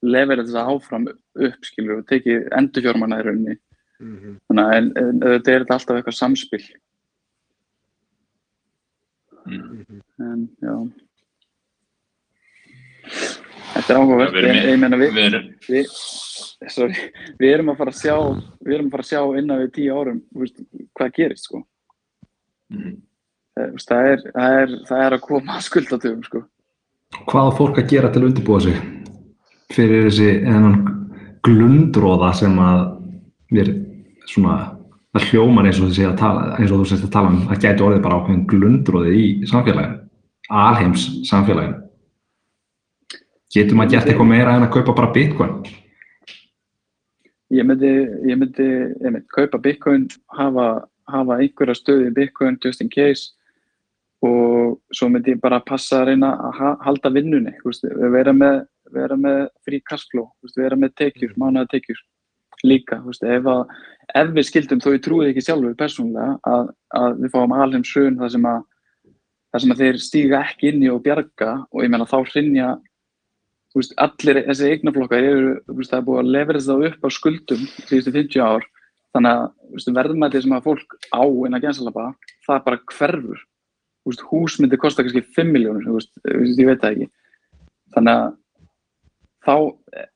leverið 0.07 0.49
þess 0.49 0.59
að 0.61 0.73
áfram 0.73 1.07
upp 1.47 1.69
skilur 1.69 2.01
og 2.01 2.09
tekið 2.11 2.51
endurfjármanna 2.59 3.21
í 3.21 3.27
rauninni. 3.29 3.61
Mhm. 3.97 4.35
þannig 4.45 4.67
að 5.01 5.23
þetta 5.23 5.53
er 5.53 5.63
alltaf 5.73 5.95
eitthvað 5.97 6.13
samspil 6.13 6.65
Mhm. 9.47 10.01
en 10.19 10.49
já. 10.61 10.75
Þetta 13.73 13.93
er 13.93 13.99
áhugavert. 13.99 14.35
Erum 14.35 14.55
ég, 14.55 14.79
meina 14.79 14.97
við, 14.97 15.13
Við 15.13 15.25
erum, 15.29 15.49
við, 15.67 15.85
sorry, 16.73 16.95
við 17.39 17.53
erum 17.53 17.71
að 17.71 17.77
fara 17.77 17.91
að 17.91 18.01
sjá 18.01 18.15
við 18.65 18.75
erum 18.75 18.87
að 18.87 18.91
fara 18.91 19.05
að 19.05 19.11
sjá 19.11 19.39
innan 19.39 19.61
við 19.63 19.73
tíu 19.77 19.95
árum 19.95 20.21
þú 20.33 20.43
veist, 20.43 20.61
hvað 20.97 21.13
gerist 21.15 21.49
sko. 21.49 21.63
Mhm. 22.73 23.01
það, 23.57 24.11
er, 24.11 24.23
það, 24.35 24.61
er, 24.61 24.77
það 24.89 25.03
er 25.05 25.17
að 25.17 25.21
koma 25.21 25.57
að 25.57 25.67
skuldatöfum 25.67 26.23
sko. 26.27 26.43
Hvað 27.27 27.57
fólk 27.57 27.77
að 27.79 27.89
gera 27.89 28.11
til 28.11 28.21
að 28.21 28.29
undirbúa 28.29 28.61
sig 28.61 28.81
fyrir 29.71 30.09
þessi 30.09 30.31
glundróða 31.47 32.33
sem 32.35 32.57
að 32.59 32.81
við 33.53 33.71
svona 34.27 34.76
það 35.15 35.29
hljómar 35.31 35.69
eins 35.69 35.79
og 35.79 35.87
þú 35.87 35.95
sé 35.95 36.09
að 36.09 36.19
tala 36.19 36.49
eins 36.57 36.71
og 36.71 36.81
þú 36.81 36.89
sést 36.89 37.07
að 37.07 37.15
tala 37.15 37.31
um 37.31 37.39
að 37.47 37.63
gæti 37.63 37.85
orðið 37.85 38.03
bara 38.03 38.19
ákveðin 38.19 38.47
glundróði 38.51 39.15
í 39.17 39.29
samfélaginu 39.47 40.07
alheims 40.49 41.07
samfélaginu. 41.27 41.83
Getur 43.53 43.77
maður 43.79 43.95
gert 43.95 44.09
eitthvað 44.11 44.29
meira 44.29 44.55
en 44.57 44.65
að 44.67 44.73
kaupa 44.75 44.95
bara 44.95 45.13
bitcoin? 45.15 45.55
Ég 47.55 47.63
myndi, 47.63 47.91
ég 48.27 48.39
myndi, 48.39 48.67
ég 48.67 49.11
myndi 49.11 49.27
kaupa 49.31 49.59
bitcoin 49.63 50.07
hafa, 50.35 50.67
hafa 51.07 51.39
einhverja 51.39 51.77
stöði 51.79 52.09
í 52.09 52.15
bitcoin 52.15 52.59
just 52.63 52.83
in 52.83 52.91
case 52.91 53.31
og 54.25 54.79
svo 54.91 55.07
myndi 55.13 55.35
ég 55.35 55.41
bara 55.41 55.61
passa 55.63 56.01
að 56.01 56.11
reyna 56.11 56.33
að 56.49 56.59
ha 56.59 56.73
halda 56.83 57.13
vinnunni, 57.13 57.53
vera 58.11 58.33
með, 58.35 58.65
vera 58.91 59.15
með 59.15 59.47
frí 59.63 59.79
veist, 59.79 60.57
vera 60.57 60.75
með 60.75 60.95
tekjur, 60.97 61.33
mánuða 61.37 61.67
tekjur 61.71 62.01
líka, 62.65 62.97
ef, 62.97 63.45
að, 63.45 63.63
ef 64.15 64.33
við 64.35 64.47
skildum 64.47 64.81
þó 64.83 64.89
ég 64.93 65.03
trúið 65.03 65.31
ekki 65.31 65.43
sjálfur 65.43 65.77
persónulega 65.79 66.37
að, 66.47 66.69
að 66.95 67.21
við 67.23 67.33
fáum 67.33 67.55
alheim 67.57 67.85
sögun 67.87 68.19
þar 68.21 68.33
sem 68.35 68.47
að 68.47 68.65
þar 69.51 69.63
sem 69.63 69.73
að 69.73 69.81
þeir 69.83 69.99
stíga 70.03 70.43
ekki 70.43 70.71
inn 70.71 70.83
í 70.85 70.91
og 70.91 71.03
bjarga. 71.05 71.51
Og 71.71 71.83
ég 71.83 71.91
meina 71.91 72.07
þá 72.07 72.17
hrinja 72.31 72.69
þú 73.71 73.81
veist, 73.81 73.93
allir 74.01 74.41
þessi 74.47 74.71
eignaflokkar 74.71 75.27
eru, 75.27 75.53
þú 75.67 75.77
veist, 75.77 75.91
það 75.91 75.99
er 75.99 76.07
búið 76.07 76.21
að 76.21 76.31
leverast 76.35 76.71
þá 76.71 76.87
upp 76.89 77.05
á 77.05 77.09
skuldum 77.13 77.63
síðustu 77.89 78.13
50 78.15 78.43
ár. 78.43 78.67
Þannig 79.15 79.33
að 79.35 79.45
þú 79.59 79.77
veist, 79.77 79.93
verðmætið 79.99 80.45
sem 80.45 80.57
að 80.57 80.67
fólk 80.67 80.97
á 81.13 81.23
inn 81.23 81.57
að 81.57 81.63
gensalapa, 81.67 82.07
það 82.47 82.65
bara 82.67 82.81
hverfur. 82.93 83.45
Þú 84.01 84.11
veist, 84.11 84.25
hús 84.31 84.57
myndi 84.61 84.81
kosta 84.81 85.05
kannski 85.05 85.23
5 85.37 85.53
miljónur, 85.53 85.85
þú 85.85 85.97
veist, 85.97 86.13
ég 86.57 86.69
veit 86.69 86.83
það 86.83 86.91
ekki. 86.93 87.09
Þannig 87.95 88.21
að 88.21 88.27
þá, 89.47 89.55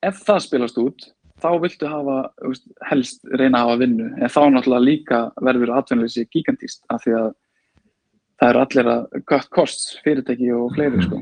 ef 0.09 0.23
það 0.27 0.43
spilast 0.47 0.81
út 0.81 1.07
þá 1.41 1.49
viltu 1.63 1.89
hafa, 1.89 2.17
veist, 2.45 2.67
helst 2.89 3.23
reyna 3.33 3.61
að 3.61 3.69
hafa 3.71 3.79
vinnu, 3.81 4.09
en 4.17 4.29
þá 4.33 4.41
náttúrulega 4.55 4.85
líka 4.85 5.21
verður 5.41 5.73
atvinnuleysi 5.77 6.27
gigantíst 6.33 6.83
af 6.93 7.03
því 7.05 7.15
að 7.19 7.31
það 8.41 8.49
eru 8.51 8.61
allir 8.65 8.91
að 8.95 9.03
cut 9.29 9.49
costs, 9.53 9.89
fyrirtæki 10.05 10.51
og 10.57 10.71
fleiri 10.75 11.03
sko. 11.05 11.19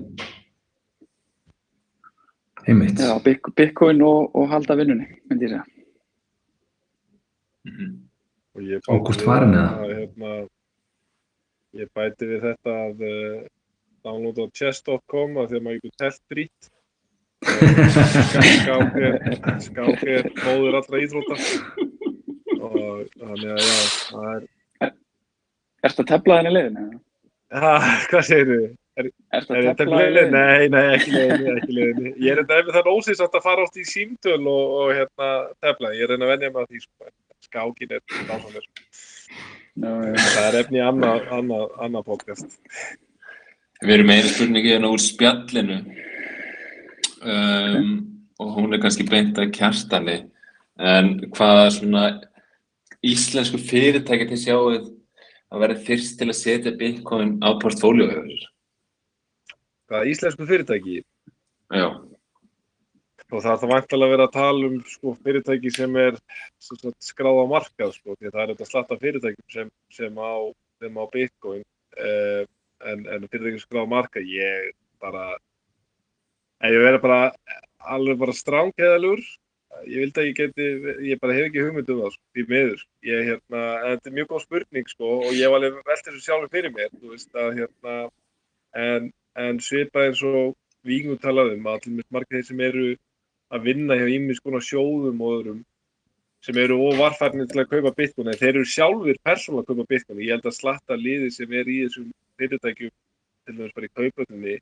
Einmitt. 2.69 2.99
Já, 3.01 3.15
Bit- 3.23 3.51
Bitcoin 3.55 4.01
og, 4.05 4.35
og 4.35 4.49
halda 4.51 4.75
vinnunni, 4.79 5.07
myndi 5.29 5.47
ég 5.47 5.55
segja. 5.55 5.65
Mhm. 7.69 7.93
Og 8.55 8.65
ég 8.65 8.81
bæti 8.83 9.23
að, 9.23 9.45
eða? 9.53 9.67
hérna, 9.93 10.33
ég 11.79 11.89
bæti 11.95 12.27
við 12.27 12.41
þetta 12.47 12.75
að 12.87 13.03
uh, 13.07 13.47
downloada 14.03 14.47
á 14.47 14.53
chess.com 14.57 15.37
að 15.39 15.51
því 15.51 15.59
að 15.59 15.65
maður 15.67 15.81
getur 15.83 15.97
telt 16.03 16.21
drít. 16.33 16.69
Skák 17.49 18.97
er, 18.99 19.17
skák 19.63 20.03
er 20.07 20.29
móður 20.43 20.79
allra 20.79 21.01
íþrótta. 21.03 21.37
Og 22.59 23.05
þannig 23.15 23.51
að 23.53 23.61
já, 23.63 23.77
það 24.09 24.31
er, 24.35 24.47
Ertu 25.87 26.03
að 26.03 26.09
tefla 26.11 26.37
þenni 26.39 26.51
leiðin? 26.55 26.77
eða? 26.83 27.63
ha, 27.63 27.73
hvað 28.11 28.25
segir 28.27 28.49
þið? 28.49 28.65
Er 28.99 29.09
þetta 29.47 29.75
tefla 29.79 30.01
þenni 30.01 30.15
leiðinni? 30.15 30.15
leiðin? 30.15 30.33
Nei, 30.35 30.67
nei, 30.75 30.95
ekki 30.97 31.13
leiðinni, 31.15 31.53
ekki 31.55 31.77
leiðinni. 31.77 32.13
Ég 32.25 32.33
er 32.33 32.41
þetta 32.43 32.59
ef 32.59 32.71
það 32.73 32.81
er 32.81 32.91
ósýnsamt 32.93 33.37
að 33.39 33.45
fara 33.47 33.67
átt 33.67 33.79
í 33.79 33.85
símtöl 33.87 34.39
og, 34.41 34.73
og 34.81 34.91
hérna 34.97 35.29
tefla. 35.63 35.93
Ég 35.95 36.03
er 36.05 36.13
reyna 36.13 36.27
að 36.27 36.33
venja 36.35 36.51
mig 36.51 36.65
að 36.65 36.73
því, 36.73 36.83
sko. 36.85 37.11
Skákin 37.47 37.93
er 37.95 38.01
dásamlega. 38.27 38.65
Já, 39.79 39.91
já. 40.03 40.15
Það 40.19 40.47
er 40.49 40.57
efni 40.59 40.81
í 40.81 40.83
annað, 40.83 41.21
annað, 41.37 41.69
annað 41.85 42.09
podcast. 42.09 42.59
Við 43.79 43.93
erum 43.95 44.09
með 44.11 44.19
einu 44.19 44.31
spurningu 44.33 44.73
hérna 44.73 44.91
úr 44.91 45.03
spjallinu 45.03 45.77
um, 47.21 47.89
og 48.39 48.53
hún 48.55 48.73
er 48.73 48.81
kannski 48.83 49.07
beint 49.09 49.39
að 49.39 49.53
kjartani 49.57 50.19
en 50.79 51.15
hvaða 51.35 51.65
svona 51.75 52.03
íslensku 53.05 53.59
fyrirtæki 53.59 54.29
til 54.29 54.41
sjáuð 54.43 54.77
að 55.49 55.65
vera 55.65 55.81
fyrst 55.87 56.19
til 56.19 56.29
að 56.29 56.39
setja 56.39 56.75
Bitcoin 56.79 57.37
á 57.43 57.55
portfóljóhöfur? 57.61 58.45
Hvaða 59.89 60.11
íslensku 60.13 60.47
fyrirtæki? 60.47 61.01
Já, 61.69 61.89
Og 63.29 63.43
það 63.43 63.51
er 63.51 63.59
það 63.61 63.71
vantilega 63.75 64.07
að 64.07 64.13
vera 64.15 64.25
að 64.25 64.35
tala 64.35 64.69
um 64.69 64.77
sko, 64.89 65.11
fyrirtæki 65.25 65.71
sem 65.73 65.97
er 66.01 66.15
skráð 67.05 67.43
á 67.45 67.51
markað, 67.51 67.91
sko, 67.93 68.15
því 68.15 68.29
að 68.29 68.35
það 68.35 68.41
er 68.41 68.51
þetta 68.51 68.67
slatta 68.69 68.97
fyrirtækjum 69.03 69.49
sem, 69.53 69.69
sem, 69.93 70.17
á, 70.17 70.33
sem 70.81 70.97
á 70.97 71.03
Bitcoin, 71.13 71.61
eh, 72.05 72.41
en, 72.89 73.03
en 73.05 73.27
fyrirtækjum 73.29 73.61
skráð 73.61 73.85
á 73.85 73.93
markað, 73.93 74.31
ég 74.33 74.71
bara, 75.03 75.27
ef 76.59 76.75
ég 76.75 76.85
verið 76.85 77.03
bara 77.05 77.19
alveg 77.95 78.19
bara 78.21 78.35
strángheðalur, 78.35 79.21
ég 79.87 80.03
vildi 80.03 80.21
að 80.21 80.29
ég 80.29 80.39
geti, 80.39 80.69
ég 81.09 81.21
bara 81.21 81.35
hef 81.37 81.49
ekki 81.49 81.65
hugmynd 81.65 81.91
um 81.93 82.01
það, 82.03 82.15
sko, 82.15 82.23
því 82.35 82.47
miður. 82.53 82.81
Ég, 83.07 83.27
hérna, 83.29 83.61
en 83.79 83.93
þetta 83.93 84.09
er 84.09 84.17
mjög 84.17 84.31
góð 84.31 84.45
spurning, 84.45 84.89
sko, 84.91 85.11
og 85.23 85.37
ég 85.37 85.53
var 85.53 85.61
alveg 85.61 85.91
velt 85.91 86.07
þessu 86.07 86.23
sjálfur 86.25 86.51
fyrir 86.55 86.75
mér, 86.75 86.89
þú 86.97 87.13
veist, 87.13 87.29
að 87.35 87.61
hérna, 87.61 87.99
en, 88.87 89.11
en 89.39 89.61
svipað 89.63 90.09
eins 90.09 90.25
og 90.27 90.57
Víkingur 90.87 91.19
talaði 91.19 91.57
um, 91.57 91.67
að 91.67 91.89
allir 91.89 92.05
margir 92.13 92.37
þeir 92.37 92.45
sem 92.47 92.61
eru 92.63 92.85
að 93.51 93.65
vinna 93.67 93.97
hjá 93.99 94.07
ímis 94.13 94.39
konar 94.39 94.63
sjóðum 94.63 95.19
og 95.25 95.33
öðrum 95.39 95.59
sem 96.45 96.59
eru 96.61 96.77
óvarfærnir 96.87 97.49
til 97.51 97.59
að 97.59 97.71
kaupa 97.73 97.91
bitcoin 97.97 98.29
en 98.31 98.39
þeir 98.39 98.53
eru 98.53 98.69
sjálfur 98.73 99.19
persónulega 99.27 99.65
að 99.65 99.71
kaupa 99.73 99.87
bitcoin 99.89 100.21
ég 100.23 100.37
held 100.37 100.47
að 100.47 100.55
slatta 100.55 100.95
liði 100.95 101.31
sem 101.35 101.51
er 101.51 101.67
í 101.67 101.79
þessum 101.83 102.13
fyrirtækjum 102.39 102.93
til 102.93 103.57
dæmis 103.57 103.75
bara 103.75 103.89
í 103.89 103.93
kaupöldinni 103.99 104.55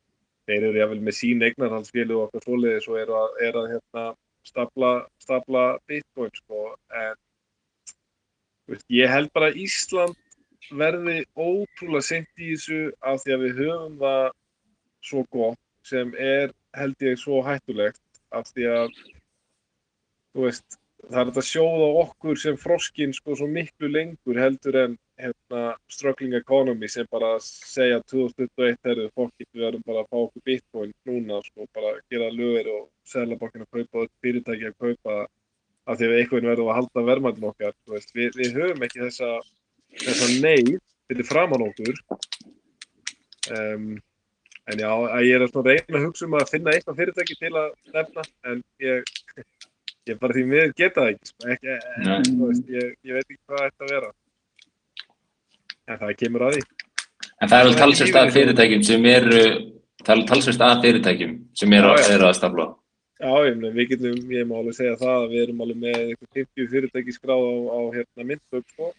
þeir 0.47 0.69
eru 0.69 0.79
jáfnvel 0.81 1.03
með 1.03 1.17
sín 1.19 1.43
eignarhaldsfélag 1.47 2.15
og 2.17 2.27
okkar 2.27 2.45
svoleiðis 2.45 2.87
og 2.91 2.99
eru 3.01 3.17
að, 3.19 3.37
er 3.47 3.59
að 3.61 3.69
hérna, 3.73 4.05
stapla, 4.47 4.91
stapla 5.23 5.65
bitcoin 5.89 6.33
sko. 6.39 6.63
en 6.95 7.15
veist, 8.71 8.87
ég 8.91 9.11
held 9.11 9.31
bara 9.35 9.51
að 9.51 9.61
Ísland 9.65 10.17
verði 10.71 11.21
ótrúlega 11.35 12.07
sent 12.09 12.41
í 12.41 12.53
þessu 12.53 12.81
af 13.07 13.21
því 13.23 13.35
að 13.35 13.45
við 13.45 13.61
höfum 13.61 13.99
það 14.01 14.25
svo 15.07 15.23
gott 15.31 15.63
sem 15.87 16.11
er 16.19 16.51
held 16.75 17.07
ég 17.07 17.19
svo 17.19 17.39
hættulegt 17.45 18.03
af 18.35 18.49
því 18.51 18.67
að 18.71 18.97
veist, 20.37 20.79
það 21.07 21.21
er 21.21 21.31
að 21.31 21.49
sjóða 21.49 21.89
okkur 22.03 22.41
sem 22.41 22.57
froskin 22.59 23.15
sko 23.15 23.37
svo 23.39 23.47
miklu 23.51 23.89
lengur 23.91 24.39
heldur 24.41 24.79
en 24.83 24.97
hérna, 25.17 25.61
struggling 25.91 26.35
economy 26.37 26.89
sem 26.91 27.07
bara 27.11 27.33
segja 27.43 27.99
2021 28.11 28.77
herðu 28.85 29.07
fólkið 29.17 29.47
við 29.53 29.67
erum 29.69 29.85
bara 29.87 30.03
að 30.03 30.09
fá 30.11 30.17
okkur 30.21 30.45
bitcoin 30.49 30.93
núna 31.09 31.41
sko 31.45 31.67
bara 31.75 31.95
gera 32.11 32.29
lögur 32.33 32.71
og 32.75 32.83
seðlabankin 33.11 33.65
að 33.65 33.71
kaupa 33.79 34.03
og 34.03 34.11
fyrirtæki 34.25 34.69
að 34.71 34.77
kaupa 34.85 35.19
af 35.87 35.99
því 35.99 36.09
að 36.09 36.17
einhvern 36.19 36.49
verðum 36.51 36.71
að 36.71 36.79
halda 36.81 37.05
verðmættum 37.11 37.49
okkar 37.51 37.77
við, 37.89 38.35
við 38.35 38.59
höfum 38.59 38.85
ekki 38.87 39.05
þessa 39.05 39.31
þessa 40.03 40.29
neyð 40.43 40.75
fyrir 41.07 41.29
framann 41.29 41.67
okkur 41.69 42.03
um, 43.55 43.95
En 44.67 44.81
já, 44.83 44.89
að 44.91 45.21
ég 45.23 45.39
er 45.39 45.47
svona 45.47 45.71
reyna 45.71 45.95
að 45.95 46.05
hugsa 46.09 46.25
um 46.25 46.33
að 46.35 46.49
finna 46.51 46.71
eitthvað 46.75 46.97
fyrirtæki 46.99 47.35
til 47.39 47.51
að 47.55 47.67
nefna, 47.93 48.23
en 48.51 48.63
ég, 48.83 49.13
ég 50.09 50.17
bara 50.19 50.35
því 50.35 50.43
miður 50.49 50.73
geta 50.75 51.05
það 51.05 51.11
ekki, 51.13 51.29
sko. 51.29 51.53
ekki 51.53 51.75
þú 52.27 52.49
veist, 52.49 52.73
ég, 52.75 52.89
ég 53.07 53.15
veit 53.15 53.23
ekki 53.23 53.37
hvað 53.47 53.63
þetta 53.63 53.85
að 53.85 53.93
vera. 53.93 54.09
En 55.87 56.01
það 56.01 56.17
kemur 56.21 56.47
að 56.47 56.57
því. 56.57 56.65
en 57.41 57.49
það 57.49 57.57
er 57.57 57.65
alveg 57.65 57.79
talsvist 57.81 58.19
að 58.19 58.33
fyrirtækjum 58.35 58.83
sem 58.83 59.05
eru, 59.11 59.43
það 60.01 60.09
er 60.09 60.15
alveg 60.15 60.29
talsvist 60.31 60.63
að 60.67 60.83
fyrirtækjum 60.85 61.33
sem 61.61 61.75
eru, 61.79 61.93
já. 61.95 62.07
eru 62.15 62.27
að 62.27 62.37
stafla. 62.39 62.67
Já, 63.17 63.31
ég 63.47 63.61
við 63.73 63.91
getum, 63.91 64.17
ég 64.29 64.45
má 64.45 64.57
alveg 64.59 64.75
segja 64.77 64.97
það 64.99 65.15
að 65.23 65.31
við 65.31 65.43
erum 65.43 65.61
alveg 65.65 65.77
með 65.81 65.95
eitthvað 66.01 66.39
50 66.39 66.67
fyrirtæki 66.73 67.15
skráð 67.15 67.45
á, 67.49 67.53
á 67.73 67.79
hérna 67.95 68.25
myndbögg, 68.29 68.67
sko. 68.75 68.89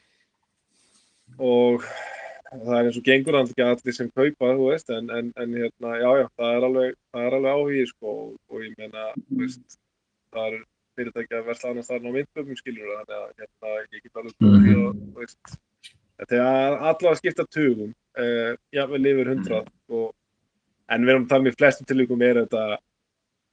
Og 1.39 1.85
það 2.49 2.73
er 2.79 2.89
eins 2.89 2.99
og 2.99 3.07
gengur 3.07 3.39
ekki 3.39 3.67
allir 3.67 3.95
sem 3.95 4.11
kaupa, 4.11 4.51
þú 4.59 4.67
veist, 4.73 4.91
en, 4.97 5.13
en, 5.15 5.31
en 5.39 5.55
hérna, 5.61 5.95
já, 6.01 6.09
já, 6.23 6.27
það 6.41 6.57
er 6.57 6.67
alveg, 6.71 6.99
það 7.15 7.29
er 7.29 7.39
alveg 7.39 7.61
áhugi, 7.61 7.87
sko, 7.93 8.17
og, 8.25 8.35
og 8.51 8.65
ég 8.65 8.75
meina, 8.81 9.07
þú 9.29 9.41
veist, 9.45 9.79
það 10.35 10.49
er 10.49 10.59
fyrirtæki 10.99 11.39
að 11.39 11.49
versla 11.53 11.73
annars 11.73 11.93
þarna 11.93 12.11
á 12.11 12.17
myndböggum, 12.17 12.59
skilur 12.59 12.95
þannig 12.97 13.17
að, 13.21 13.31
hérna, 13.45 13.75
ég 13.85 14.03
get 14.03 14.23
alveg 14.23 14.39
því 14.43 14.75
að, 14.75 15.03
þú 15.05 15.23
veist, 15.23 15.59
þetta 16.21 16.39
er 16.39 16.47
allavega 16.47 17.13
að 17.13 17.21
skipta 17.21 17.47
tugum, 17.55 17.93
uh, 18.19 18.53
jável 18.75 19.05
yfir 19.13 19.33
hundrað, 19.35 19.71
og, 19.99 20.09
en 20.89 21.07
við 21.07 21.15
erum 21.15 21.27
að 21.27 21.31
tala 21.33 21.45
um 21.45 21.51
í 21.51 21.55
flestum 21.57 21.89
tilvíkum 21.89 22.25
er 22.27 22.43
þetta, 22.43 22.65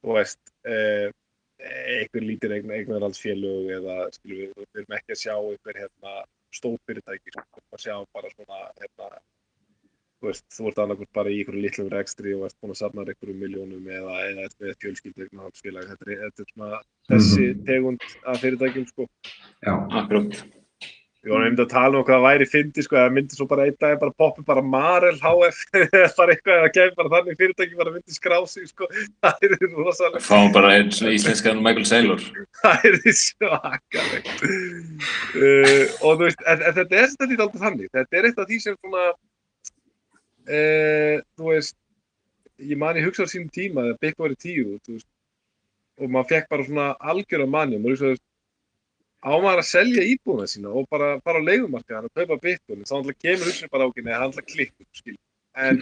þú 0.06 0.18
veist, 0.20 0.42
uh, 0.70 1.08
einhver 1.66 2.26
lítir 2.26 2.56
eignar, 2.56 2.80
eignarhaldsfélög 2.80 3.70
eða 3.78 4.02
skilur 4.16 4.42
við, 4.42 4.66
við 4.66 4.82
erum 4.82 4.98
ekki 4.98 5.16
að 5.16 5.22
sjá 5.22 5.36
einhver 5.38 5.80
hérna 5.84 6.18
stór 6.56 6.78
fyrirtæki 6.88 7.34
sko, 7.36 7.64
að 7.74 7.86
sjá 7.86 7.96
bara 8.16 8.32
svona 8.34 8.60
hérna 8.82 9.10
þú 10.26 10.30
veist, 10.32 10.46
þú 10.56 10.68
ert 10.70 10.82
annarkvæmt 10.82 11.16
bara 11.16 11.32
í 11.32 11.40
einhverju 11.40 11.64
litlum 11.64 11.90
rekstri 11.94 12.36
og 12.36 12.46
ert 12.48 12.58
búin 12.62 12.74
að 12.74 12.82
safna 12.82 13.06
einhverjum 13.06 13.42
miljónum 13.44 13.90
eða, 14.00 14.20
eða 14.30 14.48
með 14.64 14.78
fjölskyldu 14.84 15.26
eignarhaldsfélag. 15.26 15.90
Þetta 15.92 16.12
er, 16.12 16.22
þetta 16.26 16.46
er 16.46 16.52
svona 16.54 16.84
þessi 17.12 17.50
tegund 17.68 18.08
af 18.24 18.40
fyrirtækjum 18.44 18.88
sko. 18.92 19.10
Já, 19.66 19.74
Akkurát. 19.76 20.40
Við 21.26 21.34
vorum 21.34 21.48
einmitt 21.48 21.62
að 21.64 21.72
tala 21.72 21.98
um 21.98 22.04
hvað 22.06 22.20
það 22.20 22.28
væri 22.28 22.46
fyndi 22.52 22.84
sko, 22.86 22.98
eða 23.02 23.14
myndi 23.16 23.34
svo 23.34 23.46
bara 23.50 23.64
einn 23.66 23.78
dag 23.82 23.96
bara 23.98 24.14
poppi 24.22 24.44
bara 24.46 24.62
Marel 24.62 25.16
HF 25.18 25.62
eða 25.80 26.10
bara 26.20 26.36
eitthvað, 26.36 26.60
eða 26.60 26.68
kemur 26.76 26.98
bara 27.00 27.10
þannig 27.16 27.40
fyrirtæki 27.40 27.80
bara 27.80 27.94
myndi 27.96 28.14
skrá 28.14 28.36
sig 28.52 28.68
sko, 28.70 28.86
það 29.26 29.48
er 29.48 29.56
rosalega 29.74 30.22
Fáum 30.22 30.54
bara 30.54 30.76
einn 30.76 30.92
svona 30.94 31.16
íslenskan 31.18 31.64
Michael 31.66 31.88
Saylor. 31.90 32.22
það 32.62 32.86
er 32.92 33.00
svakalegt. 33.22 34.44
Uh, 34.46 35.82
og 36.06 36.12
þú 36.12 36.28
veist, 36.28 36.46
en, 36.46 36.62
en 36.62 36.78
þetta 36.78 37.02
er 37.02 37.10
þetta 37.16 37.30
ekki 37.32 37.42
alltaf 37.48 37.66
þannig, 37.66 37.90
þetta 37.98 38.22
er 38.22 38.30
eitt 38.30 38.44
af 38.46 38.50
því 38.52 38.62
sem 38.68 38.78
svona 38.78 39.08
uh, 39.10 39.18
þú 41.34 41.50
veist 41.50 41.78
ég 42.62 42.78
man 42.86 43.02
ég 43.02 43.10
hugsa 43.10 43.26
á 43.26 43.34
sínum 43.34 43.50
tíma 43.50 43.90
þegar 43.90 44.02
Bitcoin 44.06 44.28
var 44.28 44.38
í 44.38 44.40
tíu 44.46 44.78
þú 44.78 45.00
veist, 45.00 45.10
og 45.98 46.06
maður 46.12 46.32
fekk 46.36 46.54
bara 46.54 46.70
svona 46.70 46.88
algjör 47.02 47.48
af 47.48 47.54
manni 47.58 47.80
og 47.80 47.84
maður 47.84 47.98
hugsaði 47.98 48.22
á 49.22 49.32
maður 49.38 49.62
að 49.62 49.70
selja 49.70 50.08
íbúðuna 50.16 50.50
sína 50.50 50.74
og 50.76 50.90
bara 50.92 51.16
fara 51.26 51.40
á 51.40 51.48
leigumarkaðan 51.48 52.10
og 52.10 52.18
kaupa 52.18 52.42
Bitcoin 52.42 52.84
þá 52.88 52.98
alltaf 53.00 53.22
kemur 53.22 53.50
hugsun 53.52 53.72
bara 53.72 53.88
ákveðin 53.88 54.12
eða 54.12 54.20
hann 54.20 54.30
alltaf 54.32 54.50
klikkur 54.52 54.90
skil 54.96 55.18
en 55.56 55.82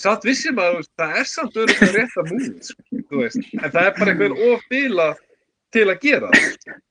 samt 0.00 0.24
vissi 0.26 0.52
maður, 0.54 0.86
það 0.98 1.20
er 1.20 1.30
samt 1.30 1.56
örugglega 1.60 1.94
rétt 1.94 2.18
að 2.20 2.32
múið, 2.32 2.58
sko, 2.68 3.00
þú 3.08 3.22
veist, 3.22 3.48
en 3.56 3.70
það 3.70 3.82
er 3.82 3.94
bara 3.98 4.12
einhvern 4.12 4.42
ofbila 4.50 5.06
til 5.74 5.86
að 5.90 6.04
gera. 6.04 6.30
Það. 6.32 6.82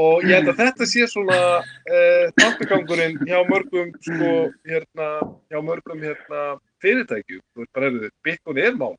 Og 0.00 0.26
ég 0.26 0.38
held 0.38 0.50
að 0.52 0.60
þetta 0.62 0.88
sé 0.90 1.06
svona 1.10 1.38
uh, 1.60 2.26
tappegangurinn 2.40 3.16
hjá 3.26 3.38
mörgum, 3.48 3.94
sko, 4.02 4.34
hérna, 4.70 5.08
hjá 5.50 5.60
mörgum, 5.62 6.02
hérna, 6.02 6.44
fyrirtækjum, 6.82 7.42
þú 7.54 7.64
veist, 7.64 7.72
bara, 7.74 7.90
heyrðu, 7.90 8.12
Bitcoin 8.26 8.62
er 8.66 8.78
mál, 8.78 8.94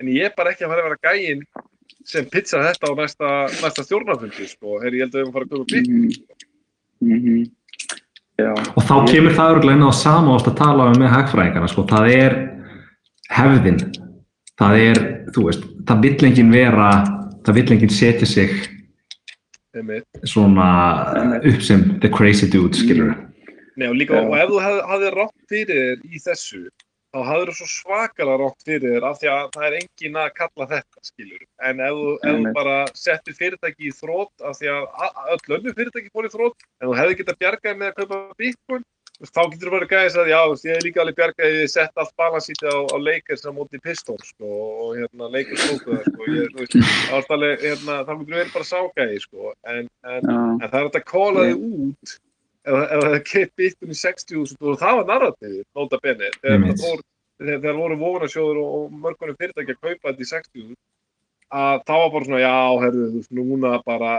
en 0.00 0.10
ég 0.12 0.30
er 0.30 0.36
bara 0.38 0.54
ekki 0.54 0.66
að 0.66 0.74
fara 0.74 0.86
að 0.86 0.90
vera 0.90 1.12
gæinn 1.12 1.46
sem 2.08 2.28
pizza 2.32 2.62
þetta 2.64 2.90
á 2.90 2.92
næsta, 2.98 3.32
næsta 3.62 3.84
stjórnarfundi, 3.86 4.46
sko, 4.50 4.78
herri, 4.82 5.00
ég 5.00 5.06
held 5.06 5.14
að 5.14 5.18
við 5.18 5.22
erum 5.22 5.32
að 5.32 5.36
fara 5.36 5.46
að 5.46 5.52
köpa 5.52 5.66
Bitcoin. 5.72 6.12
Mhm. 7.02 7.50
Já, 8.40 8.52
Og 8.76 8.82
þá 8.88 8.94
kemur 9.12 9.34
það 9.36 9.50
örgulega 9.54 9.76
inn 9.76 9.88
á 9.88 9.92
sama 9.92 10.36
ást 10.36 10.48
að 10.48 10.56
tala 10.56 10.88
um 10.90 10.98
með 10.98 11.12
hagfræðingarna, 11.12 11.68
sko, 11.68 11.84
það 11.86 12.06
er 12.16 12.36
hefðin, 13.30 13.80
það 14.58 14.78
er, 14.80 15.00
þú 15.34 15.44
veist, 15.48 15.66
það 15.88 16.06
vill 16.06 16.28
enginn 16.28 16.54
vera, 16.54 16.88
það 17.44 17.58
vill 17.58 17.72
enginn 17.76 17.92
setja 17.92 18.26
sig 18.26 18.50
svona 20.28 21.40
upp 21.40 21.62
sem 21.64 21.98
the 22.00 22.08
crazy 22.12 22.46
dude, 22.46 22.76
skilur 22.76 23.14
Nei, 23.76 23.88
og 23.88 23.96
líka, 23.96 24.18
og 24.20 24.34
ef 24.36 24.50
þú 24.50 24.58
hafði 24.60 25.12
rátt 25.14 25.46
fyrir 25.48 25.78
þér 25.78 26.02
í 26.12 26.20
þessu, 26.20 26.66
þá 27.12 27.18
hafði 27.28 27.48
þú 27.48 27.56
svo 27.58 27.68
svakalega 27.72 28.38
rátt 28.40 28.64
fyrir 28.66 28.94
þér 28.94 29.08
af 29.08 29.18
því 29.20 29.30
að 29.32 29.50
það 29.56 29.66
er 29.68 29.76
engin 29.80 30.20
að 30.22 30.30
kalla 30.38 30.68
þetta, 30.70 31.02
skilur. 31.08 31.44
En 31.68 31.82
ef 31.84 31.98
þú, 31.98 32.14
ef 32.22 32.38
þú 32.38 32.54
bara 32.56 32.78
settir 32.98 33.36
fyrirtæki 33.40 33.90
í 33.90 33.94
þrótt 33.98 34.48
af 34.48 34.56
því 34.60 34.72
að 34.72 34.88
öll 35.34 35.58
önnur 35.58 35.76
fyrirtæki 35.76 36.10
fór 36.14 36.28
í 36.28 36.32
þrótt, 36.32 36.66
en 36.80 36.88
þú 36.88 36.96
hefði 37.02 37.20
getað 37.20 37.40
bjargað 37.44 37.78
með 37.82 37.92
að 37.92 38.00
kaupa 38.00 38.22
veist, 38.40 39.36
þá 39.36 39.42
getur 39.52 39.68
þú 39.68 39.74
bara 39.76 39.90
gæðis 39.92 40.16
að 40.18 40.32
já, 40.32 40.40
ég 40.66 40.74
hef 40.74 40.84
líka 40.86 41.02
alveg 41.02 41.18
bjargað 41.20 41.46
að 41.46 41.60
ég 41.60 41.70
sett 41.70 42.00
allt 42.00 42.14
balansítið 42.18 42.72
á, 42.72 42.78
á 42.90 42.96
Lakers 42.98 43.44
á 43.46 43.50
móti 43.54 43.80
Pistons, 43.84 44.32
sko, 44.32 44.50
og 44.82 44.96
hérna 44.98 45.28
Lakers 45.30 45.68
tóku 45.68 45.98
það, 46.00 46.08
sko, 46.08 47.38
hérna, 47.62 48.00
þá 48.08 48.12
getur 48.16 48.32
þú 48.32 48.40
verið 48.40 48.52
bara 48.56 48.68
ságæði, 48.72 49.22
sko, 49.22 49.54
en, 49.68 49.88
en, 50.08 50.32
En 50.32 50.66
það 50.66 50.78
er 50.80 50.88
hægt 50.88 51.00
að 51.02 51.08
kóla 51.12 51.46
þig 51.46 51.66
út 51.68 52.16
ef 52.62 53.04
það 53.26 53.50
bitcoin 53.58 53.92
í 53.92 53.98
60.000 53.98 54.70
og 54.70 54.78
það 54.80 54.98
var 54.98 55.08
narrativið, 55.10 55.64
nota 55.74 55.98
bene, 56.02 56.30
þegar 56.42 57.78
voru, 57.78 57.98
vonasjóður 57.98 58.62
og, 58.62 58.74
og 58.78 58.96
mörgunum 59.04 59.38
fyrirtæki 59.40 59.74
að 59.74 59.80
kaupa 59.82 60.12
þetta 60.12 60.22
í 60.22 60.30
60.000 60.30 60.76
að 61.52 61.82
það 61.88 62.00
var 62.00 62.10
bara 62.14 62.26
svona, 62.28 62.40
já, 62.40 62.56
herðu, 62.80 63.04
þú 63.10 63.20
veist, 63.20 63.32
núna 63.36 63.72
bara 63.84 64.12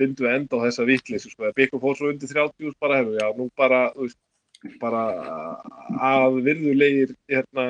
bindu 0.00 0.28
enda 0.30 0.56
á 0.56 0.64
þessa 0.64 0.86
vitleysu, 0.88 1.32
sko, 1.32 1.48
að 1.50 1.56
bitcoin 1.58 1.82
fór 1.82 1.98
svo 1.98 2.10
undir 2.12 2.30
30.000 2.32 2.76
bara, 2.80 3.00
herðu, 3.00 3.16
já, 3.20 3.26
nú 3.36 3.48
bara, 3.58 3.80
þú 3.96 4.06
veist, 4.06 4.20
bara 4.80 5.02
að 6.10 6.40
virðulegir, 6.46 7.14
hérna, 7.32 7.66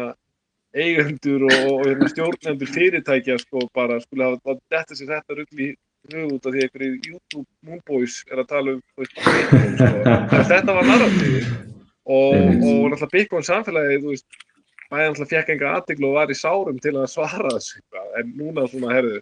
eigendur 0.77 1.49
og, 1.49 1.57
og 1.73 1.87
hérna, 1.89 2.11
stjórnendur 2.13 2.71
fyrirtækja, 2.71 3.41
sko, 3.43 3.65
bara, 3.75 3.99
skulle 4.05 4.29
hafa 4.29 4.59
þetta 4.71 4.99
sér 4.99 5.17
þetta 5.17 5.41
rugl 5.41 5.65
í 5.65 5.71
hug 6.10 6.36
út 6.36 6.47
af 6.47 6.55
því 6.55 6.60
að 6.60 6.66
einhverju 6.66 7.01
YouTube 7.10 7.47
Moonboys 7.66 8.20
er 8.31 8.43
að 8.43 8.51
tala 8.52 8.77
um 8.77 8.82
Bitcoin, 8.98 9.74
sko. 9.78 10.44
Þetta 10.51 10.77
var 10.77 10.89
narratífi 10.89 11.43
og, 12.10 12.36
og 12.36 12.86
náttúrulega 12.90 13.10
Bitcoin 13.14 13.47
samfélagi 13.47 14.01
þú 14.02 14.14
veist, 14.14 14.40
bæði 14.90 15.09
náttúrulega 15.09 15.32
fekk 15.35 15.55
enga 15.55 15.74
aðteglu 15.78 16.10
og 16.10 16.18
var 16.18 16.32
í 16.32 16.39
sárum 16.39 16.81
til 16.82 16.94
að 16.97 17.10
svara 17.12 17.55
þessu 17.56 17.82
en 18.20 18.32
núna 18.39 18.66
svona, 18.70 18.94
herðu 18.97 19.20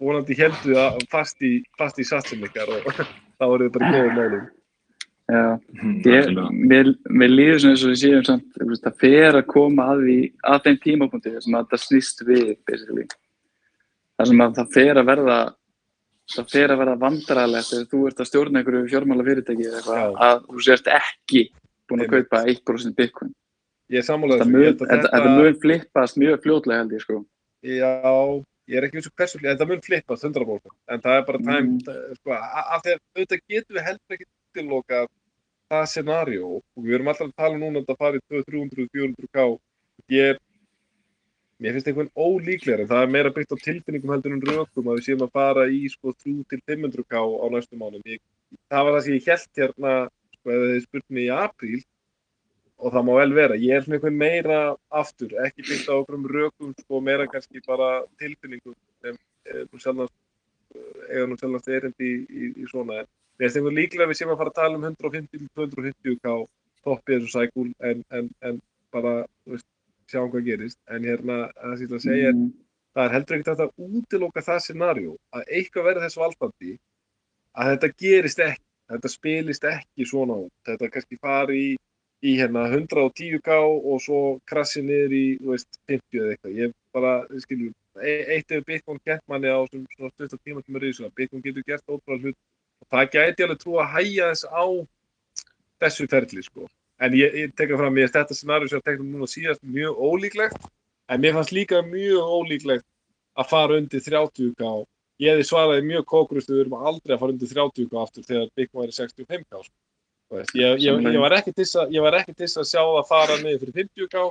vonandi 0.00 0.36
heldu 0.38 0.78
að 0.80 1.02
fast 1.12 1.42
í, 1.44 1.58
fast 1.78 2.00
í 2.00 2.06
satsum 2.08 2.46
ykkar 2.48 2.72
og 2.78 2.88
þá 3.38 3.46
eru 3.46 3.68
þið 3.68 3.76
bara 3.76 3.90
í 3.90 3.94
góðum 3.96 4.18
málum 4.18 4.48
já. 5.30 5.60
Mhm, 5.80 5.96
Ég, 6.04 6.30
mér, 6.50 6.92
mér 7.06 7.30
líður 7.30 7.60
svona 7.62 7.74
eins 7.76 7.84
og 7.84 7.92
við 7.92 8.00
séum 8.02 8.24
samt, 8.26 8.60
það 8.82 8.96
fer 8.98 9.38
að 9.38 9.46
koma 9.52 9.86
að 9.92 10.04
því, 10.06 10.18
að 10.52 10.62
þeim 10.64 10.78
tímapunkti 10.84 11.34
sem 11.44 11.58
að 11.58 11.68
það 11.70 11.82
snýst 11.84 12.24
við, 12.26 12.48
basically. 12.66 13.06
Það 14.18 14.30
sem 14.30 14.42
að 14.44 14.56
það 14.58 14.72
fer 14.74 15.00
að 15.00 15.10
verða, 15.10 15.38
það 16.34 16.52
fer 16.52 16.72
að 16.72 16.80
verða 16.82 16.96
vandræðilegt 17.04 17.70
þegar 17.70 17.88
þú 17.90 18.00
ert 18.10 18.22
að 18.22 18.28
stjórna 18.30 18.60
einhverju 18.60 18.90
fjármála 18.92 19.26
fyrirtæki 19.26 19.66
eða 19.66 19.80
eitthvað, 19.80 20.14
að 20.28 20.44
þú 20.46 20.64
sést 20.66 20.90
ekki 20.96 21.42
búin 21.90 22.04
að 22.04 22.12
kaupa 22.14 22.42
1% 22.54 22.96
bitcoin. 22.98 23.32
ég 23.90 24.06
er 24.06 24.18
mun, 24.46 24.76
þetta, 24.78 25.22
mun 25.34 25.56
flippast 25.62 26.18
mjög 26.20 26.42
fljótlega 26.44 26.84
held 26.84 26.92
ég, 26.94 27.02
sko. 27.02 27.24
Já, 27.66 27.88
ég 28.70 28.78
er 28.78 28.86
ekki 28.86 29.00
eins 29.00 29.08
og 29.10 29.16
hversu 29.18 29.40
en 29.42 29.58
það 29.58 29.72
mun 29.72 29.82
flippast 29.82 30.26
100% 30.28 30.76
en 30.94 31.02
það 31.02 31.16
er 31.16 31.24
bara 31.26 31.38
tæm 31.38 31.70
Mm. 31.70 32.14
sko, 32.20 32.30
af 32.30 32.84
því 32.84 32.92
að 32.94 33.00
auðvitað 33.16 33.42
getum 33.50 33.76
við 33.76 33.86
heldur 33.88 34.14
ekki 34.16 34.28
tilloka 34.54 35.06
það 35.70 35.88
scenario 35.90 36.46
og 36.58 36.84
við 36.84 36.94
erum 36.94 37.10
alltaf 37.10 37.28
að 37.28 37.36
tala 37.42 37.58
núna 37.58 37.78
um 37.78 37.82
að 37.82 37.90
það 37.90 38.00
fari 38.04 38.20
200, 38.30 38.44
300, 38.50 38.86
400k 38.94 39.58
ég 40.10 40.38
mér 41.60 41.76
finnst 41.76 41.90
einhvern 41.90 42.10
ólíklegar 42.16 42.82
en 42.84 42.90
það 42.90 43.04
er 43.04 43.12
meira 43.14 43.32
byggt 43.36 43.54
á 43.54 43.64
tilfinningum 43.64 44.14
heldur 44.14 44.36
en 44.36 44.44
rökum 44.48 44.90
að 44.90 45.00
við 45.00 45.06
séum 45.06 45.24
að 45.26 45.34
fara 45.36 45.66
í 45.68 45.80
sko 45.92 46.14
3 46.16 46.34
til 46.50 46.60
500k 46.70 47.20
á 47.20 47.46
næstu 47.52 47.80
mánum 47.80 48.04
ég, 48.08 48.20
það 48.72 48.86
var 48.86 48.96
það 48.96 49.04
sem 49.06 49.16
ég 49.18 49.30
held 49.30 49.62
hérna 49.62 49.94
sko 50.38 50.54
ef 50.54 50.64
þið 50.66 50.84
spurt 50.86 51.08
mig 51.08 51.28
í 51.28 51.34
apríl 51.36 51.80
og 52.80 52.94
það 52.94 53.06
má 53.06 53.12
vel 53.18 53.34
vera, 53.36 53.58
ég 53.60 53.76
er 53.76 53.84
svona 53.84 53.98
einhvern 53.98 54.16
meira 54.22 54.60
aftur, 55.02 55.34
ekki 55.44 55.66
byggt 55.68 55.92
á 55.92 55.94
okkur 56.00 56.32
rökum 56.32 56.72
sko 56.80 57.00
meira 57.04 57.28
kannski 57.28 57.60
bara 57.66 57.90
tilfinningum 58.22 58.76
sem 59.04 59.18
sjálfnast 59.76 60.16
eiga 61.10 61.26
nú 61.26 61.36
sjálfnast 61.36 61.68
erindi 61.68 62.08
í, 62.08 62.20
í, 62.30 62.50
í 62.62 62.68
svona. 62.70 63.02
Mér 63.40 63.48
finnst 63.48 63.60
einhvern 63.60 63.78
líklega 63.78 64.06
að 64.06 64.12
við 64.12 64.20
séum 64.20 64.32
að 64.34 64.40
fara 64.40 64.52
að 64.52 64.58
tala 64.60 64.78
um 64.78 64.86
150-250k 64.88 66.36
toppið 66.86 67.18
þessu 67.18 67.32
sækúl 67.34 67.68
en, 67.90 68.02
en, 68.16 68.30
en 68.48 68.60
bara 68.94 69.14
þú 69.44 69.56
veist, 69.56 69.68
sjáum 70.10 70.30
hvað 70.32 70.48
gerist. 70.50 70.78
En 70.90 71.06
hérna 71.06 71.36
það 71.54 71.76
sem 71.76 71.84
ég 71.84 71.88
ætla 71.90 72.00
að 72.00 72.06
segja 72.06 72.28
er 72.28 72.34
Mm. 72.34 72.50
það 72.96 73.04
er 73.04 73.14
heldur 73.16 73.36
ekkert 73.38 73.60
að 73.64 73.72
útiloka 73.78 74.42
það 74.42 74.60
scenario 74.64 75.16
að 75.32 75.44
eitthvað 75.58 75.86
verði 75.88 76.04
þess 76.06 76.20
valdandi 76.20 76.72
að 77.56 77.70
þetta 77.70 77.94
gerist 78.04 78.38
ekki 78.46 78.66
þetta 78.90 79.08
spilist 79.08 79.64
ekki 79.64 80.06
svona 80.06 80.34
út. 80.34 80.52
Þetta 80.66 80.90
kannski 80.90 81.18
fari 81.22 81.58
í, 81.62 81.76
í 82.26 82.32
hérna 82.36 82.64
110k 82.72 83.48
og 83.62 84.00
svo 84.02 84.40
krassi 84.50 84.82
niður 84.82 85.12
í 85.14 85.26
veist, 85.46 85.78
50 85.86 86.18
eða 86.18 86.32
eitthvað. 86.34 86.56
Ég 86.58 86.72
bara, 86.92 87.12
þið 87.30 87.44
skiljum, 87.44 87.74
e- 88.02 88.24
eitt 88.34 88.50
hefur 88.50 88.64
Bitcoin 88.66 88.98
gert 89.06 89.22
manni 89.30 89.46
á 89.46 89.62
svona, 89.70 89.86
svona 89.94 90.10
stuttar 90.10 90.40
tíma 90.42 90.64
sem 90.66 90.76
er 90.76 90.82
í 90.82 90.90
þessu 90.90 91.12
Bitcoin 91.14 91.42
getur 91.44 91.62
gert 91.62 91.86
ótrúlega 91.86 92.22
hlut 92.24 92.36
og 92.82 92.88
það 92.90 93.10
gæti 93.14 93.46
alveg 93.46 93.62
trú 93.62 93.78
að 93.78 93.92
hæja 93.94 94.30
þess 94.32 94.44
á 94.50 94.64
þessu 95.80 96.08
ferli 96.10 96.42
sko 96.42 96.66
en 97.00 97.16
ég, 97.16 97.34
ég 97.44 97.54
tekka 97.56 97.78
fram, 97.80 97.98
ég 97.98 98.12
þetta 98.12 98.36
scenario 98.36 98.68
sem 98.70 98.80
ég 98.80 98.86
tekna 98.88 99.08
núna 99.08 99.28
síðast 99.30 99.62
mjög 99.64 99.98
ólíklegt. 99.98 100.70
En 101.10 101.20
mér 101.20 101.34
fannst 101.34 101.54
líka 101.56 101.82
mjög 101.82 102.32
ólíklegt 102.38 102.86
að 103.38 103.48
fara 103.50 103.78
undir 103.80 104.02
30k 104.04 104.84
ég 105.20 105.34
hefði 105.34 105.46
svaraði 105.48 105.84
mjög 105.84 106.06
kókurustu 106.08 106.54
við 106.54 106.62
erum 106.64 106.78
aldrei 106.80 107.14
að 107.14 107.22
fara 107.22 107.34
undir 107.34 107.50
30k 107.52 108.00
aftur 108.00 108.26
þegar 108.28 108.92
65k 108.96 109.64
sko. 109.64 109.74
Þú 110.30 110.38
veist, 110.38 110.54
ég, 110.54 110.76
ég, 110.86 111.00
ég, 111.10 111.18
var 111.20 111.34
ekki 111.34 111.52
til 111.58 111.66
að- 111.66 111.90
ég 111.92 112.04
var 112.04 112.16
ekki 112.20 112.34
til 112.36 112.46
þess 112.46 112.60
að 112.62 112.68
sjá 112.70 112.82
það 112.86 113.08
fara 113.08 113.36
niður 113.42 113.60
fyrir 113.64 113.76
50k 113.80 114.24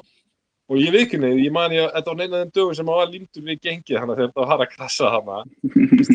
og 0.70 0.78
ég 0.78 0.94
viðkynni, 0.94 1.32
ég 1.42 1.54
man 1.54 1.74
ég, 1.74 1.88
þetta 1.96 2.12
var 2.12 2.20
neina 2.20 2.42
þeim 2.44 2.52
dögum 2.54 2.76
sem 2.78 2.88
maður 2.88 3.02
var 3.02 3.12
límtur 3.14 3.46
við 3.48 3.62
gengið 3.66 4.00
hana 4.00 4.18
þegar 4.18 4.30
þetta 4.30 4.48
var 4.52 4.64
að 4.66 4.74
krassa 4.76 5.12
hana 5.16 5.38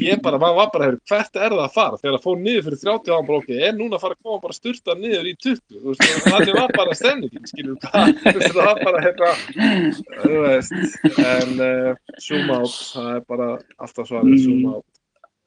ég 0.04 0.22
bara, 0.22 0.40
maður 0.42 0.58
var 0.60 0.70
bara, 0.74 0.88
hefur, 0.88 1.00
hvert 1.10 1.40
er 1.40 1.54
það 1.56 1.62
að 1.64 1.74
fara? 1.74 2.00
Þegar 2.02 2.16
það 2.16 2.26
fór 2.28 2.38
niður 2.44 2.66
fyrir 2.68 2.80
30 2.84 3.14
ára 3.14 3.26
bara 3.30 3.40
ok, 3.42 3.50
er 3.58 3.74
núna 3.78 3.98
að 3.98 4.04
fara 4.04 4.16
að 4.16 4.28
koma 4.28 4.44
bara 4.44 4.58
styrta 4.58 4.96
niður 5.00 5.30
í 5.30 5.34
20 5.42 5.62
þú 5.74 5.84
veist, 5.90 6.04
þannig 6.28 6.60
var 6.60 6.76
bara 6.78 6.98
stemmingin 7.00 7.50
skilur, 7.50 7.80
hvað, 7.82 8.12
þú 8.22 8.36
veist, 8.38 8.54
það 8.54 8.70
var 8.70 8.82
bara 8.84 9.02
hérna, 9.08 9.32
þú 10.22 10.44
veist 10.44 11.18
en 11.24 11.64
uh, 11.66 11.90
zoom 12.28 12.54
out, 12.54 12.78
það 12.94 13.10
er 13.16 13.26
bara 13.34 13.50
alltaf 13.78 14.12
svarið, 14.12 14.38
zoom 14.46 14.70
out. 14.70 14.86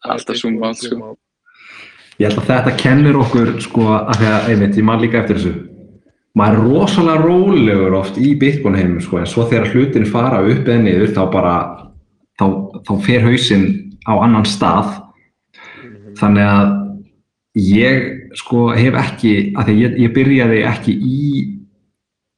Það 0.04 0.14
Alltaf 0.18 0.38
zoom 0.42 0.60
out, 0.64 0.84
sko. 0.84 1.00
out. 1.14 1.24
Ég 2.18 2.32
held 2.32 2.42
að 2.42 2.48
þetta 2.50 2.76
kennir 2.82 3.18
okkur 3.22 3.50
sko 3.62 3.90
að 3.94 4.22
því 4.22 4.30
að, 4.34 4.48
einmitt, 4.52 4.78
maður 6.38 6.60
er 6.60 6.70
rosalega 6.70 7.24
rólegur 7.24 7.98
oft 7.98 8.18
í 8.22 8.36
Bitcoin 8.40 8.78
heimum 8.78 9.02
sko 9.02 9.22
en 9.22 9.30
svo 9.30 9.48
þegar 9.50 9.72
hlutin 9.74 10.08
fara 10.10 10.44
upp 10.46 10.68
eða 10.68 10.84
niður 10.84 11.14
þá 11.16 11.22
bara 11.34 11.56
þá, 12.38 12.46
þá 12.86 12.94
fer 13.06 13.26
hausinn 13.26 13.68
á 14.06 14.14
annan 14.16 14.48
stað. 14.48 14.94
Þannig 16.18 16.50
að 16.50 16.74
ég 17.58 18.08
sko 18.38 18.68
hef 18.78 18.98
ekki 19.02 19.34
að 19.58 19.70
því 19.70 19.78
ég, 19.82 19.96
ég 20.06 20.14
byrjaði 20.16 20.64
ekki 20.70 20.94
í 20.94 21.22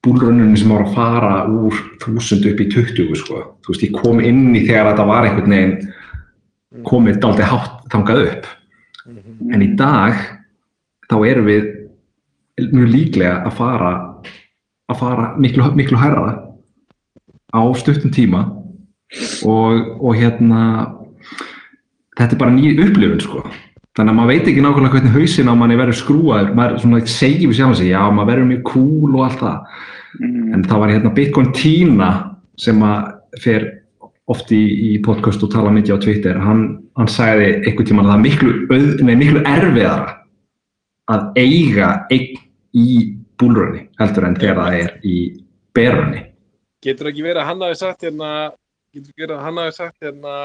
búlrönnunni 0.05 0.59
sem 0.59 0.71
var 0.71 0.85
að 0.85 0.95
fara 0.95 1.33
úr 1.51 1.75
1000 1.99 2.47
upp 2.53 2.63
í 2.63 2.69
20 2.71 3.19
sko. 3.19 3.41
Þú 3.63 3.73
veist 3.73 3.87
ég 3.87 3.97
kom 3.97 4.21
inn 4.23 4.53
í 4.55 4.63
þegar 4.63 4.93
þetta 4.93 5.07
var 5.09 5.27
einhvern 5.27 5.55
veginn 5.55 6.85
komið 6.87 7.19
dálítið 7.19 7.51
hátt 7.51 7.75
þangað 7.91 8.23
upp. 8.27 8.47
En 9.49 9.65
í 9.65 9.73
dag 9.79 10.23
þá 11.09 11.15
erum 11.27 11.49
við 11.49 11.67
mjög 12.73 12.93
líklega 12.93 13.35
að 13.47 13.57
fara 13.59 13.91
að 14.89 15.01
fara 15.01 15.27
miklu, 15.37 15.65
miklu 15.77 15.99
hærra 16.01 16.35
á 17.53 17.61
stuttum 17.77 18.13
tíma 18.13 18.45
og, 19.45 19.97
og 20.01 20.15
hérna 20.17 20.61
þetta 22.17 22.35
er 22.35 22.41
bara 22.41 22.53
ný 22.53 22.73
upplifun 22.75 23.21
sko. 23.23 23.43
Þannig 23.97 24.13
að 24.13 24.17
maður 24.17 24.31
veit 24.31 24.49
ekki 24.49 24.63
nákvæmlega 24.63 24.95
hvernig 24.95 25.15
hausinn 25.15 25.49
á 25.49 25.53
manni 25.57 25.77
verður 25.79 25.97
skrúaður, 25.97 26.51
maður 26.55 26.81
svona 26.83 26.99
segir 27.09 27.49
við 27.49 27.57
sjálf 27.57 27.79
sig, 27.79 27.89
já 27.91 28.01
maður 28.13 28.29
verður 28.31 28.49
mjög 28.51 28.61
cool 28.69 29.15
og 29.15 29.23
allt 29.25 29.41
það. 29.43 29.79
Mm. 30.19 30.53
en 30.55 30.63
það 30.65 30.79
var 30.81 30.89
hérna 30.89 31.09
Bitcoin 31.13 31.51
Tina 31.53 32.07
sem 32.57 32.79
að 32.81 33.09
fer 33.43 33.65
oft 34.29 34.49
í, 34.53 34.61
í 34.89 34.91
podcast 35.05 35.43
og 35.45 35.51
tala 35.53 35.69
mikið 35.73 35.95
á 35.95 36.03
Twitter. 36.03 36.39
Hann, 36.41 36.63
hann 36.97 37.11
sagði 37.11 37.51
einhvern 37.59 37.89
tímann 37.89 38.07
að 38.07 38.11
það 38.11 38.17
er 38.17 38.23
miklu, 38.25 39.11
miklu 39.21 39.43
erfiðara 39.45 40.15
að 41.09 41.39
eiga 41.41 41.91
eign 42.13 42.41
í 42.77 42.87
búlrunni 43.39 43.87
heldur 43.99 44.25
en 44.29 44.35
þegar 44.39 44.59
það 44.63 44.79
er 44.83 44.95
í 45.03 45.17
berunni 45.75 46.25
Getur 46.85 47.09
ekki 47.11 47.23
verið 47.25 47.41
að 47.43 47.47
hann 47.49 47.61
hafi 47.65 47.75
sagt 47.81 48.03
hérna, 48.07 48.27
getur 48.95 49.09
ekki 49.11 49.23
verið 49.25 49.35
að 49.37 49.43
hann 49.43 49.57
hafi 49.59 49.73
sagt 49.75 49.97
hérna, 50.05 50.35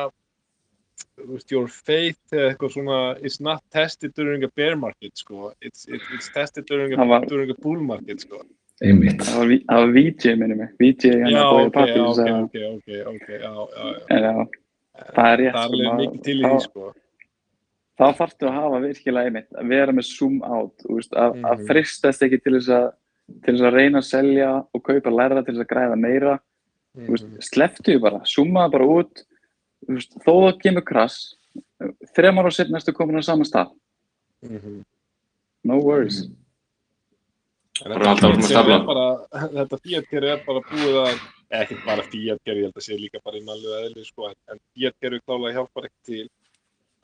þú 1.14 1.28
veist, 1.36 1.52
your 1.54 1.68
faith 1.70 2.34
eða 2.34 2.48
eitthvað 2.52 2.72
svona, 2.74 2.98
it's 3.22 3.38
not 3.40 3.62
tested 3.70 4.14
during 4.18 4.42
a 4.42 4.48
bear 4.58 4.74
market, 4.76 5.12
sko. 5.14 5.52
It's, 5.62 5.86
it, 5.86 6.02
it's 6.14 6.26
tested 6.34 6.66
during 6.66 6.92
a, 6.98 7.04
var- 7.06 7.26
during 7.30 7.50
a 7.50 7.56
bull 7.62 7.78
market, 7.78 8.20
sko. 8.26 8.42
einmitt 8.82 9.22
Það 9.22 9.36
var, 9.38 9.46
Vi- 9.52 9.62
það 9.70 9.80
var 9.84 9.92
VJ 9.94 10.34
minnum 10.40 10.58
mig, 10.64 10.72
VJ 10.82 11.12
hann 11.22 11.38
að 11.38 11.46
bója 11.52 11.66
ok, 11.68 11.72
pappi 11.78 11.94
já, 11.94 12.02
ok, 12.02 12.18
ok, 12.34 12.58
ok, 12.74 12.90
ok, 13.14 13.28
já, 13.30 13.52
já, 13.54 13.86
já. 13.86 14.04
en 14.10 14.26
já, 14.26 14.34
það 15.14 15.30
er 15.30 15.38
rétt 15.44 15.54
Það 15.54 15.62
er 15.62 15.62
alveg 15.62 15.94
mikið 16.02 16.22
til 16.26 16.34
í 16.34 16.42
því, 16.48 16.58
sko. 16.66 16.88
Þá 17.98 18.04
þarftu 18.18 18.48
að 18.48 18.56
hafa 18.58 18.80
virkilega 18.82 19.28
einmitt 19.30 19.50
að 19.54 19.68
vera 19.68 19.92
með 19.92 20.06
zoom 20.10 20.40
out 20.42 20.82
veist, 20.88 21.12
að, 21.12 21.36
að 21.44 21.58
Mhm. 21.58 21.66
fristast 21.68 22.22
ekki 22.26 22.42
til 22.42 22.52
þess 22.58 22.68
að 22.68 22.92
til 23.44 23.54
þess 23.54 23.64
að 23.68 23.72
reyna 23.78 23.98
að 23.98 24.04
selja 24.10 24.48
og 24.74 24.82
kaupa 24.84 25.10
læra 25.10 25.44
til 25.44 25.54
þess 25.54 25.64
að 25.64 25.72
græða 25.72 25.96
meira. 26.00 26.34
Mm 26.96 27.06
Mhm. 27.08 27.38
sleftu 27.42 27.98
bara, 28.00 28.20
zooma 28.24 28.70
bara 28.70 28.84
út. 28.84 29.24
Veist, 29.88 30.12
þó 30.24 30.32
það 30.44 30.60
kemur 30.62 30.84
krass 30.84 31.34
þremar 32.16 32.46
og 32.46 32.52
setna 32.52 32.78
ertu 32.78 32.92
komin 32.92 33.18
á 33.18 33.22
sama 33.24 33.44
stað. 33.44 33.70
Mhm. 34.42 34.84
no 35.64 35.78
worries. 35.78 36.28
Er 37.84 37.88
bara, 37.98 38.14
þetta 38.14 39.78
Fiat-kerfi 39.82 40.30
er 40.30 40.44
bara 40.46 40.60
búið 40.60 40.98
að, 41.00 41.18
eða 41.50 41.62
ekki 41.64 41.78
bara 41.86 42.02
Fiat-kerfi, 42.02 42.60
ég 42.60 42.68
held 42.68 42.74
að 42.78 42.84
sé 42.86 42.98
líka 43.00 43.20
bara 43.24 43.36
í 43.40 43.44
mannlega 43.44 43.88
eðli, 43.88 44.04
sko, 44.06 44.28
en, 44.52 44.60
Fiat-kerfi 44.76 45.20
klálega 45.26 45.54
hjálpar 45.56 45.88
ekki 45.88 46.04
til 46.04 46.28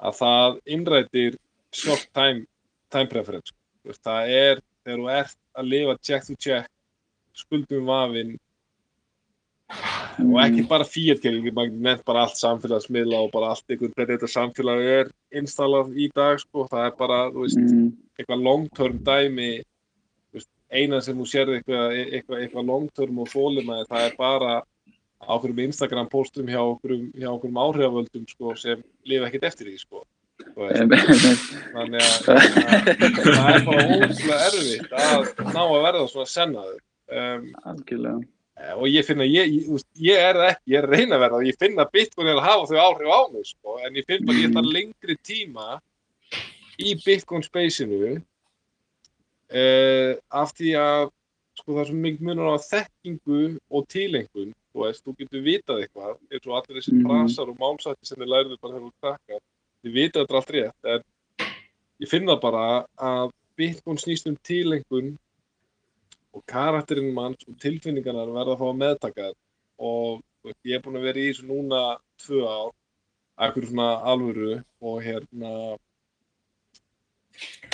að 0.01 0.19
það 0.21 0.61
innrætir 0.77 1.39
short 1.77 2.07
time, 2.17 2.45
time 2.93 3.11
preference. 3.11 3.55
Það 4.03 4.35
er, 4.37 4.63
þegar 4.85 5.03
þú 5.03 5.11
ert 5.17 5.39
að 5.61 5.73
lifa 5.73 5.97
check 6.05 6.27
to 6.27 6.37
check, 6.41 6.71
skuldum 7.37 7.89
vafinn, 7.89 8.37
og 10.21 10.37
ekki 10.43 10.65
bara 10.69 10.87
Fiat-kerfi, 10.87 11.53
maður 11.55 11.83
nefnt 11.87 12.05
bara 12.09 12.25
allt 12.27 12.39
samfélagsmiðla 12.41 13.21
og 13.25 13.31
bara 13.35 13.53
allt 13.55 13.71
einhvern 13.71 13.95
hvernig 13.95 14.19
þetta 14.19 14.31
samfélag 14.33 14.83
er 14.97 15.13
installað 15.41 15.95
í 15.95 16.09
dag, 16.17 16.41
sko, 16.43 16.67
það 16.71 16.87
er 16.89 16.97
bara, 16.99 17.21
þú 17.31 17.45
veist, 17.45 17.61
mm, 17.61 17.87
eitthvað 18.19 18.45
long-term 18.49 18.99
dæmi 19.07 19.51
þú 19.61 20.41
veist, 20.41 20.51
eina 20.75 21.01
sem 21.05 21.21
þú 21.21 21.29
sérði 21.31 21.61
eitthvað, 21.61 21.97
eitthvað, 22.03 22.43
eitthvað 22.43 22.69
long-term 22.73 23.23
og 23.23 23.33
þólimaði 23.33 23.89
það 23.93 24.09
er 24.09 24.19
bara 24.19 24.57
á 25.21 25.29
okkurum 25.37 25.59
Instagram 25.67 26.09
postum 26.13 26.47
hjá 26.49 26.61
okkurum, 26.63 27.11
áhrifavöldum 27.65 28.25
sko, 28.31 28.55
sem 28.57 28.83
lifa 29.09 29.29
ekkert 29.29 29.45
eftir 29.51 29.67
því 29.71 29.79
sko. 29.83 30.05
Þannig 30.41 32.01
að 32.01 32.13
að- 32.33 32.51
það 33.21 33.49
er 33.53 33.65
bara 33.67 33.83
óslega 34.01 34.39
erfitt 34.49 34.93
að 34.97 35.21
ná 35.53 35.61
að 35.67 35.83
verða 35.85 36.05
svona 36.09 36.31
sennaður. 36.33 36.79
Um, 37.11 37.43
og 38.77 38.87
ég 38.93 39.05
finna, 39.09 39.25
ég, 39.25 39.51
ég, 39.51 39.85
ég 40.05 40.17
er 40.21 40.37
það 40.37 40.49
ekki, 40.53 40.67
ég 40.73 40.79
er 40.79 40.87
að 40.89 40.95
reyna 40.95 41.17
að 41.17 41.23
verða 41.25 41.39
ég 41.49 41.57
finna 41.61 41.85
Bitcoin 41.93 42.29
er 42.29 42.37
að 42.41 42.45
hafa 42.49 42.67
þau 42.71 42.81
áhrif 42.87 43.09
á 43.13 43.21
mig 43.33 43.47
sko, 43.49 43.77
en 43.87 43.97
ég 43.97 44.05
finn 44.09 44.27
bara 44.29 44.39
ég 44.43 44.53
þarf 44.57 44.69
lengri 44.77 45.17
tíma 45.25 45.69
í 46.81 46.93
Bitcoin 47.05 47.43
spaceinu 47.47 48.01
uh, 49.51 50.13
af 50.43 50.53
því 50.57 50.75
að 50.81 51.09
sko 51.61 51.75
það 51.75 51.83
er 51.83 51.89
svo 51.91 51.99
mikið 52.05 52.27
munur 52.31 52.53
á 52.53 52.57
þekkingu 52.69 53.41
og 53.69 53.89
tilengun, 53.93 54.53
þú 54.71 54.85
veist, 54.85 55.05
þú 55.05 55.17
getur 55.19 55.43
vitað 55.43 55.81
eitthvað, 55.85 56.19
eins 56.31 56.47
og 56.47 56.55
allir 56.59 56.79
þessi 56.79 56.95
Mhm. 56.95 57.07
frasar 57.07 57.49
og 57.51 57.59
málsætti 57.59 58.07
sem 58.07 58.19
þið 58.19 58.33
lærðu 58.35 58.61
bara 58.61 58.75
þegar 58.75 58.87
þú 58.87 58.93
krakkar, 59.03 59.41
þið 59.85 59.93
vitað 59.99 60.23
þetta 60.27 60.37
allt 60.37 60.55
rétt, 60.57 60.81
en 60.85 61.03
ég 62.01 62.09
finna 62.09 62.37
bara 62.41 62.87
að 62.99 63.31
Bitcoin 63.57 63.99
snýst 63.99 64.27
um 64.27 64.37
tilengun 64.43 65.19
og 66.33 66.43
karakterinn 66.47 67.13
manns 67.13 67.43
og 67.49 67.59
tilfinningarnar 67.59 68.31
verða 68.31 68.55
að 68.55 68.61
fá 68.61 68.67
að 68.71 68.81
meðtaka 68.81 69.23
þér 69.27 69.35
og 69.81 70.23
veist, 70.45 70.63
ég 70.65 70.75
er 70.77 70.81
búinn 70.81 70.97
að 70.97 71.09
vera 71.09 71.19
í 71.19 71.29
þessu 71.33 71.47
núna 71.49 71.99
tvö 72.23 72.41
ár, 72.47 72.73
ekkur 73.41 73.67
svona 73.67 73.89
alvöru 74.05 74.65
og 74.81 75.03
hérna 75.03 75.79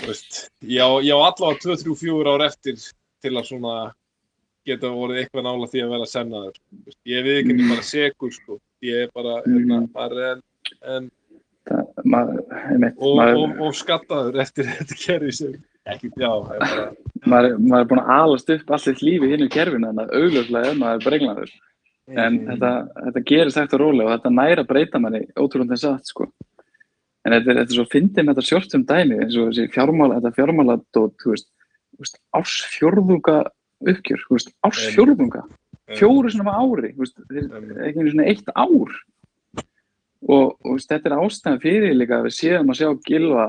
veist, 0.07 0.51
ég 0.63 0.81
á, 0.81 0.91
á 0.97 1.19
allavega 1.29 1.61
2, 1.61 1.77
3, 1.85 1.95
4 1.95 2.35
ár 2.35 2.47
eftir 2.47 2.77
til 3.23 3.33
að 3.37 3.49
svona 3.51 3.77
geta 4.67 4.91
voruð 4.95 5.21
eitthvað 5.23 5.47
nála 5.47 5.69
því 5.73 5.83
að 5.85 5.93
vera 5.95 6.09
sennaður 6.11 6.59
ég 7.07 7.25
við 7.27 7.39
ekki 7.43 7.55
Mm. 7.57 7.69
bara 7.73 7.85
segur 7.87 8.33
sko, 8.35 8.59
ég 8.83 9.05
er 9.07 9.11
bara 9.15 9.37
hérna, 9.47 9.81
Mm. 9.81 9.93
bara 9.93 10.33
en, 10.33 10.43
en 10.83 11.11
það, 11.67 11.87
maður, 12.05 12.43
einmitt, 12.73 12.97
og, 12.99 13.17
maður, 13.21 13.41
og, 13.43 13.61
og 13.67 13.75
skattaður 13.75 14.41
eftir 14.45 14.65
þetta 14.77 14.99
kerfi 15.07 15.33
sem 15.33 15.55
ekki, 15.87 16.11
já, 16.19 16.31
það 16.31 16.55
er 16.57 16.65
bara 16.67 16.87
maður, 17.27 17.59
maður 17.63 17.81
er 17.85 17.91
búin 17.93 18.03
að 18.05 18.13
alast 18.17 18.51
upp 18.57 18.71
allt 18.75 18.83
sitt 18.87 19.03
lífi 19.07 19.31
hinn 19.33 19.47
í 19.47 19.53
kerfinu 19.55 19.89
en 19.91 20.01
það 20.03 20.15
augljóslega 20.21 20.73
er 20.73 20.81
maður 20.83 21.07
brenglaður 21.09 21.55
en 22.07 22.37
Mm. 22.39 22.47
þetta, 22.53 22.73
þetta 23.03 23.21
gerist 23.27 23.59
og 23.75 23.81
rólega 23.81 24.07
og 24.07 24.13
þetta 24.21 24.31
næra 24.31 24.63
breyta 24.67 24.99
manni 25.03 25.25
ótrúlega 25.35 25.75
þess 25.75 25.87
að 25.91 26.05
sko. 26.07 26.27
en 27.27 27.33
þetta 27.33 27.51
er, 27.51 27.57
þetta 27.59 27.73
er 27.73 27.79
svo 27.81 27.87
fyndið 27.91 28.23
með 28.27 28.35
þetta 28.37 28.47
sjort 28.47 28.71
sem 28.71 28.85
dæmi 28.87 29.17
eins 29.19 29.37
og 29.37 29.49
þessi 29.51 29.73
fjármála, 29.75 30.21
þetta 30.21 30.37
fjármáladót 30.37 31.17
þú 31.19 31.33
veist, 31.35 31.49
ársfjórðunga 32.39 33.37
uppgjör, 33.85 34.23
ársfjórðunga 34.67 35.45
fjóru 35.95 36.31
sinum 36.33 36.51
ári 36.51 36.93
veist, 36.97 37.19
ekki 37.31 38.01
einu 38.01 38.11
svona 38.11 38.27
eitt 38.27 38.49
ár. 38.57 38.97
Og, 40.27 40.57
og 40.65 40.81
þetta 40.83 41.11
er 41.11 41.19
ástæðan 41.21 41.63
fyrir 41.63 41.95
líka 41.95 42.19
að 42.19 42.29
við 42.31 42.39
séum 42.41 42.73
að 42.73 42.81
sjá 42.81 42.89
Gilva 43.07 43.45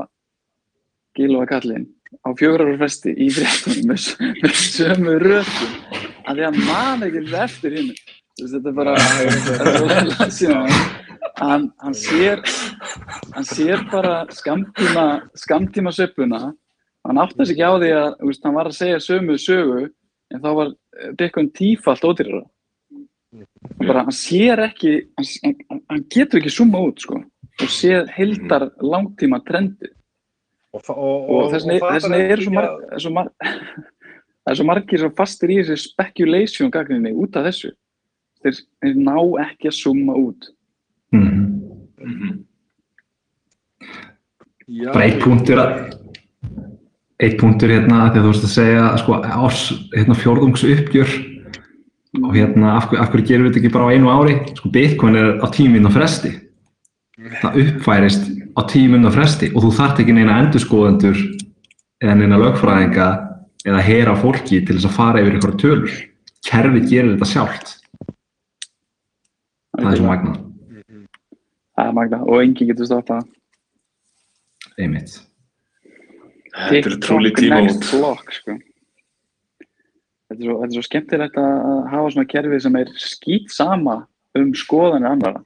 Gilva 1.18 1.48
kallinn 1.50 1.88
á 2.22 2.30
fjórar 2.38 2.68
ára 2.68 2.78
fresti 2.84 3.14
í 3.18 3.30
fréttunum 3.34 3.90
með, 3.90 4.06
sömu 4.54 5.18
röðum 5.24 6.06
að 6.28 6.40
því 6.40 6.46
að 6.48 6.60
man 6.68 7.06
ekki 7.08 7.24
eftir 7.42 7.78
hinn 7.78 7.92
þetta 8.38 8.70
er 8.70 8.78
bara 8.78 8.94
er 8.94 10.78
hann, 11.40 11.68
hann 11.82 11.98
sér 11.98 12.44
hann 13.34 13.48
sér 13.48 13.84
bara 13.92 14.20
skamtíma 14.36 15.08
skamtíma 15.40 15.94
söpuna 15.96 16.42
hann 17.08 17.22
átti 17.24 17.48
sig 17.48 17.58
ekki 17.58 17.66
á 17.66 17.74
því 17.82 17.92
að 17.98 18.10
veist, 18.28 18.44
hann 18.46 18.58
var 18.60 18.70
að 18.70 18.78
segja 18.78 19.02
sömu 19.04 19.40
sögu 19.42 19.88
en 20.34 20.42
þá 20.44 20.50
var 20.60 20.72
eh, 20.74 21.12
Bitcoin 21.18 21.50
tífalt 21.56 22.06
ódýrara. 22.08 22.44
Bara 23.84 24.06
hann 24.08 24.16
sér 24.16 24.62
ekki 24.68 24.94
hann, 25.18 25.58
hann, 25.92 26.04
getur 26.14 26.40
ekki 26.42 26.54
summa 26.54 26.82
út 26.88 27.04
sko. 27.04 27.22
Og 27.58 27.72
séð 27.74 28.10
heildar 28.14 28.70
langtíma 28.86 29.40
trendi 29.46 29.90
og, 30.76 30.84
og, 30.90 30.98
og, 30.98 31.30
og 31.48 31.54
þess 31.56 31.68
vegna 31.70 32.20
er 32.22 32.42
svo, 32.44 32.52
líka- 32.52 32.56
mar, 32.56 33.00
svo 33.02 33.12
mar, 33.18 33.32
það 33.42 34.54
er 34.54 34.60
svo 34.60 34.68
margir 34.70 35.02
svo 35.04 35.12
fastir 35.18 35.54
í 35.56 35.60
þessu 35.64 35.78
speculation 35.90 36.72
gagninni 36.74 37.14
út 37.18 37.38
af 37.40 37.48
þessu. 37.50 37.74
Þeir, 38.46 38.60
þeir 38.84 39.00
ná 39.02 39.16
ekki 39.48 39.72
að 39.72 39.78
summa 39.80 40.18
út. 40.22 40.52
Mm. 41.16 41.48
Mhm. 41.98 42.36
Já, 44.68 44.92
bara 44.92 45.06
eitt 45.08 45.22
punktur 45.24 45.62
að 45.64 45.74
eitt 47.24 47.38
punktur 47.42 47.72
hérna 47.74 48.08
þegar 48.12 48.26
þú 48.26 48.32
veist 48.32 48.46
að 48.46 48.54
segja 48.54 48.86
sko 49.02 49.20
árs 49.24 49.64
hérna 49.96 50.18
fjórðungs 50.18 50.66
uppgjör 50.68 51.14
og 52.24 52.34
hérna 52.36 52.76
af, 52.78 52.90
af 52.94 53.12
hverju 53.12 53.28
gerum 53.28 53.48
við 53.48 53.52
þetta 53.52 53.62
ekki 53.64 53.74
bara 53.74 53.90
á 53.90 53.94
einu 53.94 54.12
ári? 54.14 54.36
Sko 54.58 54.72
Bitcoin 54.74 55.18
er 55.20 55.32
á 55.42 55.48
tíminn 55.54 55.90
á 55.90 55.92
fresti. 55.94 56.34
Það 57.42 57.60
uppfærist 57.64 58.28
á 58.54 58.62
tíminn 58.70 59.10
á 59.10 59.12
fresti 59.14 59.52
og 59.54 59.66
þú 59.66 59.74
þarft 59.80 60.04
ekki 60.04 60.18
neina 60.18 60.40
endurskoðendur 60.44 61.22
eða 62.04 62.18
neina 62.22 62.42
lögfræðinga 62.42 63.10
eða 63.68 63.86
hera 63.90 64.18
fólki 64.22 64.62
til 64.62 64.78
þess 64.78 64.90
að 64.92 64.98
fara 64.98 65.24
yfir 65.24 65.40
ykkur 65.40 65.58
tölur. 65.62 66.02
Kerfið 66.48 66.92
gerir 66.92 67.16
þetta 67.16 67.32
sjálft. 67.34 67.78
Það 69.78 69.90
er 69.92 69.98
svo 70.00 70.10
magna 70.10 70.38
það 71.78 71.92
er 71.92 71.98
magna 71.98 72.22
og 72.26 72.42
enginn 72.42 72.72
getur 72.72 72.90
stoppað 72.90 73.28
einmitt 74.82 75.20
Þetta 76.58 76.92
er 76.92 76.98
trúli 77.06 77.34
tíma 77.38 77.60
út. 77.68 77.84
sko. 77.86 78.56
þetta, 80.28 80.40
er 80.40 80.44
svo, 80.44 80.56
þetta 80.62 80.70
er 80.70 80.78
svo 80.78 80.86
skemmtilegt 80.88 81.38
að 81.42 81.54
að 81.72 81.84
hafa 81.94 82.16
svona 82.16 82.32
kerfi 82.34 82.64
sem 82.64 82.80
er 82.82 82.96
skýt 83.02 83.54
sama 83.54 84.00
um 84.38 84.50
skoðanir 84.58 85.12
annara 85.12 85.44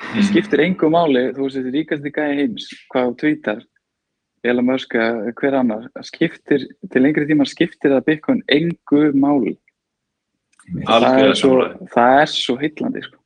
það 0.00 0.30
skiptir 0.30 0.62
engu 0.64 0.88
máli 0.92 1.26
þú 1.34 1.44
veist 1.44 1.58
þetta 1.58 1.70
er 1.70 1.76
ríkasti 1.76 2.14
gæði 2.14 2.38
heims 2.40 2.70
hvað 2.92 3.10
þú 3.10 3.18
tvítar 3.24 3.66
eða 4.42 5.32
hver 5.36 5.56
annar. 5.56 5.88
Skiptir, 6.02 6.66
til 6.90 7.02
lengri 7.02 7.26
tíma 7.28 7.46
skiptir 7.48 7.92
það 7.92 8.06
Bitcoin 8.06 8.42
engu 8.48 9.10
máli. 9.12 9.56
Það 10.86 11.06
er 11.10 11.34
svo, 11.34 11.56
það 11.92 12.20
er 12.20 12.30
svo 12.32 12.56
heitlandi 12.60 13.02
sko. 13.04 13.18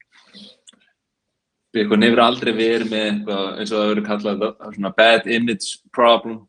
Bitcoin 1.74 2.06
hefur 2.06 2.22
aldrei 2.22 2.52
verið 2.54 2.90
með 2.90 3.06
eitthvað 3.10 3.46
eins 3.60 3.72
og 3.72 3.78
það 3.78 3.92
verið 3.92 4.08
kallað 4.08 4.96
bad 4.96 5.26
image 5.26 5.78
problem 5.94 6.42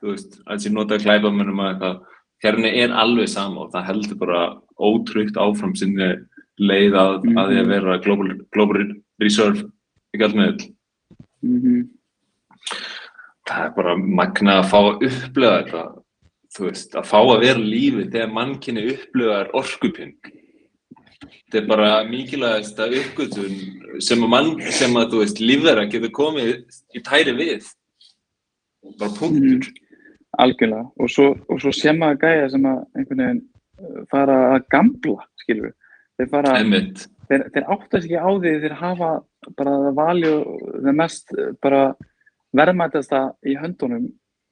þú 0.00 0.14
veist, 0.14 0.40
að 0.46 0.56
þessi 0.56 0.72
notað 0.74 1.04
glæbamönnum 1.04 1.60
að 1.64 1.70
eitthvað, 1.74 2.00
hérna 2.44 2.72
er 2.82 2.94
alveg 3.02 3.28
sama 3.28 3.66
og 3.66 3.72
það 3.74 3.88
heldur 3.90 4.18
bara 4.22 4.42
ótryggt 4.80 5.36
áfram 5.36 5.74
sinni 5.76 6.10
leið 6.60 6.96
að, 6.96 7.16
að 7.36 7.50
því 7.52 7.58
að 7.62 7.70
vera 7.74 7.98
global, 8.04 8.28
global 8.52 8.84
reserve 9.20 9.66
í 10.14 10.20
gjaldmiðl 10.22 10.68
Mhm. 11.40 11.88
það 13.48 13.64
er 13.64 13.70
bara 13.76 13.94
magna 13.96 14.58
að 14.60 14.66
fá 14.68 14.78
að 14.80 15.04
upplifa 15.08 15.52
þetta 15.62 15.84
þú 16.56 16.66
veist, 16.66 16.94
að 16.98 17.06
fá 17.08 17.18
að 17.22 17.40
vera 17.44 17.62
lífið 17.62 18.10
þegar 18.12 18.32
mannkinni 18.34 18.82
upplifar 18.92 19.50
orkupinn. 19.54 20.12
Þetta 21.50 21.58
er 21.60 21.66
bara 21.66 21.90
mikilvægast 22.08 22.78
að 22.82 22.96
uppgötun 23.00 24.02
sem 24.02 24.22
að 24.26 24.32
mann, 24.34 24.50
sem 24.74 24.96
að 24.98 25.12
þú 25.12 25.20
veist 25.22 25.40
lífverða 25.42 25.86
getur 25.90 26.12
komið 26.14 26.50
í 26.94 27.02
tæri 27.06 27.34
við. 27.38 27.68
Bara 28.98 29.14
punktur 29.18 29.70
algjörlega. 30.38 30.84
Og 31.00 31.10
svo, 31.10 31.30
og 31.48 31.62
svo 31.62 31.72
sé 31.74 31.94
maður 31.96 32.20
gæja 32.24 32.50
sem 32.52 32.68
að 32.70 32.82
einhvern 32.98 33.22
veginn 33.24 33.42
uh, 33.42 34.02
fara 34.12 34.38
að 34.54 34.68
gambla 34.74 35.26
skilur 35.42 35.70
við, 35.70 35.74
þeir 36.20 36.30
fara 36.34 36.54
einmitt, 36.60 37.04
þeir, 37.30 37.44
þeir 37.54 37.68
áttast 37.74 38.04
ekki 38.04 38.20
á 38.20 38.30
því 38.30 38.54
þeir 38.64 38.78
hafa 38.80 39.10
bara 39.58 39.76
valju 39.96 40.34
það 40.84 40.96
mest 41.02 41.36
uh, 41.36 41.50
bara 41.62 41.82
verðmætasta 42.56 43.24
í 43.46 43.56
höndunum 43.58 44.08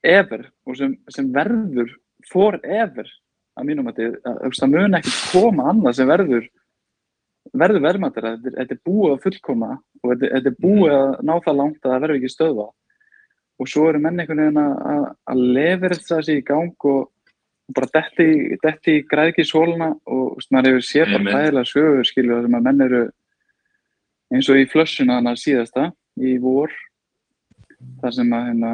ever 0.07 0.47
og 0.67 0.79
sem, 0.79 0.95
sem 1.11 1.31
verður 1.35 1.91
forever 2.31 3.09
að 3.59 3.67
mínum 3.67 3.91
að 3.91 4.05
það 4.23 4.71
mun 4.71 4.99
ekki 4.99 5.15
koma 5.33 5.71
annað 5.73 5.99
sem 5.99 6.09
verður 6.09 6.47
verður 7.59 7.85
verðmættara, 7.85 8.35
þetta, 8.45 8.75
er- 8.75 8.85
búið 8.85 9.15
að 9.15 9.23
fullkoma 9.25 9.71
og 10.03 10.11
þetta, 10.13 10.51
er 10.51 10.57
búið 10.61 10.95
að 10.95 11.13
ná 11.25 11.35
það 11.45 11.59
langt 11.61 11.81
að 11.83 11.93
það 11.93 12.03
verður 12.05 12.19
ekki 12.21 12.33
stöðva 12.35 12.67
og 13.59 13.71
svo 13.71 13.89
eru 13.91 14.01
menn 14.03 14.21
einhvern 14.23 14.43
veginn 14.45 14.61
að, 14.63 14.75
að, 14.93 15.07
að 15.33 15.45
lefir 15.59 15.95
þetta 15.97 16.19
sig 16.27 16.41
í 16.41 16.45
gang 16.47 16.89
og, 16.91 17.01
og 17.69 17.77
bara 17.79 17.91
detti, 17.99 18.29
detti 18.63 18.99
í 19.01 19.07
græðki 19.11 19.47
sóluna 19.47 19.93
og 20.07 20.45
maður 20.55 20.79
hefur 20.79 20.87
séð 20.89 21.15
bara 21.17 21.35
hlæðilega 21.35 21.73
sögur 21.73 22.11
skilju 22.11 22.37
þar 22.37 22.47
sem 22.47 22.59
að 22.59 22.69
menn 22.69 22.87
eru 22.87 23.03
eins 24.35 24.53
og 24.53 24.61
í 24.61 24.69
flössuna 24.71 25.19
hana 25.19 25.35
síðasta 25.39 25.91
í 26.21 26.37
vor 26.43 26.73
þar 28.03 28.15
sem 28.15 28.33
að 28.35 28.49
hérna 28.51 28.73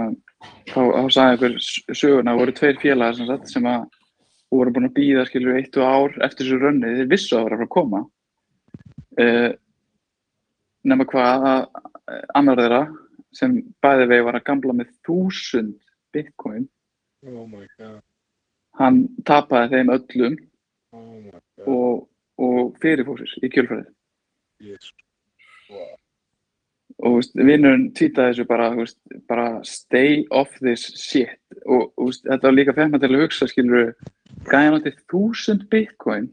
þá, 0.73 0.81
þá 0.81 1.02
sagði 1.16 1.35
einhver 1.35 1.98
söguna 2.01 2.39
voru 2.39 2.56
tveir 2.56 2.81
félagar 2.82 3.19
sem, 3.19 3.28
sagt, 3.28 3.52
sem 3.52 3.69
að 3.69 3.85
voru 4.55 4.74
búin 4.74 4.89
að 4.89 4.97
býða 4.98 5.27
skilju 5.28 5.56
eitt 5.59 5.78
og 5.81 5.89
ár 5.89 6.19
eftir 6.27 6.47
þessu 6.47 6.61
rönni 6.62 6.93
þeir 6.98 7.11
vissu 7.11 7.35
að 7.35 7.40
það 7.40 7.47
var 7.48 7.56
að 7.56 7.65
að 7.65 7.73
koma. 7.74 8.01
Uh, 9.15 9.51
nema 10.85 11.06
hvað 11.09 11.47
að 11.48 11.61
eh, 11.62 12.24
annar 12.36 12.61
þeirra 12.61 12.81
sem 13.39 13.59
bæði 13.85 14.09
vegi 14.12 14.27
var 14.28 14.39
að 14.39 14.47
gamla 14.51 14.77
með 14.81 14.93
þúsund 15.06 15.77
bitcoin 16.15 16.69
Oh 17.27 17.47
my 17.48 17.65
god. 17.81 18.01
hann 18.78 19.05
tapaði 19.27 19.77
þeim 19.78 19.93
öllum 19.98 20.39
Oh 20.94 21.66
og, 21.66 22.09
og 22.39 22.77
fyrirfórsir 22.82 23.32
í 23.43 23.51
kjölfærið 23.55 23.90
Yes. 24.65 24.93
Wow. 25.70 25.97
og 27.05 27.16
veist, 27.19 27.32
vinnurinn 27.35 27.89
tweetaði 27.97 28.31
þessu 28.36 28.44
bara, 28.48 28.69
veist, 28.77 28.98
bara 29.28 29.48
stay 29.66 30.23
off 30.31 30.52
this 30.62 30.85
shit 31.01 31.35
og 31.66 31.89
þú 31.98 32.06
veist, 32.11 32.23
þetta 32.28 32.47
var 32.48 32.55
líka 32.59 32.77
femmar 32.77 33.02
til 33.02 33.11
að 33.11 33.24
hugsa 33.24 33.48
skilur 33.51 33.90
gæðan 34.47 34.78
átti 34.78 34.93
þúsund 35.11 35.66
bitcoin 35.73 36.31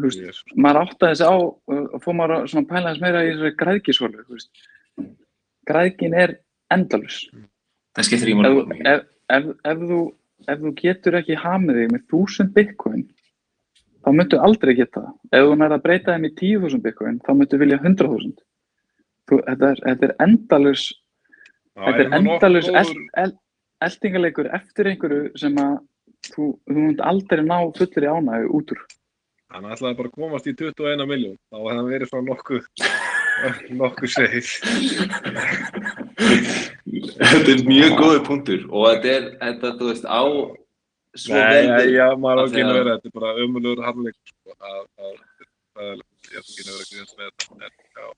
þú 0.00 0.08
veist, 0.08 0.24
Yes. 0.24 0.40
maður 0.58 0.80
áttaði 0.88 1.12
þessi 1.14 1.28
á 1.30 1.34
og 1.38 2.00
fór 2.02 2.16
maður 2.18 2.42
að 2.42 2.68
pæla 2.72 2.90
þess 2.90 3.04
meira 3.04 3.22
í 3.22 3.30
þessari 3.30 3.54
græðkisvölu 3.62 4.24
þú 4.26 4.34
veist. 4.40 4.64
Græðkin 5.68 6.14
er 6.14 6.36
endalus 6.74 7.24
það 7.96 8.06
skiptir 8.08 8.30
í 8.30 8.34
ef, 8.34 8.38
mál 8.40 8.48
þú- 8.50 8.78
ef, 8.94 9.02
ef, 9.36 9.44
ef, 9.72 9.78
þú, 9.90 9.98
ef 10.48 10.58
þú 10.64 10.72
getur 10.80 11.18
ekki 11.20 11.36
hamið 11.44 11.78
þig 11.82 11.92
með 11.94 12.02
þúsund 12.12 12.54
bitcoin 12.56 13.04
þá 14.04 14.08
myndu 14.12 14.36
aldrei 14.44 14.74
geta 14.76 15.00
það. 15.00 15.12
Ef 15.32 15.46
þú 15.48 15.54
nær 15.62 15.72
að 15.78 15.82
breyta 15.86 16.12
þeim 16.12 16.26
í 16.28 16.32
10.000 16.40 16.82
bitcoin 16.84 17.20
þá 17.24 17.30
myndu 17.38 17.58
vilja 17.62 17.78
100.000. 17.80 18.34
Þú- 19.30 19.40
Þetta 19.46 19.70
er, 19.70 19.78
þetta 19.86 20.04
er 20.10 20.14
endalus, 20.20 20.82
þetta 21.78 22.02
er 22.04 22.10
endalus 22.18 22.68
eld, 22.68 22.90
góður- 22.90 23.06
eld, 23.22 23.38
eldingaleikur 23.86 24.50
eftir 24.58 24.90
einhverju 24.92 25.30
sem 25.40 25.56
að 25.62 25.78
þú, 26.28 26.50
þú 26.68 26.76
mynd 26.82 27.00
aldrei 27.00 27.44
ná 27.48 27.56
fullir 27.78 28.04
í 28.04 28.12
ánægu 28.12 28.52
út 28.60 28.74
úr. 28.76 28.84
Hann 29.54 29.64
ætlaði 29.70 29.96
bara 29.96 30.08
að 30.10 30.18
komast 30.20 30.46
í 30.50 30.54
21 30.58 31.06
miljón. 31.08 31.38
Þá 31.48 31.56
hefði 31.62 31.76
hann 31.78 31.90
verið 31.94 32.10
svona 32.12 32.28
nokkuð, 32.34 32.68
nokkuð 33.80 34.12
segið. 34.14 34.50
þetta 37.20 37.54
er 37.54 37.64
mjög 37.68 37.96
góður 37.98 38.22
punktur 38.28 38.66
og 38.70 38.86
þetta 38.90 39.14
er, 39.14 39.26
þetta, 39.40 39.72
þú 39.80 39.90
veist, 39.90 40.06
á 40.08 40.22
svo 41.14 41.38
Nei, 41.38 41.66
vel 41.70 41.94
já, 41.94 42.06
maður 42.18 42.40
á 42.40 42.44
ekki 42.48 42.64
að 42.64 42.76
vera, 42.78 42.96
þetta 42.98 43.10
er 43.10 43.16
bara 43.20 43.34
ömulur 43.44 43.82
harleik, 43.86 44.16
sko, 44.26 44.56
að, 44.58 44.80
að, 44.98 45.16
að, 45.78 46.04
ég 46.32 46.38
á 46.38 46.42
ekki 46.42 46.64
að 46.64 46.72
vera 46.72 47.00
eins 47.02 47.14
með 47.18 47.28
þetta, 47.64 48.08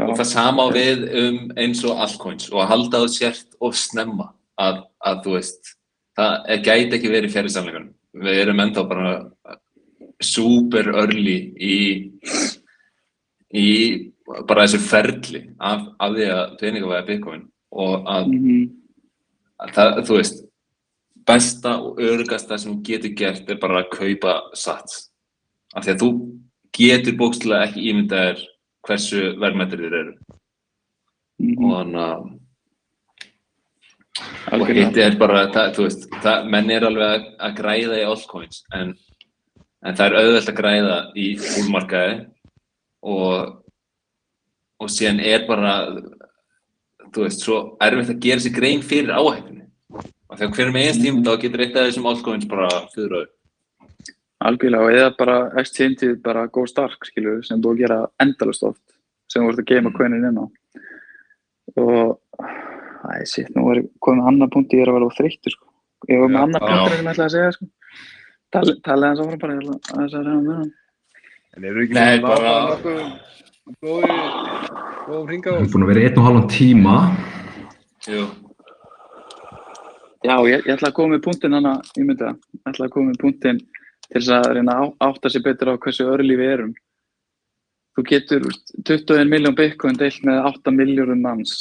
og 0.00 0.14
það 0.18 0.28
sama 0.30 0.66
við 0.74 1.04
um 1.22 1.40
eins 1.60 1.82
og 1.86 2.02
altcoins 2.04 2.50
og 2.52 2.62
að 2.64 2.70
halda 2.74 3.02
á 3.02 3.06
sért 3.10 3.58
of 3.62 3.78
snemma 3.78 4.30
að, 4.60 4.84
að 5.06 5.24
þú 5.24 5.36
veist 5.38 5.74
það 6.18 6.52
er- 6.54 6.62
gæti 6.66 6.98
ekki 6.98 7.12
verið 7.12 7.34
fjari 7.34 7.52
sannleikunum 7.54 8.24
við 8.24 8.40
erum 8.44 8.62
ennþá 8.64 8.86
bara 8.90 9.10
super 10.20 10.90
early 10.92 11.36
í 11.56 11.76
í 13.56 13.68
bara 14.48 14.66
þessu 14.66 14.80
ferli 14.84 15.42
af, 15.58 15.86
af 16.00 16.14
því 16.16 16.28
að 16.34 16.54
peningavæða 16.60 17.06
bitcoin 17.08 17.42
og 17.70 18.08
að, 18.10 18.30
mhm, 18.34 18.62
að 19.64 19.74
það, 19.76 20.00
þú 20.08 20.18
veist 20.18 20.42
besta 21.30 21.76
og 21.84 22.00
örugasta 22.02 22.58
sem 22.58 22.74
þú 22.74 22.82
getur 22.86 23.16
gert 23.18 23.50
er 23.50 23.60
bara 23.62 23.84
að 23.84 23.92
kaupa 23.94 24.36
sats. 24.56 25.06
Af 25.74 25.84
því 25.84 25.94
að 25.94 26.02
þú 26.02 26.10
getur 26.76 27.18
bókstilega 27.20 27.68
ekki 27.68 27.86
ímyndaðir 27.92 28.44
hversu 28.86 29.24
verðmættir 29.40 29.84
þér 29.84 29.98
eru. 30.00 30.14
Mhm, 31.40 31.64
og 31.64 31.74
þannig 31.76 32.06
að 32.06 32.28
og 34.50 34.66
hitti 34.74 35.02
er 35.04 35.16
bara, 35.20 35.44
það, 35.54 35.70
þú 35.76 35.86
veist, 35.86 36.06
það, 36.24 36.48
menn 36.52 36.72
er 36.74 36.86
alveg 36.88 37.12
að, 37.14 37.26
að 37.46 37.56
græða 37.60 38.00
í 38.00 38.06
altcoins 38.08 38.62
en, 38.76 38.92
en 39.86 39.96
það 39.96 40.06
er 40.06 40.16
auðvelt 40.20 40.50
að 40.50 40.58
græða 40.58 40.96
í 41.14 41.26
fúlmarkaði 41.40 42.16
og 43.06 43.59
og 44.80 44.88
síðan 44.92 45.20
er 45.24 45.44
bara 45.48 45.74
þú 47.10 47.24
veist, 47.26 47.42
svo 47.44 47.58
erfitt 47.82 48.12
að 48.14 48.22
gera 48.24 48.44
sér 48.44 48.54
grein 48.56 48.82
fyrir 48.86 49.12
áhættunni. 49.16 49.66
Og 50.30 50.38
þegar 50.38 50.54
hverjum 50.56 50.78
einst 50.80 51.02
tíma 51.02 51.24
þá 51.26 51.40
getur 51.42 51.64
eitt 51.64 51.76
af 51.76 51.88
þessum 51.88 52.08
altcoins 52.10 52.48
bara 52.50 52.68
fyrir 52.94 53.28
Algjörlega 54.40 54.86
og 54.86 54.94
eða 54.96 55.08
bara 55.18 55.34
exchangeið 55.60 56.14
bara 56.24 56.46
go 56.48 56.62
stark 56.70 57.02
skilur 57.04 57.42
sem 57.44 57.60
búið 57.60 57.74
að 57.74 57.80
gera 57.82 57.98
endalust 58.24 58.62
oft 58.64 58.80
sem 59.28 59.42
þú 59.44 59.50
ert 59.52 59.60
að 59.60 59.68
geima 59.68 59.92
coinin 59.92 60.24
inn 60.30 60.38
á. 60.40 60.44
Og 61.76 62.16
æ, 62.40 63.26
sitt, 63.28 63.50
nú 63.52 63.66
er 63.74 63.82
komið 64.00 64.30
annar 64.30 64.48
punkt 64.54 64.72
ég 64.72 64.86
er 64.86 64.92
að 64.92 64.96
vera 64.96 65.10
þreyttur 65.18 65.52
sko. 65.56 65.66
ég 66.08 66.22
var 66.22 66.32
með 66.32 66.46
annar 66.46 66.64
punkt 66.64 66.94
sem 66.94 67.04
ég 67.04 67.12
ætlaði 67.12 67.26
að 67.26 67.34
segja 67.36 67.52
sko. 67.58 67.68
Tal, 68.50 68.64
talaði 68.86 69.10
hans 69.10 69.20
áfram 69.26 69.42
bara 69.44 69.58
ég 69.58 69.68
ætla 69.68 70.22
að 70.24 70.30
með 70.30 70.56
hann 70.62 70.72
En 71.58 71.64
eru 71.66 71.84
ekki 71.84 71.98
Nei, 71.98 72.20
bara- 72.22 73.20
náttúrulega 73.70 74.10
nokkuð 74.10 74.50
góði, 75.10 75.36
góðum 75.40 75.40
Við 75.40 75.46
erum 75.50 75.70
búin 75.72 75.84
að 75.84 75.90
vera 75.90 76.00
í 76.00 76.02
einn 76.08 76.18
og 76.20 76.26
halvan 76.26 76.48
tíma. 76.50 76.94
Jú, 78.06 78.22
Já, 80.20 80.36
ég, 80.44 80.60
ég 80.68 80.74
ætla 80.74 80.88
að 80.90 80.96
koma 80.98 81.14
með 81.14 81.22
punktin 81.24 81.54
hana, 81.56 81.70
ég 81.96 82.04
myndi 82.04 82.24
það, 82.26 82.36
ég 82.52 82.60
ætla 82.68 82.84
að 82.86 82.92
koma 82.92 83.08
með 83.08 83.22
punktin 83.22 83.58
til 84.10 84.20
þess 84.20 84.32
að 84.36 84.48
reyna 84.52 84.72
að 84.76 84.80
á- 84.84 84.96
átta 85.08 85.28
sér 85.32 85.44
betur 85.46 85.70
á 85.72 85.80
hversu 85.80 86.04
örli 86.12 86.34
við 86.36 86.50
erum. 86.52 86.74
Þú 87.96 88.00
getur 88.10 88.40
þú 88.44 88.48
veist, 88.50 88.66
21 88.84 89.32
miljón 89.32 89.56
bitcoin 89.56 89.96
deilt 89.96 90.20
með 90.28 90.44
8 90.50 90.68
miljórum 90.76 91.22
manns, 91.24 91.52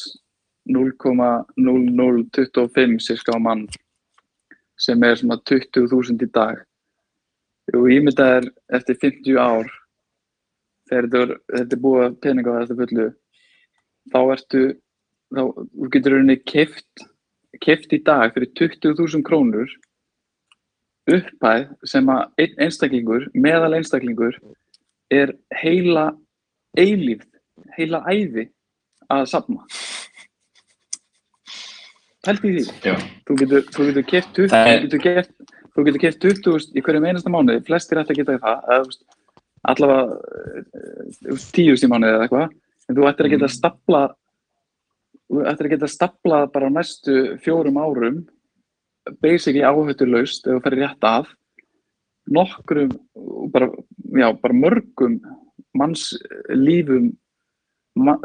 0,0025 0.68 3.00
sirka 3.00 3.32
á 3.32 3.40
mann, 3.40 3.64
sem 4.76 5.00
er 5.08 5.16
svona 5.16 5.40
20.000 5.40 6.20
í 6.20 6.28
dag. 6.36 6.60
Og 7.74 7.88
ég 7.88 8.04
myndi 8.04 8.20
það 8.20 8.36
er 8.42 8.46
eftir 8.76 8.96
50 9.00 9.40
ár, 9.40 9.72
þegar 10.90 11.08
þetta 11.08 11.22
er, 11.24 11.34
þetta 11.58 11.80
búið 11.86 12.06
að 12.08 12.18
peninga 12.26 12.56
á 12.56 12.60
þetta 12.64 12.80
fullu, 12.82 13.08
þá 14.14 14.20
ertu, 14.36 14.64
þá, 15.36 15.42
getur 15.96 16.16
rauninni 16.16 16.38
keift 16.50 17.06
keft 17.64 17.94
í 17.96 18.02
dag 18.06 18.34
fyrir 18.36 18.52
20.000 18.60 19.24
krónur 19.26 19.72
upphæð 21.10 21.70
sem 21.90 22.10
að 22.14 22.46
einstaklingur, 22.62 23.26
meðal 23.34 23.74
einstaklingur 23.80 24.38
er 25.10 25.34
heila 25.58 26.12
eilífð, 26.78 27.26
heila 27.78 28.04
æði 28.12 28.50
að 29.10 29.26
safna. 29.32 29.64
Pælti 32.26 32.52
í 32.52 32.60
því. 32.60 32.66
já, 32.84 32.94
Þú 33.26 33.38
getur, 33.40 33.64
þú 33.74 33.88
getur 33.90 34.06
keft 34.12 34.34
20, 34.38 34.52
Það 34.54 34.68
er- 34.70 34.80
þú 34.80 34.90
getur 34.90 35.02
keft, 35.08 35.32
þú 35.74 35.86
getur 35.88 36.04
keft 36.04 36.20
20 36.22 36.78
í 36.78 36.84
hverjum 36.86 37.08
einasta 37.10 37.32
mánuði, 37.34 37.66
flestir 37.66 38.02
ætti 38.02 38.14
að 38.14 38.20
geta 38.22 38.38
það, 38.44 38.86
veist, 38.86 39.04
allavega 39.70 40.18
eh, 40.60 41.44
10 41.56 41.86
í 41.86 41.90
mánuði 41.92 42.14
eða 42.16 42.26
eitthvað, 42.28 42.56
en 42.90 42.98
þú 42.98 43.08
ættir 43.10 43.28
að 43.30 43.34
geta 43.36 43.50
stapla 43.54 44.02
þú 45.30 45.44
ættir 45.52 45.68
að 45.70 45.74
geta 45.76 45.90
stapla 45.94 46.40
bara 46.54 46.70
á 46.70 46.76
næstu 46.80 47.16
fjórum 47.44 47.78
árum 47.82 48.22
basically 49.24 49.64
áhættulaust 49.66 50.48
ef 50.48 50.58
þú 50.58 50.64
ferir 50.66 50.84
rétt 50.86 51.06
að 51.10 51.30
nokkrum 52.30 52.92
bara, 53.54 53.70
já, 54.22 54.28
bara 54.42 54.54
mörgum 54.54 55.20
manns 55.78 56.12
lífum 56.54 57.12
ma, 57.98 58.18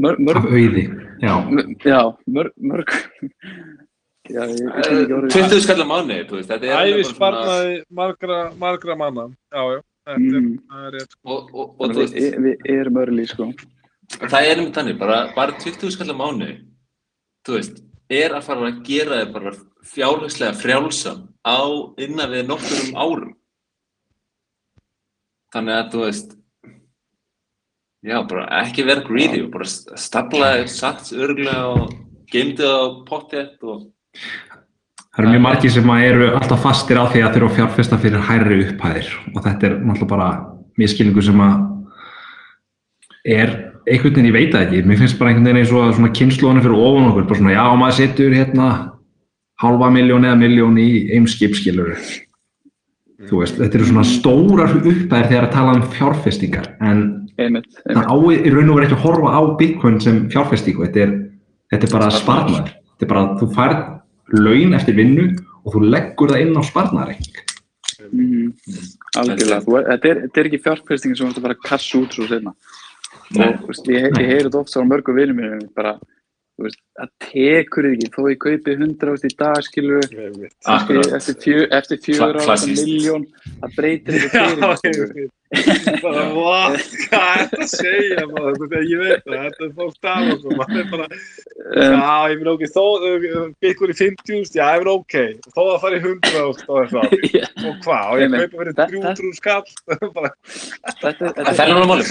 mör, 0.00 0.16
af 0.16 0.22
mörg, 0.28 0.46
auði 0.52 0.84
já, 1.20 1.34
já, 1.84 2.00
mörg, 2.26 2.52
mörg 2.56 2.94
20 4.26 5.60
skallar 5.62 5.86
mánu, 5.86 6.16
þú 6.26 6.38
veist, 6.40 6.48
þetta 6.50 6.66
er 6.66 6.72
alveg 6.80 6.96
bara 6.96 7.04
svona- 7.04 7.42
Ævisparnaði 7.46 7.76
margra, 7.94 8.38
margra 8.58 8.96
manna. 8.98 9.26
Já, 9.54 9.82
Mm. 10.06 10.52
það 10.70 10.84
er 10.86 10.92
rétt. 10.94 11.16
sko. 11.16 11.32
og, 11.34 11.54
og, 11.54 11.80
og 11.82 11.96
við, 11.96 12.36
við 12.44 12.68
erum 12.76 13.00
örli 13.02 13.24
sko 13.26 13.50
það 14.14 14.38
er 14.40 14.60
einmitt 14.60 14.76
þannig, 14.76 14.98
bara, 15.00 15.18
bara 15.36 15.56
20 15.62 15.92
skallar 15.94 16.18
mánu, 16.18 16.50
þú 17.46 17.58
veist, 17.58 17.82
er 18.12 18.36
að 18.36 18.46
fara 18.46 18.70
að 18.70 18.80
gera 18.86 19.20
þig 19.20 19.34
bara 19.34 19.54
fjárhagslega 19.86 20.60
frjálsam 20.60 21.26
á 21.42 21.58
innan 22.02 22.32
við 22.32 22.48
nokkurum 22.50 22.94
árum. 22.94 23.34
Þannig 25.54 25.78
að, 25.78 25.90
þú 25.92 26.04
veist, 26.04 26.32
já, 28.06 28.16
bara 28.30 28.46
ekki 28.62 28.86
vera 28.86 29.06
greedy, 29.06 29.42
og 29.46 29.52
bara 29.54 29.68
stapla 30.06 30.54
þig 30.60 30.72
sats 30.74 31.14
örglega 31.16 31.66
og 31.74 31.94
geymdi 32.30 32.62
það 32.62 32.78
á 32.78 32.86
pottið 33.10 33.70
og 33.72 33.86
það 35.16 35.22
eru 35.22 35.32
mjög 35.32 35.44
margir 35.46 35.72
sem 35.72 35.94
eru 35.96 36.26
alltaf 36.36 36.60
fastir 36.62 37.00
á 37.00 37.04
því 37.08 37.22
að 37.24 37.38
að 37.46 37.54
fjárfesta 37.56 37.98
fyrir 38.02 38.26
hærri 38.28 38.58
upphæðir. 38.66 39.08
Og 39.32 39.40
þetta 39.46 39.66
er 39.66 39.78
náttúrulega 39.80 40.10
bara 40.10 40.28
miskilningu 40.76 41.24
sem 41.24 41.40
að 41.40 41.54
er 43.24 43.54
einhvern 43.86 44.12
veginn, 44.12 44.28
ég 44.28 44.36
veit 44.36 44.52
það 44.52 44.66
ekki, 44.66 44.82
mér 44.86 45.00
finnst 45.00 45.18
bara 45.18 45.30
einhvern 45.30 45.48
veginn 45.48 45.62
eins 45.62 45.72
og 45.72 45.88
að 45.88 46.12
kynnslóðinu 46.18 46.62
fyrir 46.62 46.84
ofan 46.84 47.08
okkur, 47.10 47.26
bara 47.30 47.40
svona 47.40 47.56
já, 47.56 47.64
maður 47.80 47.98
setur 48.00 48.36
hérna 48.36 48.68
halva 49.62 49.90
miljón 49.94 50.26
eða 50.26 50.38
miljón 50.40 50.78
í 50.82 50.88
eimskip 51.16 51.56
skilur 51.56 51.94
þú 53.26 53.40
veist, 53.40 53.56
þetta 53.56 53.78
eru 53.78 53.88
svona 53.88 54.06
stórar 54.06 54.74
upphæðir 54.76 55.30
þegar 55.30 55.46
að 55.46 55.54
tala 55.54 55.76
um 55.78 55.84
fjárfestingar. 55.94 56.66
En 56.84 57.02
einmitt, 57.40 57.70
það 57.80 58.02
einmitt. 58.02 58.10
á 58.12 58.16
í 58.36 58.52
raun 58.52 58.72
og 58.72 58.78
verið 58.78 58.88
ekki 58.90 58.98
að 58.98 59.04
horfa 59.06 59.32
á 59.32 59.42
Bitcoin 59.60 60.00
sem 60.04 60.18
fjárfestingu, 60.32 60.84
þetta 60.84 61.04
er, 61.06 61.14
þetta 61.72 61.88
er 61.88 61.94
bara 61.94 62.10
sparnar, 62.12 62.74
þetta 62.92 63.06
er 63.08 63.12
bara, 63.14 63.24
þú 63.40 63.48
færð 63.56 63.80
laun 64.34 64.74
eftir 64.78 64.96
vinnu 64.98 65.28
og 65.64 65.74
þú 65.74 65.82
leggur 65.86 66.32
það 66.32 66.42
inn 66.44 66.58
á 66.58 66.62
sparnareikning. 66.66 67.42
Mm, 68.06 68.50
algjörlega, 69.18 69.60
þetta, 69.64 70.10
er, 70.10 70.18
þetta 70.26 70.40
er 70.40 70.48
ekki 70.50 70.62
fjárfestingin 70.64 71.18
sem 71.18 71.26
þú 71.26 71.30
ert 71.30 71.38
að 71.38 71.46
fara 71.46 71.56
að 71.56 71.64
kassa 71.66 72.00
út 72.00 72.14
svo 72.14 72.26
veist, 73.66 73.88
ég, 73.90 74.04
ég 74.12 74.28
heyri 74.28 74.44
þetta 74.46 74.60
oft 74.60 74.76
á 74.76 74.80
mörgum 74.86 75.16
vinnum 75.18 75.40
mínum 75.40 75.64
bara, 75.74 75.96
veist, 76.64 76.78
það 76.96 77.08
tekur 77.26 77.84
þig 77.86 77.94
ekki 77.96 78.08
þó 78.16 78.20
ég 78.30 78.38
kaupi 78.40 78.74
100 78.80 79.10
ást 79.12 79.24
í 79.28 79.30
dag 79.36 79.58
skilur 79.66 79.98
eftir, 80.06 80.46
Akkurat. 80.72 81.10
eftir, 81.18 81.34
fjö, 81.44 81.58
eftir 81.78 81.98
fjögur 82.06 82.30
ára 82.38 82.44
klassískt. 82.46 82.86
miljón 82.86 83.26
það 83.60 83.74
breytir 83.76 84.14
Já, 84.36 84.70
fyrir. 84.80 85.26
Bara, 86.02 86.22
what? 86.34 86.80
Hvað 87.06 87.26
er 87.30 87.42
þetta 87.42 87.60
að 87.62 87.68
segja, 87.70 88.24
Ég 88.86 89.02
veit 89.02 89.20
það, 89.26 89.44
þetta 89.44 89.66
er 89.66 89.74
fólk 89.76 90.00
tala. 90.02 90.38
Það 90.46 90.80
er 90.80 90.88
bara, 90.94 91.08
Um, 91.66 91.96
já, 91.98 92.30
ég 92.30 92.38
finn 92.38 92.48
ok, 92.52 92.62
þó, 92.70 92.82
byggur 93.64 93.90
í 93.90 93.94
50.000, 93.98 94.54
já, 94.54 94.66
ég 94.76 94.82
finn 94.84 94.90
ok. 94.92 95.14
Þó 95.56 95.62
að 95.72 95.78
fara 95.82 95.96
í 95.96 96.02
100.000 96.04 96.66
og 96.68 96.76
eitthvað. 96.84 97.16
yeah, 97.34 97.48
Og 97.66 97.80
hvað, 97.82 98.04
og 98.12 98.20
ég 98.22 98.36
kaupa 98.36 98.60
fyrir 98.60 98.76
Það- 98.76 98.92
300 98.92 99.32
skall. 99.40 99.64
Bara, 100.14 100.30
þetta, 101.02 101.32
er 101.50 101.64
alveg 101.66 101.88
máli, 101.90 102.06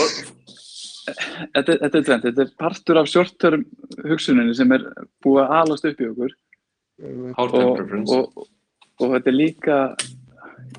þetta, 1.06 1.78
þetta 1.84 2.00
er 2.00 2.06
tvent, 2.10 2.28
þetta 2.28 2.44
er 2.46 2.52
partur 2.62 3.00
af 3.02 3.10
short-term 3.12 3.64
hugsuninni 4.06 4.56
sem 4.58 4.72
er 4.76 4.86
búið 5.26 5.42
að 5.46 5.56
alast 5.62 5.88
upp 5.90 6.02
í 6.02 6.10
okkur. 6.12 6.36
Og, 7.36 7.56
og, 8.16 8.46
og 9.02 9.16
þetta 9.18 9.32
er 9.32 9.36
líka 9.36 9.80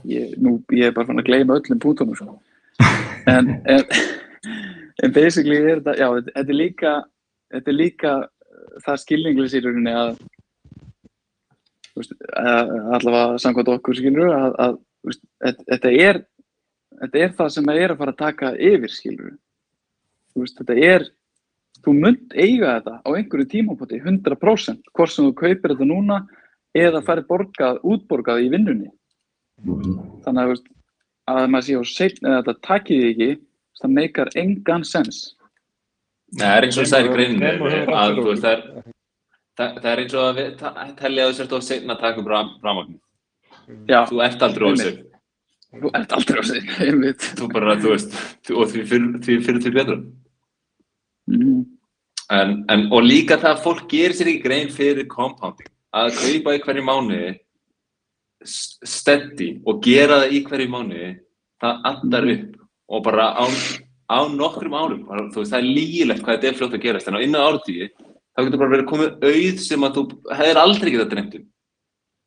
ég, 0.08 0.36
nú, 0.40 0.56
ég 0.72 0.88
er 0.88 0.94
bara 0.96 1.08
fann 1.10 1.20
að 1.20 1.28
gleyma 1.28 1.58
öllum 1.60 1.82
punktunum 1.82 2.16
sko. 2.16 2.38
en, 3.34 3.52
en, 3.68 3.84
en 5.04 5.12
basically 5.16 5.58
er 5.60 5.80
þetta 5.80 5.96
já, 6.00 6.08
þetta, 6.30 6.46
er 6.46 6.58
líka 6.60 6.94
þetta 7.54 7.72
er 7.72 7.76
líka 7.76 8.14
það 8.86 9.02
skilninglis 9.04 9.56
í 9.56 9.62
rauninni 9.64 9.94
að 9.96 10.16
að- 12.36 12.72
allavega 12.96 13.38
samkvæmt 13.40 13.72
okkur 13.76 13.96
skilur 13.96 14.32
að, 14.36 14.56
að 14.60 14.78
þetta, 15.44 15.66
þetta 15.70 15.92
er 16.08 16.22
þetta 17.00 17.22
er 17.24 17.34
það 17.38 17.52
sem 17.54 17.70
er 17.76 17.92
að 17.94 18.00
fara 18.02 18.14
að 18.14 18.22
taka 18.24 18.52
yfir 18.56 18.92
skilur 18.92 19.34
veist, 20.44 20.58
þetta 20.60 20.76
er 20.92 21.06
þú 21.86 21.94
munt 22.00 22.34
eiga 22.34 22.74
þetta 22.80 22.94
á 23.06 23.08
einhverju 23.16 23.46
tímapoti 23.52 24.00
100% 24.02 24.92
hvort 24.96 25.12
sem 25.12 25.24
þú 25.28 25.34
kaupir 25.40 25.74
þetta 25.74 25.88
núna 25.88 26.20
eða 26.76 27.02
farið 27.06 27.26
borgað, 27.30 27.78
útborgað 27.84 28.42
í 28.44 28.50
vinnunni 28.52 28.90
þannig 29.64 30.42
að, 30.42 30.46
þú 30.46 30.52
veist, 30.52 30.66
að 31.32 31.48
maður 31.52 31.66
sé 31.66 31.78
á 31.78 31.82
setn 31.92 32.28
eða 32.28 32.42
þetta 32.42 32.66
takið 32.68 33.00
þig 33.02 33.10
ekki 33.14 33.30
það 33.80 33.94
meikar 34.00 34.30
engan 34.42 34.84
sens 34.84 35.22
Nei, 36.36 36.42
það 36.42 36.56
er 36.58 36.66
eins 36.66 36.76
og 36.82 36.86
það 36.90 36.98
er 36.98 37.06
þú 37.06 37.70
hefur 37.70 37.96
að 37.96 38.14
þú 38.16 38.24
veist, 38.26 38.42
það 38.42 38.52
er, 38.52 38.62
það, 39.56 39.76
það 39.82 39.90
er 39.92 40.00
eins 40.02 40.14
og 40.16 40.24
að 40.26 40.38
við 40.40 40.48
ta- 40.60 40.86
telja 40.98 41.26
að 41.26 41.28
þú 41.30 41.36
sért 41.40 41.52
of 41.58 41.62
seinna 41.66 41.94
að 41.94 42.00
taka 42.02 42.20
upp 42.22 42.30
rafmagn. 42.34 42.96
já, 43.86 44.00
Þú 44.10 44.22
ert 44.26 44.42
aldrei 44.42 44.66
Einmitt. 44.66 44.82
sein. 44.82 45.04
þú 45.80 45.92
ert 46.00 46.12
aldrei 46.18 46.40
á 46.40 46.44
setn 46.50 46.72
einmitt 46.88 47.28
Þú 47.38 47.48
bara, 47.54 47.76
þú 47.78 47.92
veist, 47.94 48.16
þú- 48.46 48.58
og 48.62 48.66
því 48.72 48.82
fyrir 48.90 49.08
því, 49.22 49.36
fyrir 49.46 49.62
því 49.64 49.72
betra. 49.78 49.96
Mm. 51.30 51.64
En, 52.34 52.52
en, 52.72 52.80
og 52.90 53.04
líka 53.06 53.36
það 53.38 53.52
að 53.52 53.60
fólk 53.62 53.82
gerir 53.90 54.14
sér 54.18 54.32
ekki 54.32 54.42
grein 54.42 54.70
fyrir 54.74 55.06
compounding. 55.06 55.68
Að 55.94 56.08
kaupa 56.18 56.54
í 56.56 56.62
hverju 56.64 56.82
mánuði 56.82 57.28
s- 58.42 58.78
steady 58.82 59.60
og 59.62 59.78
gera 59.84 60.24
það 60.24 60.34
í 60.34 60.40
hverju 60.48 60.72
mánuði, 60.72 61.10
það 61.62 61.86
andar 61.92 62.26
upp 62.32 62.56
og 62.96 63.04
bara 63.06 63.28
á, 63.38 63.46
á 64.10 64.18
nokkrum 64.30 64.74
árum, 64.74 65.04
bara, 65.06 65.28
veist, 65.30 65.52
það 65.52 65.60
er 65.60 65.68
lígilegt 65.78 66.24
hvað 66.26 66.34
þetta 66.36 66.50
er 66.50 66.58
fljótt 66.58 66.74
að 66.78 66.84
gerast, 66.88 67.08
en 67.10 67.18
á 67.18 67.22
innan 67.22 67.46
ártíði 67.46 67.88
þá 67.94 68.42
getur 68.44 68.60
bara 68.64 68.74
verið 68.74 68.90
komið 68.90 69.24
auð 69.30 69.62
sem 69.64 69.86
að 69.86 69.94
þú 69.96 70.04
hefðir 70.40 70.60
aldrei 70.60 70.90
getað 70.96 71.10
dreymt 71.14 71.38
um. 71.38 71.46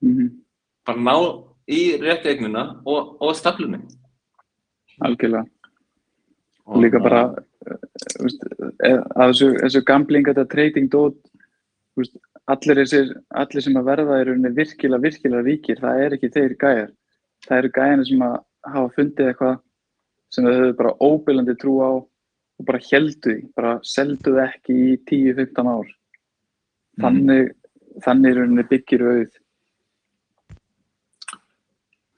Mm. 0.08 0.32
Bara 0.88 1.04
ná 1.06 1.16
í 1.70 1.82
rétti 2.02 2.32
eignina 2.32 2.64
og, 2.88 3.14
og 3.20 3.36
staflunni. 3.38 3.84
algjörlega 5.04 5.44
og 6.70 6.82
líka 6.84 7.00
bara 7.04 7.22
eh, 7.68 9.02
að 9.16 9.32
þessu, 9.32 9.50
þessu 9.64 9.82
gambling 9.88 10.28
þetta 10.30 10.46
trading 10.52 10.90
veist, 10.94 12.16
allir, 12.50 12.82
þessir, 12.84 13.12
allir 13.42 13.66
sem 13.66 13.80
að 13.80 13.90
verða 13.92 14.22
rauninni 14.24 14.54
virkilega, 14.56 15.04
virkilega 15.04 15.46
ríkir 15.48 15.82
það 15.82 16.04
er 16.06 16.18
ekki 16.18 16.32
þeir 16.36 16.56
gæjar. 16.62 16.94
Það 17.48 17.58
eru 17.58 17.74
gæjarnir 17.76 18.10
sem 18.10 18.24
að 18.28 18.38
hafa 18.70 18.94
fundið 18.96 19.32
eitthvað 19.32 19.60
sem 20.30 20.46
þau 20.46 20.54
höfðu 20.54 20.78
bara 20.80 20.96
óbyrlandi 21.10 21.56
trú 21.60 21.76
á 21.82 21.92
og 22.00 22.68
bara 22.68 22.82
heldu 22.90 23.20
því, 23.24 23.38
bara 23.56 23.78
seldu 23.88 24.36
það 24.36 24.44
ekki 24.48 24.80
í 24.80 24.98
10-15 25.12 25.72
ár. 25.72 25.94
Þannig 27.00 27.54
þannig 28.04 28.34
í 28.34 28.38
rauninni 28.38 28.68
byggir 28.70 29.06
auð. 29.08 29.32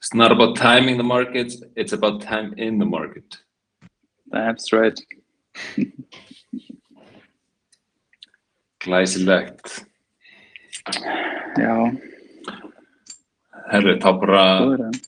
It's 0.02 0.14
not 0.14 0.32
about 0.32 0.56
timing 0.56 0.96
the 0.98 1.06
markets, 1.06 1.62
it's 1.76 1.92
about 1.92 2.20
time 2.20 2.54
in 2.56 2.78
the 2.78 2.84
market. 2.84 3.38
that's 4.32 4.72
right 4.72 4.98
Glæsilegt. 8.82 9.84
já, 11.58 11.74
Herru, 13.72 13.94
þá 14.02 14.10
bara 14.20 14.44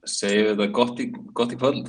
segjum 0.07 0.45
við 0.45 0.51
þetta 0.53 0.67
gott 0.73 1.01
í, 1.03 1.07
gott 1.35 1.53
í 1.53 1.59
kvöld. 1.59 1.89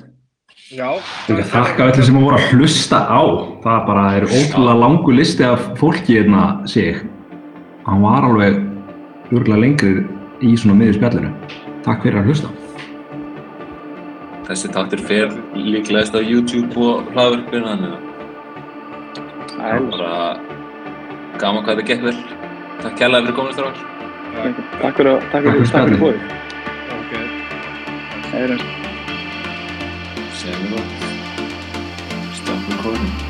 já. 0.74 0.90
Þakka 1.28 1.92
öllum 1.92 2.08
sem 2.08 2.18
voru 2.20 2.40
að 2.40 2.50
hlusta 2.56 3.00
á. 3.06 3.22
Það 3.64 3.86
bara 3.88 4.06
er 4.18 4.26
ótrúlega 4.26 4.80
langu 4.82 5.12
listi 5.16 5.46
af 5.46 5.62
fólki 5.80 6.18
hérna, 6.18 6.66
sé 6.68 6.88
ég. 6.90 7.04
Hann 7.86 8.02
var 8.02 8.26
alveg 8.26 8.58
örgulega 9.32 9.62
lengri 9.62 9.94
í 10.42 10.56
svona 10.58 10.80
miður 10.80 10.98
spjallinu. 10.98 11.32
Takk 11.86 12.02
fyrir 12.02 12.24
að 12.24 12.32
hlusta. 12.32 12.50
Þessi 14.46 14.74
taktur 14.74 15.02
fer 15.06 15.32
líklegast 15.58 16.18
á 16.18 16.22
YouTube 16.22 16.74
og 16.82 17.14
að 17.18 17.40
það 19.58 19.68
er 19.72 19.80
bara 19.92 20.14
gaman 21.42 21.64
hvað 21.66 21.76
þetta 21.76 21.88
gekk 21.92 22.04
vel. 22.08 22.18
Takk 22.84 22.96
kærlega 23.00 23.26
fyrir 23.26 23.38
komin 23.40 23.54
strákar. 23.54 23.86
takk 24.82 24.96
fyrir 24.98 25.12
að- 25.16 25.22
takk 25.32 25.32
Takk 25.32 25.44
fyrir 25.46 25.68
takk 25.72 25.86
fyrir 25.88 26.00
bóðið 26.04 26.22
Ok. 26.96 27.12
Heyrumst. 28.32 28.70
Segjum 30.40 30.60
við 30.62 30.70
gott. 30.76 30.92
Stoppum 32.40 32.76
kóðin. 32.84 33.25